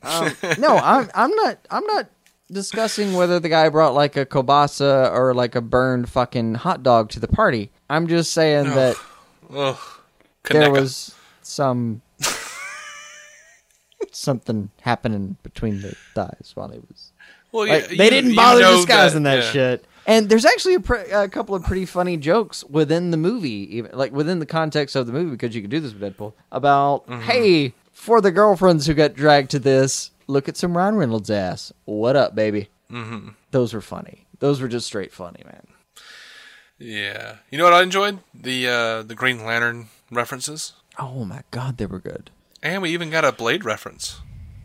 Um, 0.04 0.32
no, 0.60 0.78
I'm. 0.78 1.10
I'm 1.16 1.32
not. 1.36 1.60
I'm 1.70 1.86
not 1.86 2.08
discussing 2.52 3.14
whether 3.14 3.40
the 3.40 3.48
guy 3.50 3.70
brought 3.70 3.94
like 3.94 4.18
a 4.18 4.26
kobasa 4.26 5.12
or 5.14 5.34
like 5.34 5.56
a 5.56 5.62
burned 5.62 6.10
fucking 6.10 6.56
hot 6.56 6.84
dog 6.84 7.10
to 7.12 7.20
the 7.20 7.28
party. 7.28 7.72
I'm 7.90 8.08
just 8.08 8.34
saying 8.34 8.66
that 8.72 8.96
Ugh. 9.54 9.78
there 10.50 10.70
was 10.72 11.16
some 11.42 12.02
something 14.12 14.70
happening 14.82 15.38
between 15.44 15.82
the 15.82 15.96
thighs 16.14 16.52
while 16.56 16.70
he 16.70 16.80
was. 16.80 17.12
Well, 17.52 17.68
Like, 17.68 17.90
yeah, 17.92 17.98
they 17.98 18.10
didn't 18.10 18.32
you 18.32 18.36
bother 18.36 18.62
disguising 18.62 19.24
that, 19.24 19.44
yeah. 19.44 19.52
shit. 19.52 19.86
And 20.08 20.30
there's 20.30 20.46
actually 20.46 20.76
a, 20.76 20.80
pre- 20.80 21.12
a 21.12 21.28
couple 21.30 21.54
of 21.54 21.64
pretty 21.64 21.86
funny 21.86 22.18
jokes 22.18 22.64
within 22.66 23.12
the 23.12 23.18
movie, 23.18 23.76
even 23.78 23.92
like 23.94 24.12
within 24.12 24.40
the 24.40 24.46
context 24.46 24.96
of 24.96 25.06
the 25.06 25.14
movie, 25.14 25.32
because 25.32 25.56
you 25.56 25.62
could 25.62 25.70
do 25.70 25.80
this 25.80 25.94
with 25.94 26.02
Deadpool. 26.18 26.34
About 26.52 27.06
Mm-hmm. 27.08 27.22
hey, 27.22 27.74
for 28.02 28.20
the 28.20 28.32
girlfriends 28.32 28.88
who 28.88 28.96
got 28.96 29.14
dragged 29.14 29.52
to 29.52 29.60
this, 29.60 30.10
look 30.26 30.50
at 30.50 30.58
some 30.58 30.76
Ryan 30.76 30.96
Reynolds 30.96 31.30
ass. 31.30 31.72
What 31.86 32.16
up, 32.16 32.34
baby? 32.34 32.70
Mm-hmm. 32.92 33.30
Those 33.52 33.76
were 33.76 33.82
funny. 33.82 34.26
Those 34.40 34.60
were 34.60 34.68
just 34.68 34.88
straight 34.88 35.14
funny, 35.14 35.44
man. 35.46 35.68
Yeah. 36.80 37.36
You 37.52 37.60
know 37.60 37.64
what 37.66 37.74
I 37.74 37.84
enjoyed? 37.84 38.20
The 38.34 38.68
uh, 38.68 39.04
the 39.04 39.14
Green 39.14 39.46
Lantern 39.46 39.90
references, 40.10 40.74
Oh 40.98 41.26
my 41.26 41.44
god, 41.52 41.78
they 41.78 41.86
were 41.86 42.00
good. 42.00 42.32
and 42.64 42.82
we 42.82 42.90
even 42.90 43.12
got 43.12 43.24
a 43.24 43.32
Blade 43.32 43.64
reference, 43.64 44.20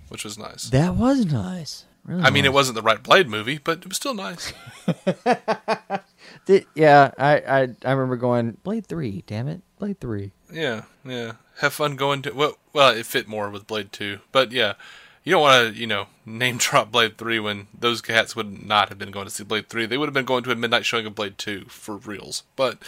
which 0.08 0.24
was 0.24 0.38
nice. 0.38 0.70
That 0.70 0.94
was 0.94 1.26
nice. 1.26 1.84
Really 2.06 2.22
I 2.22 2.30
mean, 2.30 2.44
it 2.46 2.48
was. 2.48 2.54
wasn't 2.70 2.76
the 2.76 2.82
right 2.82 3.02
Blade 3.02 3.28
movie, 3.28 3.58
but 3.58 3.78
it 3.80 3.88
was 3.88 3.96
still 3.98 4.14
nice. 4.14 4.52
Did- 6.46 6.66
yeah, 6.74 7.10
I, 7.18 7.36
I 7.40 7.60
I 7.84 7.92
remember 7.92 8.16
going 8.16 8.56
Blade 8.62 8.86
Three. 8.86 9.22
Damn 9.26 9.48
it, 9.48 9.60
Blade 9.78 10.00
Three. 10.00 10.32
Yeah, 10.50 10.84
yeah. 11.04 11.32
Have 11.60 11.72
fun 11.72 11.96
going 11.96 12.22
to 12.22 12.32
well, 12.32 12.58
well, 12.72 12.90
it 12.94 13.06
fit 13.06 13.26
more 13.28 13.48
with 13.50 13.66
Blade 13.66 13.92
Two, 13.92 14.18
but 14.32 14.52
yeah, 14.52 14.74
you 15.24 15.32
don't 15.32 15.42
want 15.42 15.74
to, 15.74 15.80
you 15.80 15.86
know, 15.86 16.06
name 16.26 16.56
drop 16.58 16.92
Blade 16.92 17.16
Three 17.18 17.40
when 17.40 17.66
those 17.78 18.00
cats 18.02 18.36
would 18.36 18.66
not 18.66 18.90
have 18.90 18.98
been 18.98 19.10
going 19.10 19.26
to 19.26 19.30
see 19.30 19.42
Blade 19.44 19.68
Three. 19.68 19.86
They 19.86 19.98
would 19.98 20.06
have 20.06 20.14
been 20.14 20.24
going 20.24 20.44
to 20.44 20.50
a 20.52 20.54
midnight 20.54 20.84
showing 20.86 21.06
of 21.06 21.14
Blade 21.14 21.38
Two 21.38 21.64
for 21.68 21.96
reals. 21.96 22.42
But 22.56 22.78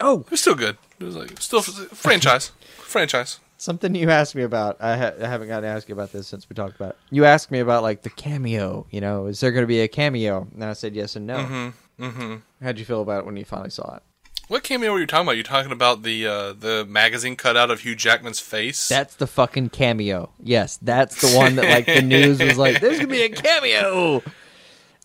Oh, 0.00 0.20
it 0.20 0.30
was 0.30 0.40
still 0.40 0.54
good. 0.54 0.78
It 0.98 1.04
was 1.04 1.16
like 1.16 1.40
still 1.40 1.62
franchise, 1.92 2.52
franchise. 2.76 3.38
Something 3.58 3.94
you 3.94 4.10
asked 4.10 4.34
me 4.34 4.42
about. 4.42 4.76
I, 4.80 4.96
ha- 4.96 5.12
I 5.18 5.26
haven't 5.26 5.48
gotten 5.48 5.62
to 5.62 5.74
ask 5.74 5.88
you 5.88 5.94
about 5.94 6.12
this 6.12 6.26
since 6.26 6.48
we 6.48 6.54
talked 6.54 6.76
about 6.76 6.90
it. 6.90 6.96
You 7.10 7.24
asked 7.24 7.50
me 7.50 7.60
about 7.60 7.82
like 7.82 8.02
the 8.02 8.10
cameo. 8.10 8.86
You 8.90 9.00
know, 9.00 9.26
is 9.26 9.40
there 9.40 9.50
going 9.50 9.62
to 9.62 9.66
be 9.66 9.80
a 9.80 9.88
cameo? 9.88 10.46
And 10.54 10.64
I 10.64 10.74
said 10.74 10.94
yes 10.94 11.16
and 11.16 11.26
no. 11.26 11.38
Mm-hmm. 11.38 12.04
Mm-hmm. 12.04 12.64
How'd 12.64 12.78
you 12.78 12.84
feel 12.84 13.00
about 13.00 13.20
it 13.20 13.26
when 13.26 13.36
you 13.36 13.44
finally 13.46 13.70
saw 13.70 13.96
it? 13.96 14.02
What 14.48 14.62
cameo 14.62 14.92
were 14.92 15.00
you 15.00 15.06
talking 15.06 15.26
about? 15.26 15.36
You 15.36 15.42
talking 15.42 15.72
about 15.72 16.02
the 16.02 16.26
uh, 16.26 16.52
the 16.52 16.86
magazine 16.88 17.34
cutout 17.34 17.70
of 17.70 17.80
Hugh 17.80 17.96
Jackman's 17.96 18.38
face? 18.38 18.88
That's 18.88 19.16
the 19.16 19.26
fucking 19.26 19.70
cameo. 19.70 20.30
Yes, 20.40 20.78
that's 20.80 21.20
the 21.20 21.36
one 21.36 21.56
that 21.56 21.68
like 21.68 21.86
the 21.86 22.02
news 22.02 22.40
was 22.40 22.56
like, 22.56 22.80
"There's 22.80 22.98
gonna 22.98 23.08
be 23.08 23.22
a 23.22 23.28
cameo," 23.28 24.22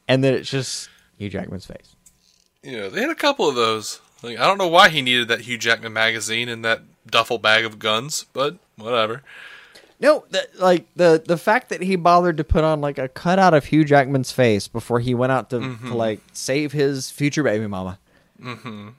and 0.08 0.24
then 0.24 0.36
it's 0.36 0.50
just 0.50 0.90
Hugh 1.18 1.30
Jackman's 1.30 1.66
face. 1.66 1.96
Yeah, 2.62 2.90
they 2.90 3.02
had 3.02 3.10
a 3.10 3.16
couple 3.16 3.50
of 3.50 3.56
those. 3.56 4.00
Like, 4.22 4.38
I 4.38 4.46
don't 4.46 4.60
know 4.60 4.68
why 4.68 4.90
he 4.90 5.02
needed 5.02 5.28
that 5.30 5.42
Hugh 5.42 5.58
Jackman 5.58 5.94
magazine 5.94 6.48
and 6.48 6.64
that 6.64 6.84
duffel 7.08 7.40
bag 7.40 7.66
of 7.66 7.80
guns, 7.80 8.28
but 8.34 8.58
whatever. 8.76 9.24
No, 10.00 10.26
the, 10.30 10.48
like 10.60 10.86
the 10.96 11.24
the 11.26 11.38
fact 11.38 11.70
that 11.70 11.82
he 11.82 11.96
bothered 11.96 12.38
to 12.38 12.44
put 12.44 12.64
on 12.64 12.80
like 12.82 13.00
a 13.00 13.08
cutout 13.08 13.56
of 13.56 13.66
Hugh 13.66 13.86
Jackman's 13.86 14.32
face 14.32 14.68
before 14.68 15.00
he 15.00 15.16
went 15.16 15.32
out 15.32 15.50
to, 15.50 15.60
to 15.60 15.94
like 15.96 16.20
save 16.34 16.72
his 16.72 17.10
future 17.10 17.42
baby 17.42 17.66
mama. 17.66 17.98
Mm-hmm. 18.40 18.90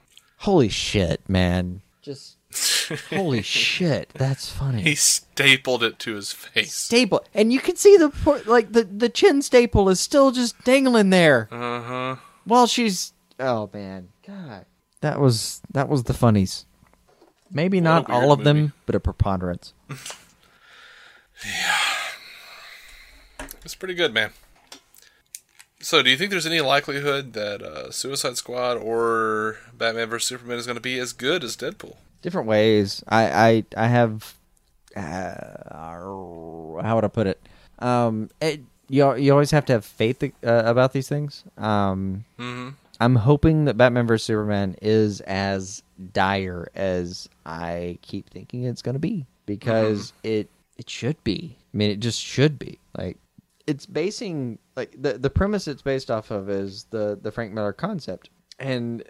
Holy 0.42 0.68
shit, 0.68 1.28
man! 1.28 1.82
Just 2.02 2.36
holy 3.10 3.42
shit. 3.42 4.10
That's 4.14 4.50
funny. 4.50 4.82
He 4.82 4.94
stapled 4.96 5.82
it 5.84 5.98
to 6.00 6.14
his 6.16 6.32
face. 6.32 6.74
staple, 6.74 7.24
and 7.32 7.52
you 7.52 7.60
can 7.60 7.76
see 7.76 7.96
the 7.96 8.10
por- 8.10 8.42
like 8.46 8.72
the 8.72 8.82
the 8.84 9.08
chin 9.08 9.42
staple 9.42 9.88
is 9.88 10.00
still 10.00 10.32
just 10.32 10.62
dangling 10.64 11.10
there. 11.10 11.48
Uh 11.52 11.80
huh. 11.82 12.16
While 12.44 12.66
she's 12.66 13.12
oh 13.38 13.70
man, 13.72 14.08
God, 14.26 14.66
that 15.00 15.20
was 15.20 15.62
that 15.70 15.88
was 15.88 16.04
the 16.04 16.14
funnies. 16.14 16.66
Maybe 17.50 17.80
not 17.80 18.10
all 18.10 18.32
of 18.32 18.44
them, 18.44 18.72
but 18.86 18.94
a 18.94 19.00
preponderance. 19.00 19.72
Yeah, 21.44 21.78
it's 23.64 23.74
pretty 23.74 23.94
good, 23.94 24.14
man. 24.14 24.30
So, 25.82 26.02
do 26.02 26.10
you 26.10 26.16
think 26.16 26.30
there's 26.30 26.46
any 26.46 26.60
likelihood 26.60 27.32
that 27.34 27.60
uh, 27.62 27.90
Suicide 27.90 28.36
Squad 28.36 28.78
or 28.78 29.58
Batman 29.76 30.08
vs 30.08 30.26
Superman 30.28 30.58
is 30.58 30.66
going 30.66 30.76
to 30.76 30.80
be 30.82 30.98
as 30.98 31.12
good 31.12 31.44
as 31.44 31.56
Deadpool? 31.56 31.96
different 32.22 32.46
ways. 32.46 33.04
I 33.08 33.64
I 33.76 33.84
I 33.84 33.86
have 33.88 34.34
uh, 34.96 35.34
how 35.72 36.94
would 36.94 37.04
I 37.04 37.08
put 37.08 37.26
it? 37.26 37.40
Um, 37.80 38.30
it, 38.40 38.60
you 38.88 39.14
you 39.16 39.32
always 39.32 39.50
have 39.50 39.66
to 39.66 39.74
have 39.74 39.84
faith 39.84 40.22
uh, 40.22 40.30
about 40.42 40.92
these 40.92 41.08
things. 41.08 41.44
Um, 41.58 42.24
I'm 43.00 43.16
hoping 43.16 43.64
that 43.66 43.76
Batman 43.76 44.06
vs 44.06 44.24
Superman 44.24 44.76
is 44.80 45.20
as 45.22 45.82
dire 46.12 46.68
as 46.74 47.28
I 47.44 47.98
keep 48.02 48.30
thinking 48.30 48.64
it's 48.64 48.82
going 48.82 48.94
to 48.94 49.00
be 49.00 49.26
because 49.44 50.12
it 50.22 50.48
it 50.78 50.88
should 50.88 51.22
be. 51.24 51.56
I 51.74 51.76
mean, 51.76 51.90
it 51.90 52.00
just 52.00 52.20
should 52.20 52.58
be. 52.58 52.78
Like 52.96 53.18
it's 53.66 53.86
basing 53.86 54.58
like 54.76 54.94
the 55.00 55.18
the 55.18 55.30
premise 55.30 55.68
it's 55.68 55.82
based 55.82 56.10
off 56.10 56.30
of 56.30 56.48
is 56.48 56.84
the 56.90 57.18
the 57.20 57.30
Frank 57.30 57.52
Miller 57.52 57.72
concept 57.72 58.30
and 58.58 59.02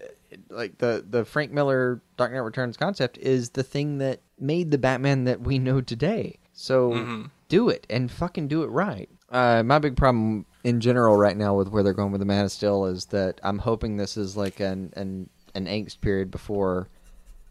like 0.51 0.79
the 0.79 1.05
the 1.09 1.25
Frank 1.25 1.53
Miller 1.53 2.01
Dark 2.17 2.33
Knight 2.33 2.39
Returns 2.39 2.77
concept 2.77 3.19
is 3.19 3.51
the 3.51 3.63
thing 3.63 3.99
that 3.99 4.21
made 4.39 4.71
the 4.71 4.79
Batman 4.79 5.25
that 5.25 5.41
we 5.41 5.59
know 5.59 5.81
today. 5.81 6.39
So 6.53 7.29
do 7.49 7.69
it 7.69 7.87
and 7.89 8.11
fucking 8.11 8.49
do 8.49 8.63
it 8.63 8.69
right. 8.69 9.09
Uh, 9.31 9.63
my 9.63 9.79
big 9.79 9.97
problem 9.97 10.45
in 10.65 10.81
general 10.81 11.17
right 11.17 11.37
now 11.37 11.55
with 11.55 11.69
where 11.69 11.83
they're 11.83 11.93
going 11.93 12.13
with 12.13 12.21
the 12.21 12.27
Man 12.27 12.45
of 12.45 12.53
Steel 12.53 12.85
is 12.87 13.07
that 13.07 13.41
I'm 13.43 13.59
hoping 13.59 13.97
this 13.97 14.17
is 14.17 14.37
like 14.37 14.61
an 14.61 14.93
an 14.97 15.29
an 15.55 15.67
angst 15.67 16.01
period 16.01 16.31
before. 16.31 16.89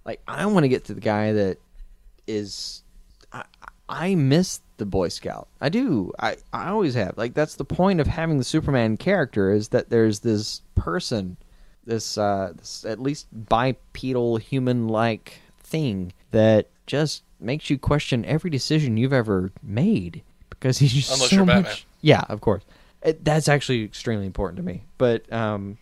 Like 0.06 0.22
I 0.28 0.46
want 0.46 0.64
to 0.64 0.70
get 0.70 0.86
to 0.86 0.94
the 0.94 1.02
guy 1.02 1.34
that 1.34 1.58
is 2.28 2.84
I, 3.34 3.44
I 3.90 4.16
miss 4.16 4.62
the 4.82 4.86
Boy 4.88 5.10
Scout. 5.10 5.48
I 5.62 5.70
do. 5.70 6.12
I, 6.20 6.38
I 6.52 6.70
always 6.70 6.96
have. 6.96 7.16
Like 7.16 7.36
that's 7.36 7.56
the 7.56 7.64
point 7.64 8.00
of 8.02 8.08
having 8.08 8.40
the 8.40 8.44
Superman 8.44 8.98
character 8.98 9.52
is 9.52 9.68
that 9.70 9.92
there's 9.92 10.22
this 10.22 10.62
person, 10.74 11.38
this 11.86 12.18
uh 12.18 12.54
this 12.58 12.84
at 12.84 13.00
least 13.00 13.28
bipedal 13.32 14.38
human 14.38 14.88
like 14.88 15.40
thing 15.60 16.14
that 16.32 16.68
just 16.88 17.22
makes 17.40 17.70
you 17.70 17.78
question 17.78 18.26
every 18.26 18.50
decision 18.50 18.98
you've 18.98 19.14
ever 19.14 19.52
made 19.62 20.24
because 20.50 20.80
he's 20.80 20.94
just 20.94 21.14
Unless 21.14 21.30
so 21.30 21.36
you're 21.36 21.46
Batman. 21.46 21.64
much. 21.64 21.86
Yeah, 22.02 22.24
of 22.28 22.42
course. 22.42 22.64
It, 23.04 23.24
that's 23.24 23.48
actually 23.48 23.84
extremely 23.84 24.26
important 24.26 24.58
to 24.58 24.64
me. 24.64 24.84
But 24.98 25.32
um 25.32 25.78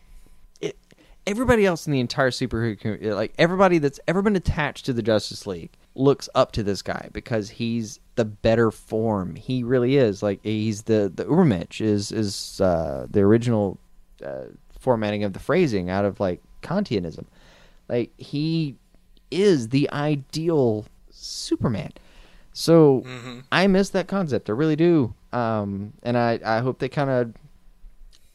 it, 0.59 0.77
everybody 1.25 1.65
else 1.65 1.87
in 1.87 1.93
the 1.93 2.01
entire 2.01 2.31
superhero 2.31 2.77
community, 2.77 3.13
like 3.13 3.33
everybody 3.37 3.77
that's 3.77 4.01
ever 4.09 4.21
been 4.21 4.35
attached 4.35 4.85
to 4.87 4.93
the 4.93 5.01
Justice 5.01 5.47
League, 5.47 5.71
looks 5.95 6.29
up 6.35 6.51
to 6.53 6.63
this 6.63 6.81
guy 6.81 7.09
because 7.11 7.49
he's 7.49 7.99
the 8.15 8.25
better 8.25 8.71
form. 8.71 9.35
He 9.35 9.63
really 9.63 9.97
is. 9.97 10.21
Like 10.23 10.39
he's 10.43 10.83
the 10.83 11.11
the 11.13 11.25
Ubermensch 11.25 11.81
is 11.81 12.11
is 12.11 12.59
uh, 12.61 13.07
the 13.09 13.21
original 13.21 13.79
uh, 14.25 14.45
formatting 14.79 15.23
of 15.23 15.33
the 15.33 15.39
phrasing 15.39 15.89
out 15.89 16.05
of 16.05 16.19
like 16.19 16.41
Kantianism. 16.61 17.25
Like 17.87 18.11
he 18.17 18.75
is 19.31 19.69
the 19.69 19.89
ideal 19.91 20.85
Superman. 21.11 21.91
So 22.53 23.05
I 23.51 23.67
miss 23.67 23.89
that 23.91 24.07
concept. 24.07 24.49
I 24.49 24.53
really 24.53 24.75
do. 24.75 25.13
Um, 25.31 25.93
and 26.03 26.17
I, 26.17 26.39
I 26.43 26.59
hope 26.59 26.79
they 26.79 26.89
kind 26.89 27.09
of 27.09 27.33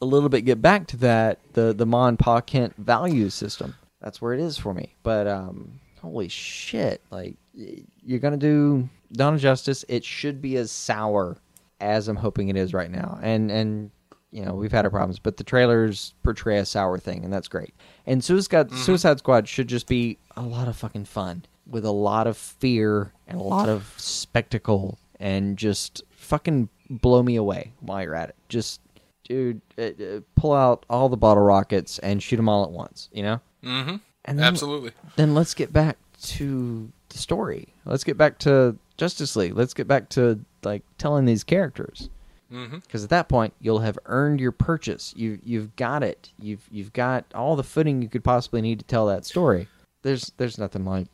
a 0.01 0.05
little 0.05 0.29
bit 0.29 0.41
get 0.41 0.61
back 0.61 0.87
to 0.87 0.97
that 0.97 1.39
the 1.53 1.73
the 1.73 1.85
Ma 1.85 2.07
and 2.07 2.19
Pa 2.19 2.41
Kent 2.41 2.75
value 2.77 3.29
system. 3.29 3.75
That's 4.01 4.21
where 4.21 4.33
it 4.33 4.39
is 4.39 4.57
for 4.57 4.73
me. 4.73 4.95
But 5.03 5.27
um, 5.27 5.79
holy 6.01 6.27
shit! 6.27 7.01
Like 7.11 7.35
you're 7.55 8.19
gonna 8.19 8.37
do 8.37 8.89
of 9.19 9.39
Justice. 9.39 9.85
It 9.87 10.03
should 10.03 10.41
be 10.41 10.57
as 10.57 10.71
sour 10.71 11.37
as 11.79 12.07
I'm 12.07 12.15
hoping 12.15 12.49
it 12.49 12.55
is 12.55 12.73
right 12.73 12.91
now. 12.91 13.19
And 13.21 13.51
and 13.51 13.91
you 14.31 14.43
know 14.45 14.53
we've 14.53 14.71
had 14.71 14.85
our 14.85 14.91
problems, 14.91 15.19
but 15.19 15.37
the 15.37 15.43
trailers 15.43 16.13
portray 16.23 16.57
a 16.57 16.65
sour 16.65 16.97
thing, 16.97 17.23
and 17.23 17.33
that's 17.33 17.47
great. 17.47 17.73
And 18.05 18.23
Suicide 18.23 18.71
Suicide 18.71 19.19
Squad 19.19 19.47
should 19.47 19.67
just 19.67 19.87
be 19.87 20.17
a 20.35 20.41
lot 20.41 20.67
of 20.67 20.75
fucking 20.75 21.05
fun 21.05 21.45
with 21.67 21.85
a 21.85 21.91
lot 21.91 22.27
of 22.27 22.37
fear 22.37 23.11
and 23.27 23.39
a 23.39 23.43
lot 23.43 23.69
of 23.69 23.93
spectacle 23.97 24.99
and 25.19 25.57
just 25.57 26.03
fucking 26.11 26.69
blow 26.89 27.23
me 27.23 27.35
away 27.35 27.73
while 27.79 28.03
you're 28.03 28.15
at 28.15 28.29
it. 28.29 28.35
Just 28.49 28.81
dude, 29.23 29.61
uh, 29.77 29.81
uh, 29.81 30.19
pull 30.35 30.53
out 30.53 30.85
all 30.89 31.09
the 31.09 31.17
bottle 31.17 31.43
rockets 31.43 31.97
and 31.99 32.21
shoot 32.21 32.37
them 32.37 32.49
all 32.49 32.63
at 32.63 32.71
once. 32.71 33.09
You 33.11 33.23
know. 33.23 33.41
Mm-hmm. 33.63 33.95
And 34.27 34.39
then, 34.39 34.45
Absolutely. 34.45 34.91
Then 35.17 35.35
let's 35.35 35.53
get 35.53 35.71
back 35.71 35.97
to 36.25 36.91
the 37.09 37.17
story. 37.17 37.67
Let's 37.85 38.03
get 38.03 38.17
back 38.17 38.39
to 38.39 38.77
Justice 38.97 39.35
League. 39.35 39.55
Let's 39.55 39.73
get 39.73 39.87
back 39.87 40.09
to 40.09 40.39
like 40.63 40.83
telling 40.97 41.25
these 41.25 41.43
characters. 41.43 42.09
Mm-hmm. 42.51 42.77
Because 42.77 43.03
at 43.03 43.09
that 43.09 43.27
point, 43.27 43.53
you'll 43.59 43.79
have 43.79 43.97
earned 44.05 44.39
your 44.39 44.51
purchase. 44.51 45.13
You 45.15 45.39
you've 45.43 45.75
got 45.75 46.03
it. 46.03 46.31
You've 46.39 46.67
you've 46.71 46.93
got 46.93 47.25
all 47.33 47.55
the 47.55 47.63
footing 47.63 48.01
you 48.01 48.09
could 48.09 48.23
possibly 48.23 48.61
need 48.61 48.79
to 48.79 48.85
tell 48.85 49.07
that 49.07 49.25
story. 49.25 49.67
There's 50.03 50.31
there's 50.37 50.57
nothing 50.57 50.85
like, 50.85 51.07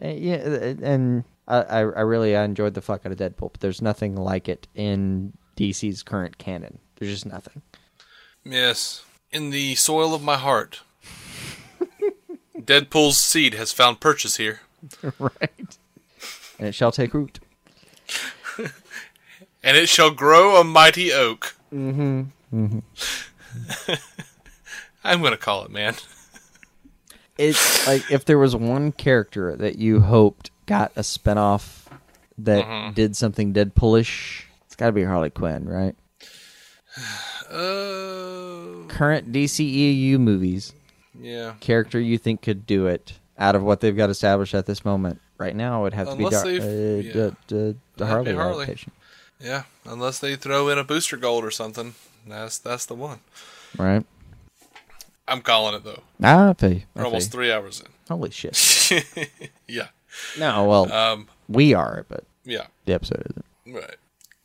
eh, 0.00 0.12
yeah, 0.12 0.36
eh, 0.36 0.74
and 0.82 1.24
I 1.46 1.62
I 1.62 1.78
I 1.78 2.00
really 2.00 2.36
I 2.36 2.44
enjoyed 2.44 2.74
the 2.74 2.80
fuck 2.80 3.04
out 3.04 3.12
of 3.12 3.18
Deadpool, 3.18 3.52
but 3.52 3.60
there's 3.60 3.82
nothing 3.82 4.16
like 4.16 4.48
it 4.48 4.68
in 4.74 5.32
DC's 5.56 6.02
current 6.02 6.38
canon. 6.38 6.78
There's 6.96 7.12
just 7.12 7.26
nothing. 7.26 7.62
Yes. 8.44 9.04
In 9.30 9.50
the 9.50 9.74
soil 9.74 10.14
of 10.14 10.22
my 10.22 10.36
heart, 10.36 10.82
Deadpool's 12.68 13.18
seed 13.18 13.54
has 13.54 13.72
found 13.72 13.98
purchase 13.98 14.36
here. 14.36 14.60
right. 15.18 15.78
And 16.58 16.68
it 16.68 16.74
shall 16.74 16.92
take 16.92 17.14
root. 17.14 17.40
and 18.58 19.76
it 19.76 19.88
shall 19.88 20.10
grow 20.10 20.60
a 20.60 20.64
mighty 20.64 21.12
oak. 21.12 21.56
Mm-hmm. 21.72 22.22
Mm-hmm. 22.54 23.92
I'm 25.04 25.22
gonna 25.22 25.36
call 25.38 25.64
it, 25.64 25.70
man. 25.70 25.94
it's 27.38 27.86
like 27.86 28.10
if 28.10 28.24
there 28.26 28.38
was 28.38 28.54
one 28.54 28.92
character 28.92 29.56
that 29.56 29.76
you 29.76 30.00
hoped 30.00 30.50
got 30.66 30.92
a 30.96 31.00
spinoff 31.00 31.86
that 32.36 32.64
Mhm. 32.66 32.94
did 32.94 33.16
something 33.16 33.54
Deadpoolish, 33.54 34.42
it's 34.66 34.76
got 34.76 34.86
to 34.86 34.92
be 34.92 35.04
Harley 35.04 35.30
Quinn, 35.30 35.64
right? 35.66 35.96
Uh, 37.48 38.86
Current 38.88 39.32
DCEU 39.32 40.18
movies, 40.18 40.74
yeah. 41.20 41.54
character 41.60 41.98
you 42.00 42.18
think 42.18 42.42
could 42.42 42.66
do 42.66 42.86
it 42.86 43.14
out 43.38 43.54
of 43.54 43.62
what 43.62 43.80
they've 43.80 43.96
got 43.96 44.10
established 44.10 44.54
at 44.54 44.66
this 44.66 44.84
moment. 44.84 45.20
Right 45.38 45.54
now, 45.54 45.80
it 45.80 45.82
would 45.84 45.94
have 45.94 46.08
Unless 46.08 46.42
to 46.42 46.48
be 46.48 46.58
Dar- 47.12 47.26
uh, 47.28 47.30
yeah. 47.48 47.72
the 47.96 48.06
Harley, 48.06 48.34
Harley. 48.34 48.62
adaptation, 48.64 48.92
Yeah, 49.40 49.62
unless 49.84 50.18
they 50.18 50.34
throw 50.34 50.68
in 50.68 50.78
a 50.78 50.84
booster 50.84 51.16
gold 51.16 51.44
or 51.44 51.50
something. 51.52 51.94
That's 52.26 52.58
that's 52.58 52.86
the 52.86 52.94
one. 52.94 53.20
right? 53.78 54.04
I'm 55.28 55.42
calling 55.42 55.74
it 55.74 55.84
though. 55.84 56.02
Ah, 56.22 56.54
I 56.60 56.66
you. 56.66 56.74
I 56.76 56.84
We're 57.00 57.04
almost 57.04 57.30
three 57.30 57.52
hours 57.52 57.80
in. 57.80 57.86
Holy 58.08 58.30
shit! 58.30 58.56
yeah. 59.68 59.88
No, 60.38 60.64
well, 60.66 60.90
Um. 60.92 61.28
we 61.48 61.74
are, 61.74 62.04
but 62.08 62.24
Yeah. 62.44 62.66
the 62.86 62.94
episode 62.94 63.26
isn't. 63.30 63.44
Right. 63.76 63.96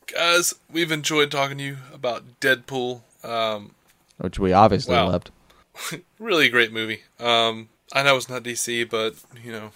Guys, 0.06 0.54
we've 0.70 0.92
enjoyed 0.92 1.30
talking 1.30 1.58
to 1.58 1.64
you 1.64 1.78
about 1.92 2.22
Deadpool. 2.40 3.00
Um, 3.24 3.74
Which 4.18 4.38
we 4.38 4.52
obviously 4.52 4.94
Wow. 4.94 5.08
loved. 5.08 5.30
really 6.18 6.48
great 6.48 6.72
movie. 6.72 7.02
Um, 7.20 7.68
I 7.92 8.02
know 8.02 8.16
it's 8.16 8.28
not 8.28 8.42
DC, 8.42 8.88
but 8.88 9.14
you 9.44 9.52
know, 9.52 9.70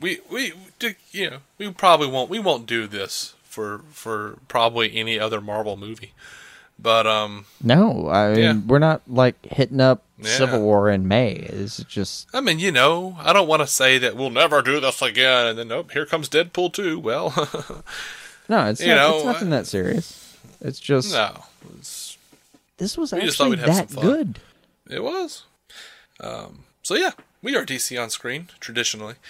we 0.00 0.20
we 0.30 0.52
you 1.12 1.30
know 1.30 1.38
we 1.58 1.70
probably 1.72 2.06
won't 2.08 2.30
we 2.30 2.38
won't 2.38 2.66
do 2.66 2.86
this 2.86 3.34
for 3.44 3.82
for 3.92 4.38
probably 4.48 4.96
any 4.96 5.18
other 5.18 5.40
Marvel 5.40 5.76
movie. 5.76 6.12
But 6.82 7.06
um, 7.06 7.44
No, 7.62 8.08
I 8.08 8.30
mean 8.32 8.38
Yeah. 8.40 8.54
we're 8.66 8.78
not 8.78 9.02
like 9.06 9.34
hitting 9.44 9.80
up 9.80 10.02
Yeah. 10.18 10.30
Civil 10.36 10.62
War 10.62 10.88
in 10.88 11.06
May. 11.06 11.32
It's 11.32 11.84
just 11.84 12.26
I 12.34 12.40
mean, 12.40 12.58
you 12.58 12.72
know, 12.72 13.16
I 13.20 13.32
don't 13.34 13.48
want 13.48 13.60
to 13.60 13.66
say 13.66 13.98
that 13.98 14.16
we'll 14.16 14.30
never 14.30 14.62
do 14.62 14.80
this 14.80 15.02
again, 15.02 15.46
and 15.48 15.58
then 15.58 15.68
nope, 15.68 15.90
here 15.92 16.06
comes 16.06 16.28
Deadpool 16.30 16.72
too. 16.72 16.98
Well, 16.98 17.34
no, 18.48 18.66
it's 18.68 18.80
You 18.80 18.88
not, 18.88 18.96
know, 18.96 19.16
it's 19.16 19.24
nothing 19.26 19.50
that 19.50 19.66
serious. 19.66 20.36
It's 20.62 20.80
just 20.80 21.12
no, 21.12 21.44
it's, 21.78 22.16
this 22.78 22.96
was 22.96 23.12
we 23.12 23.20
just 23.22 23.36
thought 23.36 23.52
actually 23.52 23.56
we'd 23.66 23.76
have 23.76 23.90
that 23.92 24.00
good. 24.00 24.38
It 24.90 25.02
was. 25.02 25.44
Um, 26.20 26.64
so 26.82 26.94
yeah, 26.94 27.12
we 27.42 27.56
are 27.56 27.64
DC 27.64 28.00
on 28.02 28.10
screen 28.10 28.48
traditionally. 28.60 29.14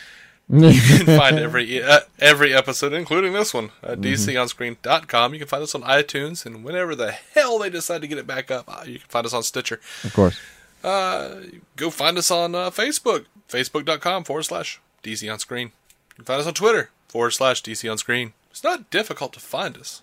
You 0.53 0.73
can 0.73 1.07
find 1.07 1.39
every 1.39 1.81
uh, 1.81 2.01
every 2.19 2.53
episode, 2.53 2.93
including 2.93 3.35
this 3.35 3.55
one, 3.55 3.71
at 3.85 4.01
DCOnScreen.com. 4.01 5.33
You 5.33 5.39
can 5.39 5.47
find 5.47 5.63
us 5.63 5.77
on 5.77 5.83
iTunes, 5.83 6.45
and 6.45 6.65
whenever 6.65 6.97
the 6.97 7.13
hell 7.13 7.61
they 7.61 7.71
decide 7.71 8.01
to 8.03 8.09
get 8.09 8.19
it 8.19 8.27
back 8.27 8.51
up, 8.51 8.65
uh, 8.67 8.83
you 8.85 8.99
can 8.99 9.09
find 9.09 9.25
us 9.27 9.33
on 9.33 9.45
Stitcher. 9.45 9.79
Of 10.03 10.13
course. 10.13 10.41
Uh, 10.83 11.43
go 11.77 11.89
find 11.91 12.19
us 12.19 12.33
on 12.33 12.57
uh, 12.57 12.71
Facebook, 12.71 13.27
facebook.com 13.49 14.25
forward 14.25 14.43
slash 14.43 14.81
DC 15.05 15.31
on 15.33 15.39
Screen. 15.39 15.69
You 15.69 16.17
can 16.17 16.25
find 16.25 16.41
us 16.41 16.49
on 16.49 16.55
Twitter, 16.55 16.91
forward 17.07 17.31
slash 17.31 17.63
DC 17.63 17.89
on 17.89 17.99
Screen. 17.99 18.33
It's 18.51 18.65
not 18.65 18.91
difficult 18.91 19.33
to 19.35 19.41
find 19.41 19.77
us. 19.77 20.03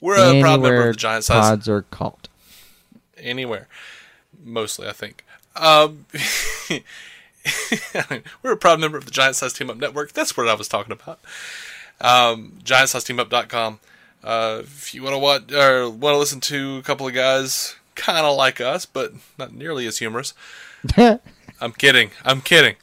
We're 0.00 0.16
a 0.16 0.40
proud 0.40 0.62
member 0.62 0.88
of 0.88 0.94
the 0.94 0.98
Giant 0.98 1.22
Size 1.24 1.48
pods 1.48 1.68
are 1.68 1.82
caught. 1.82 2.28
anywhere. 3.16 3.68
Mostly, 4.42 4.88
I 4.88 4.92
think. 4.92 5.24
Um, 5.56 6.06
we're 8.42 8.52
a 8.52 8.56
proud 8.56 8.80
member 8.80 8.98
of 8.98 9.04
the 9.04 9.10
Giant 9.10 9.36
Size 9.36 9.52
Team 9.52 9.70
Up 9.70 9.76
Network. 9.76 10.12
That's 10.12 10.36
what 10.36 10.48
I 10.48 10.54
was 10.54 10.68
talking 10.68 10.92
about. 10.92 11.20
Um, 12.00 12.58
GiantSizeTeamUp.com. 12.64 13.80
Uh, 14.22 14.60
if 14.62 14.94
you 14.94 15.02
want 15.02 15.14
to 15.14 15.18
watch 15.18 15.52
or 15.52 15.88
want 15.88 16.14
to 16.14 16.18
listen 16.18 16.40
to 16.40 16.76
a 16.76 16.82
couple 16.82 17.06
of 17.06 17.14
guys 17.14 17.76
kind 17.94 18.26
of 18.26 18.36
like 18.36 18.60
us, 18.60 18.86
but 18.86 19.12
not 19.38 19.54
nearly 19.54 19.86
as 19.86 19.98
humorous. 19.98 20.34
I'm 20.96 21.72
kidding. 21.76 22.10
I'm 22.24 22.40
kidding. 22.40 22.76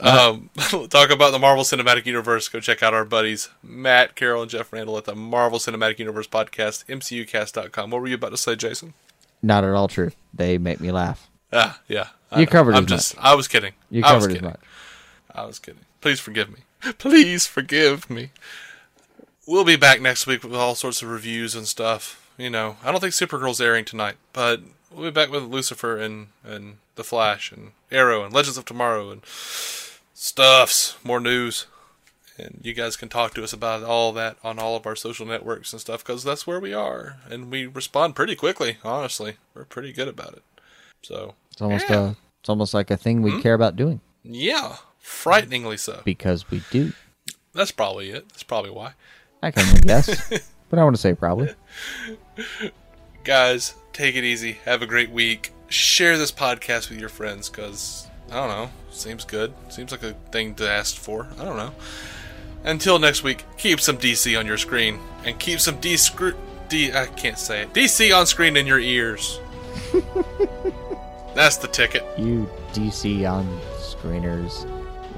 Um, 0.00 0.50
talk 0.56 1.10
about 1.10 1.32
the 1.32 1.38
Marvel 1.38 1.64
Cinematic 1.64 2.06
Universe. 2.06 2.48
Go 2.48 2.60
check 2.60 2.82
out 2.82 2.94
our 2.94 3.04
buddies 3.04 3.48
Matt, 3.62 4.14
Carol, 4.14 4.42
and 4.42 4.50
Jeff 4.50 4.72
Randall 4.72 4.96
at 4.96 5.04
the 5.04 5.14
Marvel 5.14 5.58
Cinematic 5.58 5.98
Universe 5.98 6.28
podcast, 6.28 6.84
MCUcast.com. 6.86 7.90
What 7.90 8.00
were 8.00 8.06
you 8.06 8.14
about 8.14 8.30
to 8.30 8.36
say, 8.36 8.54
Jason? 8.56 8.94
Not 9.42 9.64
at 9.64 9.70
all 9.74 9.88
true. 9.88 10.10
They 10.34 10.58
make 10.58 10.80
me 10.80 10.90
laugh. 10.92 11.28
Ah, 11.52 11.80
yeah. 11.88 12.08
I 12.30 12.40
You 12.40 12.46
know. 12.46 12.52
covered 12.52 12.74
I'm 12.74 12.84
as 12.84 12.88
just. 12.90 13.14
I 13.18 13.34
was 13.34 13.48
kidding. 13.48 13.72
You 13.90 14.02
I 14.04 14.14
was 14.14 14.24
covered 14.24 14.30
as 14.30 14.36
kidding. 14.36 14.50
much. 14.50 14.60
I 15.34 15.44
was 15.46 15.58
kidding. 15.58 15.80
Please 16.00 16.20
forgive 16.20 16.50
me. 16.50 16.58
Please 16.98 17.46
forgive 17.46 18.08
me. 18.10 18.30
We'll 19.46 19.64
be 19.64 19.76
back 19.76 20.00
next 20.00 20.26
week 20.26 20.42
with 20.42 20.54
all 20.54 20.74
sorts 20.74 21.00
of 21.02 21.08
reviews 21.08 21.54
and 21.54 21.66
stuff. 21.66 22.24
You 22.36 22.50
know, 22.50 22.76
I 22.84 22.90
don't 22.92 23.00
think 23.00 23.14
Supergirl's 23.14 23.60
airing 23.60 23.84
tonight, 23.84 24.16
but 24.32 24.60
we'll 24.92 25.06
be 25.06 25.10
back 25.10 25.30
with 25.30 25.42
Lucifer 25.44 25.96
and 25.98 26.28
and 26.44 26.76
The 26.96 27.02
Flash 27.04 27.50
and 27.50 27.72
Arrow 27.90 28.24
and 28.24 28.32
Legends 28.32 28.58
of 28.58 28.64
Tomorrow 28.64 29.10
and 29.10 29.22
stuffs, 30.14 30.96
more 31.02 31.20
news. 31.20 31.66
And 32.38 32.60
you 32.62 32.72
guys 32.72 32.96
can 32.96 33.08
talk 33.08 33.34
to 33.34 33.42
us 33.44 33.52
about 33.52 33.82
all 33.82 34.12
that 34.12 34.36
on 34.44 34.58
all 34.58 34.76
of 34.76 34.86
our 34.86 34.94
social 34.96 35.26
networks 35.26 35.72
and 35.72 35.80
stuff 35.80 36.04
because 36.04 36.22
that's 36.24 36.46
where 36.46 36.60
we 36.60 36.72
are, 36.72 37.16
and 37.28 37.50
we 37.50 37.66
respond 37.66 38.14
pretty 38.14 38.36
quickly. 38.36 38.78
Honestly, 38.84 39.36
we're 39.54 39.64
pretty 39.64 39.92
good 39.92 40.08
about 40.08 40.34
it. 40.34 40.42
So 41.02 41.34
It's 41.52 41.60
almost 41.62 41.88
Yeah. 41.90 41.98
uh 42.00 42.14
it's 42.40 42.48
almost 42.48 42.72
like 42.74 42.90
a 42.90 42.96
thing 42.96 43.22
we 43.22 43.32
Hmm? 43.32 43.40
care 43.40 43.54
about 43.54 43.74
doing 43.76 44.00
yeah, 44.22 44.76
frighteningly 44.98 45.76
so. 45.76 46.02
because 46.04 46.50
we 46.50 46.62
do. 46.70 46.92
That's 47.54 47.72
probably 47.72 48.10
it. 48.10 48.28
That's 48.28 48.42
probably 48.44 48.70
why. 48.70 48.92
I 49.42 49.50
can 49.50 49.80
guess, 49.80 50.06
but 50.70 50.78
I 50.78 50.84
want 50.84 50.94
to 50.96 51.00
say 51.02 51.14
probably. 51.14 51.48
Guys, 53.24 53.74
take 53.92 54.16
it 54.16 54.24
easy. 54.24 54.52
Have 54.64 54.82
a 54.82 54.86
great 54.86 55.10
week. 55.10 55.52
Share 55.68 56.16
this 56.16 56.32
podcast 56.32 56.88
with 56.88 56.98
your 56.98 57.08
friends 57.08 57.48
because, 57.48 58.06
I 58.30 58.34
don't 58.34 58.48
know, 58.48 58.70
seems 58.90 59.24
good. 59.24 59.52
Seems 59.68 59.92
like 59.92 60.02
a 60.02 60.14
thing 60.32 60.54
to 60.56 60.68
ask 60.70 60.96
for. 60.96 61.26
I 61.38 61.44
don't 61.44 61.56
know. 61.56 61.72
Until 62.68 62.98
next 62.98 63.22
week, 63.22 63.46
keep 63.56 63.80
some 63.80 63.96
DC 63.96 64.38
on 64.38 64.46
your 64.46 64.58
screen 64.58 65.00
and 65.24 65.38
keep 65.38 65.58
some 65.58 65.80
D 65.80 65.96
screw. 65.96 66.34
D. 66.68 66.92
I 66.92 67.06
can't 67.06 67.38
say 67.38 67.62
it. 67.62 67.72
DC 67.72 68.14
on 68.14 68.26
screen 68.26 68.58
in 68.58 68.66
your 68.66 68.78
ears. 68.78 69.40
That's 71.34 71.56
the 71.56 71.68
ticket. 71.68 72.04
You 72.18 72.46
DC 72.74 73.26
on 73.26 73.46
screeners 73.78 74.68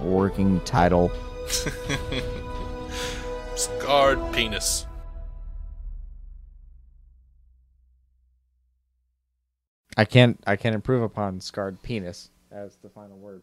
working 0.01 0.61
title. 0.61 1.11
Scarred 3.57 4.33
penis. 4.33 4.87
I 9.97 10.05
can't 10.05 10.41
I 10.47 10.55
can't 10.55 10.77
improve 10.77 11.03
upon 11.03 11.41
scarred 11.41 11.83
penis 11.83 12.31
as 12.53 12.77
the 12.77 12.89
final 12.89 13.19
word. 13.19 13.43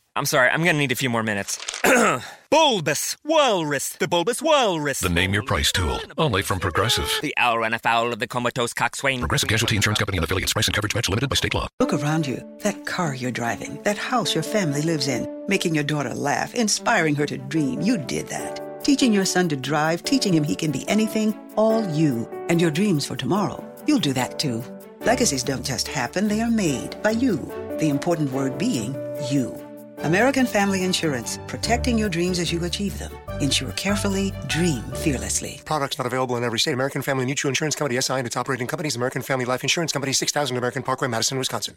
I'm 0.13 0.25
sorry, 0.25 0.49
I'm 0.49 0.61
gonna 0.61 0.77
need 0.77 0.91
a 0.91 0.95
few 0.95 1.09
more 1.09 1.23
minutes. 1.23 1.57
bulbous 2.51 3.15
Walrus, 3.23 3.91
the 3.93 4.09
Bulbous 4.09 4.41
Walrus. 4.41 4.99
The 4.99 5.07
Name 5.07 5.33
Your 5.33 5.43
Price 5.43 5.71
tool. 5.71 6.01
Only 6.17 6.41
from 6.41 6.59
Progressive. 6.59 7.09
The 7.21 7.33
owl 7.37 7.59
ran 7.59 7.73
afoul 7.73 8.11
of 8.11 8.19
the 8.19 8.27
comatose 8.27 8.73
coxswain. 8.73 9.19
Progressive 9.19 9.47
Casualty 9.47 9.77
Insurance 9.77 9.99
Company 9.99 10.17
and 10.17 10.25
affiliates. 10.25 10.51
Price 10.51 10.67
and 10.67 10.75
coverage 10.75 10.93
match 10.95 11.07
limited 11.07 11.29
by 11.29 11.35
state 11.35 11.53
law. 11.53 11.69
Look 11.79 11.93
around 11.93 12.27
you. 12.27 12.43
That 12.59 12.85
car 12.85 13.15
you're 13.15 13.31
driving, 13.31 13.81
that 13.83 13.97
house 13.97 14.35
your 14.35 14.43
family 14.43 14.81
lives 14.81 15.07
in, 15.07 15.29
making 15.47 15.75
your 15.75 15.85
daughter 15.85 16.13
laugh, 16.13 16.55
inspiring 16.55 17.15
her 17.15 17.25
to 17.27 17.37
dream. 17.37 17.79
You 17.79 17.97
did 17.97 18.27
that. 18.27 18.83
Teaching 18.83 19.13
your 19.13 19.25
son 19.25 19.47
to 19.47 19.55
drive, 19.55 20.03
teaching 20.03 20.33
him 20.33 20.43
he 20.43 20.55
can 20.57 20.71
be 20.71 20.87
anything, 20.89 21.39
all 21.55 21.87
you. 21.89 22.27
And 22.49 22.59
your 22.59 22.71
dreams 22.71 23.05
for 23.05 23.15
tomorrow. 23.15 23.63
You'll 23.87 23.99
do 23.99 24.11
that 24.13 24.39
too. 24.39 24.61
Legacies 24.99 25.43
don't 25.43 25.65
just 25.65 25.87
happen, 25.87 26.27
they 26.27 26.41
are 26.41 26.51
made 26.51 27.01
by 27.01 27.11
you. 27.11 27.37
The 27.79 27.87
important 27.87 28.33
word 28.33 28.57
being 28.57 28.93
you. 29.29 29.60
American 29.99 30.45
Family 30.45 30.83
Insurance, 30.83 31.39
protecting 31.47 31.97
your 31.97 32.09
dreams 32.09 32.39
as 32.39 32.51
you 32.51 32.63
achieve 32.63 32.97
them. 32.97 33.11
Insure 33.39 33.71
carefully, 33.73 34.33
dream 34.47 34.83
fearlessly. 34.95 35.61
Products 35.65 35.97
not 35.97 36.07
available 36.07 36.35
in 36.37 36.43
every 36.43 36.59
state. 36.59 36.73
American 36.73 37.01
Family 37.01 37.25
Mutual 37.25 37.49
Insurance 37.49 37.75
Company, 37.75 37.99
SI, 38.01 38.13
and 38.13 38.27
its 38.27 38.37
operating 38.37 38.67
companies, 38.67 38.95
American 38.95 39.21
Family 39.21 39.45
Life 39.45 39.63
Insurance 39.63 39.91
Company, 39.91 40.13
6000 40.13 40.57
American 40.57 40.83
Parkway, 40.83 41.07
Madison, 41.07 41.37
Wisconsin. 41.37 41.75